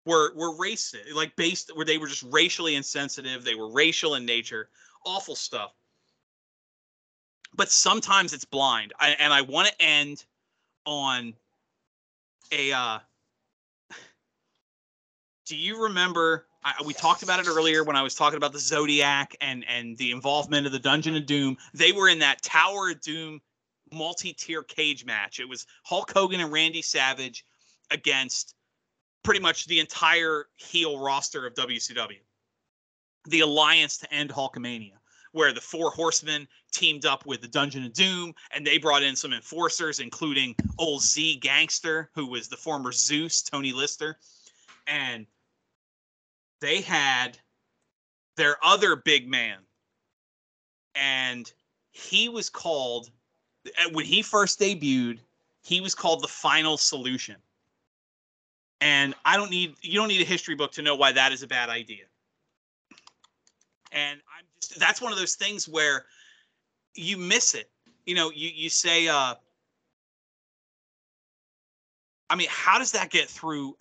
were 0.05 0.33
were 0.35 0.53
racist, 0.55 1.13
like 1.13 1.35
based 1.35 1.71
where 1.75 1.85
they 1.85 1.97
were 1.97 2.07
just 2.07 2.23
racially 2.23 2.75
insensitive, 2.75 3.43
they 3.43 3.55
were 3.55 3.71
racial 3.71 4.15
in 4.15 4.25
nature, 4.25 4.69
awful 5.05 5.35
stuff. 5.35 5.73
But 7.55 7.69
sometimes 7.69 8.33
it's 8.33 8.45
blind, 8.45 8.93
I, 8.99 9.09
and 9.19 9.33
I 9.33 9.41
want 9.41 9.67
to 9.67 9.81
end 9.81 10.25
on 10.85 11.33
a 12.51 12.71
uh 12.71 12.99
do 15.45 15.55
you 15.55 15.83
remember 15.83 16.47
I, 16.63 16.73
we 16.85 16.93
talked 16.93 17.23
about 17.23 17.39
it 17.39 17.47
earlier 17.47 17.83
when 17.83 17.95
I 17.95 18.01
was 18.01 18.15
talking 18.15 18.37
about 18.37 18.53
the 18.53 18.59
Zodiac 18.59 19.35
and 19.41 19.65
and 19.67 19.97
the 19.97 20.11
involvement 20.11 20.65
of 20.65 20.71
the 20.71 20.79
Dungeon 20.79 21.15
of 21.15 21.25
Doom. 21.25 21.57
They 21.73 21.91
were 21.91 22.09
in 22.09 22.19
that 22.19 22.41
Tower 22.41 22.91
of 22.91 23.01
Doom 23.01 23.41
multi-tier 23.91 24.63
cage 24.63 25.05
match. 25.05 25.39
It 25.39 25.49
was 25.49 25.65
Hulk 25.83 26.11
Hogan 26.13 26.39
and 26.39 26.51
Randy 26.51 26.81
Savage 26.81 27.45
against 27.89 28.55
pretty 29.23 29.39
much 29.39 29.65
the 29.65 29.79
entire 29.79 30.45
heel 30.55 30.99
roster 30.99 31.45
of 31.45 31.53
WCW. 31.55 32.19
The 33.25 33.41
alliance 33.41 33.97
to 33.97 34.13
end 34.13 34.29
Hulkamania, 34.31 34.93
where 35.31 35.53
the 35.53 35.61
four 35.61 35.91
horsemen 35.91 36.47
teamed 36.71 37.05
up 37.05 37.25
with 37.25 37.41
the 37.41 37.47
Dungeon 37.47 37.85
of 37.85 37.93
Doom, 37.93 38.33
and 38.51 38.65
they 38.65 38.77
brought 38.77 39.03
in 39.03 39.15
some 39.15 39.33
enforcers, 39.33 39.99
including 39.99 40.55
old 40.77 41.01
Z-Gangsta, 41.01 42.07
who 42.13 42.27
was 42.27 42.47
the 42.47 42.57
former 42.57 42.91
Zeus, 42.91 43.41
Tiny 43.41 43.71
Lister, 43.71 44.17
and 44.87 45.25
they 46.59 46.81
had 46.81 47.37
their 48.35 48.57
other 48.63 48.95
big 48.95 49.27
man, 49.27 49.57
and 50.95 51.51
he 51.91 52.29
was 52.29 52.49
called 52.49 53.09
uh, 53.67 53.89
when 53.91 54.05
he 54.05 54.21
first 54.21 54.59
debuted. 54.59 55.19
He 55.63 55.81
was 55.81 55.93
called 55.93 56.23
the 56.23 56.27
Final 56.27 56.77
Solution, 56.77 57.35
and 58.79 59.13
I 59.25 59.37
don't 59.37 59.51
need 59.51 59.75
you 59.81 59.99
don't 59.99 60.07
need 60.07 60.21
a 60.21 60.25
history 60.25 60.55
book 60.55 60.71
to 60.73 60.81
know 60.81 60.95
why 60.95 61.11
that 61.11 61.31
is 61.31 61.43
a 61.43 61.47
bad 61.47 61.69
idea. 61.69 62.05
And 63.91 64.21
that's 64.77 65.01
one 65.01 65.11
of 65.11 65.17
those 65.17 65.35
things 65.35 65.67
where 65.67 66.05
you 66.95 67.17
miss 67.17 67.53
it. 67.53 67.69
You 68.05 68.15
know, 68.15 68.31
you 68.31 68.49
you 68.53 68.69
say, 68.69 69.07
uh, 69.07 69.35
I 72.29 72.35
mean, 72.35 72.47
how 72.49 72.79
does 72.79 72.93
that 72.93 73.09
get 73.09 73.29
through? 73.29 73.75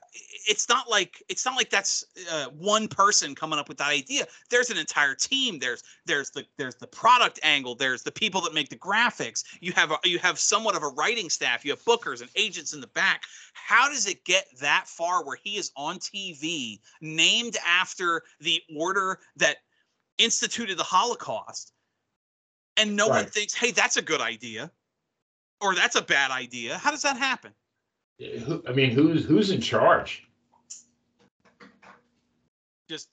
It's 0.48 0.68
not 0.68 0.90
like 0.90 1.22
it's 1.28 1.44
not 1.44 1.56
like 1.56 1.70
that's 1.70 2.04
uh, 2.30 2.46
one 2.46 2.88
person 2.88 3.34
coming 3.34 3.60
up 3.60 3.68
with 3.68 3.78
that 3.78 3.88
idea. 3.88 4.26
There's 4.50 4.70
an 4.70 4.76
entire 4.76 5.14
team. 5.14 5.60
There's 5.60 5.84
there's 6.04 6.30
the 6.30 6.44
there's 6.58 6.74
the 6.74 6.88
product 6.88 7.38
angle. 7.44 7.76
There's 7.76 8.02
the 8.02 8.10
people 8.10 8.40
that 8.40 8.52
make 8.52 8.68
the 8.68 8.76
graphics. 8.76 9.44
You 9.60 9.72
have 9.72 9.92
a, 9.92 9.98
you 10.02 10.18
have 10.18 10.38
somewhat 10.38 10.74
of 10.74 10.82
a 10.82 10.88
writing 10.88 11.30
staff. 11.30 11.64
You 11.64 11.70
have 11.70 11.84
bookers 11.84 12.22
and 12.22 12.30
agents 12.34 12.72
in 12.74 12.80
the 12.80 12.88
back. 12.88 13.22
How 13.52 13.88
does 13.88 14.06
it 14.06 14.24
get 14.24 14.46
that 14.60 14.88
far 14.88 15.24
where 15.24 15.38
he 15.42 15.56
is 15.56 15.70
on 15.76 15.98
TV, 15.98 16.80
named 17.00 17.56
after 17.64 18.22
the 18.40 18.60
order 18.76 19.20
that 19.36 19.58
instituted 20.20 20.76
the 20.76 20.84
Holocaust, 20.84 21.72
and 22.76 22.94
no 22.94 23.08
one 23.08 23.26
thinks, 23.26 23.54
"Hey, 23.54 23.72
that's 23.72 23.96
a 23.96 24.02
good 24.02 24.20
idea," 24.20 24.70
or 25.60 25.74
"That's 25.74 25.96
a 25.96 26.02
bad 26.02 26.30
idea"? 26.30 26.78
How 26.78 26.90
does 26.90 27.02
that 27.02 27.16
happen? 27.16 27.52
I 28.20 28.72
mean, 28.72 28.90
who's 28.90 29.24
who's 29.24 29.50
in 29.50 29.60
charge? 29.60 30.28
Just 32.88 33.08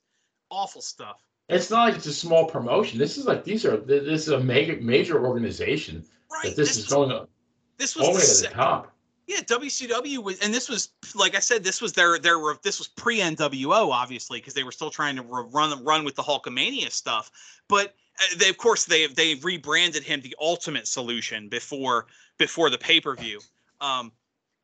awful 0.49 0.81
stuff. 0.81 1.23
It's 1.49 1.69
not 1.69 1.85
like 1.85 1.95
it's 1.95 2.05
a 2.07 2.13
small 2.13 2.45
promotion. 2.45 2.99
This 2.99 3.17
is 3.17 3.25
like 3.25 3.43
these 3.43 3.65
are 3.65 3.77
this 3.77 4.23
is 4.23 4.29
a 4.29 4.39
major 4.39 4.77
major 4.81 5.25
organization 5.25 6.05
Right. 6.29 6.43
that 6.43 6.55
this, 6.57 6.75
is 6.75 6.87
going 6.87 7.11
up 7.11 7.29
This 7.77 7.95
all 7.95 8.11
was 8.11 8.37
the 8.37 8.43
way 8.43 8.49
to 8.49 8.55
the 8.55 8.61
top. 8.61 8.96
Yeah, 9.27 9.41
WCW 9.41 10.23
was, 10.23 10.39
and 10.39 10.53
this 10.53 10.69
was 10.69 10.89
like 11.13 11.35
I 11.35 11.39
said, 11.39 11.61
this 11.61 11.81
was 11.81 11.91
their 11.91 12.17
their 12.17 12.37
this 12.63 12.79
was 12.79 12.87
pre 12.87 13.19
NWO 13.19 13.91
obviously 13.91 14.39
because 14.39 14.53
they 14.53 14.63
were 14.63 14.71
still 14.71 14.89
trying 14.89 15.17
to 15.17 15.21
run 15.21 15.83
run 15.83 16.05
with 16.05 16.15
the 16.15 16.23
Hulkamania 16.23 16.89
stuff. 16.89 17.29
But 17.67 17.93
uh, 18.21 18.37
they 18.37 18.47
of 18.47 18.57
course 18.57 18.85
they 18.85 19.07
they 19.07 19.35
rebranded 19.35 20.03
him 20.03 20.21
the 20.21 20.35
Ultimate 20.39 20.87
Solution 20.87 21.49
before 21.49 22.07
before 22.37 22.69
the 22.69 22.77
pay 22.77 23.01
per 23.01 23.15
view. 23.15 23.41
Um, 23.81 24.13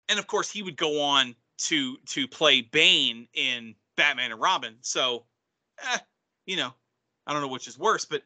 and 0.07 0.17
of 0.17 0.27
course 0.27 0.49
he 0.49 0.63
would 0.63 0.77
go 0.77 1.01
on 1.01 1.35
to 1.57 1.97
to 2.07 2.25
play 2.25 2.61
Bane 2.61 3.27
in 3.33 3.75
Batman 3.97 4.31
and 4.31 4.39
Robin. 4.39 4.75
So, 4.79 5.25
eh, 5.91 5.97
you 6.45 6.55
know, 6.55 6.73
I 7.27 7.33
don't 7.33 7.41
know 7.41 7.49
which 7.49 7.67
is 7.67 7.77
worse, 7.77 8.05
but 8.05 8.23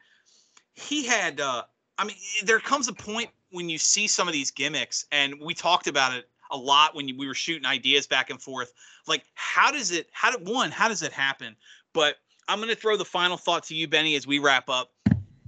he 0.76 1.04
had. 1.04 1.42
uh 1.42 1.64
I 2.00 2.06
mean, 2.06 2.18
there 2.44 2.60
comes 2.60 2.88
a 2.88 2.94
point 2.94 3.32
when 3.52 3.70
you 3.70 3.78
see 3.78 4.08
some 4.08 4.28
of 4.28 4.34
these 4.34 4.52
gimmicks, 4.52 5.06
and 5.12 5.36
we 5.42 5.54
talked 5.54 5.88
about 5.88 6.14
it 6.14 6.30
a 6.52 6.58
lot 6.58 6.96
when 6.96 7.06
we 7.18 7.28
were 7.28 7.34
shooting 7.34 7.66
ideas 7.66 8.08
back 8.08 8.30
and 8.30 8.42
forth. 8.42 8.74
Like, 9.08 9.24
how 9.36 9.72
does 9.72 9.92
it? 9.92 10.08
How 10.12 10.36
did 10.36 10.48
one? 10.48 10.72
How 10.72 10.88
does 10.88 11.04
it 11.04 11.12
happen? 11.12 11.56
But 11.94 12.16
I'm 12.48 12.60
going 12.60 12.70
to 12.70 12.76
throw 12.76 12.98
the 12.98 13.06
final 13.06 13.38
thought 13.38 13.64
to 13.66 13.76
you, 13.76 13.88
Benny, 13.88 14.16
as 14.16 14.26
we 14.26 14.40
wrap 14.40 14.70
up. 14.70 14.92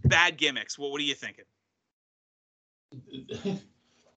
Bad 0.06 0.38
gimmicks. 0.38 0.78
What 0.78 0.92
What 0.92 1.02
are 1.02 1.04
you 1.04 1.16
thinking? 1.16 1.46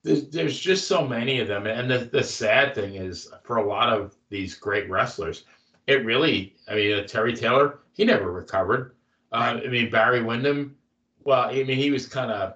there's, 0.03 0.29
there's 0.29 0.59
just 0.59 0.89
so 0.89 1.07
many 1.07 1.41
of 1.41 1.49
them 1.49 1.67
and 1.67 1.91
the, 1.91 1.99
the 2.13 2.23
sad 2.23 2.75
thing 2.75 2.95
is 2.95 3.31
for 3.43 3.57
a 3.57 3.67
lot 3.67 3.93
of 3.93 4.15
these 4.29 4.55
great 4.55 4.89
wrestlers 4.89 5.45
it 5.87 6.05
really 6.05 6.55
i 6.69 6.75
mean 6.75 6.99
uh, 6.99 7.07
terry 7.07 7.35
taylor 7.35 7.81
he 7.93 8.05
never 8.05 8.33
recovered 8.33 8.95
uh, 9.33 9.59
i 9.65 9.67
mean 9.67 9.91
barry 9.91 10.23
windham 10.23 10.77
well 11.25 11.43
i 11.43 11.53
mean 11.53 11.77
he 11.77 11.91
was 11.91 12.07
kind 12.07 12.31
of 12.31 12.55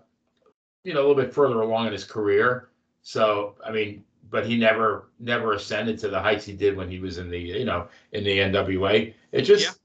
you 0.85 0.95
know 0.95 1.01
a 1.01 1.07
little 1.07 1.23
bit 1.23 1.35
further 1.35 1.61
along 1.61 1.87
in 1.87 1.93
his 1.93 2.05
career 2.05 2.69
so 3.03 3.57
i 3.65 3.71
mean 3.71 4.05
but 4.31 4.47
he 4.47 4.57
never 4.57 5.09
never 5.19 5.55
ascended 5.55 5.99
to 5.99 6.09
the 6.09 6.21
heights 6.21 6.45
he 6.45 6.53
did 6.53 6.77
when 6.77 6.89
he 6.89 7.01
was 7.01 7.19
in 7.19 7.29
the 7.29 7.39
you 7.39 7.65
know 7.65 7.89
in 8.13 8.25
the 8.25 8.39
nwa 8.39 9.13
it 9.33 9.43
just 9.43 9.81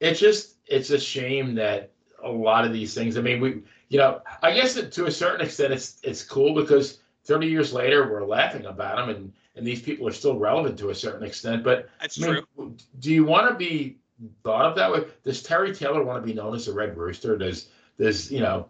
it's 0.00 0.20
just 0.20 0.56
it's 0.66 0.90
a 0.90 0.98
shame 0.98 1.54
that 1.54 1.90
a 2.22 2.30
lot 2.30 2.64
of 2.64 2.72
these 2.72 2.94
things 2.94 3.16
i 3.16 3.20
mean 3.20 3.40
we 3.40 3.62
you 3.88 3.98
know, 3.98 4.20
I 4.42 4.52
guess 4.52 4.74
that 4.74 4.92
to 4.92 5.06
a 5.06 5.10
certain 5.10 5.44
extent, 5.44 5.72
it's 5.72 5.98
it's 6.02 6.22
cool 6.22 6.54
because 6.54 6.98
30 7.24 7.46
years 7.46 7.72
later, 7.72 8.10
we're 8.10 8.24
laughing 8.24 8.66
about 8.66 8.96
them, 8.96 9.14
and 9.14 9.32
and 9.54 9.66
these 9.66 9.80
people 9.80 10.06
are 10.08 10.12
still 10.12 10.38
relevant 10.38 10.78
to 10.80 10.90
a 10.90 10.94
certain 10.94 11.26
extent. 11.26 11.62
But 11.62 11.88
That's 12.00 12.22
I 12.22 12.26
mean, 12.26 12.42
true. 12.56 12.76
do 12.98 13.12
you 13.12 13.24
want 13.24 13.48
to 13.48 13.54
be 13.54 13.98
thought 14.42 14.66
of 14.66 14.76
that 14.76 14.90
way? 14.90 15.04
Does 15.22 15.42
Terry 15.42 15.74
Taylor 15.74 16.02
want 16.02 16.22
to 16.22 16.26
be 16.26 16.34
known 16.34 16.54
as 16.54 16.68
a 16.68 16.74
Red 16.74 16.96
Rooster? 16.96 17.36
Does 17.36 17.68
does 17.98 18.30
you 18.30 18.40
know, 18.40 18.68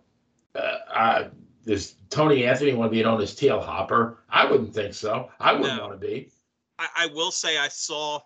uh, 0.54 0.78
uh, 0.94 1.28
does 1.66 1.96
Tony 2.10 2.44
Anthony 2.46 2.72
want 2.72 2.90
to 2.90 2.96
be 2.96 3.02
known 3.02 3.20
as 3.20 3.34
TL 3.34 3.62
Hopper? 3.62 4.18
I 4.30 4.48
wouldn't 4.50 4.72
think 4.72 4.94
so. 4.94 5.30
I 5.40 5.52
wouldn't 5.52 5.76
No. 5.76 5.88
want 5.88 6.00
to 6.00 6.06
be. 6.06 6.30
I, 6.78 6.88
I 6.96 7.06
will 7.06 7.30
say 7.30 7.58
I 7.58 7.68
saw 7.68 8.20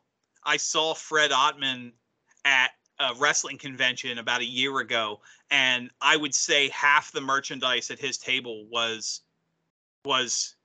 I 0.45 0.57
saw 0.57 0.95
Fred 0.95 1.31
Ottman 1.31 1.93
at 2.45 2.71
a 2.99 3.15
wrestling 3.19 3.59
convention 3.59 4.19
about 4.19 4.41
a 4.41 4.45
year 4.45 4.79
ago, 4.81 5.21
and 5.51 5.91
I 6.01 6.17
would 6.17 6.35
say 6.35 6.69
half 6.69 7.13
the 7.13 7.21
merchandise 7.21 7.91
at 7.91 7.99
his 7.99 8.19
table 8.19 8.67
was 8.71 9.23
was 10.05 10.57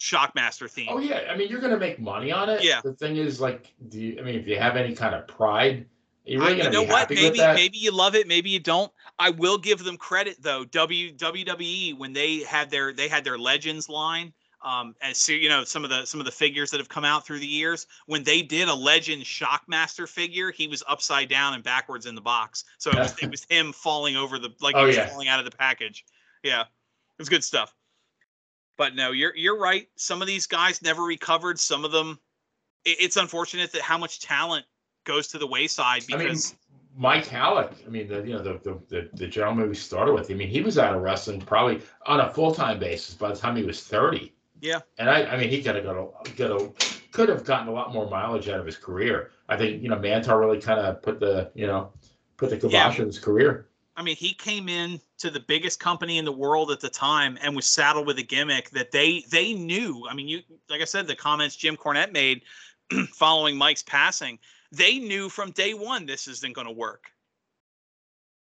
Shockmaster 0.00 0.70
theme. 0.70 0.88
Oh 0.88 0.98
yeah, 0.98 1.22
I 1.30 1.36
mean 1.36 1.48
you're 1.50 1.60
gonna 1.60 1.76
make 1.78 1.98
money 2.00 2.32
on 2.32 2.48
it. 2.48 2.62
Yeah. 2.62 2.80
The 2.82 2.94
thing 2.94 3.16
is, 3.16 3.40
like, 3.40 3.72
do 3.88 4.00
you? 4.00 4.18
I 4.18 4.22
mean, 4.22 4.36
if 4.36 4.46
you 4.46 4.58
have 4.58 4.76
any 4.76 4.94
kind 4.94 5.14
of 5.14 5.26
pride, 5.26 5.86
you're 6.30 6.44
I- 6.44 6.50
you 6.50 6.70
know 6.70 6.82
what? 6.82 7.10
Maybe 7.10 7.38
maybe 7.38 7.78
you 7.78 7.90
love 7.92 8.14
it, 8.14 8.26
maybe 8.28 8.50
you 8.50 8.60
don't. 8.60 8.92
I 9.18 9.30
will 9.30 9.58
give 9.58 9.84
them 9.84 9.96
credit 9.96 10.36
though. 10.40 10.64
W 10.64 11.12
WWE 11.14 11.98
when 11.98 12.12
they 12.12 12.38
had 12.38 12.70
their 12.70 12.92
they 12.92 13.08
had 13.08 13.24
their 13.24 13.38
Legends 13.38 13.88
line. 13.88 14.32
Um, 14.62 14.94
as 15.00 15.16
so 15.16 15.32
you 15.32 15.48
know, 15.48 15.64
some 15.64 15.84
of 15.84 15.90
the 15.90 16.04
some 16.04 16.20
of 16.20 16.26
the 16.26 16.32
figures 16.32 16.70
that 16.70 16.78
have 16.78 16.88
come 16.88 17.04
out 17.04 17.26
through 17.26 17.38
the 17.38 17.46
years, 17.46 17.86
when 18.06 18.22
they 18.22 18.42
did 18.42 18.68
a 18.68 18.74
Legend 18.74 19.22
Shockmaster 19.22 20.06
figure, 20.06 20.50
he 20.50 20.66
was 20.68 20.82
upside 20.86 21.28
down 21.30 21.54
and 21.54 21.64
backwards 21.64 22.04
in 22.06 22.14
the 22.14 22.20
box. 22.20 22.64
So 22.78 22.90
it 22.90 22.98
was 22.98 23.14
it 23.22 23.30
was 23.30 23.44
him 23.48 23.72
falling 23.72 24.16
over 24.16 24.38
the 24.38 24.50
like 24.60 24.74
Oh, 24.76 24.80
he 24.80 24.86
was 24.88 24.96
yeah. 24.96 25.06
falling 25.08 25.28
out 25.28 25.38
of 25.38 25.50
the 25.50 25.56
package. 25.56 26.04
Yeah, 26.42 26.60
it 26.62 26.66
was 27.18 27.28
good 27.30 27.42
stuff. 27.44 27.74
But 28.76 28.94
no, 28.94 29.12
you're 29.12 29.34
you're 29.34 29.58
right. 29.58 29.88
Some 29.96 30.20
of 30.20 30.28
these 30.28 30.46
guys 30.46 30.82
never 30.82 31.02
recovered. 31.02 31.58
Some 31.58 31.84
of 31.84 31.92
them, 31.92 32.18
it, 32.84 32.96
it's 33.00 33.16
unfortunate 33.16 33.72
that 33.72 33.82
how 33.82 33.96
much 33.98 34.20
talent 34.20 34.66
goes 35.04 35.28
to 35.28 35.38
the 35.38 35.46
wayside 35.46 36.04
I 36.12 36.16
mean, 36.16 36.26
because 36.28 36.56
Mike 36.96 37.26
Halac. 37.26 37.72
I 37.86 37.90
mean, 37.90 38.08
the 38.08 38.22
you 38.22 38.34
know 38.34 38.42
the, 38.42 38.54
the 38.62 38.80
the 38.88 39.10
the 39.14 39.26
gentleman 39.26 39.68
we 39.68 39.74
started 39.74 40.12
with. 40.12 40.30
I 40.30 40.34
mean, 40.34 40.48
he 40.48 40.60
was 40.60 40.78
out 40.78 40.94
of 40.94 41.02
wrestling 41.02 41.40
probably 41.40 41.80
on 42.06 42.20
a 42.20 42.30
full 42.30 42.54
time 42.54 42.78
basis 42.78 43.14
by 43.14 43.30
the 43.30 43.36
time 43.36 43.56
he 43.56 43.62
was 43.62 43.82
thirty. 43.82 44.34
Yeah. 44.60 44.80
And 44.98 45.08
I, 45.08 45.24
I 45.24 45.36
mean, 45.38 45.48
he 45.48 45.62
could 45.62 45.74
have 45.76 45.84
got 45.84 45.96
a, 45.96 46.32
got 46.34 46.50
a, 46.50 46.72
could 47.12 47.30
have 47.30 47.44
gotten 47.44 47.68
a 47.68 47.72
lot 47.72 47.94
more 47.94 48.10
mileage 48.10 48.48
out 48.48 48.60
of 48.60 48.66
his 48.66 48.76
career. 48.76 49.30
I 49.48 49.56
think 49.56 49.82
you 49.82 49.88
know 49.88 49.96
Mantaur 49.96 50.38
really 50.38 50.60
kind 50.60 50.80
of 50.80 51.02
put 51.02 51.20
the 51.20 51.50
you 51.54 51.66
know 51.66 51.92
put 52.36 52.50
the 52.50 52.56
kibosh 52.56 52.72
Yeah. 52.72 53.00
on 53.02 53.06
his 53.06 53.18
career. 53.18 53.66
I 53.96 54.02
mean, 54.02 54.16
he 54.16 54.32
came 54.32 54.68
in 54.68 54.98
to 55.18 55.30
the 55.30 55.40
biggest 55.40 55.78
company 55.78 56.16
in 56.18 56.24
the 56.24 56.32
world 56.32 56.70
at 56.70 56.80
the 56.80 56.88
time 56.88 57.36
and 57.42 57.54
was 57.54 57.66
saddled 57.66 58.06
with 58.06 58.18
a 58.18 58.22
gimmick 58.22 58.70
that 58.70 58.90
they 58.90 59.24
they 59.30 59.52
knew. 59.52 60.06
I 60.08 60.14
mean, 60.14 60.28
you 60.28 60.40
like 60.68 60.80
I 60.80 60.84
said, 60.84 61.06
the 61.06 61.16
comments 61.16 61.56
Jim 61.56 61.76
Cornette 61.76 62.12
made 62.12 62.42
following 63.12 63.56
Mike's 63.56 63.82
passing, 63.82 64.38
they 64.72 64.98
knew 64.98 65.28
from 65.28 65.50
day 65.50 65.74
one 65.74 66.06
this 66.06 66.28
isn't 66.28 66.54
going 66.54 66.66
to 66.66 66.72
work. 66.72 67.10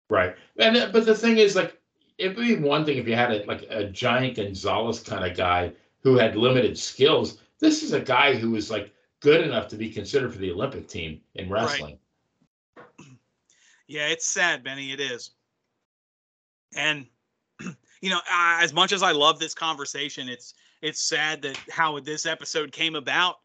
Right. 0.10 0.36
And 0.58 0.78
uh, 0.78 0.90
but 0.92 1.06
the 1.06 1.16
thing 1.16 1.38
is, 1.38 1.56
like, 1.56 1.80
it'd 2.18 2.38
be 2.38 2.56
one 2.56 2.86
thing 2.86 2.98
if 2.98 3.08
you 3.08 3.16
had 3.16 3.32
a 3.32 3.46
like 3.46 3.66
a 3.70 3.86
giant 3.86 4.36
Gonzalez 4.36 5.00
kind 5.00 5.30
of 5.30 5.36
guy 5.36 5.74
who 6.02 6.18
had 6.18 6.36
limited 6.36 6.78
skills. 6.78 7.40
This 7.60 7.82
is 7.82 7.94
a 7.94 8.00
guy 8.00 8.36
who 8.36 8.52
was 8.52 8.70
like 8.70 8.94
good 9.22 9.42
enough 9.42 9.68
to 9.70 9.76
be 9.76 9.90
considered 9.90 10.32
for 10.32 10.40
the 10.40 10.52
Olympic 10.52 10.88
team 10.88 11.22
in 11.36 11.50
wrestling. 11.50 11.98
Yeah, 13.86 14.08
it's 14.08 14.26
sad, 14.26 14.64
Benny. 14.64 14.94
It 14.94 15.02
is. 15.02 15.32
And 16.74 17.06
you 18.02 18.10
know, 18.10 18.22
as 18.32 18.74
much 18.74 18.92
as 18.92 19.04
I 19.04 19.12
love 19.12 19.40
this 19.40 19.54
conversation, 19.54 20.30
it's 20.30 20.54
it's 20.82 21.02
sad 21.02 21.42
that 21.44 21.58
how 21.70 22.00
this 22.00 22.26
episode 22.26 22.72
came 22.72 22.96
about 22.96 23.38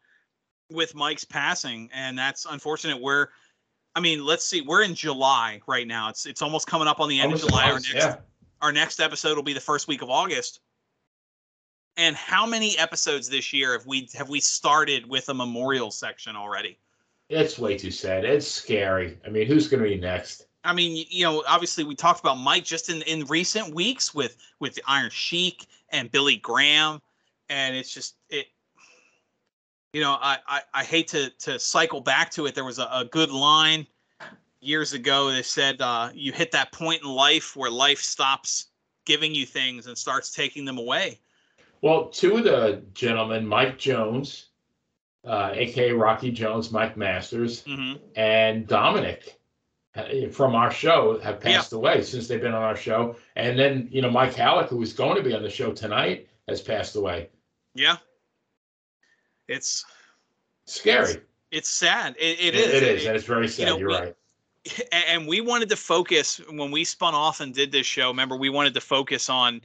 with 0.69 0.95
Mike's 0.95 1.23
passing, 1.23 1.89
and 1.93 2.17
that's 2.17 2.45
unfortunate. 2.45 3.01
We're, 3.01 3.27
I 3.95 3.99
mean, 3.99 4.25
let's 4.25 4.45
see, 4.45 4.61
we're 4.61 4.83
in 4.83 4.95
July 4.95 5.61
right 5.67 5.87
now. 5.87 6.09
It's 6.09 6.25
it's 6.25 6.41
almost 6.41 6.67
coming 6.67 6.87
up 6.87 6.99
on 6.99 7.09
the 7.09 7.19
end 7.19 7.27
Almost 7.27 7.43
of 7.43 7.49
July. 7.49 7.65
Our 7.65 7.73
next 7.73 7.93
yeah. 7.95 8.15
our 8.61 8.71
next 8.71 8.99
episode 8.99 9.35
will 9.35 9.43
be 9.43 9.53
the 9.53 9.59
first 9.59 9.87
week 9.87 10.01
of 10.01 10.09
August. 10.09 10.61
And 11.97 12.15
how 12.15 12.45
many 12.45 12.77
episodes 12.77 13.29
this 13.29 13.51
year 13.51 13.73
have 13.73 13.85
we 13.85 14.09
have 14.13 14.29
we 14.29 14.39
started 14.39 15.07
with 15.07 15.27
a 15.29 15.33
memorial 15.33 15.91
section 15.91 16.35
already? 16.35 16.77
It's 17.29 17.59
way 17.59 17.77
too 17.77 17.91
sad. 17.91 18.25
It's 18.25 18.47
scary. 18.47 19.17
I 19.25 19.29
mean, 19.29 19.45
who's 19.45 19.67
going 19.67 19.83
to 19.83 19.89
be 19.89 19.97
next? 19.97 20.47
I 20.63 20.73
mean, 20.73 21.05
you 21.09 21.23
know, 21.23 21.43
obviously 21.47 21.83
we 21.83 21.95
talked 21.95 22.19
about 22.19 22.35
Mike 22.35 22.65
just 22.65 22.89
in, 22.89 23.01
in 23.03 23.25
recent 23.25 23.73
weeks 23.73 24.13
with 24.13 24.37
with 24.59 24.75
the 24.75 24.81
Iron 24.87 25.09
Sheik 25.09 25.67
and 25.89 26.11
Billy 26.11 26.37
Graham, 26.37 27.01
and 27.49 27.75
it's 27.75 27.93
just 27.93 28.15
it. 28.29 28.47
You 29.93 30.01
know, 30.01 30.17
I 30.21 30.37
I, 30.47 30.61
I 30.73 30.83
hate 30.83 31.07
to 31.09 31.29
to 31.29 31.59
cycle 31.59 32.01
back 32.01 32.31
to 32.31 32.45
it. 32.45 32.55
There 32.55 32.65
was 32.65 32.79
a, 32.79 32.87
a 32.91 33.05
good 33.05 33.31
line 33.31 33.87
years 34.61 34.93
ago. 34.93 35.31
They 35.31 35.41
said 35.41 35.81
uh, 35.81 36.09
you 36.13 36.31
hit 36.31 36.51
that 36.51 36.71
point 36.71 37.01
in 37.03 37.09
life 37.09 37.55
where 37.55 37.71
life 37.71 37.99
stops 37.99 38.67
giving 39.05 39.33
you 39.33 39.45
things 39.45 39.87
and 39.87 39.97
starts 39.97 40.31
taking 40.31 40.65
them 40.65 40.77
away. 40.77 41.19
Well, 41.81 42.09
two 42.09 42.37
of 42.37 42.43
the 42.43 42.83
gentlemen, 42.93 43.47
Mike 43.47 43.77
Jones, 43.77 44.49
uh, 45.25 45.51
aka 45.53 45.91
Rocky 45.91 46.31
Jones, 46.31 46.71
Mike 46.71 46.97
Masters, 46.97 47.63
hmm 47.63 47.93
and 48.15 48.67
Dominic 48.67 49.39
uh, 49.95 50.27
from 50.31 50.55
our 50.55 50.71
show 50.71 51.19
have 51.19 51.39
passed 51.39 51.73
away 51.73 52.01
since 52.03 52.27
they've 52.27 52.41
been 52.41 52.53
on 52.53 52.61
our 52.61 52.75
show. 52.75 53.15
And 53.35 53.57
then, 53.57 53.87
you 53.91 54.01
know, 54.01 54.11
Mike 54.11 54.35
Halac, 54.35 54.67
who 54.67 54.77
was 54.77 54.93
going 54.93 55.15
to 55.15 55.23
be 55.23 55.33
on 55.33 55.41
the 55.41 55.49
show 55.49 55.71
tonight, 55.71 56.27
has 56.47 56.61
passed 56.61 56.95
away. 56.95 57.29
Yeah, 57.73 57.97
it's 59.49 59.85
Scary. 60.65 61.17
it's 61.51 61.69
sad. 61.69 62.15
It, 62.19 62.39
it 62.39 62.55
It- 62.55 62.55
is. 62.55 62.73
It 62.73 62.83
is. 62.83 63.05
And 63.05 63.15
it's 63.15 63.25
very 63.25 63.47
sad. 63.47 63.65
know, 63.67 63.77
You're 63.77 63.89
we- 63.89 63.95
right. 63.95 64.15
and 64.91 65.25
we 65.27 65.41
wanted 65.41 65.69
to 65.69 65.75
focus 65.75 66.39
when 66.51 66.69
we 66.69 66.83
spun 66.83 67.15
off 67.15 67.39
and 67.39 67.53
did 67.53 67.71
this 67.71 67.85
show. 67.85 68.09
Remember, 68.09 68.35
we 68.35 68.49
wanted 68.49 68.73
to 68.75 68.81
focus 68.81 69.29
on. 69.29 69.61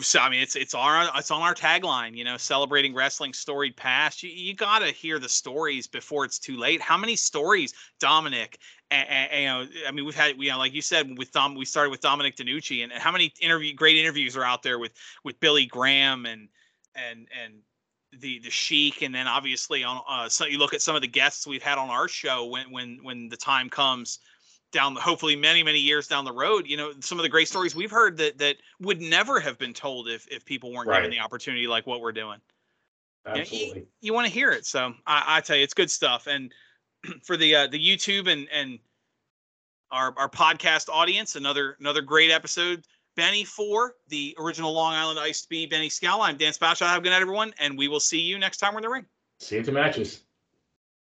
So 0.00 0.18
I 0.18 0.28
mean, 0.28 0.42
it's 0.42 0.56
it's 0.56 0.74
our 0.74 1.08
it's 1.16 1.30
on 1.30 1.42
our 1.42 1.54
tagline, 1.54 2.16
you 2.16 2.24
know, 2.24 2.36
celebrating 2.36 2.92
wrestling 2.92 3.32
storied 3.32 3.76
past. 3.76 4.20
You 4.24 4.30
you 4.30 4.52
got 4.52 4.80
to 4.80 4.86
hear 4.86 5.20
the 5.20 5.28
stories 5.28 5.86
before 5.86 6.24
it's 6.24 6.40
too 6.40 6.56
late. 6.56 6.80
How 6.80 6.96
many 6.96 7.14
stories, 7.14 7.72
Dominic? 8.00 8.58
And, 8.90 9.08
and, 9.08 9.42
you 9.42 9.46
know, 9.82 9.88
I 9.88 9.92
mean, 9.92 10.04
we've 10.04 10.14
had, 10.14 10.36
you 10.38 10.50
know, 10.50 10.58
like 10.58 10.72
you 10.74 10.82
said, 10.82 11.16
with 11.18 11.30
Dom, 11.32 11.54
we 11.56 11.64
started 11.64 11.90
with 11.90 12.00
Dominic 12.00 12.36
DeNucci, 12.36 12.82
and, 12.84 12.92
and 12.92 13.00
how 13.02 13.10
many 13.10 13.32
interview, 13.40 13.74
great 13.74 13.96
interviews 13.96 14.36
are 14.36 14.44
out 14.44 14.62
there 14.64 14.78
with 14.80 14.92
with 15.22 15.38
Billy 15.40 15.66
Graham 15.66 16.26
and 16.26 16.48
and 16.96 17.28
and 17.42 17.54
the 18.12 18.38
the 18.40 18.50
Sheik, 18.50 19.02
and 19.02 19.14
then 19.14 19.26
obviously 19.26 19.84
on 19.84 20.00
uh, 20.08 20.28
so 20.28 20.46
you 20.46 20.58
look 20.58 20.74
at 20.74 20.82
some 20.82 20.94
of 20.96 21.02
the 21.02 21.08
guests 21.08 21.46
we've 21.46 21.62
had 21.62 21.78
on 21.78 21.90
our 21.90 22.08
show 22.08 22.46
when 22.46 22.70
when 22.70 22.98
when 23.02 23.28
the 23.28 23.36
time 23.36 23.68
comes 23.68 24.18
down 24.72 24.94
the 24.94 25.00
hopefully 25.00 25.36
many 25.36 25.62
many 25.62 25.78
years 25.78 26.08
down 26.08 26.24
the 26.24 26.32
road 26.32 26.64
you 26.66 26.76
know 26.76 26.92
some 27.00 27.18
of 27.18 27.22
the 27.22 27.28
great 27.28 27.46
stories 27.48 27.74
we've 27.76 27.90
heard 27.90 28.16
that 28.16 28.36
that 28.38 28.56
would 28.80 29.00
never 29.00 29.38
have 29.40 29.58
been 29.58 29.72
told 29.72 30.08
if 30.08 30.26
if 30.30 30.44
people 30.44 30.72
weren't 30.72 30.88
given 30.90 31.10
the 31.10 31.20
opportunity 31.20 31.66
like 31.66 31.86
what 31.86 32.00
we're 32.00 32.12
doing. 32.12 32.38
Yeah, 33.26 33.34
you- 33.36 33.40
Absolutely. 33.42 33.86
you 34.00 34.12
want 34.14 34.26
to 34.26 34.32
hear 34.32 34.50
it 34.50 34.66
so 34.66 34.92
I, 35.06 35.24
I 35.36 35.40
tell 35.40 35.56
you 35.56 35.62
it's 35.62 35.74
good 35.74 35.90
stuff. 35.90 36.26
And 36.26 36.52
for 37.24 37.36
the 37.36 37.54
uh 37.54 37.66
the 37.68 37.78
youtube 37.78 38.28
and 38.30 38.48
and 38.52 38.78
our 39.90 40.12
our 40.16 40.28
podcast 40.28 40.88
audience 40.88 41.36
another 41.36 41.76
another 41.80 42.02
great 42.02 42.30
episode 42.30 42.84
benny 43.16 43.44
for 43.44 43.94
the 44.08 44.36
original 44.38 44.72
long 44.72 44.92
island 44.94 45.18
iced 45.18 45.48
bee 45.48 45.66
benny 45.66 45.88
scowl 45.88 46.22
i'm 46.22 46.36
dan 46.36 46.52
spasha 46.52 46.86
have 46.86 46.98
a 46.98 47.00
good 47.02 47.10
night 47.10 47.22
everyone 47.22 47.52
and 47.58 47.76
we 47.76 47.88
will 47.88 48.00
see 48.00 48.20
you 48.20 48.38
next 48.38 48.58
time 48.58 48.74
we're 48.74 48.78
in 48.78 48.82
the 48.82 48.90
ring 48.90 49.06
See 49.38 49.56
you 49.56 49.60
at 49.60 49.66
the 49.66 49.72
matches. 49.72 50.25